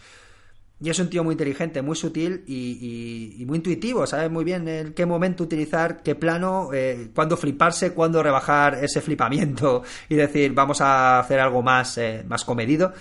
Y 0.79 0.91
es 0.91 0.99
un 0.99 1.09
tío 1.09 1.23
muy 1.23 1.33
inteligente, 1.33 1.81
muy 1.81 1.95
sutil 1.95 2.43
y, 2.45 3.43
muy 3.47 3.57
intuitivo, 3.57 4.05
sabe 4.05 4.29
muy 4.29 4.43
bien 4.43 4.67
en 4.67 4.93
qué 4.93 5.07
momento 5.07 5.43
utilizar, 5.43 6.03
qué 6.03 6.13
plano, 6.13 6.69
eh, 6.71 7.09
cuándo 7.15 7.35
fliparse, 7.35 7.93
cuándo 7.93 8.21
rebajar 8.21 8.75
ese 8.83 9.01
flipamiento 9.01 9.81
y 10.07 10.15
decir 10.15 10.53
vamos 10.53 10.79
a 10.81 11.19
hacer 11.19 11.39
algo 11.39 11.63
más, 11.63 11.97
eh, 11.97 12.23
más 12.27 12.45
comedido. 12.45 12.93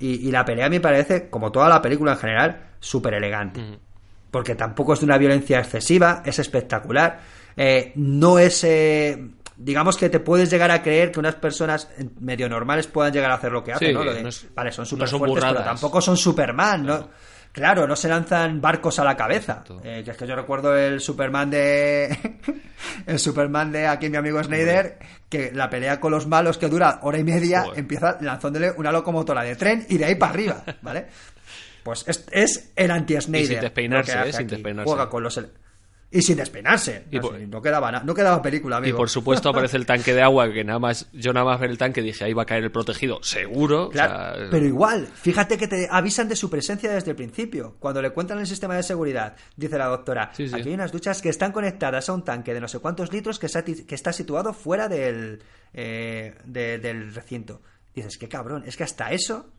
Y, 0.00 0.30
la 0.30 0.44
pelea 0.44 0.68
me 0.68 0.80
parece, 0.80 1.28
como 1.30 1.52
toda 1.52 1.68
la 1.68 1.80
película 1.80 2.12
en 2.12 2.18
general, 2.18 2.66
súper 2.80 3.14
elegante. 3.14 3.78
Porque 4.30 4.54
tampoco 4.54 4.92
es 4.92 5.00
de 5.00 5.06
una 5.06 5.16
violencia 5.16 5.60
excesiva, 5.60 6.22
es 6.26 6.38
espectacular. 6.38 7.20
Eh, 7.56 7.92
no 7.94 8.38
es 8.38 8.64
digamos 9.56 9.96
que 9.96 10.08
te 10.08 10.20
puedes 10.20 10.50
llegar 10.50 10.70
a 10.70 10.82
creer 10.82 11.12
que 11.12 11.20
unas 11.20 11.36
personas 11.36 11.88
medio 12.20 12.48
normales 12.48 12.86
puedan 12.86 13.12
llegar 13.12 13.30
a 13.30 13.34
hacer 13.34 13.52
lo 13.52 13.62
que 13.62 13.72
hacen, 13.72 13.94
¿no? 13.94 14.00
vale, 14.54 14.72
son 14.72 14.86
súper 14.86 15.08
fuertes, 15.08 15.44
pero 15.44 15.64
tampoco 15.64 16.00
son 16.00 16.16
Superman, 16.16 16.86
¿no? 16.86 17.08
Claro, 17.54 17.86
no 17.86 17.94
se 17.94 18.08
lanzan 18.08 18.60
barcos 18.60 18.98
a 18.98 19.04
la 19.04 19.16
cabeza. 19.16 19.62
Eh, 19.84 20.02
es 20.04 20.16
que 20.16 20.26
yo 20.26 20.34
recuerdo 20.34 20.76
el 20.76 21.00
Superman 21.00 21.50
de. 21.50 22.40
el 23.06 23.20
Superman 23.20 23.70
de 23.70 23.86
aquí, 23.86 24.10
mi 24.10 24.16
amigo 24.16 24.42
Snyder, 24.42 24.98
que 25.28 25.52
la 25.52 25.70
pelea 25.70 26.00
con 26.00 26.10
los 26.10 26.26
malos 26.26 26.58
que 26.58 26.68
dura 26.68 26.98
hora 27.02 27.16
y 27.16 27.22
media 27.22 27.66
empieza 27.76 28.18
lanzándole 28.20 28.72
una 28.72 28.90
locomotora 28.90 29.44
de 29.44 29.54
tren 29.54 29.86
y 29.88 29.98
de 29.98 30.04
ahí 30.04 30.16
para 30.16 30.32
arriba, 30.32 30.64
¿vale? 30.82 31.06
Pues 31.84 32.02
es, 32.08 32.26
es 32.32 32.72
el 32.74 32.90
anti-Snyder. 32.90 33.46
sin 33.46 33.60
despeinarse, 33.60 34.28
¿eh? 34.28 34.32
Sin 34.32 34.48
despeinarse. 34.48 34.90
Juega 34.90 35.08
con 35.08 35.22
los 35.22 35.38
y 36.14 36.22
sin 36.22 36.36
despeinarse. 36.36 37.06
no, 37.48 37.60
quedaba 37.60 37.90
no 37.90 38.14
quedaba 38.14 38.40
película, 38.40 38.76
amigo. 38.76 38.94
Y 38.94 38.96
por 38.96 39.10
supuesto 39.10 39.48
aparece 39.48 39.76
el 39.76 39.84
tanque 39.84 40.14
de 40.14 40.22
agua, 40.22 40.50
que 40.52 40.62
nada 40.62 40.78
más, 40.78 41.08
yo 41.12 41.32
nada 41.32 41.44
más 41.44 41.58
ver 41.58 41.70
el 41.70 41.76
tanque 41.76 42.02
dije, 42.02 42.24
ahí 42.24 42.32
va 42.32 42.42
a 42.42 42.46
caer 42.46 42.62
el 42.62 42.70
protegido, 42.70 43.20
seguro. 43.24 43.90
pero 44.48 44.64
igual, 44.64 45.08
fíjate 45.12 45.58
que 45.58 45.66
te 45.66 45.88
avisan 45.90 46.28
de 46.28 46.36
su 46.36 46.48
presencia 46.48 46.92
desde 46.92 47.10
el 47.10 47.16
principio. 47.16 47.74
Cuando 47.80 48.00
le 48.00 48.10
cuentan 48.10 48.38
el 48.38 48.46
sistema 48.46 48.76
de 48.76 48.84
seguridad, 48.84 49.34
dice 49.56 49.76
la 49.76 49.86
doctora, 49.86 50.30
aquí 50.30 50.68
hay 50.68 50.74
unas 50.74 50.92
duchas 50.92 51.20
que 51.20 51.30
están 51.30 51.50
conectadas 51.50 52.08
a 52.08 52.12
un 52.12 52.22
tanque 52.22 52.54
de 52.54 52.60
no 52.60 52.68
sé 52.68 52.78
cuántos 52.78 53.12
litros 53.12 53.40
que, 53.40 53.46
está, 53.46 54.12
situado 54.12 54.52
fuera 54.52 54.88
del, 54.88 55.42
eh, 55.72 56.36
del 56.44 57.12
recinto. 57.12 57.60
Dices, 57.92 58.18
qué 58.18 58.28
cabrón, 58.28 58.62
es 58.66 58.76
que 58.76 58.84
hasta 58.84 59.10
eso 59.10 59.53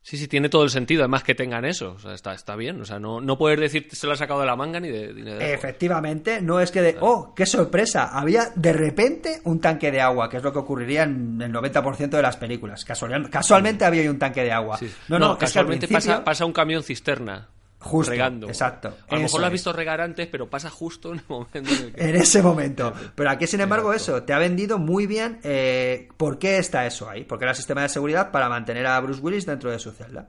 Sí, 0.00 0.16
sí, 0.16 0.26
tiene 0.26 0.48
todo 0.48 0.62
el 0.64 0.70
sentido, 0.70 1.02
además 1.02 1.22
que 1.22 1.34
tengan 1.34 1.64
eso. 1.64 1.92
O 1.92 1.98
sea, 1.98 2.14
está, 2.14 2.32
está 2.32 2.56
bien. 2.56 2.80
O 2.80 2.84
sea, 2.84 2.98
no, 2.98 3.20
no 3.20 3.36
puedes 3.36 3.60
decir 3.60 3.88
se 3.90 4.06
lo 4.06 4.14
ha 4.14 4.16
sacado 4.16 4.40
de 4.40 4.46
la 4.46 4.56
manga 4.56 4.80
ni 4.80 4.88
de. 4.88 5.52
Efectivamente, 5.52 6.40
no 6.40 6.60
es 6.60 6.70
que 6.70 6.80
de. 6.80 6.96
¡Oh, 7.00 7.34
qué 7.34 7.44
sorpresa! 7.44 8.18
Había 8.18 8.50
de 8.54 8.72
repente 8.72 9.40
un 9.44 9.60
tanque 9.60 9.90
de 9.90 10.00
agua, 10.00 10.30
que 10.30 10.38
es 10.38 10.42
lo 10.42 10.52
que 10.52 10.60
ocurriría 10.60 11.02
en 11.02 11.40
el 11.42 11.52
90% 11.52 12.08
de 12.08 12.22
las 12.22 12.36
películas. 12.36 12.84
casualmente 12.84 13.84
había 13.84 14.10
un 14.10 14.18
tanque 14.18 14.42
de 14.44 14.52
agua. 14.52 14.78
No, 15.08 15.18
no, 15.18 15.36
casualmente 15.36 15.88
pasa, 15.88 16.24
pasa 16.24 16.46
un 16.46 16.52
camión 16.52 16.82
cisterna. 16.82 17.48
Justo, 17.80 18.10
regando. 18.10 18.48
Exacto. 18.48 18.96
A 19.08 19.14
lo 19.14 19.22
mejor 19.22 19.40
lo 19.40 19.46
has 19.46 19.52
visto 19.52 19.72
regar 19.72 20.00
antes, 20.00 20.26
pero 20.26 20.50
pasa 20.50 20.68
justo 20.68 21.12
en 21.12 21.20
el 21.20 21.24
momento. 21.28 21.58
En, 21.94 22.16
ese 22.16 22.42
momento. 22.42 22.92
Pero 23.14 23.30
aquí, 23.30 23.46
sin 23.46 23.60
embargo, 23.60 23.92
eso 23.92 24.24
te 24.24 24.32
ha 24.32 24.38
vendido 24.38 24.78
muy 24.78 25.06
bien 25.06 25.38
eh, 25.44 26.08
por 26.16 26.38
qué 26.38 26.58
está 26.58 26.86
eso 26.86 27.08
ahí. 27.08 27.24
Porque 27.24 27.44
era 27.44 27.52
el 27.52 27.56
sistema 27.56 27.82
de 27.82 27.88
seguridad 27.88 28.32
para 28.32 28.48
mantener 28.48 28.86
a 28.86 28.98
Bruce 29.00 29.20
Willis 29.20 29.46
dentro 29.46 29.70
de 29.70 29.78
su 29.78 29.92
celda. 29.92 30.28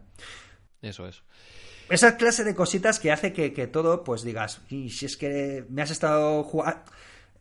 Eso 0.81 1.07
es. 1.07 1.23
Esa 1.89 2.17
clase 2.17 2.43
de 2.43 2.53
cositas 2.53 2.99
que 2.99 3.11
hace 3.11 3.33
que, 3.33 3.67
todo, 3.67 4.03
pues 4.03 4.21
digas, 4.21 4.61
y 4.69 4.91
si 4.91 5.07
es 5.07 5.17
que 5.17 5.65
me 5.69 5.81
has 5.81 5.89
estado 5.89 6.43
jugando. 6.43 6.81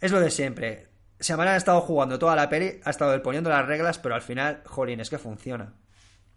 Es 0.00 0.10
lo 0.10 0.20
de 0.20 0.30
siempre. 0.30 0.88
Se 1.20 1.36
me 1.36 1.42
han 1.42 1.56
estado 1.56 1.82
jugando 1.82 2.18
toda 2.18 2.34
la 2.34 2.48
peli, 2.48 2.80
ha 2.84 2.90
estado 2.90 3.20
poniendo 3.22 3.50
las 3.50 3.66
reglas, 3.66 3.98
pero 3.98 4.14
al 4.14 4.22
final, 4.22 4.62
jolín, 4.64 5.00
es 5.00 5.10
que 5.10 5.18
funciona. 5.18 5.74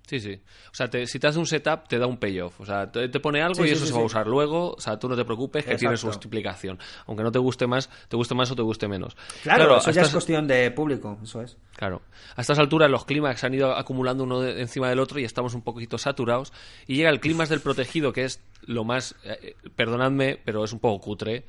Sí, 0.08 0.20
sí. 0.20 0.42
O 0.72 0.74
sea, 0.76 0.90
te- 0.90 1.08
si 1.08 1.20
te 1.20 1.28
hace 1.28 1.40
un 1.40 1.46
setup, 1.46 1.88
te 1.88 1.98
da 1.98 2.06
un 2.06 2.18
payoff. 2.18 2.60
O 2.60 2.66
sea, 2.66 2.92
te, 2.92 3.08
te 3.08 3.20
pone 3.22 3.42
algo 3.42 3.56
Sí, 3.56 3.62
y 3.64 3.68
sí, 3.68 3.72
eso 3.74 3.86
sí, 3.86 3.92
se 3.92 3.94
va 3.98 4.02
a 4.02 4.06
usar 4.06 4.28
luego. 4.28 4.74
O 4.74 4.80
sea, 4.82 5.00
tú 5.00 5.08
no 5.08 5.16
te 5.16 5.24
preocupes 5.24 5.64
que 5.64 5.76
tiene 5.76 5.96
su 5.96 6.08
Exacto. 6.08 6.26
explicación. 6.28 6.80
Aunque 7.08 7.24
no 7.24 7.32
te 7.32 7.40
guste 7.40 7.66
más, 7.66 7.90
te 8.10 8.18
guste 8.18 8.36
más 8.36 8.52
o 8.52 8.56
te 8.56 8.62
guste 8.62 8.88
menos. 8.90 9.16
Claro, 9.44 9.78
eso 9.78 9.90
a 9.90 9.94
ya 9.94 10.02
es 10.02 10.10
cuestión 10.10 10.48
de 10.48 10.70
público, 10.72 11.18
eso 11.24 11.42
es. 11.42 11.56
Claro. 11.78 12.02
A 12.36 12.42
estas 12.42 12.60
alturas 12.60 12.90
los 12.92 13.06
clímax 13.06 13.44
han 13.46 13.54
ido 13.54 13.74
acumulando 13.74 14.26
uno 14.26 14.42
de- 14.42 14.60
encima 14.62 14.90
del 14.90 15.00
otro 15.00 15.18
y 15.20 15.24
estamos 15.24 15.54
un 15.54 15.62
poquito 15.62 15.98
saturados. 15.98 16.52
Y 16.88 16.96
llega 16.98 17.10
el 17.10 17.22
clímax 17.22 17.50
del 17.50 17.62
protegido, 17.62 18.12
que 18.12 18.26
es 18.26 18.42
lo 18.64 18.84
más... 18.84 19.16
eh, 19.24 19.56
perdonadme, 19.78 20.38
pero 20.44 20.66
es 20.66 20.74
un 20.74 20.80
poco 20.80 21.00
cutre. 21.06 21.46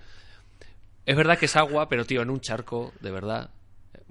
Es 1.05 1.17
verdad 1.17 1.37
que 1.37 1.47
es 1.47 1.57
agua, 1.57 1.89
pero 1.89 2.05
tío, 2.05 2.23
en 2.23 2.31
un 2.31 2.41
charco, 2.41 2.93
de 3.01 3.11
verdad... 3.11 3.51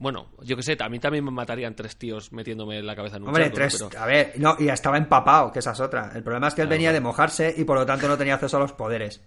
Bueno, 0.02 0.30
yo 0.41 0.56
que 0.58 0.64
sé, 0.64 0.76
a 0.80 0.89
mí 0.89 0.99
también 0.99 1.24
me 1.24 1.30
matarían 1.32 1.76
tres 1.76 1.95
tíos 1.95 2.32
metiéndome 2.34 2.82
la 2.82 2.95
cabeza 2.95 3.18
en 3.18 3.22
un 3.24 3.28
Hombre, 3.30 3.52
tres. 3.52 3.78
Pero- 3.88 4.02
A 4.02 4.06
ver, 4.08 4.34
no, 4.38 4.56
y 4.60 4.68
estaba 4.68 4.97
empapado, 4.97 5.52
que 5.52 5.60
esa 5.60 5.72
es 5.72 5.80
otra. 5.80 6.12
El 6.16 6.24
problema 6.24 6.47
es 6.47 6.56
que 6.56 6.64
él 6.64 6.68
venía 6.68 6.91
de 6.91 6.99
mojarse 6.99 7.54
y 7.56 7.64
por 7.64 7.78
lo 7.78 7.86
tanto 7.86 8.08
no 8.08 8.18
tenía 8.18 8.34
acceso 8.34 8.58
a 8.58 8.60
los 8.62 8.74
poderes. 8.74 9.22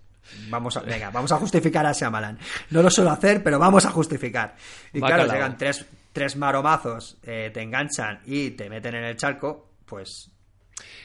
Vamos 0.49 0.77
a, 0.77 0.81
venga, 0.81 1.11
vamos 1.11 1.31
a 1.33 1.37
justificar 1.37 1.87
a 1.87 1.93
Shyamalan. 1.93 2.39
No 2.71 2.83
lo 2.83 2.91
suelo 2.91 3.11
hacer, 3.13 3.43
pero 3.45 3.59
vamos 3.59 3.87
a 3.87 3.91
justificar. 3.91 4.57
Y 4.93 4.99
claro, 5.01 5.25
llegan 5.33 5.57
tres, 5.57 5.87
tres 6.13 6.35
maromazos, 6.37 7.19
eh, 7.23 7.51
te 7.55 7.63
enganchan 7.63 8.21
y 8.27 8.51
te 8.51 8.69
meten 8.69 8.97
en 8.97 9.05
el 9.05 9.17
charco, 9.17 9.69
pues 9.87 10.31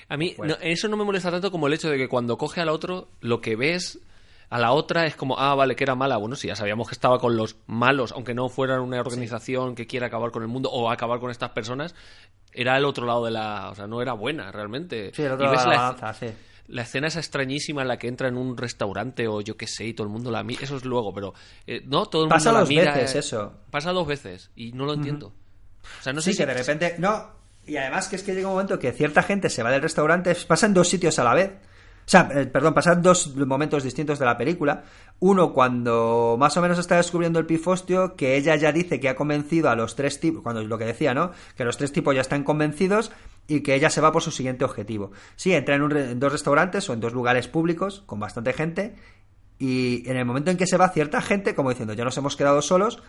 A 0.08 0.18
mí 0.18 0.34
Bueno. 0.36 0.56
no- 0.56 0.62
eso 0.68 0.88
no 0.88 0.98
me 0.98 1.04
molesta 1.04 1.30
tanto 1.30 1.52
como 1.52 1.68
el 1.68 1.74
hecho 1.74 1.92
de 1.92 1.98
que 1.98 2.08
cuando 2.08 2.38
coge 2.40 2.60
al 2.62 2.70
otro, 2.70 3.10
lo 3.22 3.40
que 3.42 3.56
ves 3.56 4.00
a 4.50 4.60
la 4.60 4.72
otra 4.72 5.06
es 5.06 5.16
como, 5.16 5.38
ah, 5.40 5.54
vale, 5.56 5.76
que 5.76 5.84
era 5.84 5.96
mala. 5.96 6.18
Bueno, 6.18 6.36
sí, 6.36 6.48
ya 6.48 6.56
sabíamos 6.56 6.88
que 6.88 6.96
estaba 6.96 7.20
con 7.20 7.38
los 7.38 7.58
malos, 7.68 8.12
aunque 8.12 8.34
no 8.34 8.50
fueran 8.50 8.82
una 8.82 9.00
organización 9.00 9.76
que 9.76 9.86
quiera 9.88 10.08
acabar 10.08 10.32
con 10.32 10.42
el 10.42 10.48
mundo 10.48 10.70
o 10.72 10.90
acabar 10.90 11.20
con 11.20 11.30
estas 11.32 11.52
personas, 11.52 11.94
era 12.52 12.76
el 12.78 12.86
otro 12.86 13.06
lado 13.06 13.26
de 13.26 13.32
la... 13.32 13.70
O 13.70 13.76
sea, 13.76 13.86
no 13.88 14.02
era 14.02 14.14
buena 14.14 14.52
realmente. 14.52 15.12
Sí, 15.14 15.22
el 15.22 15.34
otro 15.34 15.46
Y 15.46 15.56
lado 15.56 15.58
ves 15.58 15.66
de 15.66 15.70
la 15.70 15.98
la, 16.02 16.14
sí. 16.14 16.28
la 16.68 16.82
escena 16.82 17.08
esa 17.08 17.20
extrañísima 17.20 17.84
en 17.84 17.88
la 17.88 17.98
que 17.98 18.08
entra 18.08 18.28
en 18.28 18.38
un 18.38 18.58
restaurante 18.58 19.28
o 19.28 19.42
yo 19.42 19.56
qué 19.56 19.68
sé 19.68 19.86
y 19.86 19.94
todo 19.94 20.08
el 20.08 20.14
mundo 20.14 20.32
la 20.32 20.44
mira. 20.44 20.64
Eso 20.64 20.78
es 20.78 20.86
luego, 20.86 21.14
pero... 21.14 21.34
eh, 21.68 21.84
no, 21.86 22.08
todo 22.08 22.24
el 22.24 22.30
Pasa 22.30 22.50
mundo 22.50 22.54
la 22.54 22.60
dos 22.62 22.70
mira, 22.70 22.94
veces 22.96 23.16
eh, 23.16 23.20
eso. 23.20 23.54
Pasa 23.70 23.92
dos 23.92 24.08
veces 24.08 24.50
y 24.56 24.72
no 24.72 24.86
lo 24.86 24.94
entiendo. 24.94 25.28
O 26.00 26.04
sea, 26.04 26.12
no 26.12 26.22
sé 26.22 26.32
sí, 26.32 26.38
si... 26.38 26.44
que 26.44 26.48
de 26.48 26.54
repente. 26.56 26.96
No, 26.98 27.28
y 27.68 27.78
además 27.78 28.08
que 28.08 28.16
es 28.16 28.24
que 28.24 28.34
llega 28.34 28.48
un 28.48 28.54
momento 28.54 28.80
que 28.80 28.92
cierta 28.94 29.22
gente 29.22 29.50
se 29.52 29.62
va 29.62 29.70
del 29.70 29.84
restaurante, 29.84 30.36
pasan 30.48 30.74
dos 30.74 30.88
sitios 30.88 31.20
a 31.20 31.24
la 31.24 31.36
vez. 31.36 31.52
O 32.10 32.12
sea, 32.12 32.28
eh, 32.34 32.48
perdón, 32.48 32.74
pasan 32.74 33.04
dos 33.04 33.36
momentos 33.36 33.84
distintos 33.84 34.18
de 34.18 34.26
la 34.26 34.36
película. 34.36 34.82
Uno 35.20 35.54
cuando 35.54 36.38
más 36.40 36.58
o 36.58 36.62
menos 36.64 36.80
está 36.80 36.96
descubriendo 36.96 37.38
el 37.38 37.46
pifostio, 37.46 38.16
que 38.16 38.36
ella 38.36 38.56
ya 38.56 38.72
dice 38.72 39.00
que 39.00 39.10
ha 39.10 39.16
convencido 39.16 39.70
a 39.70 39.76
los 39.76 39.96
tres 39.96 40.20
tipos, 40.20 40.42
cuando 40.42 40.64
lo 40.64 40.78
que 40.80 40.86
decía, 40.86 41.14
¿no? 41.14 41.34
Que 41.56 41.66
los 41.66 41.78
tres 41.78 41.92
tipos 41.92 42.16
ya 42.16 42.22
están 42.22 42.44
convencidos 42.44 43.12
y 43.48 43.62
que 43.62 43.76
ella 43.76 43.92
se 43.92 44.02
va 44.02 44.12
por 44.12 44.24
su 44.24 44.32
siguiente 44.32 44.66
objetivo. 44.66 45.12
Sí, 45.36 45.54
entra 45.54 45.76
en, 45.76 45.84
un 45.84 45.92
re- 45.92 46.10
en 46.10 46.20
dos 46.20 46.32
restaurantes 46.32 46.90
o 46.90 46.94
en 46.94 47.00
dos 47.00 47.14
lugares 47.14 47.48
públicos 47.48 48.02
con 48.08 48.20
bastante 48.20 48.54
gente 48.54 48.96
y 49.60 50.02
en 50.10 50.18
el 50.18 50.26
momento 50.26 50.50
en 50.50 50.58
que 50.58 50.66
se 50.66 50.78
va 50.78 50.90
cierta 50.90 51.22
gente, 51.22 51.54
como 51.54 51.70
diciendo, 51.70 51.94
ya 51.94 52.06
nos 52.06 52.18
hemos 52.18 52.36
quedado 52.36 52.64
solos, 52.64 53.04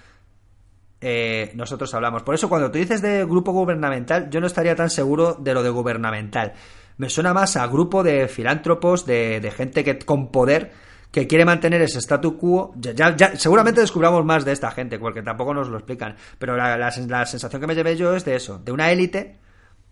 eh, 1.00 1.52
nosotros 1.54 1.94
hablamos. 1.94 2.22
Por 2.22 2.34
eso 2.34 2.50
cuando 2.50 2.70
tú 2.70 2.76
dices 2.76 3.00
de 3.00 3.24
grupo 3.24 3.52
gubernamental, 3.52 4.28
yo 4.28 4.42
no 4.42 4.46
estaría 4.46 4.76
tan 4.76 4.90
seguro 4.90 5.38
de 5.40 5.54
lo 5.54 5.62
de 5.62 5.70
gubernamental. 5.70 6.52
Me 7.00 7.08
suena 7.08 7.32
más 7.32 7.56
a 7.56 7.66
grupo 7.66 8.02
de 8.02 8.28
filántropos, 8.28 9.06
de, 9.06 9.40
de 9.40 9.50
gente 9.50 9.82
que 9.82 9.98
con 10.00 10.30
poder 10.30 10.70
que 11.10 11.26
quiere 11.26 11.46
mantener 11.46 11.80
ese 11.80 11.98
statu 11.98 12.36
quo. 12.36 12.74
Ya, 12.76 12.92
ya- 12.92 13.16
ya- 13.16 13.36
seguramente 13.36 13.80
descubramos 13.80 14.22
más 14.24 14.44
de 14.44 14.52
esta 14.52 14.70
gente, 14.70 14.98
porque 14.98 15.22
tampoco 15.22 15.54
nos 15.54 15.68
lo 15.70 15.78
explican. 15.78 16.14
Pero 16.38 16.56
la, 16.56 16.76
la- 16.76 16.92
la 17.08 17.26
sensación 17.26 17.60
que 17.60 17.66
me 17.66 17.74
llevé 17.74 17.96
yo 17.96 18.14
es 18.14 18.24
de 18.26 18.36
eso, 18.36 18.58
de 18.58 18.70
una 18.70 18.90
élite 18.92 19.38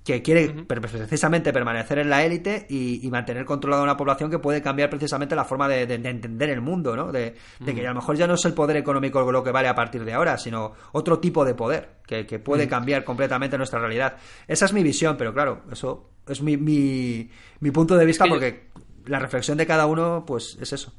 que 0.05 0.23
quiere 0.23 0.65
precisamente 0.67 1.53
permanecer 1.53 1.99
en 1.99 2.09
la 2.09 2.25
élite 2.25 2.67
y, 2.71 3.07
y 3.07 3.11
mantener 3.11 3.45
controlada 3.45 3.83
una 3.83 3.97
población 3.97 4.31
que 4.31 4.39
puede 4.39 4.63
cambiar 4.63 4.89
precisamente 4.89 5.37
la 5.37 5.45
forma 5.45 5.69
de, 5.69 5.87
de- 5.87 5.99
de 5.99 6.09
entender 6.09 6.49
el 6.51 6.61
mundo, 6.63 6.97
¿no? 6.97 7.13
De, 7.13 7.35
de 7.61 7.75
que 7.75 7.87
a 7.87 7.91
lo 7.91 7.97
mejor 7.97 8.17
ya 8.17 8.27
no 8.27 8.35
es 8.35 8.45
el 8.47 8.55
poder 8.55 8.79
económico 8.79 9.31
lo 9.31 9.45
que 9.45 9.51
vale 9.51 9.69
a 9.69 9.75
partir 9.75 10.05
de 10.05 10.15
ahora, 10.15 10.39
sino 10.39 10.73
otro 10.93 11.19
tipo 11.19 11.45
de 11.45 11.55
poder 11.55 11.97
que, 12.07 12.27
que 12.27 12.39
puede 12.39 12.69
cambiar 12.69 13.05
completamente 13.05 13.59
nuestra 13.59 13.81
realidad. 13.81 14.17
Esa 14.47 14.65
es 14.65 14.73
mi 14.73 14.83
visión, 14.83 15.17
pero 15.19 15.35
claro, 15.35 15.63
eso 15.71 16.09
es 16.27 16.41
mi, 16.41 16.57
mi, 16.57 17.29
mi 17.61 17.71
punto 17.71 17.97
de 17.97 18.07
vista 18.07 18.25
Es 18.25 18.31
que 18.31 18.35
yo- 18.35 18.41
porque 18.41 18.69
la 19.11 19.19
reflexión 19.19 19.59
de 19.59 19.67
cada 19.67 19.85
uno, 19.87 20.25
pues 20.27 20.57
es 20.61 20.73
eso. 20.73 20.95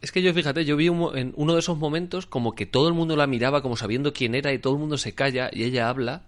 Es 0.00 0.12
que 0.12 0.22
yo, 0.22 0.32
fíjate, 0.34 0.64
yo 0.64 0.76
vi 0.76 0.88
un 0.88 1.16
en 1.16 1.32
uno 1.36 1.52
de 1.52 1.58
esos 1.60 1.76
momentos 1.78 2.24
como 2.26 2.54
que 2.54 2.64
todo 2.66 2.88
el 2.88 2.94
mundo 2.94 3.16
la 3.16 3.26
miraba 3.26 3.60
como 3.62 3.76
sabiendo 3.76 4.12
quién 4.12 4.34
era 4.34 4.52
y 4.52 4.58
todo 4.58 4.72
el 4.72 4.78
mundo 4.80 4.96
se 4.98 5.14
calla 5.14 5.50
y 5.52 5.64
ella 5.64 5.88
habla. 5.90 6.22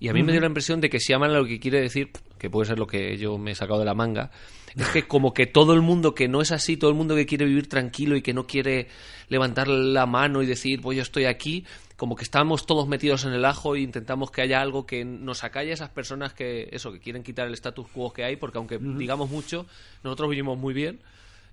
Y 0.00 0.08
a 0.08 0.14
mí 0.14 0.22
me 0.22 0.32
dio 0.32 0.40
la 0.40 0.46
impresión 0.46 0.80
de 0.80 0.88
que 0.88 0.98
si 0.98 1.12
aman 1.12 1.34
lo 1.34 1.44
que 1.44 1.60
quiere 1.60 1.78
decir, 1.78 2.10
que 2.38 2.48
puede 2.48 2.66
ser 2.66 2.78
lo 2.78 2.86
que 2.86 3.18
yo 3.18 3.36
me 3.36 3.50
he 3.50 3.54
sacado 3.54 3.80
de 3.80 3.84
la 3.84 3.94
manga, 3.94 4.30
es 4.74 4.88
que 4.88 5.06
como 5.06 5.34
que 5.34 5.46
todo 5.46 5.74
el 5.74 5.82
mundo 5.82 6.14
que 6.14 6.26
no 6.26 6.40
es 6.40 6.52
así, 6.52 6.78
todo 6.78 6.88
el 6.88 6.96
mundo 6.96 7.14
que 7.14 7.26
quiere 7.26 7.44
vivir 7.44 7.68
tranquilo 7.68 8.16
y 8.16 8.22
que 8.22 8.32
no 8.32 8.46
quiere 8.46 8.88
levantar 9.28 9.68
la 9.68 10.06
mano 10.06 10.42
y 10.42 10.46
decir, 10.46 10.80
pues 10.80 10.96
yo 10.96 11.02
estoy 11.02 11.26
aquí, 11.26 11.66
como 11.96 12.16
que 12.16 12.24
estamos 12.24 12.64
todos 12.64 12.88
metidos 12.88 13.26
en 13.26 13.34
el 13.34 13.44
ajo 13.44 13.76
e 13.76 13.80
intentamos 13.80 14.30
que 14.30 14.40
haya 14.40 14.62
algo 14.62 14.86
que 14.86 15.04
nos 15.04 15.44
acalle 15.44 15.72
a 15.72 15.74
esas 15.74 15.90
personas 15.90 16.32
que, 16.32 16.70
eso, 16.72 16.92
que 16.92 16.98
quieren 16.98 17.22
quitar 17.22 17.46
el 17.46 17.52
status 17.52 17.86
quo 17.88 18.10
que 18.10 18.24
hay, 18.24 18.36
porque 18.36 18.56
aunque 18.56 18.78
digamos 18.78 19.28
mucho, 19.28 19.66
nosotros 20.02 20.30
vivimos 20.30 20.56
muy 20.56 20.72
bien 20.72 21.02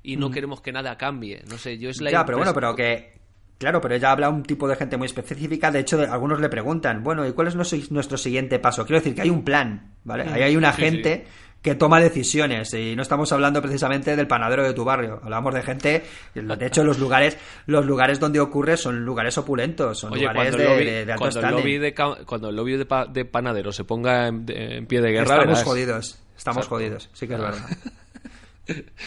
y 0.03 0.15
no 0.15 0.31
queremos 0.31 0.61
que 0.61 0.71
nada 0.71 0.97
cambie. 0.97 1.43
No 1.49 1.57
sé, 1.57 1.77
yo 1.77 1.89
es 1.89 1.99
la 1.99 2.11
Ya, 2.11 2.25
pero 2.25 2.37
bueno, 2.37 2.53
pero 2.53 2.73
que. 2.73 3.11
Claro, 3.57 3.81
pero 3.81 3.95
ella 3.95 4.11
habla 4.11 4.27
a 4.27 4.29
un 4.29 4.43
tipo 4.43 4.67
de 4.67 4.75
gente 4.75 4.97
muy 4.97 5.07
específica. 5.07 5.71
De 5.71 5.79
hecho, 5.79 5.99
algunos 6.01 6.39
le 6.39 6.47
preguntan, 6.49 7.03
bueno, 7.03 7.25
¿y 7.27 7.31
cuál 7.33 7.47
es 7.47 7.55
nuestro, 7.55 7.79
nuestro 7.89 8.17
siguiente 8.17 8.59
paso? 8.59 8.85
Quiero 8.85 8.99
decir 8.99 9.15
que 9.15 9.21
hay 9.23 9.29
un 9.31 9.43
plan, 9.43 9.93
¿vale? 10.03 10.23
Ahí 10.31 10.43
hay 10.43 10.55
una 10.55 10.71
Sí, 10.73 10.81
gente 10.83 11.25
que 11.63 11.73
toma 11.73 11.99
decisiones 11.99 12.71
y 12.75 12.95
no 12.95 13.01
estamos 13.01 13.31
hablando 13.31 13.59
precisamente 13.63 14.15
del 14.15 14.27
panadero 14.27 14.63
de 14.63 14.73
tu 14.73 14.85
barrio. 14.85 15.19
Hablamos 15.23 15.55
de 15.55 15.63
gente, 15.63 16.03
de 16.35 16.65
hecho, 16.67 16.83
los 16.83 16.99
lugares, 16.99 17.35
los 17.65 17.83
lugares 17.83 18.19
donde 18.19 18.39
ocurre 18.39 18.77
son 18.77 19.03
lugares 19.03 19.37
opulentos, 19.39 19.97
son 19.97 20.13
Oye, 20.13 20.27
lugares 20.27 20.55
de, 20.55 20.63
lobby, 20.63 20.85
de- 20.85 21.05
de 21.05 21.11
alto 21.13 21.19
cuando 21.23 21.39
el 21.39 21.45
standing. 21.45 21.59
lobby 21.59 21.77
de, 21.79 22.25
cuando 22.25 22.49
el 22.49 22.55
lobby 22.55 22.77
de, 22.77 22.85
pa- 22.85 23.05
de 23.07 23.25
panadero 23.25 23.71
se 23.71 23.83
ponga 23.85 24.27
en, 24.27 24.45
pie 24.45 25.01
de 25.01 25.11
guerra, 25.11 25.23
Estamos 25.23 25.47
verás. 25.47 25.63
jodidos, 25.63 26.19
estamos 26.37 26.67
jodidos, 26.67 27.09
sí 27.13 27.27
que 27.27 27.33
es 27.33 27.39
verdad. 27.39 27.65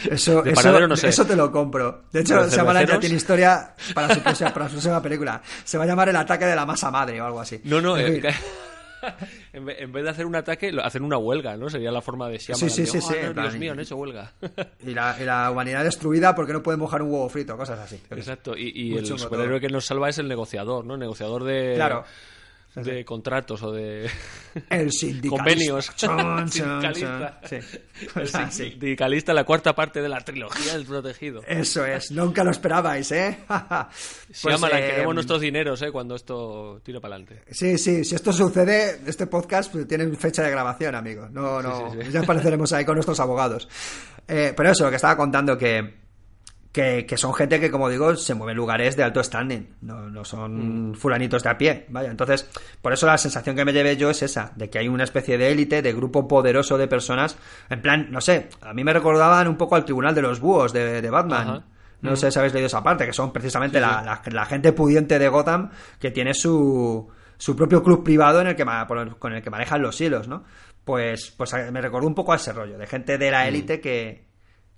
Eso, 0.09 0.41
De 0.41 0.51
eso, 0.51 0.61
panadero 0.61 0.87
no 0.87 0.95
sé. 0.95 1.07
eso 1.09 1.25
te 1.25 1.35
lo 1.35 1.51
compro. 1.51 2.03
De 2.11 2.21
hecho, 2.21 2.43
¿De 2.43 2.49
Shyamalan 2.49 2.85
ya 2.87 2.99
tiene 2.99 3.15
historia 3.15 3.75
para 3.93 4.13
su, 4.13 4.21
próxima, 4.21 4.53
para 4.53 4.65
su 4.67 4.71
próxima 4.73 5.01
película. 5.01 5.41
Se 5.63 5.77
va 5.77 5.83
a 5.83 5.87
llamar 5.87 6.09
El 6.09 6.15
ataque 6.15 6.45
de 6.45 6.55
la 6.55 6.65
masa 6.65 6.89
madre 6.91 7.21
o 7.21 7.25
algo 7.25 7.39
así. 7.39 7.61
No, 7.63 7.79
no, 7.81 7.97
En 7.97 8.25
eh, 8.25 8.33
en, 9.53 9.65
vez, 9.91 10.03
de 10.03 10.09
hacer 10.09 10.25
un 10.25 10.35
ataque, 10.35 10.71
hacen 10.83 11.03
una 11.03 11.17
huelga, 11.17 11.57
¿no? 11.57 11.69
Sería 11.69 11.91
la 11.91 12.01
forma 12.01 12.29
de 12.29 12.37
Shyamalan. 12.37 12.69
Sí, 12.69 12.85
sí, 12.85 12.91
sí, 12.91 12.97
"Oh, 12.99 13.11
sí, 13.11 13.15
no, 13.35 13.41
Dios 13.41 13.55
mío, 13.57 13.71
han 13.71 13.79
hecho 13.79 13.95
huelga. 13.97 14.31
y, 14.85 14.93
la, 14.93 15.15
y 15.19 15.23
la 15.25 15.49
humanidad 15.51 15.83
destruida 15.83 16.35
porque 16.35 16.53
no 16.53 16.61
puede 16.61 16.77
mojar 16.77 17.01
un 17.01 17.11
huevo 17.11 17.27
frito, 17.29 17.57
cosas 17.57 17.79
así. 17.79 17.99
Exacto, 18.11 18.55
y, 18.55 18.71
y 18.75 18.97
el 18.97 19.05
superhéroe 19.05 19.59
que 19.59 19.69
nos 19.69 19.85
salva 19.85 20.09
es 20.09 20.17
el 20.17 20.27
negociador, 20.27 20.85
¿no? 20.85 20.93
El 20.95 20.99
negociador 20.99 21.43
de, 21.43 21.73
Claro. 21.75 22.03
De 22.75 23.03
contratos 23.03 23.61
o 23.63 23.71
de 23.71 24.09
El 24.69 24.91
sindicalista. 24.91 25.29
convenios. 25.37 25.95
Chon, 25.95 26.17
chon, 26.17 26.49
Sindicalista. 26.49 27.39
chon. 27.47 27.61
Sí. 27.61 27.67
El 28.15 28.29
Ah, 28.33 28.49
sindicalista, 28.51 29.33
la 29.33 29.43
cuarta 29.43 29.73
parte 29.75 30.01
de 30.01 30.09
la 30.09 30.19
trilogía 30.21 30.73
del 30.73 30.85
protegido. 30.85 31.41
Eso 31.47 31.85
es, 31.85 32.11
nunca 32.11 32.43
lo 32.43 32.51
esperabais, 32.51 33.11
¿eh? 33.11 33.39
Pues, 33.47 34.39
Shyamalan, 34.41 34.81
eh, 34.83 34.87
queremos 34.89 35.13
nuestros 35.15 35.41
dineros, 35.41 35.81
¿eh? 35.81 35.91
Cuando 35.91 36.15
esto 36.15 36.79
tire 36.83 36.99
para 37.01 37.15
adelante. 37.15 37.43
Sí, 37.51 37.77
sí, 37.77 38.03
si 38.03 38.15
esto 38.15 38.31
sucede, 38.33 39.01
este 39.05 39.27
podcast 39.27 39.71
pues, 39.71 39.87
tiene 39.87 40.15
fecha 40.15 40.43
de 40.43 40.51
grabación, 40.51 40.95
amigo. 40.95 41.27
No, 41.29 41.61
no, 41.61 41.91
Sí, 41.91 41.97
sí, 41.99 42.05
sí. 42.07 42.11
ya 42.11 42.21
apareceremos 42.21 42.71
ahí 42.73 42.85
con 42.85 42.95
nuestros 42.95 43.19
abogados. 43.19 43.67
Eh, 44.27 44.53
pero 44.55 44.71
eso, 44.71 44.85
lo 44.85 44.89
que 44.89 44.95
estaba 44.95 45.17
contando, 45.17 45.57
que, 45.57 46.00
que, 46.71 47.05
que 47.05 47.17
son 47.17 47.33
gente 47.33 47.59
que, 47.59 47.69
como 47.69 47.89
digo, 47.89 48.15
se 48.15 48.33
mueve 48.33 48.51
en 48.53 48.57
lugares 48.57 48.95
de 48.95 49.03
alto 49.03 49.21
standing, 49.23 49.75
no, 49.81 50.09
no 50.09 50.23
son 50.23 50.93
fulanitos 50.95 51.43
de 51.43 51.49
a 51.49 51.57
pie, 51.57 51.85
vaya. 51.89 52.09
Entonces, 52.09 52.49
por 52.81 52.93
eso 52.93 53.05
la 53.07 53.17
sensación 53.17 53.55
que 53.55 53.65
me 53.65 53.73
llevé 53.73 53.97
yo 53.97 54.09
es 54.09 54.23
esa, 54.23 54.53
de 54.55 54.69
que 54.69 54.79
hay 54.79 54.87
una 54.87 55.03
especie 55.03 55.37
de 55.37 55.51
élite, 55.51 55.81
de 55.81 55.93
grupo 55.93 56.27
poderoso 56.27 56.77
de 56.77 56.87
personas, 56.87 57.37
en 57.69 57.81
plan, 57.81 58.07
no 58.09 58.21
sé, 58.21 58.47
a 58.61 58.73
mí 58.73 58.83
me 58.83 58.93
recordaban 58.93 59.47
un 59.49 59.57
poco 59.57 59.75
al 59.75 59.83
Tribunal 59.85 60.15
de 60.15 60.21
los 60.21 60.39
Búhos 60.39 60.71
de, 60.73 61.01
de 61.01 61.09
Batman. 61.09 61.47
Ajá. 61.49 61.63
No 62.01 62.15
sé 62.15 62.31
si 62.31 62.39
habéis 62.39 62.53
leído 62.53 62.65
esa 62.65 62.81
parte, 62.81 63.05
que 63.05 63.13
son 63.13 63.31
precisamente 63.31 63.79
la, 63.79 64.01
la- 64.01 64.21
la 64.31 64.45
gente 64.45 64.73
pudiente 64.73 65.19
de 65.19 65.27
Gotham 65.27 65.69
que 65.99 66.09
tiene 66.09 66.33
su, 66.33 67.07
su 67.37 67.55
propio 67.55 67.83
club 67.83 68.03
privado 68.03 68.41
en 68.41 68.47
el 68.47 68.55
que 68.55 68.65
con 69.19 69.33
el 69.33 69.41
que 69.43 69.49
manejan 69.51 69.83
los 69.83 70.01
hilos, 70.01 70.27
¿no? 70.27 70.43
Pues, 70.83 71.31
pues 71.37 71.53
me 71.71 71.79
recordó 71.79 72.07
un 72.07 72.15
poco 72.15 72.33
a 72.33 72.37
ese 72.37 72.53
rollo, 72.53 72.77
de 72.79 72.87
gente 72.87 73.19
de 73.19 73.29
la 73.29 73.47
élite 73.47 73.79
que, 73.79 74.30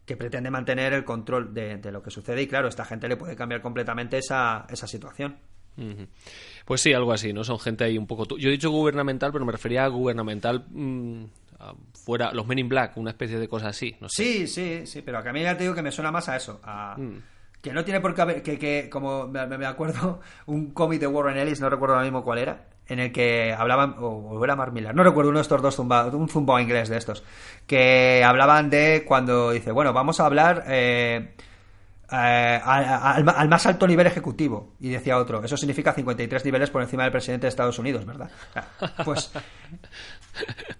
que 0.05 0.17
pretende 0.17 0.49
mantener 0.51 0.93
el 0.93 1.03
control 1.05 1.53
de, 1.53 1.77
de 1.77 1.91
lo 1.91 2.01
que 2.03 2.11
sucede 2.11 2.41
y 2.41 2.47
claro, 2.47 2.67
esta 2.67 2.85
gente 2.85 3.07
le 3.07 3.15
puede 3.17 3.35
cambiar 3.35 3.61
completamente 3.61 4.17
esa, 4.17 4.65
esa 4.69 4.87
situación. 4.87 5.37
Pues 6.65 6.81
sí, 6.81 6.93
algo 6.93 7.11
así, 7.13 7.33
¿no? 7.33 7.43
Son 7.43 7.59
gente 7.59 7.83
ahí 7.83 7.97
un 7.97 8.05
poco... 8.05 8.37
Yo 8.37 8.49
he 8.49 8.51
dicho 8.51 8.69
gubernamental, 8.69 9.31
pero 9.31 9.43
me 9.45 9.51
refería 9.51 9.85
a 9.85 9.87
gubernamental 9.87 10.65
mm, 10.69 11.23
a- 11.59 11.73
fuera... 12.05 12.31
Los 12.31 12.45
Men 12.45 12.59
in 12.59 12.69
Black, 12.69 12.95
una 12.97 13.09
especie 13.11 13.39
de 13.39 13.47
cosa 13.47 13.69
así, 13.69 13.95
no 13.99 14.07
sé. 14.09 14.23
Sí, 14.23 14.47
sí, 14.47 14.85
sí, 14.85 15.01
pero 15.01 15.17
a 15.17 15.33
mí 15.33 15.41
ya 15.41 15.57
te 15.57 15.63
digo 15.63 15.73
que 15.75 15.81
me 15.81 15.91
suena 15.91 16.11
más 16.11 16.29
a 16.29 16.35
eso, 16.35 16.59
a... 16.63 16.95
Mm. 16.97 17.21
Que 17.61 17.71
no 17.71 17.85
tiene 17.85 18.01
por 18.01 18.13
qué 18.13 18.21
haber, 18.21 18.43
que, 18.43 18.59
que 18.59 18.89
como 18.89 19.25
me, 19.27 19.47
me 19.47 19.65
acuerdo, 19.65 20.19
un 20.47 20.71
cómic 20.73 20.99
de 20.99 21.07
Warren 21.07 21.37
Ellis, 21.37 21.61
no 21.61 21.69
recuerdo 21.69 21.95
ahora 21.95 22.05
mismo 22.05 22.21
cuál 22.23 22.39
era, 22.39 22.67
en 22.87 22.99
el 22.99 23.11
que 23.11 23.53
hablaban, 23.53 23.95
o, 23.99 24.43
era 24.43 24.55
Mark 24.55 24.73
no 24.73 25.03
recuerdo 25.03 25.29
uno 25.29 25.39
de 25.39 25.43
estos 25.43 25.61
dos 25.61 25.75
zumbados, 25.75 26.13
un 26.13 26.27
zumbao 26.27 26.59
inglés 26.59 26.89
de 26.89 26.97
estos, 26.97 27.23
que 27.65 28.23
hablaban 28.23 28.69
de 28.69 29.05
cuando 29.07 29.51
dice, 29.51 29.71
bueno, 29.71 29.93
vamos 29.93 30.19
a 30.19 30.25
hablar 30.25 30.65
eh, 30.67 31.33
eh, 32.11 32.61
al, 32.63 33.49
más 33.49 33.65
alto 33.65 33.87
nivel 33.87 34.07
ejecutivo. 34.07 34.73
Y 34.79 34.89
decía 34.89 35.17
otro, 35.17 35.43
eso 35.43 35.55
significa 35.55 35.93
53 35.93 36.45
niveles 36.45 36.69
por 36.69 36.81
encima 36.81 37.03
del 37.03 37.11
presidente 37.11 37.45
de 37.45 37.49
Estados 37.49 37.79
Unidos, 37.79 38.05
¿verdad? 38.05 38.29
Pues, 39.03 39.31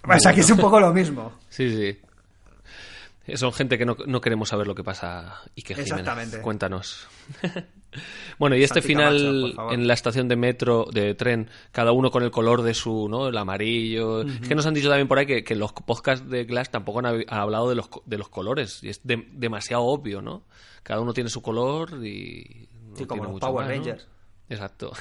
pues 0.01 0.25
aquí 0.25 0.39
es 0.39 0.49
un 0.49 0.57
poco 0.57 0.79
lo 0.79 0.91
mismo. 0.91 1.33
Sí, 1.49 1.69
sí. 1.69 3.35
Son 3.35 3.53
gente 3.53 3.77
que 3.77 3.85
no, 3.85 3.95
no 4.05 4.19
queremos 4.19 4.49
saber 4.49 4.67
lo 4.67 4.75
que 4.75 4.83
pasa 4.83 5.41
y 5.55 5.61
que 5.61 5.73
Exactamente. 5.73 6.41
Cuéntanos. 6.41 7.07
bueno, 8.39 8.55
y 8.55 8.63
este 8.63 8.81
final 8.81 9.55
en 9.71 9.87
la 9.87 9.93
estación 9.93 10.27
de 10.27 10.35
metro, 10.35 10.87
de 10.91 11.15
tren, 11.15 11.49
cada 11.71 11.91
uno 11.91 12.11
con 12.11 12.23
el 12.23 12.31
color 12.31 12.61
de 12.61 12.73
su, 12.73 13.07
¿no? 13.09 13.27
El 13.27 13.37
amarillo. 13.37 14.21
Es 14.21 14.47
que 14.47 14.55
nos 14.55 14.65
han 14.65 14.73
dicho 14.73 14.89
también 14.89 15.07
por 15.07 15.19
ahí 15.19 15.25
que, 15.25 15.43
que 15.43 15.55
los 15.55 15.73
podcasts 15.73 16.29
de 16.29 16.45
Glass 16.45 16.71
tampoco 16.71 16.99
han, 16.99 17.25
hablado 17.27 17.69
de 17.69 17.75
los, 17.75 17.89
de 18.05 18.17
los 18.17 18.29
colores. 18.29 18.83
Y 18.83 18.89
es 18.89 19.01
demasiado 19.03 19.83
obvio, 19.83 20.21
¿no? 20.21 20.43
Cada 20.83 20.99
uno 20.99 21.13
tiene 21.13 21.29
su 21.29 21.41
color 21.41 22.05
y. 22.05 22.67
sí, 22.95 23.05
como 23.05 23.23
los 23.25 23.39
Power 23.39 23.67
Rangers. 23.67 24.07
Exacto. 24.49 24.91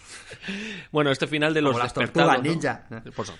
bueno, 0.92 1.10
este 1.10 1.26
final 1.26 1.54
de 1.54 1.62
los 1.62 1.80
despertados. 1.80 2.42
ninja. 2.42 2.86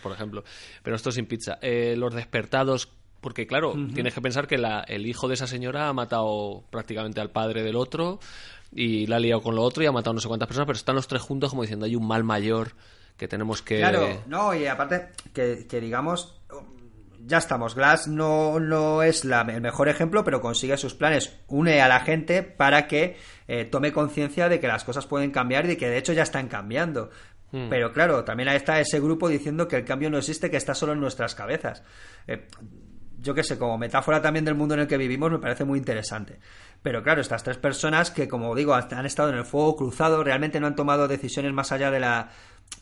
Por, 0.03 0.13
ejemplo. 0.13 0.45
Pero 0.83 0.97
esto 0.97 1.11
sin 1.11 1.27
pizza. 1.27 1.59
Eh, 1.61 1.95
los 1.97 2.15
despertados 2.15 2.93
porque, 3.21 3.47
claro, 3.47 3.75
tienes 3.93 4.15
que 4.15 4.21
pensar 4.21 4.47
que 4.47 4.55
el 4.87 5.07
hijo 5.07 5.27
de 5.27 5.35
esa 5.35 5.49
señora 5.49 5.89
ha 5.89 5.93
matado 5.93 6.63
prácticamente 6.71 7.21
al 7.21 7.31
padre 7.31 7.65
del 7.65 7.75
otro 7.75 8.21
y 8.77 9.07
la 9.07 9.17
ha 9.17 9.19
liado 9.19 9.41
con 9.41 9.57
lo 9.57 9.63
otro 9.63 9.83
y 9.83 9.87
ha 9.87 9.93
matado 9.93 10.13
no 10.13 10.21
sé 10.21 10.29
cuántas 10.29 10.47
personas, 10.47 10.67
pero 10.67 10.77
están 10.77 10.95
los 10.95 11.09
tres 11.09 11.23
juntos 11.23 11.51
como 11.51 11.63
diciendo 11.63 11.87
hay 11.87 11.97
un 11.97 12.07
mal 12.07 12.25
mayor 12.25 12.73
que 13.17 13.27
tenemos 13.27 13.63
que. 13.63 13.79
Claro, 13.79 14.23
no, 14.27 14.55
y 14.55 14.67
aparte, 14.67 15.09
que, 15.33 15.81
digamos, 15.81 16.39
ya 17.25 17.39
estamos. 17.39 17.75
Glass 17.75 18.07
no, 18.07 18.61
no 18.61 19.03
es 19.03 19.25
el 19.25 19.61
mejor 19.63 19.89
ejemplo, 19.89 20.23
pero 20.25 20.43
consigue 20.43 20.77
sus 20.77 20.93
planes. 20.93 21.35
Une 21.49 21.81
a 21.81 21.89
la 21.89 22.01
gente 22.01 22.43
para 22.43 22.87
que 22.87 23.17
eh, 23.49 23.65
tome 23.65 23.95
conciencia 23.95 24.51
de 24.51 24.61
que 24.61 24.69
las 24.69 24.85
cosas 24.85 25.07
pueden 25.07 25.31
cambiar 25.31 25.65
y 25.65 25.69
de 25.69 25.77
que 25.79 25.89
de 25.89 25.97
hecho 25.97 26.13
ya 26.13 26.25
están 26.25 26.49
cambiando. 26.49 27.09
Hmm. 27.53 27.71
Pero 27.71 27.95
claro, 27.95 28.25
también 28.25 28.51
está 28.51 28.79
ese 28.79 29.01
grupo 29.01 29.31
diciendo 29.31 29.67
que 29.67 29.77
el 29.77 29.87
cambio 29.87 30.11
no 30.11 30.19
existe, 30.19 30.51
que 30.51 30.59
está 30.59 30.75
solo 30.75 30.93
en 30.93 31.01
nuestras 31.01 31.35
cabezas. 31.35 31.83
Eh, 32.27 32.47
yo 33.21 33.35
qué 33.35 33.43
sé, 33.43 33.59
como 33.59 33.79
metáfora 33.79 34.21
también 34.21 34.45
del 34.45 34.55
mundo 34.55 34.75
en 34.75 34.81
el 34.81 34.87
que 34.87 34.97
vivimos, 34.97 35.31
me 35.31 35.39
parece 35.39 35.65
muy 35.65 35.79
interesante. 35.79 36.39
Pero 36.83 37.03
claro, 37.03 37.21
estas 37.21 37.43
tres 37.43 37.59
personas 37.59 38.11
que, 38.11 38.29
como 38.29 38.55
digo, 38.55 38.75
han 38.75 39.07
estado 39.07 39.31
en 39.31 39.37
el 39.37 39.45
fuego 39.45 39.77
cruzado, 39.77 40.23
realmente 40.23 40.61
no 40.61 40.67
han 40.67 40.77
tomado 40.77 41.09
decisiones 41.09 41.53
más 41.53 41.73
allá 41.73 41.91
de 41.91 42.01
la. 42.01 42.31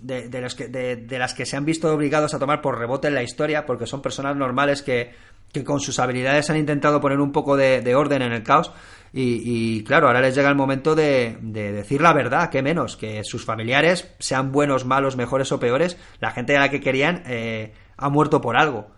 De, 0.00 0.30
que, 0.56 0.68
de, 0.68 1.18
las 1.18 1.34
que 1.34 1.44
se 1.44 1.56
han 1.56 1.64
visto 1.66 1.92
obligados 1.92 2.32
a 2.32 2.38
tomar 2.38 2.62
por 2.62 2.78
rebote 2.78 3.08
en 3.08 3.14
la 3.14 3.22
historia, 3.22 3.66
porque 3.66 3.86
son 3.86 4.00
personas 4.00 4.34
normales 4.34 4.82
que, 4.82 5.12
que 5.54 5.64
con 5.64 5.80
sus 5.80 5.98
habilidades 6.00 6.50
han 6.50 6.56
intentado 6.56 7.00
poner 7.00 7.20
un 7.20 7.32
poco 7.32 7.56
de, 7.56 7.94
orden 7.94 8.22
en 8.22 8.32
el 8.32 8.42
caos. 8.42 8.72
Y, 9.12 9.84
claro, 9.84 10.08
ahora 10.08 10.20
les 10.20 10.34
llega 10.34 10.48
el 10.48 10.56
momento 10.56 10.96
de, 10.96 11.38
decir 11.40 12.00
la 12.02 12.12
verdad, 12.12 12.50
que 12.50 12.62
menos, 12.62 12.96
que 12.96 13.22
sus 13.22 13.44
familiares, 13.44 14.12
sean 14.18 14.50
buenos, 14.50 14.84
malos, 14.84 15.16
mejores 15.16 15.52
o 15.52 15.60
peores, 15.60 15.96
la 16.18 16.32
gente 16.32 16.56
a 16.56 16.60
la 16.60 16.68
que 16.68 16.80
querían 16.80 17.22
eh, 17.26 17.72
ha 17.96 18.08
muerto 18.08 18.40
por 18.40 18.56
algo. 18.56 18.88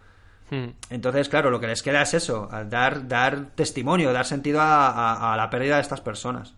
Hmm. 0.50 0.68
Entonces, 0.90 1.28
claro, 1.28 1.50
lo 1.50 1.60
que 1.60 1.66
les 1.66 1.82
queda 1.82 2.02
es 2.02 2.14
eso, 2.14 2.48
dar, 2.68 3.08
dar 3.08 3.50
testimonio, 3.54 4.12
dar 4.12 4.26
sentido 4.26 4.60
a, 4.62 5.34
la 5.36 5.50
pérdida 5.50 5.76
de 5.76 5.82
estas 5.82 6.00
personas. 6.00 6.54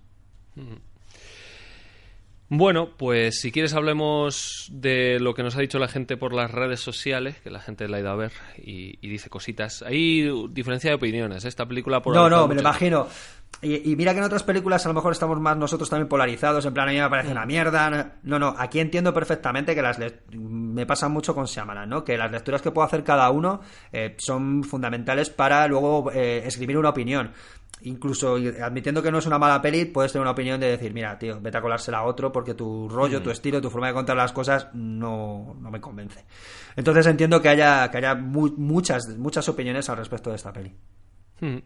Hmm. 0.54 0.76
Bueno, 2.50 2.88
pues 2.96 3.40
si 3.40 3.52
quieres 3.52 3.74
hablemos 3.74 4.68
de 4.72 5.20
lo 5.20 5.34
que 5.34 5.42
nos 5.42 5.54
ha 5.56 5.60
dicho 5.60 5.78
la 5.78 5.88
gente 5.88 6.16
por 6.16 6.32
las 6.32 6.50
redes 6.50 6.80
sociales, 6.80 7.36
que 7.42 7.50
la 7.50 7.60
gente 7.60 7.86
la 7.88 7.98
ha 7.98 8.00
ido 8.00 8.10
a 8.10 8.16
ver 8.16 8.32
y, 8.56 8.96
dice 9.06 9.28
cositas. 9.28 9.82
Hay 9.82 10.30
diferencia 10.50 10.90
de 10.90 10.96
opiniones. 10.96 11.44
¿eh? 11.44 11.48
Esta 11.48 11.66
película 11.66 12.00
por 12.00 12.14
No, 12.14 12.30
no, 12.30 12.48
me 12.48 12.54
lo 12.54 12.62
imagino. 12.62 13.06
Y, 13.60 13.96
mira 13.96 14.12
que 14.12 14.18
en 14.18 14.24
otras 14.24 14.44
películas 14.44 14.86
a 14.86 14.88
lo 14.88 14.94
mejor 14.94 15.12
estamos 15.12 15.40
más 15.40 15.56
nosotros 15.56 15.90
también 15.90 16.08
polarizados, 16.08 16.64
en 16.64 16.72
plan 16.72 16.88
a 16.88 16.92
mí 16.92 17.00
me 17.00 17.10
parece 17.10 17.32
una 17.32 17.44
mm. 17.44 17.48
mierda. 17.48 18.18
No, 18.22 18.38
no, 18.38 18.54
aquí 18.56 18.78
entiendo 18.78 19.12
perfectamente 19.12 19.74
que 19.74 19.82
las 19.82 19.98
me 20.32 20.86
pasa 20.86 21.08
mucho 21.08 21.34
con 21.34 21.46
Shyamalan, 21.46 21.88
¿no? 21.88 22.04
Que 22.04 22.16
las 22.16 22.30
lecturas 22.30 22.62
que 22.62 22.70
puedo 22.70 22.86
hacer 22.86 23.02
cada 23.02 23.28
uno 23.30 23.60
eh, 23.92 24.14
son 24.18 24.62
fundamentales 24.62 25.28
para 25.30 25.66
luego 25.66 26.10
eh, 26.12 26.44
escribir 26.46 26.78
una 26.78 26.90
opinión. 26.90 27.32
Incluso 27.82 28.36
admitiendo 28.62 29.02
que 29.02 29.10
no 29.10 29.18
es 29.18 29.26
una 29.26 29.38
mala 29.38 29.62
peli, 29.62 29.84
puedes 29.84 30.12
tener 30.12 30.22
una 30.22 30.32
opinión 30.32 30.60
de 30.60 30.68
decir, 30.68 30.92
mira, 30.92 31.18
tío, 31.18 31.40
vete 31.40 31.58
a 31.58 31.60
colársela 31.60 31.98
a 31.98 32.04
otro 32.04 32.32
porque 32.32 32.54
tu 32.54 32.88
rollo, 32.88 33.20
mm. 33.20 33.22
tu 33.22 33.30
estilo, 33.30 33.60
tu 33.60 33.70
forma 33.70 33.88
de 33.88 33.94
contar 33.94 34.16
las 34.16 34.32
cosas 34.32 34.68
no, 34.74 35.56
no 35.60 35.70
me 35.70 35.80
convence. 35.80 36.24
Entonces 36.76 37.06
entiendo 37.06 37.40
que 37.40 37.48
haya, 37.48 37.90
que 37.90 37.98
haya 37.98 38.14
muchas, 38.14 39.08
muchas 39.16 39.48
opiniones 39.48 39.88
al 39.88 39.96
respecto 39.96 40.30
de 40.30 40.36
esta 40.36 40.52
peli. 40.52 40.72
Mm. 41.40 41.58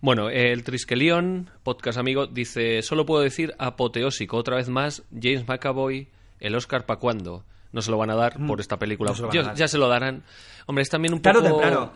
Bueno, 0.00 0.30
el 0.30 0.64
Triskelion, 0.64 1.50
podcast 1.62 1.98
amigo, 1.98 2.26
dice: 2.26 2.82
Solo 2.82 3.06
puedo 3.06 3.22
decir 3.22 3.54
apoteósico. 3.58 4.36
Otra 4.36 4.56
vez 4.56 4.68
más, 4.68 5.04
James 5.12 5.46
McAvoy, 5.46 6.08
el 6.40 6.56
Oscar 6.56 6.86
para 6.86 6.98
cuándo. 6.98 7.44
No 7.72 7.80
se 7.82 7.90
lo 7.90 7.98
van 7.98 8.10
a 8.10 8.14
dar 8.16 8.38
mm. 8.38 8.46
por 8.46 8.60
esta 8.60 8.78
película. 8.78 9.12
ya 9.54 9.68
se 9.68 9.78
lo 9.78 9.88
darán. 9.88 10.24
Hombre, 10.66 10.82
es 10.82 10.90
también 10.90 11.14
un 11.14 11.20
poco. 11.20 11.42
temprano. 11.42 11.92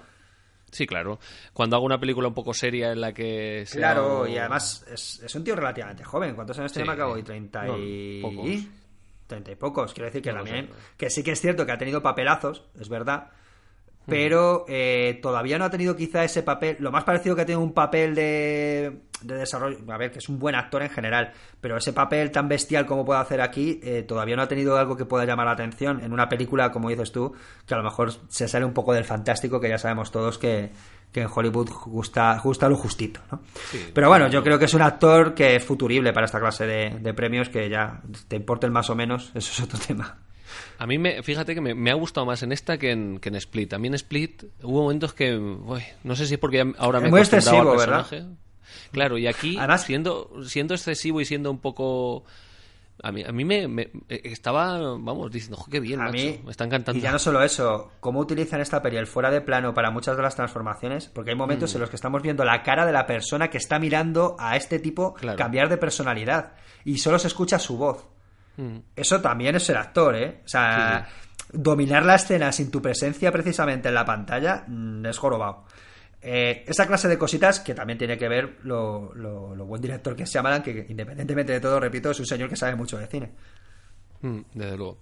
Sí, 0.76 0.86
claro. 0.86 1.18
Cuando 1.54 1.76
hago 1.76 1.86
una 1.86 1.98
película 1.98 2.28
un 2.28 2.34
poco 2.34 2.52
seria 2.52 2.92
en 2.92 3.00
la 3.00 3.14
que. 3.14 3.64
Claro, 3.72 4.26
y 4.26 4.36
además 4.36 4.84
es, 4.92 5.34
un 5.34 5.42
tío 5.42 5.56
relativamente 5.56 6.04
joven. 6.04 6.34
¿Cuántos 6.34 6.58
años 6.58 6.70
tiene 6.70 6.86
McAvoy? 6.86 7.22
¿30 7.22 7.78
y. 7.78 8.20
pocos. 8.20 8.46
Treinta 9.26 9.52
y 9.52 9.54
pocos. 9.54 9.94
Quiero 9.94 10.04
decir 10.04 10.20
que 10.20 10.34
también. 10.34 10.68
Que 10.98 11.08
sí 11.08 11.22
que 11.22 11.30
es 11.32 11.40
cierto 11.40 11.64
que 11.64 11.72
ha 11.72 11.78
tenido 11.78 12.02
papelazos, 12.02 12.62
es 12.78 12.90
verdad 12.90 13.30
pero 14.06 14.64
eh, 14.68 15.18
todavía 15.20 15.58
no 15.58 15.64
ha 15.64 15.70
tenido 15.70 15.96
quizá 15.96 16.24
ese 16.24 16.42
papel, 16.42 16.76
lo 16.78 16.92
más 16.92 17.04
parecido 17.04 17.34
que 17.34 17.42
ha 17.42 17.46
tenido 17.46 17.60
un 17.60 17.72
papel 17.72 18.14
de, 18.14 19.00
desarrollo, 19.22 19.78
a 19.88 19.98
ver, 19.98 20.12
que 20.12 20.18
es 20.18 20.28
un 20.28 20.38
buen 20.38 20.54
actor 20.54 20.82
en 20.82 20.90
general, 20.90 21.32
pero 21.60 21.76
ese 21.76 21.92
papel 21.92 22.30
tan 22.30 22.48
bestial 22.48 22.86
como 22.86 23.04
puede 23.04 23.20
hacer 23.20 23.40
aquí, 23.40 23.80
eh, 23.82 24.02
todavía 24.02 24.36
no 24.36 24.42
ha 24.42 24.48
tenido 24.48 24.76
algo 24.76 24.96
que 24.96 25.04
pueda 25.04 25.24
llamar 25.24 25.46
la 25.46 25.52
atención 25.52 26.02
en 26.02 26.12
una 26.12 26.28
película, 26.28 26.70
como 26.70 26.88
dices 26.88 27.10
tú, 27.10 27.34
que 27.66 27.74
a 27.74 27.78
lo 27.78 27.82
mejor 27.82 28.12
se 28.28 28.46
sale 28.46 28.64
un 28.64 28.72
poco 28.72 28.92
del 28.92 29.04
fantástico, 29.04 29.60
que 29.60 29.68
ya 29.68 29.78
sabemos 29.78 30.10
todos 30.10 30.38
que, 30.38 30.70
en 31.14 31.28
Hollywood 31.34 31.70
gusta, 31.86 32.38
gusta 32.44 32.68
lo 32.68 32.76
justito, 32.76 33.20
¿no? 33.32 33.40
pero 33.94 34.08
bueno, 34.08 34.28
yo 34.28 34.42
creo 34.42 34.58
que 34.58 34.66
es 34.66 34.74
un 34.74 34.82
actor 34.82 35.32
que 35.32 35.56
es 35.56 35.64
futurible 35.64 36.12
para 36.12 36.26
esta 36.26 36.38
clase 36.38 36.66
de, 36.66 36.90
de 37.00 37.14
premios, 37.14 37.48
que 37.48 37.70
ya 37.70 38.02
te 38.28 38.36
importen 38.36 38.70
más 38.70 38.90
o 38.90 38.94
menos, 38.94 39.32
eso 39.34 39.50
es 39.50 39.60
otro 39.62 39.78
tema. 39.86 40.18
A 40.78 40.86
mí, 40.86 40.98
me, 40.98 41.22
fíjate 41.22 41.54
que 41.54 41.60
me, 41.60 41.90
ha 41.90 41.94
gustado 41.94 42.26
más 42.26 42.42
en 42.42 42.52
esta 42.52 42.78
que 42.78 42.90
en, 42.90 43.18
que 43.18 43.28
en 43.28 43.36
Split. 43.36 43.72
A 43.72 43.78
mí 43.78 43.88
en 43.88 43.94
Split 43.94 44.44
hubo 44.62 44.82
momentos 44.82 45.14
que, 45.14 45.36
no 45.36 46.16
sé 46.16 46.26
si 46.26 46.34
es 46.34 46.40
porque 46.40 46.72
ahora 46.78 47.00
me 47.00 47.08
he 47.08 47.10
acostumbrado 47.10 47.70
al 47.72 47.76
personaje. 47.76 48.24
Claro, 48.92 49.18
y 49.18 49.26
aquí, 49.26 49.58
siendo, 49.78 50.30
siendo 50.44 50.74
excesivo 50.74 51.20
y 51.20 51.24
siendo 51.24 51.50
un 51.50 51.58
poco... 51.58 52.24
A 53.02 53.12
mí, 53.12 53.22
a 53.22 53.30
mí 53.30 53.44
me, 53.44 53.90
estaba, 54.08 54.78
vamos, 54.78 55.30
diciendo, 55.30 55.62
qué 55.70 55.80
bien, 55.80 56.00
a 56.00 56.10
mí, 56.10 56.40
me 56.42 56.50
está 56.50 56.64
encantando. 56.64 56.98
Y 56.98 57.02
ya 57.02 57.12
no 57.12 57.18
solo 57.18 57.42
eso, 57.42 57.92
cómo 58.00 58.20
utilizan 58.20 58.62
esta 58.62 58.80
peli 58.80 58.96
el 58.96 59.06
fuera 59.06 59.30
de 59.30 59.42
plano 59.42 59.74
para 59.74 59.90
muchas 59.90 60.16
de 60.16 60.22
las 60.22 60.34
transformaciones, 60.34 61.08
porque 61.08 61.32
hay 61.32 61.36
momentos 61.36 61.74
mm. 61.74 61.76
en 61.76 61.80
los 61.82 61.90
que 61.90 61.96
estamos 61.96 62.22
viendo 62.22 62.42
la 62.46 62.62
cara 62.62 62.86
de 62.86 62.92
la 62.92 63.06
persona 63.06 63.50
que 63.50 63.58
está 63.58 63.78
mirando 63.78 64.34
a 64.38 64.56
este 64.56 64.78
tipo 64.78 65.14
cambiar 65.36 65.68
de 65.68 65.76
personalidad 65.76 66.54
y 66.86 66.96
solo 66.96 67.18
se 67.18 67.26
escucha 67.26 67.58
su 67.58 67.76
voz. 67.76 68.06
Mm. 68.56 68.78
Eso 68.94 69.20
también 69.20 69.56
es 69.56 69.64
ser 69.64 69.76
actor, 69.76 70.16
¿eh? 70.16 70.40
O 70.44 70.48
sea, 70.48 71.08
dominar 71.52 72.04
la 72.04 72.16
escena 72.16 72.52
sin 72.52 72.70
tu 72.70 72.82
presencia 72.82 73.30
precisamente 73.32 73.88
en 73.88 73.94
la 73.94 74.04
pantalla 74.04 74.64
mm, 74.66 75.06
es 75.06 75.18
jorobado. 75.18 75.64
Eh, 76.20 76.64
esa 76.66 76.86
clase 76.86 77.08
de 77.08 77.18
cositas 77.18 77.60
que 77.60 77.74
también 77.74 77.98
tiene 77.98 78.18
que 78.18 78.28
ver 78.28 78.58
lo, 78.64 79.12
buen 79.64 79.80
director 79.80 80.16
que 80.16 80.26
se 80.26 80.32
llama, 80.32 80.62
que 80.62 80.86
independientemente 80.88 81.52
de 81.52 81.60
todo, 81.60 81.78
repito, 81.78 82.10
es 82.10 82.18
un 82.18 82.26
señor 82.26 82.48
que 82.48 82.56
sabe 82.56 82.74
mucho 82.74 82.98
de 82.98 83.06
cine. 83.06 83.32
Mm, 84.22 84.40
desde 84.54 84.76
luego. 84.76 84.98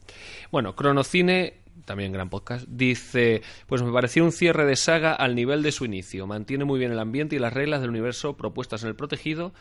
Bueno, 0.51 0.75
Cronocine, 0.75 1.63
también 1.85 2.13
gran 2.13 2.29
podcast, 2.29 2.67
dice, 2.69 3.43
pues 3.67 3.83
me 3.83 3.93
pareció 3.93 4.25
un 4.25 4.33
cierre 4.33 4.67
de 4.67 4.77
saga 4.77 5.15
al 5.15 5.35
nivel 5.35 5.63
de 5.63 5.73
su 5.73 5.85
inicio. 5.85 6.27
Mantiene 6.27 6.65
muy 6.65 6.79
bien 6.79 6.93
el 6.93 6.99
ambiente 6.99 7.37
y 7.37 7.39
las 7.39 7.53
reglas 7.53 7.81
del 7.81 7.91
universo 7.91 8.37
propuestas 8.37 8.83
en 8.83 8.91
el 8.91 8.97
protegido 8.97 9.55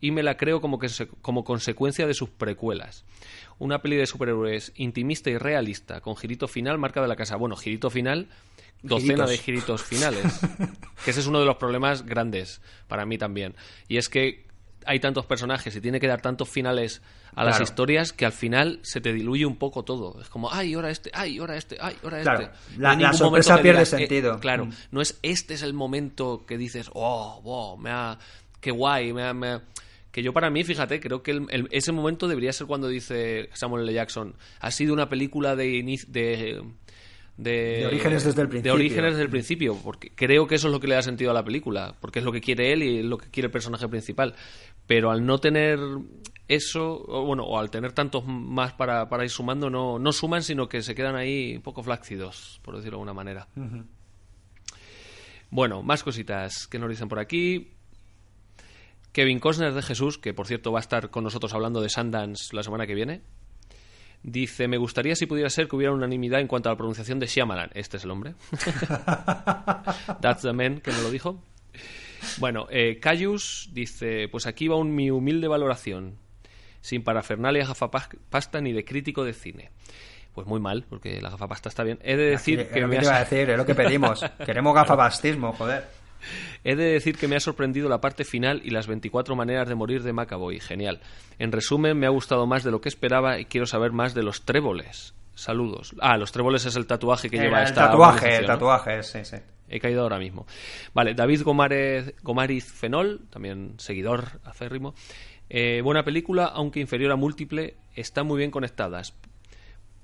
y 0.00 0.12
me 0.12 0.22
la 0.22 0.36
creo 0.36 0.60
como, 0.60 0.78
que 0.78 0.88
como 1.20 1.44
consecuencia 1.44 2.06
de 2.06 2.14
sus 2.14 2.30
precuelas 2.30 3.04
una 3.60 3.82
peli 3.82 3.96
de 3.96 4.06
superhéroes 4.06 4.72
intimista 4.74 5.30
y 5.30 5.38
realista, 5.38 6.00
con 6.00 6.16
girito 6.16 6.48
final, 6.48 6.78
marca 6.78 7.00
de 7.00 7.08
la 7.08 7.14
casa. 7.14 7.36
Bueno, 7.36 7.56
girito 7.56 7.90
final, 7.90 8.26
docena 8.82 9.26
de 9.26 9.36
giritos 9.36 9.84
finales. 9.84 10.40
que 11.04 11.10
ese 11.10 11.20
es 11.20 11.26
uno 11.26 11.40
de 11.40 11.46
los 11.46 11.56
problemas 11.56 12.04
grandes 12.04 12.62
para 12.88 13.04
mí 13.04 13.18
también. 13.18 13.54
Y 13.86 13.98
es 13.98 14.08
que 14.08 14.46
hay 14.86 14.98
tantos 14.98 15.26
personajes 15.26 15.76
y 15.76 15.80
tiene 15.82 16.00
que 16.00 16.06
dar 16.06 16.22
tantos 16.22 16.48
finales 16.48 17.02
a 17.34 17.44
las 17.44 17.60
historias 17.60 18.14
que 18.14 18.24
al 18.24 18.32
final 18.32 18.80
se 18.82 19.02
te 19.02 19.12
diluye 19.12 19.44
un 19.44 19.56
poco 19.56 19.84
todo. 19.84 20.18
Es 20.22 20.30
como, 20.30 20.50
ay, 20.50 20.72
ahora 20.72 20.90
este, 20.90 21.10
ay, 21.12 21.38
ahora 21.38 21.58
este, 21.58 21.76
ay, 21.78 21.96
ahora 22.02 22.18
este. 22.20 22.50
La, 22.78 23.12
sorpresa 23.12 23.60
pierde 23.60 23.82
eh, 23.82 23.86
sentido. 23.86 24.40
claro, 24.40 24.66
mm. 24.66 24.72
no 24.90 25.02
es 25.02 25.18
este 25.22 25.52
es 25.52 25.62
el 25.62 25.74
momento 25.74 26.46
que 26.46 26.56
dices, 26.56 26.90
oh, 26.94 27.42
wow, 27.42 27.76
me 27.76 27.90
ha, 27.90 28.18
qué 28.58 28.70
guay, 28.70 29.12
me 29.12 29.22
ha 29.22 29.62
que 30.12 30.22
yo 30.22 30.32
para 30.32 30.50
mí, 30.50 30.64
fíjate, 30.64 30.98
creo 31.00 31.22
que 31.22 31.30
el- 31.32 31.46
el- 31.50 31.68
ese 31.70 31.92
momento 31.92 32.26
debería 32.28 32.52
ser 32.52 32.66
cuando 32.66 32.88
dice 32.88 33.48
Samuel 33.52 33.84
L. 33.84 33.92
Jackson, 33.92 34.34
ha 34.60 34.70
sido 34.70 34.92
una 34.92 35.08
película 35.08 35.56
de... 35.56 35.82
de 36.08 36.62
de, 37.36 37.52
De 37.78 37.86
orígenes 37.86 38.24
desde 38.24 38.42
el 38.42 38.48
De 38.48 38.50
principio. 38.50 38.74
orígenes 38.74 39.10
desde 39.12 39.22
el 39.22 39.30
principio, 39.30 39.74
porque 39.82 40.10
creo 40.14 40.46
que 40.46 40.56
eso 40.56 40.66
es 40.68 40.72
lo 40.74 40.78
que 40.80 40.88
le 40.88 40.96
da 40.96 41.00
sentido 41.02 41.30
a 41.30 41.34
la 41.34 41.42
película, 41.42 41.94
porque 41.98 42.18
es 42.18 42.24
lo 42.26 42.32
que 42.32 42.42
quiere 42.42 42.70
él 42.74 42.82
y 42.82 42.98
es 42.98 43.04
lo 43.06 43.16
que 43.16 43.30
quiere 43.30 43.46
el 43.46 43.50
personaje 43.52 43.88
principal. 43.88 44.34
Pero 44.86 45.10
al 45.10 45.24
no 45.24 45.38
tener 45.38 45.78
eso, 46.48 47.02
o 47.08 47.24
bueno, 47.24 47.44
o 47.44 47.58
al 47.58 47.70
tener 47.70 47.92
tantos 47.92 48.26
más 48.26 48.74
para, 48.74 49.08
para 49.08 49.24
ir 49.24 49.30
sumando, 49.30 49.70
no, 49.70 49.98
no 49.98 50.12
suman, 50.12 50.42
sino 50.42 50.68
que 50.68 50.82
se 50.82 50.94
quedan 50.94 51.16
ahí 51.16 51.56
un 51.56 51.62
poco 51.62 51.82
flácidos, 51.82 52.60
por 52.62 52.74
decirlo 52.76 52.98
de 52.98 53.00
alguna 53.00 53.14
manera. 53.14 53.48
Bueno, 55.50 55.82
más 55.82 56.02
cositas 56.02 56.66
que 56.66 56.78
nos 56.78 56.90
dicen 56.90 57.08
por 57.08 57.18
aquí. 57.20 57.70
Kevin 59.12 59.40
Costner 59.40 59.72
de 59.72 59.82
Jesús, 59.82 60.18
que 60.18 60.34
por 60.34 60.46
cierto 60.46 60.72
va 60.72 60.78
a 60.78 60.82
estar 60.82 61.10
con 61.10 61.24
nosotros 61.24 61.52
hablando 61.54 61.80
de 61.80 61.88
Sundance 61.88 62.54
la 62.54 62.62
semana 62.62 62.86
que 62.86 62.94
viene. 62.94 63.22
Dice, 64.22 64.68
me 64.68 64.76
gustaría 64.76 65.16
si 65.16 65.26
pudiera 65.26 65.48
ser 65.48 65.66
que 65.66 65.76
hubiera 65.76 65.94
unanimidad 65.94 66.40
en 66.40 66.46
cuanto 66.46 66.68
a 66.68 66.72
la 66.72 66.76
pronunciación 66.76 67.18
de 67.18 67.26
Shyamalan. 67.26 67.70
Este 67.74 67.96
es 67.96 68.04
el 68.04 68.10
hombre. 68.10 68.34
That's 70.20 70.42
the 70.42 70.52
man 70.52 70.80
que 70.80 70.92
me 70.92 71.00
lo 71.00 71.10
dijo. 71.10 71.42
Bueno, 72.36 72.66
eh, 72.70 72.98
Cayus 73.00 73.70
dice, 73.72 74.28
pues 74.28 74.46
aquí 74.46 74.68
va 74.68 74.76
un, 74.76 74.94
mi 74.94 75.10
humilde 75.10 75.48
valoración. 75.48 76.18
Sin 76.82 77.02
parafernalia 77.02 77.66
gafapasta 77.66 78.60
ni 78.60 78.72
de 78.72 78.84
crítico 78.84 79.24
de 79.24 79.32
cine. 79.32 79.70
Pues 80.34 80.46
muy 80.46 80.60
mal, 80.60 80.84
porque 80.88 81.20
la 81.20 81.30
gafapasta 81.30 81.68
está 81.70 81.82
bien. 81.82 81.98
He 82.02 82.16
de 82.16 82.30
decir 82.30 82.60
Es 82.60 82.68
que 82.68 82.80
lo 82.80 82.88
me 82.88 82.96
que 82.96 83.00
te 83.00 83.06
iba 83.06 83.16
a 83.16 83.20
decir, 83.20 83.50
es 83.50 83.56
lo 83.56 83.66
que 83.66 83.74
pedimos. 83.74 84.24
Queremos 84.44 84.74
gafapastismo, 84.74 85.52
joder. 85.54 85.99
He 86.64 86.76
de 86.76 86.84
decir 86.84 87.16
que 87.16 87.28
me 87.28 87.36
ha 87.36 87.40
sorprendido 87.40 87.88
la 87.88 88.00
parte 88.00 88.24
final 88.24 88.60
y 88.64 88.70
las 88.70 88.86
24 88.86 89.36
maneras 89.36 89.68
de 89.68 89.74
morir 89.74 90.02
de 90.02 90.12
Macaboy. 90.12 90.60
Genial. 90.60 91.00
En 91.38 91.52
resumen, 91.52 91.98
me 91.98 92.06
ha 92.06 92.10
gustado 92.10 92.46
más 92.46 92.64
de 92.64 92.70
lo 92.70 92.80
que 92.80 92.88
esperaba 92.88 93.38
y 93.38 93.46
quiero 93.46 93.66
saber 93.66 93.92
más 93.92 94.14
de 94.14 94.22
los 94.22 94.44
tréboles. 94.44 95.14
Saludos. 95.34 95.94
Ah, 96.00 96.18
los 96.18 96.32
tréboles 96.32 96.66
es 96.66 96.76
el 96.76 96.86
tatuaje 96.86 97.30
que 97.30 97.38
lleva 97.38 97.60
el 97.62 97.68
esta 97.68 97.86
tatuaje, 97.86 98.36
el 98.36 98.46
tatuaje, 98.46 99.02
sí, 99.02 99.24
sí. 99.24 99.36
He 99.70 99.80
caído 99.80 100.02
ahora 100.02 100.18
mismo. 100.18 100.46
Vale, 100.92 101.14
David 101.14 101.42
Gomárez, 101.42 102.14
Gomariz 102.22 102.70
Fenol, 102.70 103.20
también 103.30 103.74
seguidor 103.78 104.40
acérrimo. 104.44 104.94
Eh, 105.48 105.80
buena 105.82 106.04
película, 106.04 106.46
aunque 106.46 106.80
inferior 106.80 107.12
a 107.12 107.16
múltiple, 107.16 107.76
están 107.94 108.26
muy 108.26 108.38
bien 108.38 108.50
conectadas. 108.50 109.14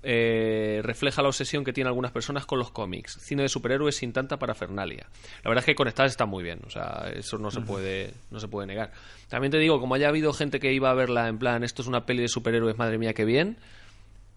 Eh, 0.09 0.83
refleja 0.85 1.21
la 1.21 1.27
obsesión 1.29 1.65
que 1.65 1.73
tienen 1.73 1.89
algunas 1.89 2.13
personas 2.13 2.47
con 2.47 2.61
los 2.61 2.71
cómics. 2.71 3.19
Cine 3.21 3.43
de 3.43 3.49
superhéroes 3.49 3.97
sin 3.97 4.13
tanta 4.13 4.39
parafernalia. 4.39 5.07
La 5.43 5.49
verdad 5.51 5.63
es 5.63 5.67
que 5.67 5.75
conectadas 5.75 6.13
están 6.13 6.29
muy 6.29 6.45
bien, 6.45 6.61
o 6.65 6.71
sea, 6.71 7.11
eso 7.13 7.39
no 7.39 7.51
se 7.51 7.61
puede, 7.61 8.15
no 8.31 8.39
se 8.39 8.47
puede 8.47 8.69
negar. 8.69 8.93
También 9.29 9.51
te 9.51 9.59
digo, 9.59 9.81
como 9.81 9.97
haya 9.97 10.09
habido 10.09 10.33
gente 10.33 10.61
que 10.61 10.73
iba 10.73 10.91
a 10.91 10.95
verla 10.95 11.27
en 11.27 11.39
plan, 11.39 11.65
esto 11.65 11.83
es 11.83 11.89
una 11.89 12.07
peli 12.07 12.23
de 12.23 12.29
superhéroes, 12.29 12.79
madre 12.79 12.99
mía, 12.99 13.15
qué 13.15 13.25
bien. 13.25 13.57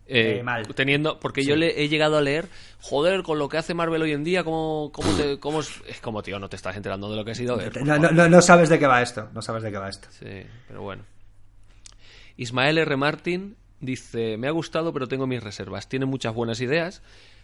eh, 0.08 0.40
Eh, 0.40 0.44
mal. 0.44 0.66
Teniendo, 0.74 1.20
porque 1.20 1.46
yo 1.46 1.56
le 1.56 1.84
he 1.84 1.88
llegado 1.88 2.18
a 2.18 2.22
leer, 2.22 2.48
joder, 2.82 3.22
con 3.22 3.38
lo 3.38 3.48
que 3.48 3.58
hace 3.58 3.76
Marvel 3.76 4.02
hoy 4.02 4.14
en 4.14 4.24
día, 4.24 4.44
¿cómo, 4.44 4.90
cómo 4.92 5.12
te, 5.18 5.40
cómo 5.40 5.60
es? 5.60 5.70
es 5.88 6.02
como, 6.02 6.24
tío, 6.24 6.40
no 6.40 6.50
te 6.50 6.56
estás 6.56 6.76
enterando 6.78 7.12
de 7.12 7.16
lo 7.16 7.24
que 7.24 7.30
has 7.30 7.40
ido 7.40 7.54
a 7.54 7.58
ver. 7.58 7.72
por 7.74 7.82
No, 7.84 7.94
favor. 7.94 8.12
no, 8.14 8.24
no, 8.24 8.28
no 8.30 8.42
sabes 8.42 8.70
de 8.70 8.80
qué 8.80 8.88
va 8.88 9.04
esto, 9.04 9.30
no 9.36 9.44
sabes 9.44 9.62
de 9.62 9.70
qué 9.72 9.78
va 9.78 9.88
esto. 9.90 10.08
Sí, 10.10 10.48
pero 10.68 10.82
bueno. 10.82 11.04
Ismael 12.38 12.80
R. 12.80 12.96
Martin 12.98 13.56
dice, 13.82 14.38
me 14.38 14.48
ha 14.48 14.52
gustado 14.52 14.94
pero 14.94 15.08
tengo 15.08 15.28
mis 15.28 15.44
reservas. 15.44 15.88
Tiene 15.90 16.06
muchas 16.06 16.34
buenas 16.34 16.62
ideas, 16.62 17.02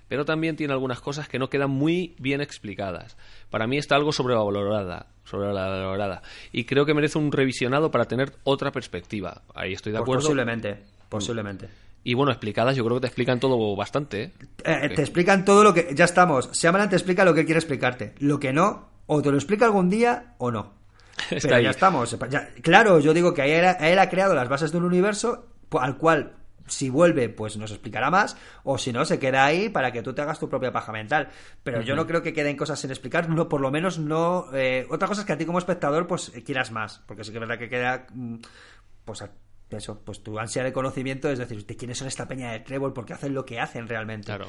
pero 0.08 0.26
también 0.26 0.56
tiene 0.56 0.74
algunas 0.74 1.02
cosas 1.02 1.28
que 1.28 1.40
no 1.40 1.50
quedan 1.50 1.72
muy 1.72 2.16
bien 2.20 2.42
explicadas. 2.42 3.18
Para 3.50 3.68
mí 3.68 3.78
está 3.78 3.96
algo 3.96 4.12
sobrevalorada, 4.12 5.08
sobrevalorada. 5.24 6.22
Y 6.52 6.66
creo 6.66 6.86
que 6.86 6.94
merece 6.94 7.18
un 7.18 7.32
revisionado 7.32 7.92
para 7.92 8.06
tener 8.06 8.34
otra 8.44 8.72
perspectiva. 8.72 9.42
Ahí 9.54 9.74
estoy 9.74 9.92
de 9.92 10.00
acuerdo. 10.00 10.22
posiblemente, 10.22 10.84
posiblemente. 11.10 11.70
Y 12.04 12.14
bueno, 12.14 12.32
explicadas, 12.32 12.76
yo 12.76 12.84
creo 12.86 12.98
que 12.98 13.02
te 13.02 13.08
explican 13.08 13.40
todo 13.40 13.76
bastante. 13.76 14.24
¿eh? 14.26 14.32
Eh, 14.64 14.90
te 14.96 15.02
explican 15.02 15.44
todo 15.44 15.64
lo 15.64 15.74
que. 15.74 15.90
Ya 15.96 16.06
estamos. 16.06 16.52
Shyamalan 16.52 16.90
te 16.90 16.96
explica 16.98 17.26
lo 17.26 17.34
que 17.34 17.46
quiere 17.46 17.58
explicarte. 17.58 18.14
Lo 18.20 18.40
que 18.40 18.54
no, 18.54 18.90
o 19.08 19.24
te 19.24 19.32
lo 19.32 19.38
explica 19.38 19.66
algún 19.66 19.90
día 19.90 20.36
o 20.38 20.52
no. 20.52 20.74
Está 21.32 21.48
Pero 21.48 21.56
ahí. 21.56 21.64
ya 21.64 21.70
estamos. 21.72 22.16
Ya- 22.30 22.50
claro, 22.62 23.00
yo 23.00 23.12
digo 23.12 23.34
que 23.34 23.42
era- 23.56 23.72
él 23.72 23.98
ha 23.98 24.08
creado 24.10 24.36
las 24.36 24.50
bases 24.50 24.72
de 24.72 24.78
un 24.78 24.84
universo 24.84 25.48
al 25.80 25.98
cual, 25.98 26.36
si 26.68 26.90
vuelve, 26.90 27.30
pues 27.30 27.58
nos 27.58 27.72
explicará 27.72 28.10
más. 28.10 28.38
O 28.64 28.78
si 28.78 28.92
no, 28.92 29.06
se 29.06 29.20
queda 29.20 29.46
ahí 29.46 29.70
para 29.70 29.92
que 29.92 30.02
tú 30.02 30.14
te 30.14 30.22
hagas 30.22 30.40
tu 30.40 30.50
propia 30.50 30.72
paja 30.72 30.92
mental. 30.92 31.30
Pero 31.64 31.82
yo 31.82 31.96
no 31.96 32.08
creo 32.08 32.22
que 32.24 32.34
queden 32.34 32.58
cosas 32.58 32.80
sin 32.80 32.90
explicar. 32.90 33.30
No, 33.30 33.48
por 33.50 33.62
lo 33.62 33.72
menos 33.72 34.00
no. 34.00 34.48
eh, 34.54 34.88
otra 34.90 35.08
cosa 35.08 35.22
es 35.22 35.28
que 35.28 35.34
a 35.34 35.38
ti 35.38 35.46
como 35.46 35.60
espectador, 35.60 36.08
pues 36.08 36.32
eh, 36.36 36.44
quieras 36.44 36.72
más. 36.72 37.02
Porque 37.06 37.24
sí 37.24 37.32
que 37.32 37.38
es 37.38 37.42
verdad 37.42 37.60
que 37.60 37.70
queda. 37.70 38.08
mm, 38.14 38.36
Pues 39.06 39.24
eso, 39.70 40.00
pues 40.06 40.24
tu 40.24 40.40
ansia 40.40 40.64
de 40.64 40.72
conocimiento 40.72 41.30
es 41.30 41.40
decir, 41.40 41.66
¿de 41.66 41.76
quiénes 41.76 41.98
son 41.98 42.08
esta 42.08 42.28
peña 42.28 42.52
de 42.52 42.60
Trevor? 42.62 42.94
¿Por 42.94 43.06
qué 43.06 43.14
hacen 43.14 43.34
lo 43.34 43.46
que 43.46 43.60
hacen 43.60 43.88
realmente? 43.88 44.26
Claro. 44.28 44.46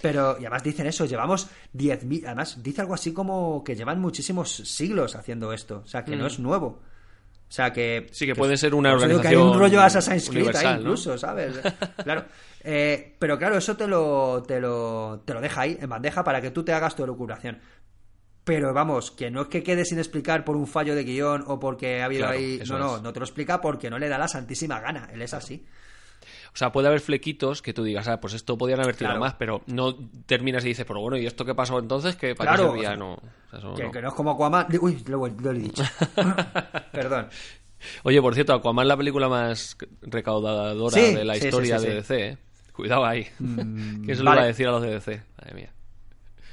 Pero, 0.00 0.32
y 0.38 0.42
además 0.44 0.62
dicen 0.62 0.86
eso, 0.86 1.06
llevamos 1.06 1.48
10.000, 1.72 2.26
además 2.26 2.62
dice 2.62 2.80
algo 2.82 2.94
así 2.94 3.12
como 3.12 3.64
que 3.64 3.74
llevan 3.74 4.00
muchísimos 4.00 4.50
siglos 4.52 5.16
haciendo 5.16 5.52
esto, 5.52 5.82
o 5.84 5.86
sea, 5.86 6.04
que 6.04 6.14
no 6.16 6.26
es 6.26 6.38
nuevo. 6.38 6.82
O 7.48 7.52
sea, 7.54 7.72
que... 7.72 8.08
Sí, 8.10 8.26
que 8.26 8.34
puede 8.34 8.56
ser 8.56 8.74
una 8.74 8.94
eso 8.94 9.06
digo 9.06 9.20
que 9.20 9.28
hay 9.28 9.34
organización 9.36 9.56
un 9.56 9.58
rollo 9.60 9.80
Assassin's 9.80 10.28
Creed 10.28 10.56
ahí 10.56 10.64
¿no? 10.74 10.80
incluso, 10.80 11.16
¿sabes? 11.18 11.54
claro. 12.02 12.24
Eh, 12.64 13.14
pero 13.18 13.38
claro, 13.38 13.58
eso 13.58 13.76
te 13.76 13.86
lo, 13.86 14.42
te, 14.42 14.58
lo, 14.60 15.22
te 15.24 15.34
lo 15.34 15.40
deja 15.40 15.60
ahí, 15.60 15.78
en 15.80 15.88
bandeja, 15.88 16.24
para 16.24 16.40
que 16.40 16.50
tú 16.50 16.64
te 16.64 16.72
hagas 16.72 16.96
tu 16.96 17.04
elucubración. 17.04 17.60
Pero 18.42 18.74
vamos, 18.74 19.10
que 19.10 19.30
no 19.30 19.42
es 19.42 19.48
que 19.48 19.62
quede 19.62 19.84
sin 19.84 19.98
explicar 19.98 20.44
por 20.44 20.56
un 20.56 20.66
fallo 20.66 20.94
de 20.94 21.04
guion 21.04 21.44
o 21.46 21.60
porque 21.60 22.02
ha 22.02 22.06
habido 22.06 22.22
Claro, 22.22 22.38
ahí... 22.38 22.60
No, 22.68 22.78
no, 22.78 22.96
es. 22.96 23.02
no 23.02 23.12
te 23.12 23.20
lo 23.20 23.24
explica 23.24 23.60
porque 23.60 23.88
no 23.88 23.98
le 23.98 24.08
da 24.08 24.18
la 24.18 24.28
santísima 24.28 24.80
gana, 24.80 25.08
él 25.12 25.22
es 25.22 25.32
así. 25.32 25.64
O 26.54 26.56
sea, 26.56 26.70
puede 26.70 26.86
haber 26.86 27.00
flequitos 27.00 27.62
que 27.62 27.74
tú 27.74 27.82
digas, 27.82 28.06
ah, 28.06 28.20
pues 28.20 28.32
esto 28.32 28.56
podían 28.56 28.80
haber 28.80 28.94
tirado 28.94 29.14
Claro. 29.16 29.24
más, 29.24 29.34
pero 29.34 29.62
no 29.66 29.96
terminas 30.26 30.64
y 30.64 30.68
dices, 30.68 30.84
pero 30.86 31.00
bueno, 31.00 31.16
¿y 31.16 31.26
esto 31.26 31.44
qué 31.44 31.52
pasó 31.52 31.80
entonces? 31.80 32.14
¿Qué 32.14 32.36
para 32.36 32.52
Claro, 32.54 32.72
qué 32.74 32.80
servía? 32.82 32.90
o 32.90 32.92
sea, 32.92 32.96
No, 32.96 33.12
o 33.14 33.20
sea, 33.50 33.58
eso 33.58 33.74
Que, 33.74 33.82
no. 33.84 33.90
que 33.90 34.02
no 34.02 34.08
es 34.08 34.14
como 34.14 34.30
Aquaman... 34.30 34.66
Uy, 34.80 35.02
lo, 35.08 35.26
lo 35.26 35.50
he 35.50 35.54
dicho. 35.54 35.82
Perdón. 36.92 37.28
Oye, 38.04 38.22
por 38.22 38.34
cierto, 38.34 38.54
Aquaman 38.54 38.86
la 38.86 38.96
película 38.96 39.28
más 39.28 39.76
recaudadora 40.02 40.94
Sí, 40.96 41.14
de 41.14 41.24
la 41.24 41.34
sí, 41.34 41.46
historia 41.46 41.78
sí, 41.80 41.86
de. 41.86 41.94
DC, 41.96 42.26
¿eh? 42.28 42.38
Cuidado 42.72 43.04
ahí. 43.04 43.24
¿Quién 43.38 44.06
se 44.16 44.22
lo 44.22 44.30
vale. 44.30 44.38
iba 44.40 44.44
a 44.44 44.46
decir 44.46 44.68
a 44.68 44.70
los 44.70 44.82
de 44.82 44.90
DC? 44.92 45.22
Madre 45.38 45.54
mía. 45.54 45.70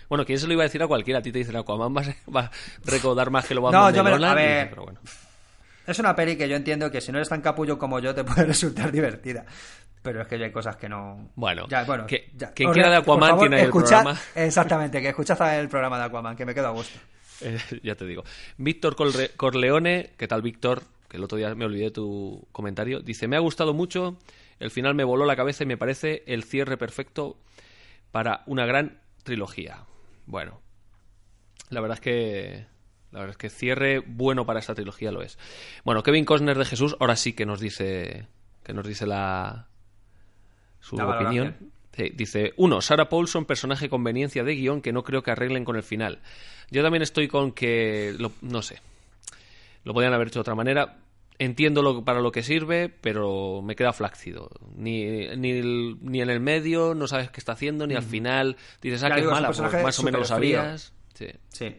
Bueno, 0.10 0.26
¿quién 0.26 0.40
se 0.40 0.48
lo 0.48 0.54
iba 0.54 0.64
a 0.64 0.66
decir 0.66 0.82
a 0.84 0.88
cualquiera? 0.88 1.20
A 1.20 1.22
ti 1.22 1.32
te 1.32 1.38
dicen 1.40 1.56
Aquaman 1.56 1.96
va 1.96 2.02
a, 2.02 2.04
ser- 2.06 2.16
va 2.36 2.42
a 2.42 2.52
recaudar 2.86 3.30
más 3.30 3.46
que 3.46 3.54
lo 3.56 3.62
va 3.62 3.72
No, 3.72 3.86
a 3.86 3.92
yo 3.92 4.04
me- 4.04 4.10
a 4.12 4.34
ver. 4.34 4.48
dices, 4.58 4.68
pero 4.72 4.84
bueno. 4.84 5.00
Es 5.88 5.98
una 6.00 6.16
peli 6.16 6.36
que 6.38 6.48
yo 6.50 6.56
entiendo 6.56 6.92
que 6.92 7.02
si 7.02 7.12
no 7.12 7.18
eres 7.18 7.30
tan 7.30 7.42
capullo 7.42 7.78
como 7.80 8.00
yo 8.00 8.14
te 8.14 8.24
puede 8.24 8.46
resultar 8.46 8.92
divertida. 8.92 9.46
Pero 10.02 10.22
es 10.22 10.28
que 10.28 10.40
ya 10.40 10.46
hay 10.46 10.52
cosas 10.52 10.76
que 10.78 10.90
no. 10.90 11.30
Bueno, 11.36 11.68
ya, 11.70 11.84
bueno 11.84 12.08
que- 12.08 12.32
ya. 12.36 12.52
quien 12.54 12.72
quiera 12.72 12.90
de 12.90 12.98
Aquaman 12.98 13.30
favor, 13.30 13.42
tiene 13.44 13.56
ahí 13.58 13.62
el 13.64 13.68
escuchad- 13.70 14.02
programa. 14.04 14.20
Exactamente, 14.36 15.02
que 15.02 15.10
escuchad 15.10 15.60
el 15.60 15.70
programa 15.70 16.00
de 16.00 16.06
Aquaman, 16.06 16.36
que 16.36 16.46
me 16.46 16.54
quedo 16.56 16.68
a 16.68 16.72
gusto. 16.72 16.98
Eh, 17.44 17.58
ya 17.82 17.96
te 17.96 18.06
digo. 18.06 18.24
Víctor 18.58 18.96
Corre- 18.96 19.32
Corleone, 19.36 20.12
¿qué 20.16 20.28
tal 20.28 20.44
Víctor? 20.44 20.84
Que 21.10 21.18
el 21.18 21.24
otro 21.24 21.40
día 21.40 21.56
me 21.56 21.66
olvidé 21.66 21.90
tu 21.90 22.48
comentario. 22.52 23.00
Dice, 23.00 23.28
me 23.28 23.36
ha 23.36 23.40
gustado 23.40 23.74
mucho, 23.74 24.20
el 24.60 24.70
final 24.70 24.94
me 24.94 25.04
voló 25.04 25.26
la 25.26 25.36
cabeza 25.36 25.64
y 25.64 25.66
me 25.66 25.76
parece 25.76 26.22
el 26.28 26.44
cierre 26.44 26.78
perfecto 26.78 27.40
para 28.12 28.44
una 28.46 28.68
gran 28.68 29.02
trilogía. 29.24 29.86
Bueno, 30.28 30.62
la 31.70 31.82
verdad 31.82 31.96
es 31.98 32.02
que... 32.02 32.66
La 33.10 33.22
verdad 33.22 33.32
es 33.32 33.38
que 33.38 33.50
cierre 33.50 34.00
bueno 34.06 34.46
para 34.46 34.60
esta 34.60 34.76
trilogía 34.76 35.12
lo 35.12 35.24
es. 35.24 35.40
Bueno, 35.84 36.04
Kevin 36.04 36.26
Costner 36.26 36.60
de 36.60 36.66
Jesús 36.66 36.96
ahora 37.00 37.16
sí 37.16 37.34
que 37.34 37.48
nos 37.48 37.60
dice 37.60 38.28
que 38.64 38.74
nos 38.74 38.86
dice 38.88 39.08
la 39.08 39.68
su 40.82 40.98
La 40.98 41.06
opinión. 41.22 41.56
Dice, 42.16 42.54
uno, 42.58 42.82
Sarah 42.82 43.08
Paulson, 43.10 43.46
personaje 43.46 43.88
conveniencia 43.90 44.44
de 44.44 44.56
guion 44.56 44.82
que 44.82 44.92
no 44.92 45.04
creo 45.04 45.24
que 45.24 45.32
arreglen 45.32 45.64
con 45.66 45.76
el 45.78 45.84
final. 45.84 46.20
Yo 46.70 46.82
también 46.84 47.02
estoy 47.04 47.28
con 47.28 47.52
que, 47.52 48.14
lo- 48.18 48.32
no 48.42 48.62
sé, 48.62 48.80
lo 49.84 49.94
podían 49.94 50.14
haber 50.14 50.28
hecho 50.30 50.40
de 50.40 50.42
otra 50.42 50.56
manera. 50.56 50.98
Entiendo 51.40 51.82
lo, 51.82 52.04
para 52.06 52.22
lo 52.22 52.32
que 52.32 52.44
sirve, 52.44 52.88
pero 52.90 53.62
me 53.64 53.76
queda 53.76 53.94
flácido. 53.94 54.50
Ni, 54.76 55.06
ni, 55.38 55.52
el- 55.52 55.98
ni 56.02 56.22
en 56.22 56.30
el 56.30 56.40
medio, 56.40 56.94
no 56.96 57.08
sabes 57.08 57.30
qué 57.32 57.40
está 57.40 57.54
haciendo, 57.54 57.88
ni 57.88 57.96
al 57.96 58.04
final 58.04 58.58
dices, 58.82 59.04
ah, 59.04 59.10
Ya 59.10 59.16
que 59.16 59.22
es 59.22 59.26
digo, 59.26 59.32
es 59.34 59.38
un 59.38 59.44
mala, 59.44 59.48
pues 59.48 59.84
más 59.84 60.00
o 60.00 60.04
menos 60.04 60.20
lo 60.22 60.26
sabías. 60.26 60.94
Sí. 61.14 61.28
Sí. 61.50 61.76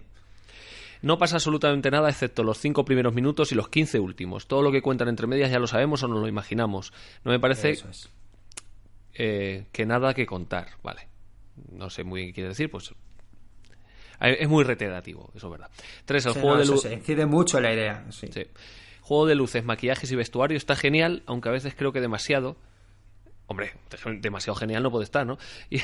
No 1.00 1.18
pasa 1.18 1.36
absolutamente 1.36 1.90
nada 1.90 2.08
excepto 2.10 2.44
los 2.44 2.58
cinco 2.58 2.84
primeros 2.84 3.14
minutos 3.14 3.50
y 3.50 3.54
los 3.56 3.68
15 3.68 3.98
últimos. 3.98 4.46
Todo 4.46 4.62
lo 4.62 4.70
que 4.70 4.82
cuentan 4.82 5.08
entre 5.08 5.26
medias 5.26 5.50
ya 5.50 5.58
lo 5.58 5.66
sabemos 5.66 6.02
o 6.02 6.08
nos 6.08 6.20
lo 6.20 6.28
imaginamos. 6.28 6.92
No 7.24 7.32
me 7.32 7.40
parece 7.40 7.70
es. 7.88 8.10
Eh, 9.14 9.66
que 9.72 9.86
nada 9.86 10.14
que 10.14 10.26
contar, 10.26 10.68
vale. 10.82 11.08
No 11.70 11.90
sé 11.90 12.04
muy 12.04 12.20
bien 12.20 12.30
qué 12.30 12.34
quiere 12.34 12.48
decir, 12.50 12.70
pues 12.70 12.92
es 14.20 14.48
muy 14.48 14.64
reiterativo, 14.64 15.30
eso 15.34 15.48
es 15.48 15.50
verdad. 15.50 15.70
Tres, 16.04 16.26
el 16.26 16.34
Sí, 16.34 16.40
juego 16.40 16.56
no, 16.56 16.60
de 16.60 16.66
luz. 16.66 16.82
se 16.82 16.92
incide 16.92 17.26
mucho 17.26 17.60
la 17.60 17.72
idea. 17.72 18.04
Sí. 18.10 18.28
Sí. 18.32 18.46
Juego 19.00 19.26
de 19.26 19.34
luces, 19.34 19.64
maquillajes 19.64 20.10
y 20.12 20.16
vestuario 20.16 20.56
está 20.56 20.76
genial, 20.76 21.22
aunque 21.26 21.48
a 21.48 21.52
veces 21.52 21.74
creo 21.76 21.92
que 21.92 22.00
demasiado. 22.00 22.56
hombre, 23.48 23.72
demasiado 24.20 24.54
genial 24.54 24.82
no 24.84 24.90
puede 24.90 25.04
estar, 25.04 25.26
¿no? 25.26 25.38
Y, 25.68 25.80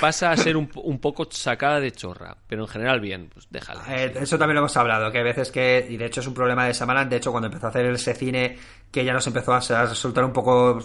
pasa 0.00 0.30
a 0.30 0.36
ser 0.36 0.56
un, 0.56 0.68
poco 1.00 1.26
sacada 1.30 1.80
de 1.80 1.90
chorra, 1.90 2.36
pero 2.46 2.62
en 2.62 2.68
general 2.68 3.00
bien, 3.00 3.28
pues 3.34 3.48
déjala. 3.50 3.84
Eh, 3.88 4.12
eso 4.14 4.38
también 4.38 4.54
lo 4.54 4.60
hemos 4.60 4.76
hablado, 4.76 5.10
que 5.10 5.18
hay 5.18 5.24
veces 5.24 5.50
que, 5.50 5.84
y 5.90 5.96
de 5.96 6.06
hecho 6.06 6.20
es 6.20 6.26
un 6.28 6.34
problema 6.34 6.66
de 6.66 6.74
Samalan, 6.74 7.08
de 7.08 7.16
hecho 7.16 7.32
cuando 7.32 7.48
empezó 7.48 7.66
a 7.66 7.70
hacer 7.70 7.84
ese 7.86 8.14
cine 8.14 8.56
que 8.92 9.04
ya 9.04 9.12
nos 9.12 9.26
empezó 9.26 9.52
a, 9.52 9.60
resultar 9.86 10.24
un 10.24 10.32
poco, 10.32 10.78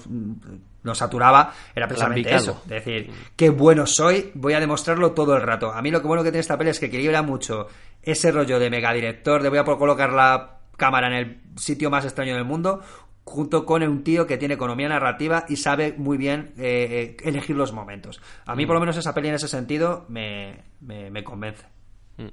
nos 0.88 0.98
saturaba, 0.98 1.54
era 1.76 1.88
precisamente 1.88 2.36
eso, 2.36 2.62
es 2.64 2.70
decir, 2.84 3.12
qué 3.36 3.52
bueno 3.52 3.86
soy, 3.86 4.32
voy 4.34 4.54
a 4.54 4.60
demostrarlo 4.60 5.12
todo 5.12 5.36
el 5.36 5.44
rato. 5.44 5.72
A 5.72 5.82
mí 5.84 5.92
lo 5.92 6.02
que 6.02 6.08
bueno 6.08 6.24
que 6.24 6.32
tiene 6.32 6.40
esta 6.40 6.58
peli 6.58 6.72
es 6.72 6.80
que 6.80 6.88
equilibra 6.88 7.22
mucho 7.22 7.68
ese 8.02 8.32
rollo 8.32 8.58
de 8.58 8.70
megadirector, 8.70 9.44
de 9.44 9.50
voy 9.50 9.60
a 9.60 9.64
colocar 9.64 10.12
la 10.14 10.62
cámara 10.78 11.08
en 11.08 11.14
el 11.14 11.42
sitio 11.58 11.90
más 11.90 12.06
extraño 12.06 12.36
del 12.36 12.46
mundo, 12.46 12.82
junto 13.28 13.66
con 13.66 13.84
un 13.84 14.04
tío 14.04 14.26
que 14.26 14.38
tiene 14.38 14.54
economía 14.54 14.88
narrativa 14.88 15.46
y 15.50 15.58
sabe 15.58 15.94
muy 15.98 16.18
bien 16.18 16.54
eh, 16.58 17.18
eh, 17.20 17.28
elegir 17.28 17.58
los 17.58 17.74
momentos. 17.74 18.22
A 18.46 18.56
mí, 18.56 18.64
mm. 18.64 18.68
por 18.68 18.76
lo 18.76 18.80
menos, 18.80 18.96
esa 18.96 19.14
peli 19.14 19.28
en 19.28 19.36
ese 19.36 19.50
sentido 19.50 20.06
me, 20.08 20.64
me, 20.80 21.24
convence. 21.26 21.66
Mm. 22.16 22.30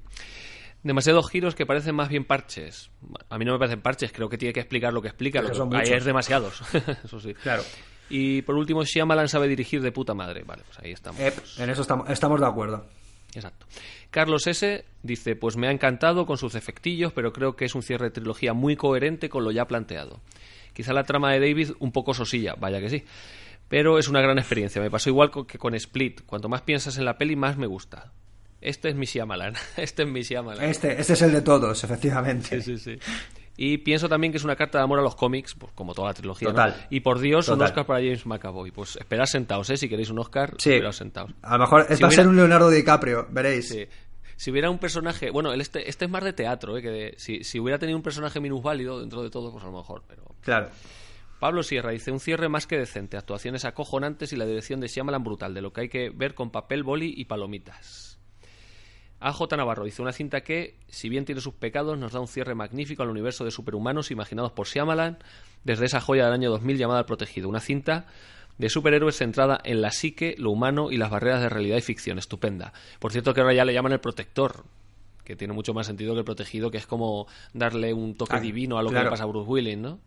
Demasiados 0.84 1.28
giros 1.30 1.56
que 1.56 1.66
parecen 1.66 1.96
más 1.96 2.08
bien 2.08 2.24
parches. 2.24 2.90
A 3.28 3.38
mí 3.38 3.44
no 3.44 3.54
me 3.54 3.58
parecen 3.58 3.82
parches, 3.82 4.12
creo 4.12 4.28
que 4.28 4.38
tiene 4.38 4.52
que 4.52 4.60
explicar 4.60 4.92
lo 4.92 5.02
que 5.02 5.08
explica. 5.08 5.42
Lo 5.42 5.68
que, 5.68 5.76
ahí 5.76 5.92
es 5.92 6.04
demasiados, 6.04 6.62
eso 7.04 7.18
sí. 7.18 7.34
Claro. 7.34 7.62
Y 8.10 8.42
por 8.42 8.54
último, 8.56 8.84
Shyamalan 8.84 9.28
sabe 9.28 9.48
dirigir 9.48 9.80
de 9.80 9.92
puta 9.92 10.14
madre. 10.14 10.42
Vale, 10.44 10.62
pues 10.66 10.78
ahí 10.80 10.92
estamos. 10.92 11.20
en 11.58 11.70
eso 11.70 11.82
estamos, 11.82 12.08
estamos 12.10 12.40
de 12.40 12.46
acuerdo. 12.46 12.86
Exacto. 13.34 13.66
Carlos 14.10 14.46
S. 14.46 14.84
dice, 15.02 15.34
pues 15.36 15.56
me 15.56 15.66
ha 15.66 15.72
encantado 15.72 16.24
con 16.26 16.38
sus 16.38 16.54
efectillos, 16.54 17.12
pero 17.12 17.32
creo 17.32 17.56
que 17.56 17.64
es 17.64 17.74
un 17.74 17.82
cierre 17.82 18.06
de 18.06 18.10
trilogía 18.12 18.52
muy 18.52 18.76
coherente 18.76 19.28
con 19.28 19.44
lo 19.44 19.50
ya 19.50 19.66
planteado. 19.66 20.20
Quizá 20.72 20.92
la 20.92 21.04
trama 21.04 21.32
de 21.32 21.40
David 21.40 21.70
un 21.80 21.92
poco 21.92 22.14
sosilla, 22.14 22.54
vaya 22.58 22.80
que 22.80 22.90
sí. 22.90 23.04
Pero 23.68 23.98
es 23.98 24.08
una 24.08 24.20
gran 24.20 24.38
experiencia. 24.38 24.80
Me 24.80 24.90
pasó 24.90 25.08
igual 25.08 25.30
que 25.46 25.58
con 25.58 25.74
Split. 25.74 26.22
Cuanto 26.26 26.48
más 26.48 26.62
piensas 26.62 26.98
en 26.98 27.04
la 27.04 27.16
peli, 27.16 27.34
más 27.34 27.56
me 27.56 27.66
gusta. 27.66 28.12
Este 28.60 28.88
es 28.88 28.94
mi 28.94 29.06
Shyamalan. 29.06 29.54
Este 29.76 30.02
es 30.02 30.08
mi 30.08 30.22
Shyamalan. 30.22 30.64
Este, 30.64 31.00
este 31.00 31.12
es 31.14 31.22
el 31.22 31.32
de 31.32 31.42
todos, 31.42 31.82
efectivamente. 31.84 32.60
Sí, 32.60 32.78
sí, 32.78 32.96
sí. 32.96 32.98
Y 33.56 33.78
pienso 33.78 34.08
también 34.08 34.32
que 34.32 34.38
es 34.38 34.44
una 34.44 34.56
carta 34.56 34.78
de 34.78 34.84
amor 34.84 34.98
a 34.98 35.02
los 35.02 35.14
cómics, 35.14 35.54
pues, 35.54 35.72
como 35.74 35.94
toda 35.94 36.08
la 36.08 36.14
trilogía. 36.14 36.48
Total. 36.48 36.86
Y 36.90 37.00
por 37.00 37.20
Dios, 37.20 37.48
un 37.48 37.62
Oscar 37.62 37.86
para 37.86 38.00
James 38.00 38.26
McAvoy. 38.26 38.72
Pues 38.72 38.96
esperad 38.96 39.26
sentaos, 39.26 39.70
¿eh? 39.70 39.76
Si 39.76 39.88
queréis 39.88 40.10
un 40.10 40.18
Oscar, 40.18 40.54
sí. 40.58 40.80
sentaos. 40.90 41.30
A 41.42 41.56
lo 41.56 41.64
mejor 41.64 41.86
va 42.02 42.08
a 42.08 42.10
ser 42.10 42.26
un 42.26 42.36
Leonardo 42.36 42.70
DiCaprio, 42.70 43.28
veréis. 43.30 43.68
Sí 43.68 43.86
si 44.36 44.50
hubiera 44.50 44.70
un 44.70 44.78
personaje. 44.78 45.30
Bueno, 45.30 45.52
este, 45.52 45.88
este 45.88 46.04
es 46.06 46.10
más 46.10 46.24
de 46.24 46.32
teatro, 46.32 46.76
¿eh? 46.76 46.82
Que 46.82 47.14
si, 47.16 47.44
si, 47.44 47.60
hubiera 47.60 47.78
tenido 47.78 47.96
un 47.96 48.02
personaje 48.02 48.40
minusválido 48.40 49.00
dentro 49.00 49.22
de 49.22 49.30
todo, 49.30 49.52
pues 49.52 49.64
a 49.64 49.68
lo 49.68 49.76
mejor. 49.76 50.02
Pero... 50.06 50.24
Claro. 50.40 50.68
Pablo 51.38 51.62
Sierra 51.62 51.90
dice: 51.90 52.10
un 52.10 52.20
cierre 52.20 52.48
más 52.48 52.66
que 52.66 52.78
decente, 52.78 53.16
actuaciones 53.16 53.64
acojonantes 53.64 54.32
y 54.32 54.36
la 54.36 54.46
dirección 54.46 54.80
de 54.80 54.88
Shyamalan 54.88 55.22
brutal, 55.22 55.54
de 55.54 55.62
lo 55.62 55.72
que 55.72 55.82
hay 55.82 55.88
que 55.88 56.10
ver 56.10 56.34
con 56.34 56.50
papel, 56.50 56.82
boli 56.82 57.12
y 57.16 57.24
palomitas. 57.26 58.03
AJ 59.24 59.56
Navarro 59.56 59.84
dice: 59.84 60.02
una 60.02 60.12
cinta 60.12 60.42
que, 60.42 60.76
si 60.88 61.08
bien 61.08 61.24
tiene 61.24 61.40
sus 61.40 61.54
pecados, 61.54 61.98
nos 61.98 62.12
da 62.12 62.20
un 62.20 62.28
cierre 62.28 62.54
magnífico 62.54 63.02
al 63.02 63.08
universo 63.08 63.44
de 63.44 63.50
superhumanos 63.50 64.10
imaginados 64.10 64.52
por 64.52 64.66
Shyamalan 64.66 65.18
desde 65.64 65.86
esa 65.86 66.00
joya 66.00 66.24
del 66.24 66.34
año 66.34 66.50
2000 66.50 66.76
llamada 66.76 67.00
El 67.00 67.06
Protegido. 67.06 67.48
Una 67.48 67.60
cinta 67.60 68.06
de 68.58 68.68
superhéroes 68.68 69.16
centrada 69.16 69.58
en 69.64 69.80
la 69.80 69.90
psique, 69.90 70.34
lo 70.38 70.50
humano 70.50 70.90
y 70.90 70.98
las 70.98 71.10
barreras 71.10 71.40
de 71.40 71.48
realidad 71.48 71.78
y 71.78 71.80
ficción. 71.80 72.18
Estupenda. 72.18 72.72
Por 72.98 73.12
cierto, 73.12 73.32
que 73.32 73.40
ahora 73.40 73.54
ya 73.54 73.64
le 73.64 73.72
llaman 73.72 73.92
el 73.92 74.00
protector, 74.00 74.64
que 75.24 75.36
tiene 75.36 75.54
mucho 75.54 75.72
más 75.72 75.86
sentido 75.86 76.12
que 76.12 76.20
el 76.20 76.24
protegido, 76.24 76.70
que 76.70 76.78
es 76.78 76.86
como 76.86 77.26
darle 77.54 77.94
un 77.94 78.14
toque 78.14 78.36
ah, 78.36 78.40
divino 78.40 78.78
a 78.78 78.82
lo 78.82 78.90
que 78.90 79.02
le 79.02 79.10
pasa 79.10 79.24
a 79.24 79.26
Bruce 79.26 79.48
Willis, 79.48 79.78
¿no? 79.78 79.98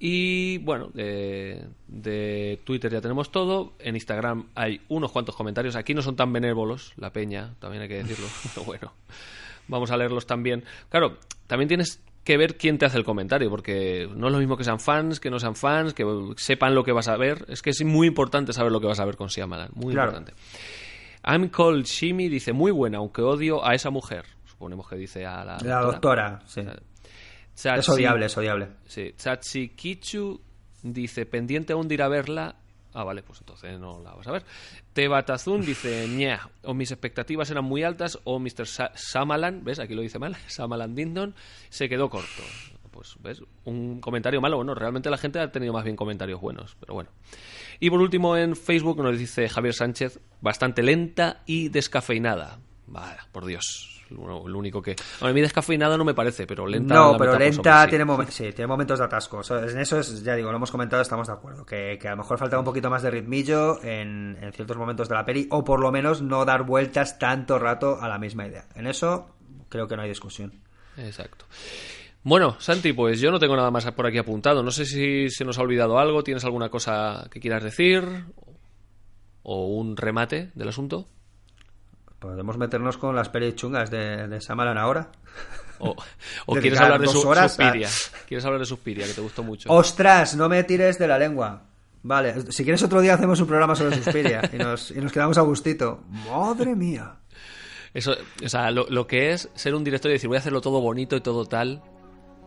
Y 0.00 0.58
bueno, 0.58 0.90
de, 0.94 2.60
Twitter 2.64 2.92
ya 2.92 3.00
tenemos 3.00 3.32
todo. 3.32 3.72
En 3.78 3.96
Instagram 3.96 4.46
hay 4.54 4.80
unos 4.88 5.10
cuantos 5.10 5.34
comentarios. 5.34 5.76
Aquí 5.76 5.94
no 5.94 6.02
son 6.02 6.16
tan 6.16 6.32
benévolos, 6.32 6.92
la 6.96 7.12
peña, 7.12 7.54
también 7.58 7.82
hay 7.82 7.88
que 7.88 8.02
decirlo. 8.02 8.26
Pero 8.54 8.64
bueno, 8.64 8.92
vamos 9.66 9.90
a 9.90 9.96
leerlos 9.96 10.26
también. 10.26 10.64
Claro, 10.88 11.18
también 11.46 11.68
tienes 11.68 12.00
que 12.22 12.36
ver 12.36 12.56
quién 12.56 12.78
te 12.78 12.86
hace 12.86 12.98
el 12.98 13.04
comentario, 13.04 13.50
porque 13.50 14.08
no 14.14 14.26
es 14.26 14.32
lo 14.32 14.38
mismo 14.38 14.56
que 14.56 14.64
sean 14.64 14.78
fans, 14.78 15.18
que 15.18 15.30
no 15.30 15.40
sean 15.40 15.56
fans, 15.56 15.94
que 15.94 16.04
sepan 16.36 16.74
lo 16.74 16.84
que 16.84 16.92
vas 16.92 17.08
a 17.08 17.16
ver. 17.16 17.44
Es 17.48 17.62
que 17.62 17.70
es 17.70 17.84
muy 17.84 18.06
importante 18.06 18.52
saber 18.52 18.70
lo 18.70 18.80
que 18.80 18.86
vas 18.86 19.00
a 19.00 19.04
ver 19.04 19.16
con 19.16 19.30
Siamalan, 19.30 19.70
muy 19.74 19.94
importante. 19.94 20.34
I'm 21.24 21.48
called 21.48 21.84
Shimi 21.84 22.28
dice, 22.28 22.52
muy 22.52 22.70
buena, 22.70 22.98
aunque 22.98 23.22
odio 23.22 23.66
a 23.66 23.74
esa 23.74 23.90
mujer. 23.90 24.26
Suponemos 24.44 24.88
que 24.88 24.96
dice 24.96 25.26
a 25.26 25.44
la, 25.44 25.58
la 25.62 25.80
doctora. 25.80 26.40
sí. 26.46 26.62
Es 27.64 27.88
odiable, 27.88 28.26
es 28.26 28.36
odiable. 28.36 28.68
Sí. 28.86 29.14
Kichu 29.76 30.40
dice, 30.82 31.26
pendiente 31.26 31.72
aún 31.72 31.88
de 31.88 31.94
ir 31.94 32.02
a 32.02 32.08
verla, 32.08 32.56
Ah, 32.94 33.04
vale, 33.04 33.22
pues 33.22 33.40
entonces 33.40 33.78
no 33.78 34.00
la 34.00 34.14
vas 34.14 34.26
a 34.26 34.32
ver. 34.32 34.44
Tebatazun 34.92 35.60
dice, 35.60 36.08
ña, 36.08 36.48
o 36.64 36.74
mis 36.74 36.90
expectativas 36.90 37.50
eran 37.50 37.64
muy 37.64 37.82
altas 37.82 38.18
o 38.24 38.38
Mr. 38.38 38.66
Samalan, 38.94 39.62
¿ves? 39.62 39.78
Aquí 39.78 39.94
lo 39.94 40.02
dice 40.02 40.18
mal, 40.18 40.36
Samalan 40.46 40.94
Dindon, 40.94 41.34
se 41.68 41.88
quedó 41.88 42.08
corto. 42.08 42.42
Pues, 42.90 43.14
¿ves? 43.20 43.42
Un 43.64 44.00
comentario 44.00 44.40
malo. 44.40 44.56
Bueno, 44.56 44.74
realmente 44.74 45.10
la 45.10 45.18
gente 45.18 45.38
ha 45.38 45.52
tenido 45.52 45.72
más 45.72 45.84
bien 45.84 45.94
comentarios 45.94 46.40
buenos, 46.40 46.76
pero 46.80 46.94
bueno. 46.94 47.10
Y 47.78 47.90
por 47.90 48.00
último 48.00 48.36
en 48.36 48.56
Facebook 48.56 49.00
nos 49.00 49.16
dice 49.16 49.48
Javier 49.48 49.74
Sánchez, 49.74 50.18
bastante 50.40 50.82
lenta 50.82 51.42
y 51.46 51.68
descafeinada. 51.68 52.58
Vaya, 52.86 53.28
por 53.30 53.46
Dios 53.46 53.97
lo, 54.10 54.58
único 54.58 54.80
que... 54.80 54.96
A 55.20 55.32
mí 55.32 55.40
descafeinada 55.40 55.96
no 55.96 56.04
me 56.04 56.14
parece, 56.14 56.46
pero 56.46 56.66
lenta... 56.66 56.94
No, 56.94 57.16
pero 57.16 57.38
lenta 57.38 57.86
tiene, 57.86 58.04
sí, 58.28 58.52
tiene 58.52 58.66
momentos 58.66 58.98
de 58.98 59.04
atasco. 59.04 59.40
en 59.50 59.78
eso, 59.78 59.98
es, 59.98 60.22
ya 60.22 60.34
digo, 60.34 60.50
lo 60.50 60.56
hemos 60.56 60.70
comentado, 60.70 61.02
estamos 61.02 61.26
de 61.26 61.32
acuerdo. 61.32 61.64
Que, 61.64 61.98
a 62.04 62.10
lo 62.10 62.18
mejor 62.18 62.38
falta 62.38 62.58
un 62.58 62.64
poquito 62.64 62.90
más 62.90 63.02
de 63.02 63.10
ritmillo 63.10 63.82
en, 63.82 64.36
ciertos 64.52 64.76
momentos 64.76 65.08
de 65.08 65.14
la 65.14 65.24
peli, 65.24 65.46
o 65.50 65.64
por 65.64 65.80
lo 65.80 65.92
menos 65.92 66.22
no 66.22 66.44
dar 66.44 66.64
vueltas 66.64 67.18
tanto 67.18 67.58
rato 67.58 67.98
a 68.00 68.08
la 68.08 68.18
misma 68.18 68.46
idea. 68.46 68.66
En 68.74 68.86
eso 68.86 69.34
creo 69.68 69.86
que 69.86 69.96
no 69.96 70.02
hay 70.02 70.08
discusión. 70.08 70.52
Exacto. 70.96 71.44
Bueno, 72.22 72.56
Santi, 72.58 72.92
pues 72.92 73.20
yo 73.20 73.30
no 73.30 73.38
tengo 73.38 73.56
nada 73.56 73.70
más 73.70 73.90
por 73.92 74.06
aquí 74.06 74.18
apuntado. 74.18 74.62
No 74.62 74.70
sé 74.70 74.84
si 74.84 75.30
se 75.30 75.44
nos 75.44 75.58
ha 75.58 75.62
olvidado 75.62 75.98
algo. 75.98 76.22
¿Tienes 76.22 76.44
alguna 76.44 76.68
cosa 76.68 77.28
que 77.30 77.40
quieras 77.40 77.62
decir? 77.62 78.04
¿O 79.42 79.66
un 79.66 79.96
remate 79.96 80.50
del 80.54 80.68
asunto? 80.68 81.08
Podemos 82.18 82.58
meternos 82.58 82.96
con 82.96 83.14
las 83.14 83.28
pelis 83.28 83.54
chungas 83.54 83.90
de, 83.90 84.26
de 84.26 84.40
Samalan 84.40 84.76
ahora. 84.76 85.10
O, 85.78 85.94
quieres 86.60 86.80
hablar 86.80 87.00
de 87.00 87.06
su, 87.06 87.20
Suspiria. 87.20 87.88
Quieres 88.26 88.44
hablar 88.44 88.60
de 88.60 88.66
Suspiria, 88.66 89.06
que 89.06 89.12
te 89.12 89.20
gustó 89.20 89.42
mucho. 89.42 89.70
¡Ostras! 89.72 90.34
No 90.34 90.48
me 90.48 90.64
tires 90.64 90.98
de 90.98 91.06
la 91.06 91.18
lengua. 91.18 91.62
Vale, 92.02 92.50
si 92.52 92.64
quieres 92.64 92.82
otro 92.82 93.00
día 93.00 93.14
hacemos 93.14 93.40
un 93.40 93.46
programa 93.46 93.74
sobre 93.74 93.96
Suspiria 93.96 94.42
y 94.52 94.56
nos, 94.56 94.90
y 94.90 95.00
nos 95.00 95.12
quedamos 95.12 95.38
a 95.38 95.42
gustito. 95.42 96.04
¡Madre 96.28 96.74
mía! 96.74 97.16
Eso, 97.94 98.12
o 98.44 98.48
sea, 98.48 98.70
lo, 98.70 99.06
que 99.06 99.30
es 99.30 99.48
ser 99.54 99.74
un 99.74 99.84
director 99.84 100.10
y 100.10 100.14
decir 100.14 100.28
voy 100.28 100.36
a 100.36 100.40
hacerlo 100.40 100.60
todo 100.60 100.80
bonito 100.80 101.16
y 101.16 101.20
todo 101.20 101.46
tal. 101.46 101.82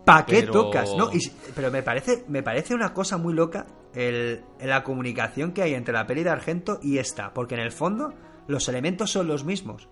¿Para 0.06 0.26
qué 0.26 0.43
tocas? 0.43 0.95
No, 0.95 1.10
pero 1.56 1.69
me 1.72 1.84
parece, 1.84 2.23
me 2.27 2.41
parece 2.41 2.73
una 2.73 2.93
cosa 2.93 3.18
muy 3.18 3.34
loca 3.34 3.68
el, 3.93 4.41
la 4.60 4.84
comunicación 4.84 5.52
que 5.52 5.61
hay 5.61 5.73
entre 5.73 5.93
la 5.93 6.07
peli 6.07 6.23
de 6.23 6.30
Argento 6.30 6.80
y 6.81 6.98
esta. 6.98 7.34
Porque 7.34 7.56
en 7.56 7.61
el 7.61 7.72
fondo 7.72 8.14
los 8.47 8.68
elementos 8.69 9.11
son 9.11 9.27
los 9.27 9.43
mismos. 9.43 9.88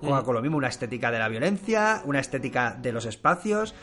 Juega 0.00 0.22
mm. 0.22 0.24
con 0.24 0.34
lo 0.34 0.42
mismo, 0.42 0.56
una 0.56 0.68
estética 0.68 1.10
de 1.10 1.18
la 1.18 1.28
violencia, 1.28 2.02
una 2.04 2.20
estética 2.20 2.76
de 2.80 2.92
los 2.92 3.04
espacios. 3.04 3.74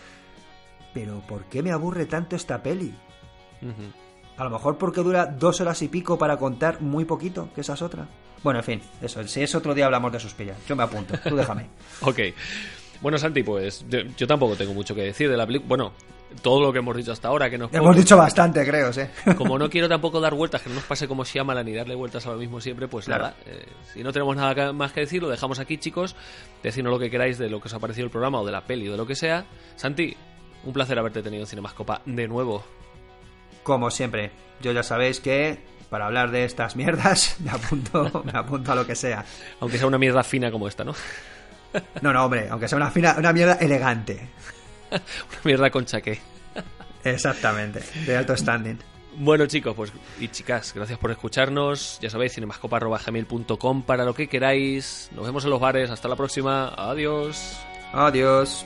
Pero 0.94 1.22
¿por 1.28 1.46
qué 1.46 1.62
me 1.62 1.72
aburre 1.72 2.06
tanto 2.06 2.36
esta 2.36 2.64
peli? 2.64 2.94
A 4.38 4.44
lo 4.44 4.50
mejor 4.50 4.78
porque 4.78 5.02
dura 5.02 5.26
dos 5.26 5.62
horas 5.62 5.82
y 5.82 5.88
pico 5.88 6.18
para 6.18 6.38
contar 6.38 6.82
muy 6.82 7.06
poquito, 7.06 7.50
que 7.54 7.62
esa 7.62 7.74
es 7.74 7.82
otra. 7.82 8.08
Bueno, 8.44 8.60
en 8.60 8.66
fin, 8.66 8.82
eso. 9.02 9.28
Si 9.28 9.42
es 9.42 9.54
otro 9.56 9.74
día 9.74 9.86
hablamos 9.86 10.12
de 10.12 10.20
Suspiria. 10.20 10.56
Yo 10.68 10.76
me 10.76 10.84
apunto, 10.84 11.16
tú 11.28 11.36
déjame. 11.36 11.70
ok. 12.02 12.20
Bueno, 13.02 13.18
Santi, 13.18 13.44
pues 13.44 13.86
yo, 13.90 14.28
tampoco 14.28 14.56
tengo 14.56 14.74
mucho 14.74 14.96
que 14.96 15.02
decir 15.02 15.30
de 15.30 15.38
la 15.38 15.46
película. 15.46 15.68
Bueno, 15.68 15.94
todo 16.42 16.62
lo 16.62 16.74
que 16.74 16.80
hemos 16.80 16.96
dicho 16.96 17.12
hasta 17.12 17.28
ahora. 17.28 17.50
que 17.50 17.58
nos 17.58 17.74
Hemos 17.74 17.96
dicho 17.96 18.18
bastante, 18.18 18.66
creo, 18.66 18.92
sí. 18.94 19.02
Como 19.38 19.58
no 19.58 19.70
quiero 19.70 19.88
tampoco 19.88 20.20
dar 20.20 20.34
vueltas, 20.34 20.62
que 20.62 20.70
no 20.70 20.76
nos 20.76 20.84
pase 20.84 21.08
como 21.08 21.24
Shyamalan 21.24 21.66
ni 21.66 21.74
darle 21.74 21.96
vueltas 21.96 22.26
a 22.28 22.32
lo 22.32 22.38
mismo 22.38 22.62
siempre, 22.62 22.88
pues 22.88 23.08
nada. 23.08 23.36
Eh, 23.46 23.66
si 23.94 24.04
no 24.04 24.12
tenemos 24.12 24.36
nada 24.36 24.74
más 24.74 24.92
que 24.92 25.02
decir, 25.02 25.22
lo 25.22 25.30
dejamos 25.30 25.60
aquí, 25.60 25.78
chicos. 25.78 26.16
Decidnos 26.64 26.92
lo 26.92 27.00
que 27.00 27.10
queráis 27.10 27.38
de 27.38 27.50
lo 27.50 27.60
que 27.60 27.68
os 27.68 27.74
ha 27.74 27.80
parecido 27.80 28.06
el 28.06 28.12
programa 28.12 28.42
o 28.42 28.46
de 28.46 28.52
la 28.52 28.62
peli 28.62 28.88
o 28.88 28.92
de 28.92 28.98
lo 28.98 29.06
que 29.06 29.16
sea. 29.16 29.46
Santi, 29.76 30.16
un 30.64 30.74
placer 30.74 30.98
haberte 31.00 31.22
tenido 31.22 31.44
en 31.44 31.48
Cinemascopa 31.48 32.02
de 32.06 32.28
nuevo. 32.28 32.64
Como 33.64 33.92
siempre, 33.92 34.32
yo 34.62 34.72
ya 34.72 34.84
sabéis 34.84 35.20
que 35.20 35.60
para 35.90 36.08
hablar 36.08 36.32
de 36.32 36.44
estas 36.44 36.76
mierdas 36.76 37.38
me 37.44 37.52
apunto, 37.52 38.24
me 38.26 38.38
apunto 38.38 38.72
a 38.72 38.76
lo 38.76 38.86
que 38.86 38.96
sea. 38.96 39.26
Aunque 39.60 39.78
sea 39.78 39.88
una 39.88 39.98
mierda 39.98 40.24
fina 40.24 40.52
como 40.52 40.68
esta, 40.68 40.84
¿no? 40.84 40.94
No, 42.02 42.14
no, 42.14 42.26
hombre, 42.26 42.48
aunque 42.50 42.68
sea 42.68 42.78
una, 42.78 42.90
fina, 42.90 43.16
una 43.18 43.34
mierda 43.34 43.54
elegante. 43.56 44.30
Una 44.92 45.42
mierda 45.44 45.70
con 45.70 45.86
chaqué. 45.86 46.20
Exactamente, 47.04 47.82
de 48.06 48.18
alto 48.18 48.36
standing. 48.36 48.80
Bueno 49.20 49.48
chicos, 49.48 49.76
pues 49.76 49.92
y 50.20 50.28
chicas, 50.28 50.74
gracias 50.76 51.00
por 51.00 51.10
escucharnos. 51.10 51.98
Ya 52.02 52.10
sabéis, 52.10 52.34
cinemascopa.gmail.com 52.34 53.82
para 53.82 54.06
lo 54.06 54.14
que 54.14 54.28
queráis. 54.28 55.10
Nos 55.16 55.26
vemos 55.26 55.44
en 55.44 55.50
los 55.50 55.60
bares. 55.60 55.90
Hasta 55.90 56.08
la 56.08 56.16
próxima. 56.16 56.70
Adiós. 56.78 57.58
Adiós. 57.94 58.64